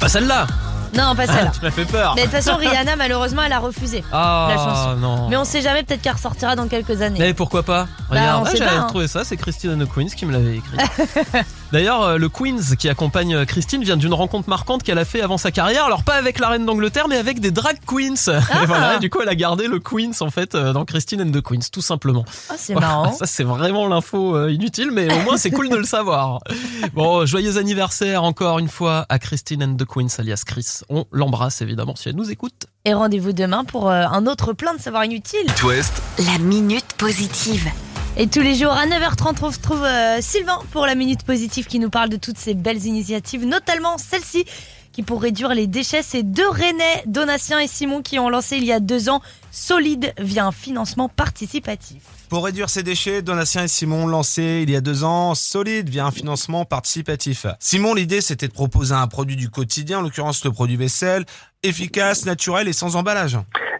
Pas 0.00 0.08
celle-là 0.08 0.48
Non, 0.94 1.14
pas 1.14 1.26
celle-là. 1.26 1.50
Tu 1.58 1.60
m'as 1.64 1.70
fait 1.70 1.84
peur. 1.84 2.14
Mais 2.16 2.22
de 2.26 2.26
toute 2.30 2.36
façon, 2.42 2.56
Rihanna, 2.56 2.96
malheureusement, 2.96 3.42
elle 3.42 3.52
a 3.52 3.58
refusé 3.58 4.04
Ah, 4.12 4.46
la 4.50 4.56
chanson. 4.56 4.96
non. 4.96 5.28
Mais 5.28 5.36
on 5.36 5.44
sait 5.44 5.62
jamais, 5.62 5.82
peut-être 5.82 6.02
qu'elle 6.02 6.12
ressortira 6.14 6.54
dans 6.56 6.68
quelques 6.68 7.00
années. 7.02 7.18
Mais 7.18 7.34
pourquoi 7.34 7.62
pas 7.62 7.84
Bah, 7.84 7.88
Regarde, 8.10 8.42
on 8.42 8.50
sait 8.50 8.56
j'avais 8.58 8.70
pas, 8.70 8.76
hein. 8.76 8.82
retrouvé 8.84 9.08
ça, 9.08 9.24
c'est 9.24 9.36
Christine 9.36 9.72
and 9.80 9.84
the 9.84 9.88
Queens 9.88 10.08
qui 10.16 10.26
me 10.26 10.32
l'avait 10.32 10.56
écrit. 10.56 10.76
D'ailleurs, 11.72 12.02
euh, 12.02 12.18
le 12.18 12.28
Queens 12.28 12.76
qui 12.78 12.90
accompagne 12.90 13.34
euh, 13.34 13.44
Christine 13.46 13.82
vient 13.82 13.96
d'une 13.96 14.12
rencontre 14.12 14.46
marquante 14.50 14.82
qu'elle 14.82 14.98
a 14.98 15.06
fait 15.06 15.22
avant 15.22 15.38
sa 15.38 15.50
carrière. 15.50 15.86
Alors 15.86 16.04
pas 16.04 16.16
avec 16.16 16.38
la 16.38 16.50
reine 16.50 16.66
d'Angleterre, 16.66 17.08
mais 17.08 17.16
avec 17.16 17.40
des 17.40 17.50
drag 17.50 17.78
queens. 17.86 18.14
Ah. 18.28 18.40
Et 18.62 18.66
voilà, 18.66 18.96
et 18.96 18.98
du 18.98 19.08
coup, 19.08 19.20
elle 19.22 19.28
a 19.30 19.34
gardé 19.34 19.68
le 19.68 19.80
Queens 19.80 20.20
en 20.20 20.30
fait 20.30 20.54
euh, 20.54 20.74
dans 20.74 20.84
Christine 20.84 21.22
and 21.22 21.30
the 21.32 21.40
Queens, 21.40 21.70
tout 21.72 21.80
simplement. 21.80 22.26
Oh, 22.28 22.54
c'est 22.58 22.74
Voilà, 22.74 22.88
marrant. 22.88 23.12
Ça, 23.14 23.24
c'est 23.24 23.42
vraiment 23.42 23.88
l'info 23.88 24.48
inutile, 24.48 24.90
mais 24.92 25.10
au 25.12 25.22
moins 25.22 25.38
c'est 25.38 25.50
cool 25.50 25.70
de 25.70 25.76
le 25.76 25.84
savoir. 25.84 26.40
Bon, 26.92 27.24
joyeux 27.24 27.56
anniversaire 27.56 28.22
encore 28.22 28.58
une 28.58 28.68
fois 28.68 29.06
à 29.08 29.18
Christine 29.18 29.62
and 29.62 29.76
the 29.76 29.86
Queens, 29.86 30.08
alias 30.18 30.42
Chris. 30.44 30.80
On 30.90 31.06
l'embrasse 31.10 31.62
évidemment 31.62 31.96
si 31.96 32.08
elle 32.10 32.16
nous 32.16 32.30
écoute. 32.30 32.66
Et 32.84 32.92
rendez-vous 32.92 33.32
demain 33.32 33.64
pour 33.64 33.90
un 33.90 34.26
autre 34.26 34.52
plein 34.52 34.74
de 34.74 34.80
savoir 34.80 35.04
inutile. 35.04 35.46
It 35.46 35.62
West, 35.62 36.02
La 36.18 36.38
minute 36.38 36.92
positive. 36.98 37.70
Et 38.18 38.26
tous 38.26 38.40
les 38.40 38.54
jours 38.54 38.72
à 38.72 38.86
9h30, 38.86 39.38
on 39.42 39.48
retrouve 39.48 39.82
euh, 39.82 40.18
Sylvain 40.20 40.58
pour 40.70 40.84
la 40.84 40.94
Minute 40.94 41.22
Positive 41.22 41.66
qui 41.66 41.78
nous 41.78 41.88
parle 41.88 42.10
de 42.10 42.18
toutes 42.18 42.36
ces 42.36 42.52
belles 42.52 42.84
initiatives, 42.84 43.46
notamment 43.46 43.96
celle-ci 43.96 44.44
qui 44.92 45.02
pour 45.02 45.22
réduire 45.22 45.54
les 45.54 45.66
déchets, 45.66 46.02
c'est 46.02 46.22
deux 46.22 46.48
Rennais, 46.48 47.02
Donatien 47.06 47.58
et 47.60 47.66
Simon 47.66 48.02
qui 48.02 48.18
ont 48.18 48.28
lancé 48.28 48.58
il 48.58 48.64
y 48.64 48.72
a 48.72 48.80
deux 48.80 49.08
ans 49.08 49.22
Solide 49.50 50.12
via 50.18 50.46
un 50.46 50.52
financement 50.52 51.08
participatif. 51.08 52.02
Pour 52.28 52.44
réduire 52.44 52.68
ces 52.68 52.82
déchets, 52.82 53.22
Donatien 53.22 53.64
et 53.64 53.68
Simon 53.68 54.04
ont 54.04 54.06
lancé 54.06 54.60
il 54.62 54.70
y 54.70 54.76
a 54.76 54.82
deux 54.82 55.04
ans 55.04 55.34
Solide 55.34 55.88
via 55.88 56.04
un 56.04 56.10
financement 56.10 56.66
participatif. 56.66 57.46
Simon, 57.58 57.94
l'idée 57.94 58.20
c'était 58.20 58.48
de 58.48 58.52
proposer 58.52 58.94
un 58.94 59.06
produit 59.06 59.36
du 59.36 59.48
quotidien, 59.48 60.00
en 60.00 60.02
l'occurrence 60.02 60.44
le 60.44 60.52
produit 60.52 60.76
vaisselle, 60.76 61.24
efficace, 61.62 62.26
naturel 62.26 62.68
et 62.68 62.72
sans 62.72 62.96
emballage. 62.96 63.38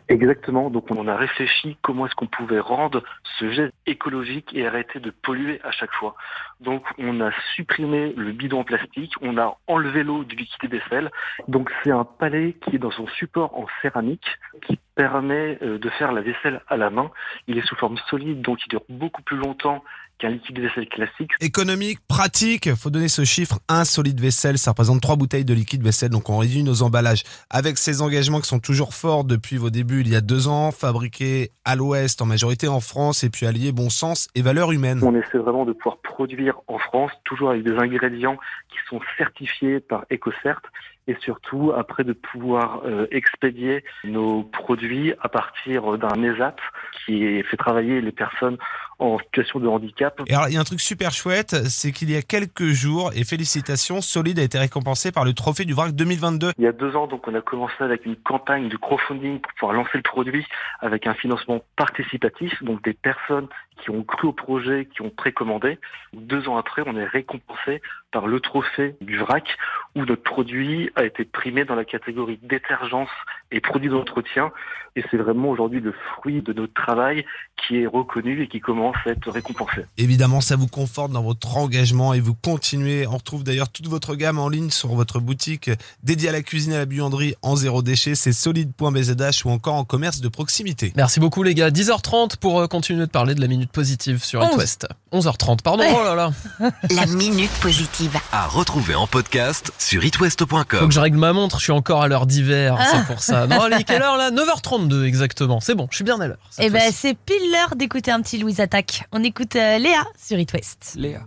Exactement, 0.08 0.68
donc 0.68 0.90
on 0.90 1.08
a 1.08 1.16
réfléchi 1.16 1.78
comment 1.80 2.06
est-ce 2.06 2.14
qu'on 2.14 2.26
pouvait 2.26 2.60
rendre 2.60 3.02
ce 3.38 3.50
geste 3.50 3.72
écologique 3.86 4.50
et 4.52 4.66
arrêter 4.66 5.00
de 5.00 5.10
polluer 5.10 5.58
à 5.64 5.70
chaque 5.70 5.92
fois. 5.92 6.16
Donc 6.60 6.84
on 6.98 7.20
a 7.20 7.30
supprimé 7.54 8.12
le 8.14 8.32
bidon 8.32 8.60
en 8.60 8.64
plastique, 8.64 9.14
on 9.22 9.38
a 9.38 9.56
enlevé 9.68 10.02
l'eau 10.02 10.24
du 10.24 10.36
liquide 10.36 10.70
vaisselle. 10.70 11.10
Donc 11.48 11.70
c'est 11.82 11.92
un 11.92 12.04
palais 12.04 12.56
qui 12.60 12.76
est 12.76 12.78
dans 12.78 12.90
son 12.90 13.06
support 13.06 13.56
en 13.58 13.66
céramique 13.80 14.26
qui 14.66 14.78
permet 14.96 15.58
euh, 15.62 15.78
de 15.78 15.88
faire 15.88 16.12
la 16.12 16.20
vaisselle 16.20 16.60
à 16.68 16.76
la 16.76 16.90
main. 16.90 17.10
Il 17.46 17.56
est 17.56 17.66
sous 17.66 17.76
forme 17.76 17.96
solide, 18.10 18.42
donc 18.42 18.58
il 18.66 18.68
dure 18.68 18.84
beaucoup 18.90 19.22
plus 19.22 19.38
longtemps 19.38 19.82
qu'un 20.22 20.30
liquide 20.30 20.60
vaisselle 20.60 20.88
classique. 20.88 21.32
Économique, 21.40 21.98
pratique, 22.06 22.72
faut 22.76 22.90
donner 22.90 23.08
ce 23.08 23.24
chiffre, 23.24 23.58
un 23.68 23.84
solide 23.84 24.20
vaisselle, 24.20 24.56
ça 24.56 24.70
représente 24.70 25.00
trois 25.00 25.16
bouteilles 25.16 25.44
de 25.44 25.52
liquide 25.52 25.82
vaisselle, 25.82 26.10
donc 26.10 26.30
on 26.30 26.38
réduit 26.38 26.62
nos 26.62 26.82
emballages. 26.82 27.24
Avec 27.50 27.76
ces 27.76 28.02
engagements 28.02 28.40
qui 28.40 28.46
sont 28.46 28.60
toujours 28.60 28.94
forts 28.94 29.24
depuis 29.24 29.56
vos 29.56 29.70
débuts 29.70 30.02
il 30.02 30.08
y 30.08 30.14
a 30.14 30.20
deux 30.20 30.46
ans, 30.46 30.70
fabriqués 30.70 31.50
à 31.64 31.74
l'ouest, 31.74 32.22
en 32.22 32.26
majorité 32.26 32.68
en 32.68 32.78
France, 32.78 33.24
et 33.24 33.30
puis 33.30 33.46
alliés 33.46 33.72
bon 33.72 33.90
sens 33.90 34.28
et 34.36 34.42
valeurs 34.42 34.70
humaines. 34.70 35.00
On 35.02 35.14
essaie 35.16 35.38
vraiment 35.38 35.64
de 35.64 35.72
pouvoir 35.72 35.98
produire 35.98 36.60
en 36.68 36.78
France, 36.78 37.10
toujours 37.24 37.50
avec 37.50 37.64
des 37.64 37.74
ingrédients 37.74 38.36
qui 38.68 38.78
sont 38.88 39.00
certifiés 39.18 39.80
par 39.80 40.04
EcoCert, 40.12 40.62
et 41.08 41.16
surtout 41.20 41.72
après 41.76 42.04
de 42.04 42.12
pouvoir 42.12 42.82
euh, 42.84 43.06
expédier 43.10 43.84
nos 44.04 44.44
produits 44.44 45.12
à 45.20 45.28
partir 45.28 45.98
d'un 45.98 46.22
ESAT 46.22 46.56
qui 47.04 47.42
fait 47.42 47.56
travailler 47.56 48.00
les 48.00 48.12
personnes 48.12 48.56
en 49.02 49.18
situation 49.18 49.58
de 49.58 49.66
handicap. 49.66 50.20
Et 50.26 50.34
alors, 50.34 50.48
il 50.48 50.54
y 50.54 50.56
a 50.56 50.60
un 50.60 50.64
truc 50.64 50.80
super 50.80 51.10
chouette, 51.10 51.56
c'est 51.68 51.92
qu'il 51.92 52.10
y 52.10 52.16
a 52.16 52.22
quelques 52.22 52.68
jours, 52.68 53.10
et 53.14 53.24
félicitations, 53.24 54.00
Solide 54.00 54.38
a 54.38 54.42
été 54.42 54.58
récompensé 54.58 55.10
par 55.10 55.24
le 55.24 55.32
trophée 55.32 55.64
du 55.64 55.74
VRAC 55.74 55.92
2022. 55.92 56.52
Il 56.56 56.64
y 56.64 56.68
a 56.68 56.72
deux 56.72 56.94
ans, 56.94 57.06
donc, 57.06 57.26
on 57.26 57.34
a 57.34 57.40
commencé 57.40 57.74
avec 57.80 58.06
une 58.06 58.16
campagne 58.16 58.68
de 58.68 58.76
crowdfunding 58.76 59.40
pour 59.40 59.52
pouvoir 59.54 59.74
lancer 59.74 59.94
le 59.94 60.02
produit 60.02 60.46
avec 60.80 61.06
un 61.06 61.14
financement 61.14 61.60
participatif, 61.76 62.62
donc 62.62 62.82
des 62.84 62.92
personnes 62.92 63.48
qui 63.82 63.90
ont 63.90 64.04
cru 64.04 64.28
au 64.28 64.32
projet, 64.32 64.88
qui 64.94 65.02
ont 65.02 65.10
précommandé. 65.10 65.78
Deux 66.12 66.48
ans 66.48 66.56
après, 66.56 66.82
on 66.86 66.96
est 66.96 67.04
récompensé 67.04 67.82
par 68.12 68.26
le 68.26 68.40
trophée 68.40 68.94
du 69.00 69.18
VRAC 69.18 69.56
où 69.96 70.04
notre 70.04 70.22
produit 70.22 70.90
a 70.94 71.04
été 71.04 71.24
primé 71.24 71.64
dans 71.64 71.74
la 71.74 71.84
catégorie 71.84 72.38
détergence 72.42 73.10
et 73.52 73.60
produits 73.60 73.90
d'entretien. 73.90 74.50
Et 74.94 75.02
c'est 75.10 75.16
vraiment 75.16 75.48
aujourd'hui 75.48 75.80
le 75.80 75.94
fruit 76.18 76.42
de 76.42 76.52
notre 76.52 76.74
travail 76.74 77.24
qui 77.66 77.78
est 77.78 77.86
reconnu 77.86 78.42
et 78.42 78.48
qui 78.48 78.60
commence 78.60 78.96
à 79.06 79.10
être 79.10 79.30
récompensé. 79.30 79.86
Évidemment, 79.96 80.42
ça 80.42 80.54
vous 80.54 80.66
conforte 80.66 81.12
dans 81.12 81.22
votre 81.22 81.56
engagement 81.56 82.12
et 82.12 82.20
vous 82.20 82.34
continuez. 82.34 83.06
On 83.06 83.16
retrouve 83.16 83.42
d'ailleurs 83.42 83.70
toute 83.70 83.86
votre 83.88 84.16
gamme 84.16 84.38
en 84.38 84.50
ligne 84.50 84.68
sur 84.68 84.88
votre 84.90 85.18
boutique 85.18 85.70
dédiée 86.02 86.28
à 86.28 86.32
la 86.32 86.42
cuisine 86.42 86.72
et 86.72 86.76
à 86.76 86.78
la 86.80 86.84
buanderie 86.84 87.34
en 87.40 87.56
zéro 87.56 87.80
déchet. 87.80 88.14
C'est 88.14 88.34
solide.bzh 88.34 89.46
ou 89.46 89.50
encore 89.50 89.76
en 89.76 89.84
commerce 89.84 90.20
de 90.20 90.28
proximité. 90.28 90.92
Merci 90.94 91.20
beaucoup 91.20 91.42
les 91.42 91.54
gars. 91.54 91.70
10h30 91.70 92.36
pour 92.36 92.60
euh, 92.60 92.66
continuer 92.66 93.00
de 93.00 93.10
parler 93.10 93.34
de 93.34 93.40
la 93.40 93.46
minute 93.48 93.72
positive 93.72 94.22
sur 94.22 94.42
It 94.42 94.50
11. 94.52 94.58
West. 94.58 94.86
11h30, 95.12 95.62
pardon. 95.62 95.84
Ouais. 95.84 95.94
Oh 95.98 96.04
là 96.04 96.14
là. 96.14 96.30
La 96.90 97.06
minute 97.06 97.50
positive. 97.62 98.14
à 98.32 98.46
retrouver 98.46 98.94
en 98.94 99.06
podcast 99.06 99.72
sur 99.78 100.02
Faut 100.02 100.06
itwest.com. 100.08 100.64
que 100.66 100.90
je 100.90 101.00
règle 101.00 101.16
ma 101.16 101.32
montre, 101.32 101.58
je 101.58 101.64
suis 101.64 101.72
encore 101.72 102.02
à 102.02 102.08
l'heure 102.08 102.26
d'hiver, 102.26 102.76
Ah. 102.78 102.84
c'est 102.92 103.06
pour 103.06 103.22
ça. 103.22 103.41
Non, 103.46 103.62
allez, 103.62 103.84
quelle 103.84 104.02
heure 104.02 104.16
là? 104.16 104.30
9h32 104.30 105.04
exactement. 105.04 105.60
C'est 105.60 105.74
bon, 105.74 105.88
je 105.90 105.96
suis 105.96 106.04
bien 106.04 106.20
à 106.20 106.26
l'heure. 106.26 106.50
Et 106.58 106.70
ben 106.70 106.92
c'est 106.92 107.14
pile 107.14 107.50
l'heure 107.52 107.76
d'écouter 107.76 108.10
un 108.10 108.20
petit 108.22 108.38
Louise 108.38 108.60
Attaque. 108.60 109.04
On 109.12 109.22
écoute 109.22 109.56
euh, 109.56 109.78
Léa 109.78 110.04
sur 110.18 110.38
It 110.38 110.52
West. 110.52 110.94
Léa, 110.96 111.22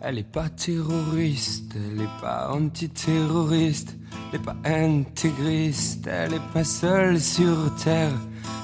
elle 0.00 0.18
est 0.18 0.30
pas 0.30 0.48
terroriste, 0.50 1.74
elle 1.76 2.00
est 2.02 2.20
pas 2.20 2.50
antiterroriste, 2.52 3.96
elle 4.32 4.40
est 4.40 4.42
pas 4.42 4.56
intégriste, 4.64 6.06
elle 6.06 6.34
est 6.34 6.52
pas 6.52 6.64
seule 6.64 7.20
sur 7.20 7.74
terre, 7.82 8.12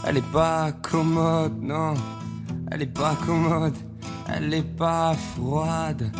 elle 0.07 0.19
est 0.19 0.33
pas 0.33 0.73
commode, 0.83 1.63
non, 1.63 1.95
elle 2.71 2.83
est 2.83 2.87
pas 2.87 3.17
commode, 3.25 3.77
elle 4.29 4.53
est 4.53 4.77
pas 4.77 5.15
froide, 5.35 6.13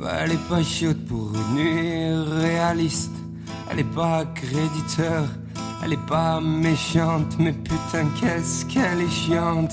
elle 0.00 0.32
est 0.32 0.48
pas 0.48 0.62
chaude 0.62 1.04
pour 1.06 1.32
une 1.34 1.54
nuit 1.54 2.12
réaliste, 2.40 3.12
elle 3.70 3.80
est 3.80 3.94
pas 3.94 4.24
créditeur, 4.34 5.24
elle 5.82 5.92
est 5.92 6.06
pas 6.06 6.40
méchante, 6.40 7.36
mais 7.38 7.52
putain 7.52 8.06
qu'est-ce 8.18 8.64
qu'elle 8.66 9.00
est 9.00 9.10
chiante. 9.10 9.72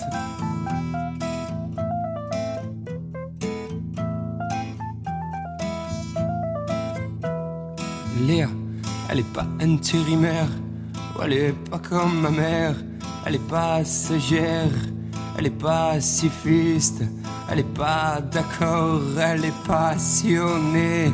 Léa, 8.28 8.50
elle 9.10 9.20
est 9.20 9.34
pas 9.34 9.46
intérimaire, 9.62 10.50
elle 11.24 11.34
est 11.34 11.54
pas 11.70 11.80
comme 11.80 12.22
ma 12.22 12.30
mère, 12.30 12.76
elle 13.26 13.36
est 13.36 13.50
pas 13.50 13.84
sagère, 13.86 14.72
elle 15.38 15.48
est 15.48 15.50
pas 15.50 15.94
pacifiste, 15.94 17.04
elle 17.50 17.60
est 17.60 17.74
pas 17.74 18.20
d'accord, 18.32 19.02
elle 19.20 19.46
est 19.46 19.64
passionnée, 19.66 21.12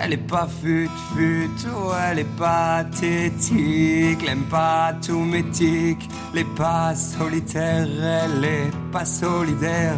elle 0.00 0.14
est 0.14 0.28
pas 0.28 0.48
fut-fut, 0.62 1.50
ou 1.66 1.92
elle 2.10 2.20
est 2.20 2.36
pathétique, 2.38 4.18
elle 4.22 4.28
aime 4.28 4.44
pas 4.50 4.92
tout 5.04 5.20
métique, 5.20 6.08
elle 6.32 6.40
est 6.40 6.54
pas 6.56 6.94
solitaire, 6.94 7.86
elle 7.86 8.44
est 8.44 8.70
pas 8.92 9.04
solidaire, 9.04 9.96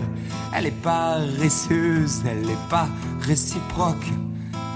elle 0.55 0.67
est 0.67 0.83
pas 0.83 1.17
récieuse, 1.39 2.23
elle 2.27 2.51
est 2.51 2.69
pas 2.69 2.89
réciproque. 3.21 4.07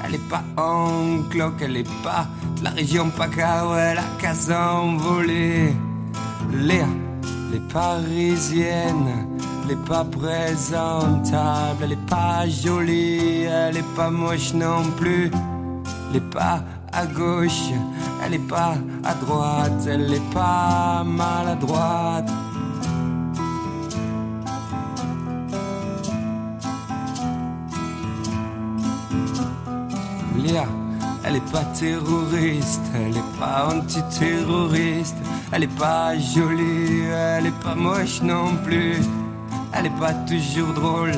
Elle 0.05 0.15
est 0.15 0.29
pas 0.29 0.45
anglo, 0.57 1.53
elle 1.61 1.79
est 1.79 2.03
pas 2.05 2.29
de 2.59 2.65
la 2.65 2.71
région 2.71 3.11
PACA, 3.11 3.67
ouais, 3.67 3.89
elle 3.91 3.99
a 3.99 4.05
qu'à 4.21 4.35
s'envoler. 4.35 5.75
Léa, 6.53 6.87
elle 7.49 7.57
est 7.57 7.73
parisienne, 7.73 9.27
elle 9.67 9.73
est 9.73 9.85
pas 9.85 10.05
présentable, 10.05 11.83
elle 11.83 11.93
est 11.93 12.07
pas 12.09 12.49
jolie, 12.49 13.43
elle 13.45 13.77
est 13.77 13.95
pas 13.97 14.11
moche 14.11 14.55
non 14.55 14.83
plus. 14.97 15.31
Elle 16.11 16.17
est 16.17 16.31
pas 16.31 16.63
à 16.93 17.05
gauche, 17.07 17.73
elle 18.25 18.35
est 18.35 18.49
pas 18.49 18.75
à 19.05 19.15
droite, 19.15 19.73
elle 19.89 20.13
est 20.13 20.33
pas 20.33 21.03
maladroite. 21.05 22.31
Léa, 30.37 30.67
elle 31.25 31.37
est 31.37 31.53
pas 31.53 31.65
terroriste, 31.79 32.83
elle 32.95 33.17
est 33.17 33.39
pas 33.41 33.75
antiterroriste, 33.75 35.17
elle 35.51 35.65
est 35.65 35.79
pas 35.79 36.17
jolie, 36.17 37.03
elle 37.11 37.47
est 37.47 37.61
pas 37.65 37.75
moche 37.75 38.23
non 38.23 38.55
plus, 38.65 39.01
elle 39.79 39.87
est 39.87 39.99
pas 39.99 40.15
toujours 40.15 40.73
drôle, 40.73 41.13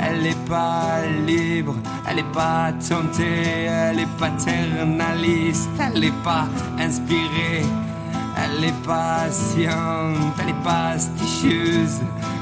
elle 0.00 0.26
est 0.26 0.48
pas 0.48 1.00
libre, 1.26 1.74
elle 2.08 2.20
est 2.20 2.32
pas 2.32 2.72
tentée, 2.88 3.64
elle 3.66 4.00
est 4.00 4.18
paternaliste, 4.18 5.70
elle 5.78 6.04
est 6.04 6.22
pas 6.24 6.46
inspirée. 6.78 7.64
Elle 8.34 8.64
est 8.64 8.82
patiente, 8.86 10.34
elle 10.42 10.48
est 10.48 10.64
pasticieuse, 10.64 12.00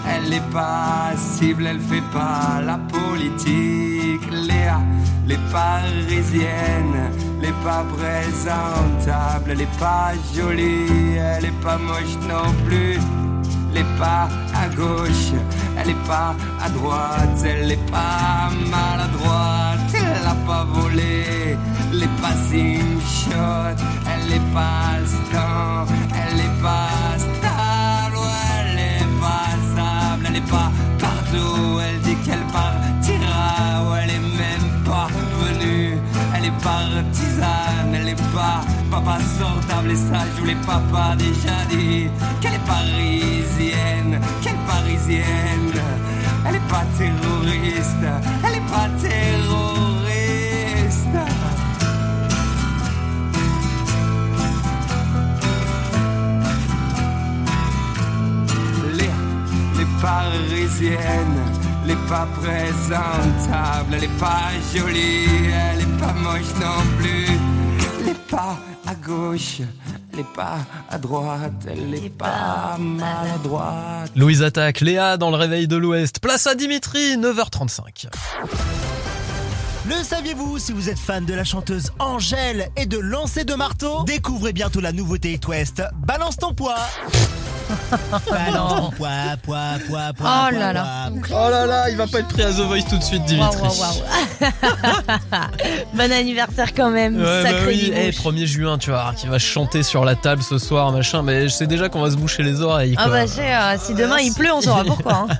elle 0.09 0.33
est 0.33 0.51
passible, 0.53 1.67
elle 1.67 1.81
fait 1.81 2.03
pas 2.13 2.61
la 2.65 2.79
politique. 2.79 4.31
Léa, 4.31 4.81
les 5.27 5.39
parisiennes, 5.53 7.11
les 7.43 7.53
pas 7.65 7.85
présentables, 7.97 9.51
elle 9.51 9.63
est 9.63 9.79
pas 9.79 10.13
jolie, 10.35 11.17
elle 11.17 11.47
est 11.47 11.61
pas 11.61 11.77
moche 11.77 12.17
non 12.29 12.53
plus. 12.67 12.99
Elle 13.73 13.83
est 13.83 13.99
pas 13.99 14.29
à 14.53 14.69
gauche, 14.69 15.33
elle 15.79 15.91
est 15.91 16.07
pas 16.07 16.35
à 16.61 16.69
droite, 16.71 17.45
elle 17.45 17.71
est 17.71 17.91
pas 17.91 18.51
maladroite, 18.69 19.95
elle 19.95 20.27
a 20.27 20.35
pas 20.47 20.65
volé, 20.65 21.57
elle 21.93 22.03
est 22.03 22.21
pas 22.21 22.35
shot, 22.51 23.85
elle 24.11 24.33
est 24.33 24.53
pas 24.53 24.99
stan, 25.07 25.87
elle 26.13 26.41
est 26.41 26.63
pas 26.63 27.17
stable, 27.17 28.19
elle 28.59 28.79
est 28.79 29.21
pas 29.21 29.51
stable, 29.71 30.27
elle 30.29 30.37
est 30.37 30.51
pas 30.51 30.73
partout, 30.99 31.81
elle 31.81 32.01
dit 32.01 32.17
qu'elle 32.25 32.47
partira, 32.53 33.91
ouais, 33.91 34.01
elle 34.03 34.11
est 34.11 34.37
même 34.43 34.85
pas 34.85 35.07
venue, 35.39 35.97
elle 36.35 36.45
est 36.47 36.63
partisane, 36.63 37.95
elle 37.95 38.09
est 38.09 38.23
pas 38.35 38.63
papa 38.91 39.19
sortable 39.39 39.93
et 39.93 39.97
ça 39.97 40.21
je 40.35 40.41
vous 40.41 40.47
l'ai 40.47 40.57
papa 40.67 41.15
déjà 41.17 41.65
dit 41.71 42.09
qu'elle 42.41 42.55
est 42.55 42.67
parisienne, 42.67 44.21
qu'elle 44.43 44.57
parisienne, 44.67 45.73
elle 46.47 46.57
est 46.57 46.69
pas 46.69 46.85
terroriste, 46.99 48.07
elle 48.45 48.57
est 48.57 48.69
pas 48.75 48.89
terroriste. 49.01 50.11
Les, 58.99 59.15
les 59.79 59.89
parisiennes, 60.03 61.41
elle 61.85 61.91
est 61.93 62.09
pas 62.09 62.27
présentable, 62.41 63.95
elle 63.95 64.05
est 64.05 64.19
pas 64.19 64.51
jolie, 64.75 65.27
elle 65.47 65.81
est 65.83 65.99
pas 65.99 66.13
moche 66.15 66.55
non 66.61 66.83
plus. 66.99 67.27
Elle 68.01 68.09
est 68.09 68.27
pas 68.31 68.57
à 68.91 68.95
gauche, 68.95 69.61
elle 70.13 70.21
est 70.21 70.35
pas 70.35 70.59
à 70.91 70.99
droite, 70.99 71.53
elle 71.69 71.95
est 71.95 72.11
pas 72.11 72.77
maladroite. 72.77 74.11
Louise 74.17 74.43
attaque, 74.43 74.81
Léa 74.81 75.17
dans 75.17 75.31
le 75.31 75.37
réveil 75.37 75.69
de 75.69 75.77
l'Ouest. 75.77 76.19
Place 76.19 76.49
à 76.49 76.57
Dimitri, 76.57 77.17
9h35. 77.17 78.09
Le 79.89 79.95
saviez-vous 80.03 80.59
si 80.59 80.73
vous 80.73 80.89
êtes 80.89 80.99
fan 80.99 81.25
de 81.25 81.35
la 81.35 81.45
chanteuse 81.45 81.93
Angèle 82.01 82.69
et 82.77 82.87
de 82.87 82.99
lancer 82.99 83.45
de 83.45 83.55
marteau 83.55 84.03
Découvrez 84.05 84.53
bientôt 84.53 84.81
la 84.81 84.91
nouveauté 84.93 85.35
It 85.35 85.47
West. 85.47 85.83
Balance 85.95 86.37
ton 86.37 86.53
poids 86.53 86.79
Poids. 88.97 89.37
Oh 90.21 90.49
là 90.53 90.73
là. 90.73 91.11
Oh 91.31 91.51
là 91.51 91.67
là, 91.67 91.91
il 91.91 91.97
va 91.97 92.07
pas 92.07 92.19
être 92.21 92.29
pris 92.29 92.43
à 92.43 92.51
The 92.53 92.61
Voice 92.61 92.83
tout 92.89 92.97
de 92.99 93.03
suite, 93.03 93.25
Dimitri. 93.25 93.61
Bon 95.95 96.13
anniversaire 96.13 96.73
quand 96.75 96.91
même, 96.91 97.17
Ouais, 97.17 97.43
bah 97.43 97.51
sacré 97.51 97.67
oui, 97.69 97.77
dimanche. 97.85 98.01
eh, 98.03 98.11
1er 98.11 98.47
juin, 98.47 98.79
tu 98.79 98.91
vois, 98.91 99.13
qui 99.17 99.27
va 99.27 99.39
chanter 99.39 99.83
sur 99.83 100.05
la 100.05 100.15
table 100.15 100.43
ce 100.43 100.59
soir, 100.59 100.93
machin, 100.93 101.23
mais 101.23 101.43
je 101.49 101.55
sais 101.55 101.67
déjà 101.67 101.89
qu'on 101.89 102.01
va 102.01 102.11
se 102.11 102.17
boucher 102.17 102.43
les 102.43 102.61
oreilles. 102.63 102.95
Ah 102.99 103.09
bah 103.09 103.27
c'est, 103.27 103.55
euh, 103.55 103.77
si 103.79 103.95
demain 103.95 104.19
il 104.21 104.33
pleut, 104.33 104.53
on 104.53 104.61
saura 104.61 104.85
pourquoi. 104.85 105.27
hein. 105.31 105.37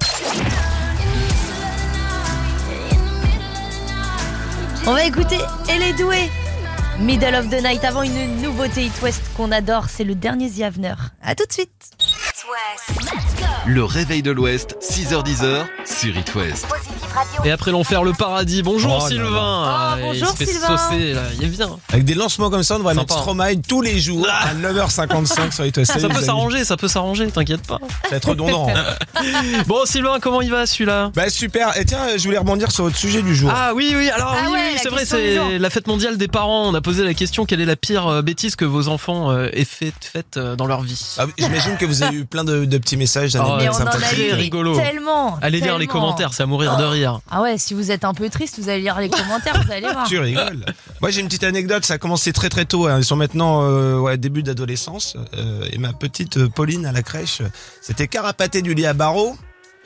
On 4.87 4.93
va 4.93 5.05
écouter 5.05 5.39
Elle 5.69 5.83
est 5.83 5.93
douée. 5.93 6.31
Middle 6.99 7.35
of 7.35 7.49
the 7.49 7.63
Night 7.63 7.85
avant 7.85 8.03
une 8.03 8.43
nouveauté 8.43 8.85
It 8.87 9.03
West 9.03 9.23
qu'on 9.37 9.53
adore, 9.53 9.87
c'est 9.89 10.05
le 10.05 10.15
dernier 10.15 10.51
The 10.51 10.63
Avener. 10.63 10.95
À 11.23 11.35
tout 11.35 11.47
de 11.47 11.53
suite. 11.53 11.71
Le 13.67 13.85
réveil 13.85 14.23
de 14.23 14.31
l'Ouest, 14.31 14.77
6h10 14.81 15.65
sur 15.85 16.17
It 16.17 16.35
West. 16.35 16.67
Et 17.45 17.51
après 17.51 17.71
l'enfer, 17.71 18.03
le 18.03 18.13
paradis. 18.13 18.63
Bonjour 18.63 19.01
Oh 19.05 19.09
Sylvain. 19.09 19.65
Ah, 19.67 19.97
Oh, 19.97 20.11
il 20.15 20.21
bonjour, 20.21 20.37
fait 20.37 20.47
Sylvain. 20.47 20.79
saucer, 20.79 21.13
là. 21.13 21.23
Il 21.39 21.45
est 21.45 21.49
bien. 21.49 21.79
Avec 21.93 22.05
des 22.05 22.15
lancements 22.15 22.49
comme 22.49 22.63
ça, 22.63 22.77
on 22.77 22.79
devrait 22.79 22.95
mettre 22.95 23.13
Stromae 23.19 23.57
tous 23.67 23.83
les 23.83 23.99
jours 24.01 24.27
à 24.31 24.55
9h55 24.55 25.53
sur 25.55 25.67
It 25.67 25.77
West. 25.77 25.99
Ça 25.99 26.09
peut 26.09 26.23
s'arranger, 26.23 26.65
ça 26.65 26.77
peut 26.77 26.89
s'arranger, 26.89 27.31
t'inquiète 27.31 27.67
pas. 27.67 27.79
Ça 28.05 28.11
va 28.11 28.17
être 28.17 28.29
redondant. 28.31 28.69
Bon 29.67 29.85
Sylvain, 29.85 30.19
comment 30.21 30.41
il 30.41 30.51
va 30.51 30.67
celui-là? 30.67 31.11
Bah 31.15 31.29
super. 31.29 31.77
Et 31.79 31.85
tiens, 31.85 32.17
je 32.17 32.23
voulais 32.25 32.39
rebondir 32.39 32.71
sur 32.71 32.85
votre 32.85 32.97
sujet 32.97 33.23
du 33.23 33.35
jour. 33.35 33.53
Ah 33.55 33.73
oui, 33.75 33.93
oui, 33.97 34.09
alors 34.09 34.35
Ah 34.35 34.43
oui, 34.47 34.53
ouais, 34.53 34.61
oui, 34.69 34.75
la 34.77 34.81
c'est 34.81 34.89
vrai, 34.89 35.05
c'est 35.05 35.59
la 35.59 35.71
fête 35.71 35.87
mondiale 35.87 36.17
des 36.17 36.29
parents. 36.29 36.69
On 36.71 36.75
a 36.75 36.81
posé 36.81 37.05
la 37.05 37.13
question 37.15 37.45
quelle 37.45 37.61
est 37.61 37.67
la 37.67 37.77
pire 37.77 38.07
euh, 38.07 38.23
bêtise 38.23 38.57
que 38.57 38.65
vos 38.65 38.89
enfants 38.89 39.31
euh, 39.31 39.49
aient 39.53 39.65
fait, 39.65 39.93
faite 40.01 40.37
euh, 40.37 40.57
dans 40.57 40.67
leur 40.67 40.81
vie? 40.83 41.17
Ah, 41.19 41.27
J'imagine 41.37 41.77
que 41.77 41.85
vous 41.85 42.03
avez 42.03 42.17
eu 42.17 42.25
plein 42.31 42.45
de, 42.45 42.65
de 42.65 42.79
petits 42.79 42.97
messages. 42.97 43.35
Ouais, 43.35 43.41
Mais 43.41 43.47
on 43.69 43.73
d'anecdotes 43.73 43.83
en 43.83 43.87
a 43.87 44.15
eu 44.15 44.33
rigolo. 44.33 44.75
tellement. 44.77 45.37
Allez 45.43 45.61
lire 45.61 45.77
les 45.79 45.87
commentaires, 45.87 46.33
c'est 46.33 46.43
à 46.45 46.47
mourir 46.47 46.77
de 46.77 46.85
rire. 46.85 47.21
Ah 47.31 47.43
ouais, 47.43 47.59
si 47.59 47.75
vous 47.75 47.91
êtes 47.91 48.05
un 48.05 48.15
peu 48.15 48.29
triste, 48.31 48.59
vous 48.61 48.69
allez 48.69 48.81
lire 48.83 48.99
les 49.01 49.09
commentaires, 49.11 49.61
vous 49.65 49.73
allez 49.73 49.91
voir. 49.93 50.07
Tu 50.07 50.19
rigoles. 50.19 50.65
Moi, 51.01 51.11
j'ai 51.11 51.21
une 51.21 51.27
petite 51.27 51.45
anecdote. 51.45 51.85
Ça 51.85 51.95
a 51.95 51.99
commencé 51.99 52.33
très 52.33 52.49
très 52.49 52.65
tôt. 52.65 52.87
hein. 52.87 52.99
Ils 52.99 53.05
sont 53.05 53.17
maintenant 53.17 53.63
euh, 53.65 53.99
ouais, 53.99 54.17
début 54.17 54.43
d'adolescence. 54.43 55.17
Euh, 55.37 55.65
et 55.73 55.79
ma 55.79 55.93
petite 55.93 56.37
euh, 56.37 56.49
Pauline 56.49 56.87
à 56.87 56.93
la 56.93 57.03
crèche, 57.03 57.43
c'était 57.83 58.07
carapaté 58.09 58.63
du 58.63 58.75
lit 58.75 58.87
à 58.87 58.93
barreaux 58.95 59.37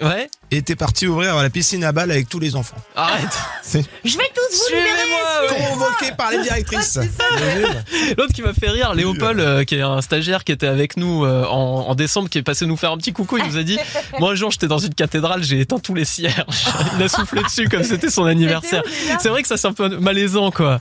Ouais 0.01 0.29
et 0.55 0.59
était 0.59 0.77
parti 0.77 1.07
ouvrir 1.07 1.35
la 1.37 1.51
piscine 1.51 1.83
à 1.85 1.93
balles 1.93 2.11
avec 2.11 2.29
tous 2.29 2.39
les 2.39 2.55
enfants. 2.55 2.77
Arrête 2.95 3.37
Je 3.73 3.79
vais 3.79 3.85
tous 4.05 4.05
vous 4.05 4.77
libérer. 4.77 4.89
Suivez-moi 4.89 5.19
ouais. 5.51 5.71
convoqué 5.71 6.13
par 6.17 6.31
les 6.31 6.43
directrices. 6.43 6.93
T'imagines 6.93 7.85
L'autre 8.17 8.33
qui 8.33 8.43
m'a 8.43 8.53
fait 8.53 8.69
rire, 8.69 8.95
Léopold, 8.95 9.41
euh, 9.41 9.65
qui 9.65 9.75
est 9.77 9.81
un 9.81 10.01
stagiaire 10.01 10.45
qui 10.45 10.53
était 10.53 10.67
avec 10.67 10.97
nous 10.97 11.25
euh, 11.25 11.45
en, 11.47 11.89
en 11.89 11.95
décembre, 11.95 12.29
qui 12.29 12.39
est 12.39 12.43
passé 12.43 12.67
nous 12.67 12.77
faire 12.77 12.93
un 12.93 12.99
petit 12.99 13.13
coucou, 13.13 13.39
il 13.39 13.45
nous 13.47 13.57
a 13.57 13.63
dit 13.63 13.79
Moi 14.21 14.33
un 14.33 14.35
jour 14.35 14.51
j'étais 14.51 14.69
dans 14.69 14.79
une 14.79 14.95
cathédrale, 14.95 15.43
j'ai 15.43 15.61
éteint 15.61 15.79
tous 15.79 15.95
les 15.95 16.05
cierges. 16.05 16.67
Il 16.97 17.03
a 17.03 17.09
soufflé 17.09 17.43
dessus 17.43 17.69
comme 17.69 17.83
c'était 17.83 18.11
son 18.11 18.25
anniversaire. 18.25 18.83
C'est 19.21 19.29
vrai 19.31 19.43
que 19.43 19.49
ça 19.49 19.57
c'est 19.57 19.67
un 19.67 19.73
peu 19.73 19.89
malaisant 19.99 20.51
quoi. 20.51 20.81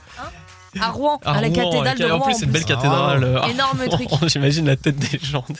À 0.80 0.90
Rouen, 0.90 1.20
à, 1.24 1.32
À 1.32 1.40
la 1.40 1.48
Rouen, 1.48 1.54
cathédrale 1.54 1.96
et 2.00 2.04
de 2.04 2.10
en 2.10 2.16
Rouen. 2.18 2.26
plus 2.26 2.34
c'est 2.34 2.44
une 2.46 2.50
belle 2.50 2.64
cathédrale. 2.64 3.24
euh, 3.24 3.40
à 3.40 3.48
Énorme 3.48 3.78
Rouen. 3.86 3.96
truc. 4.18 4.30
J'imagine 4.30 4.66
la 4.66 4.76
tête 4.76 4.96
des 4.96 5.18
gens. 5.22 5.44
des- 5.48 5.56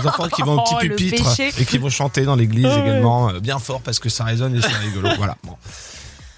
Les 0.00 0.06
enfants 0.06 0.28
qui 0.28 0.42
vont 0.42 0.54
au 0.58 0.62
petit 0.62 0.74
Oh, 0.76 0.82
le 0.82 0.96
pupitre 0.96 1.40
et 1.58 1.64
qui 1.64 1.78
vont 1.78 1.90
chanter 1.90 2.22
dans 2.24 2.36
l'église 2.36 2.66
Ah 2.70 2.76
ouais. 2.76 2.82
également, 2.82 3.30
euh, 3.30 3.40
bien 3.40 3.58
fort 3.58 3.80
parce 3.80 3.98
que 3.98 4.08
ça 4.08 4.24
résonne 4.24 4.54
et 4.56 4.60
c'est 4.60 4.68
rigolo. 4.68 5.08
Voilà. 5.18 5.36
Bon. 5.44 5.56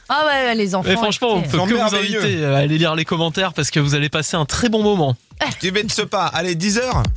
Ah 0.09 0.27
ouais, 0.27 0.55
les 0.55 0.75
enfants. 0.75 0.89
Mais 0.89 0.97
franchement, 0.97 1.29
on 1.35 1.41
peut 1.43 1.57
que 1.59 1.75
vous 1.75 1.95
inviter 1.97 2.45
à 2.45 2.59
aller 2.59 2.77
lire 2.77 2.95
les 2.95 3.05
commentaires 3.05 3.53
parce 3.55 3.71
que 3.71 3.81
vous 3.81 3.95
allez 3.95 4.09
passer 4.11 4.37
un 4.37 4.45
très 4.45 4.69
bon 4.69 4.83
moment. 4.83 5.17
Tu 5.61 5.73
mets 5.73 5.83
de 5.85 5.91
ce 5.91 6.03
pas. 6.03 6.27
Allez, 6.27 6.55
10h. 6.55 7.03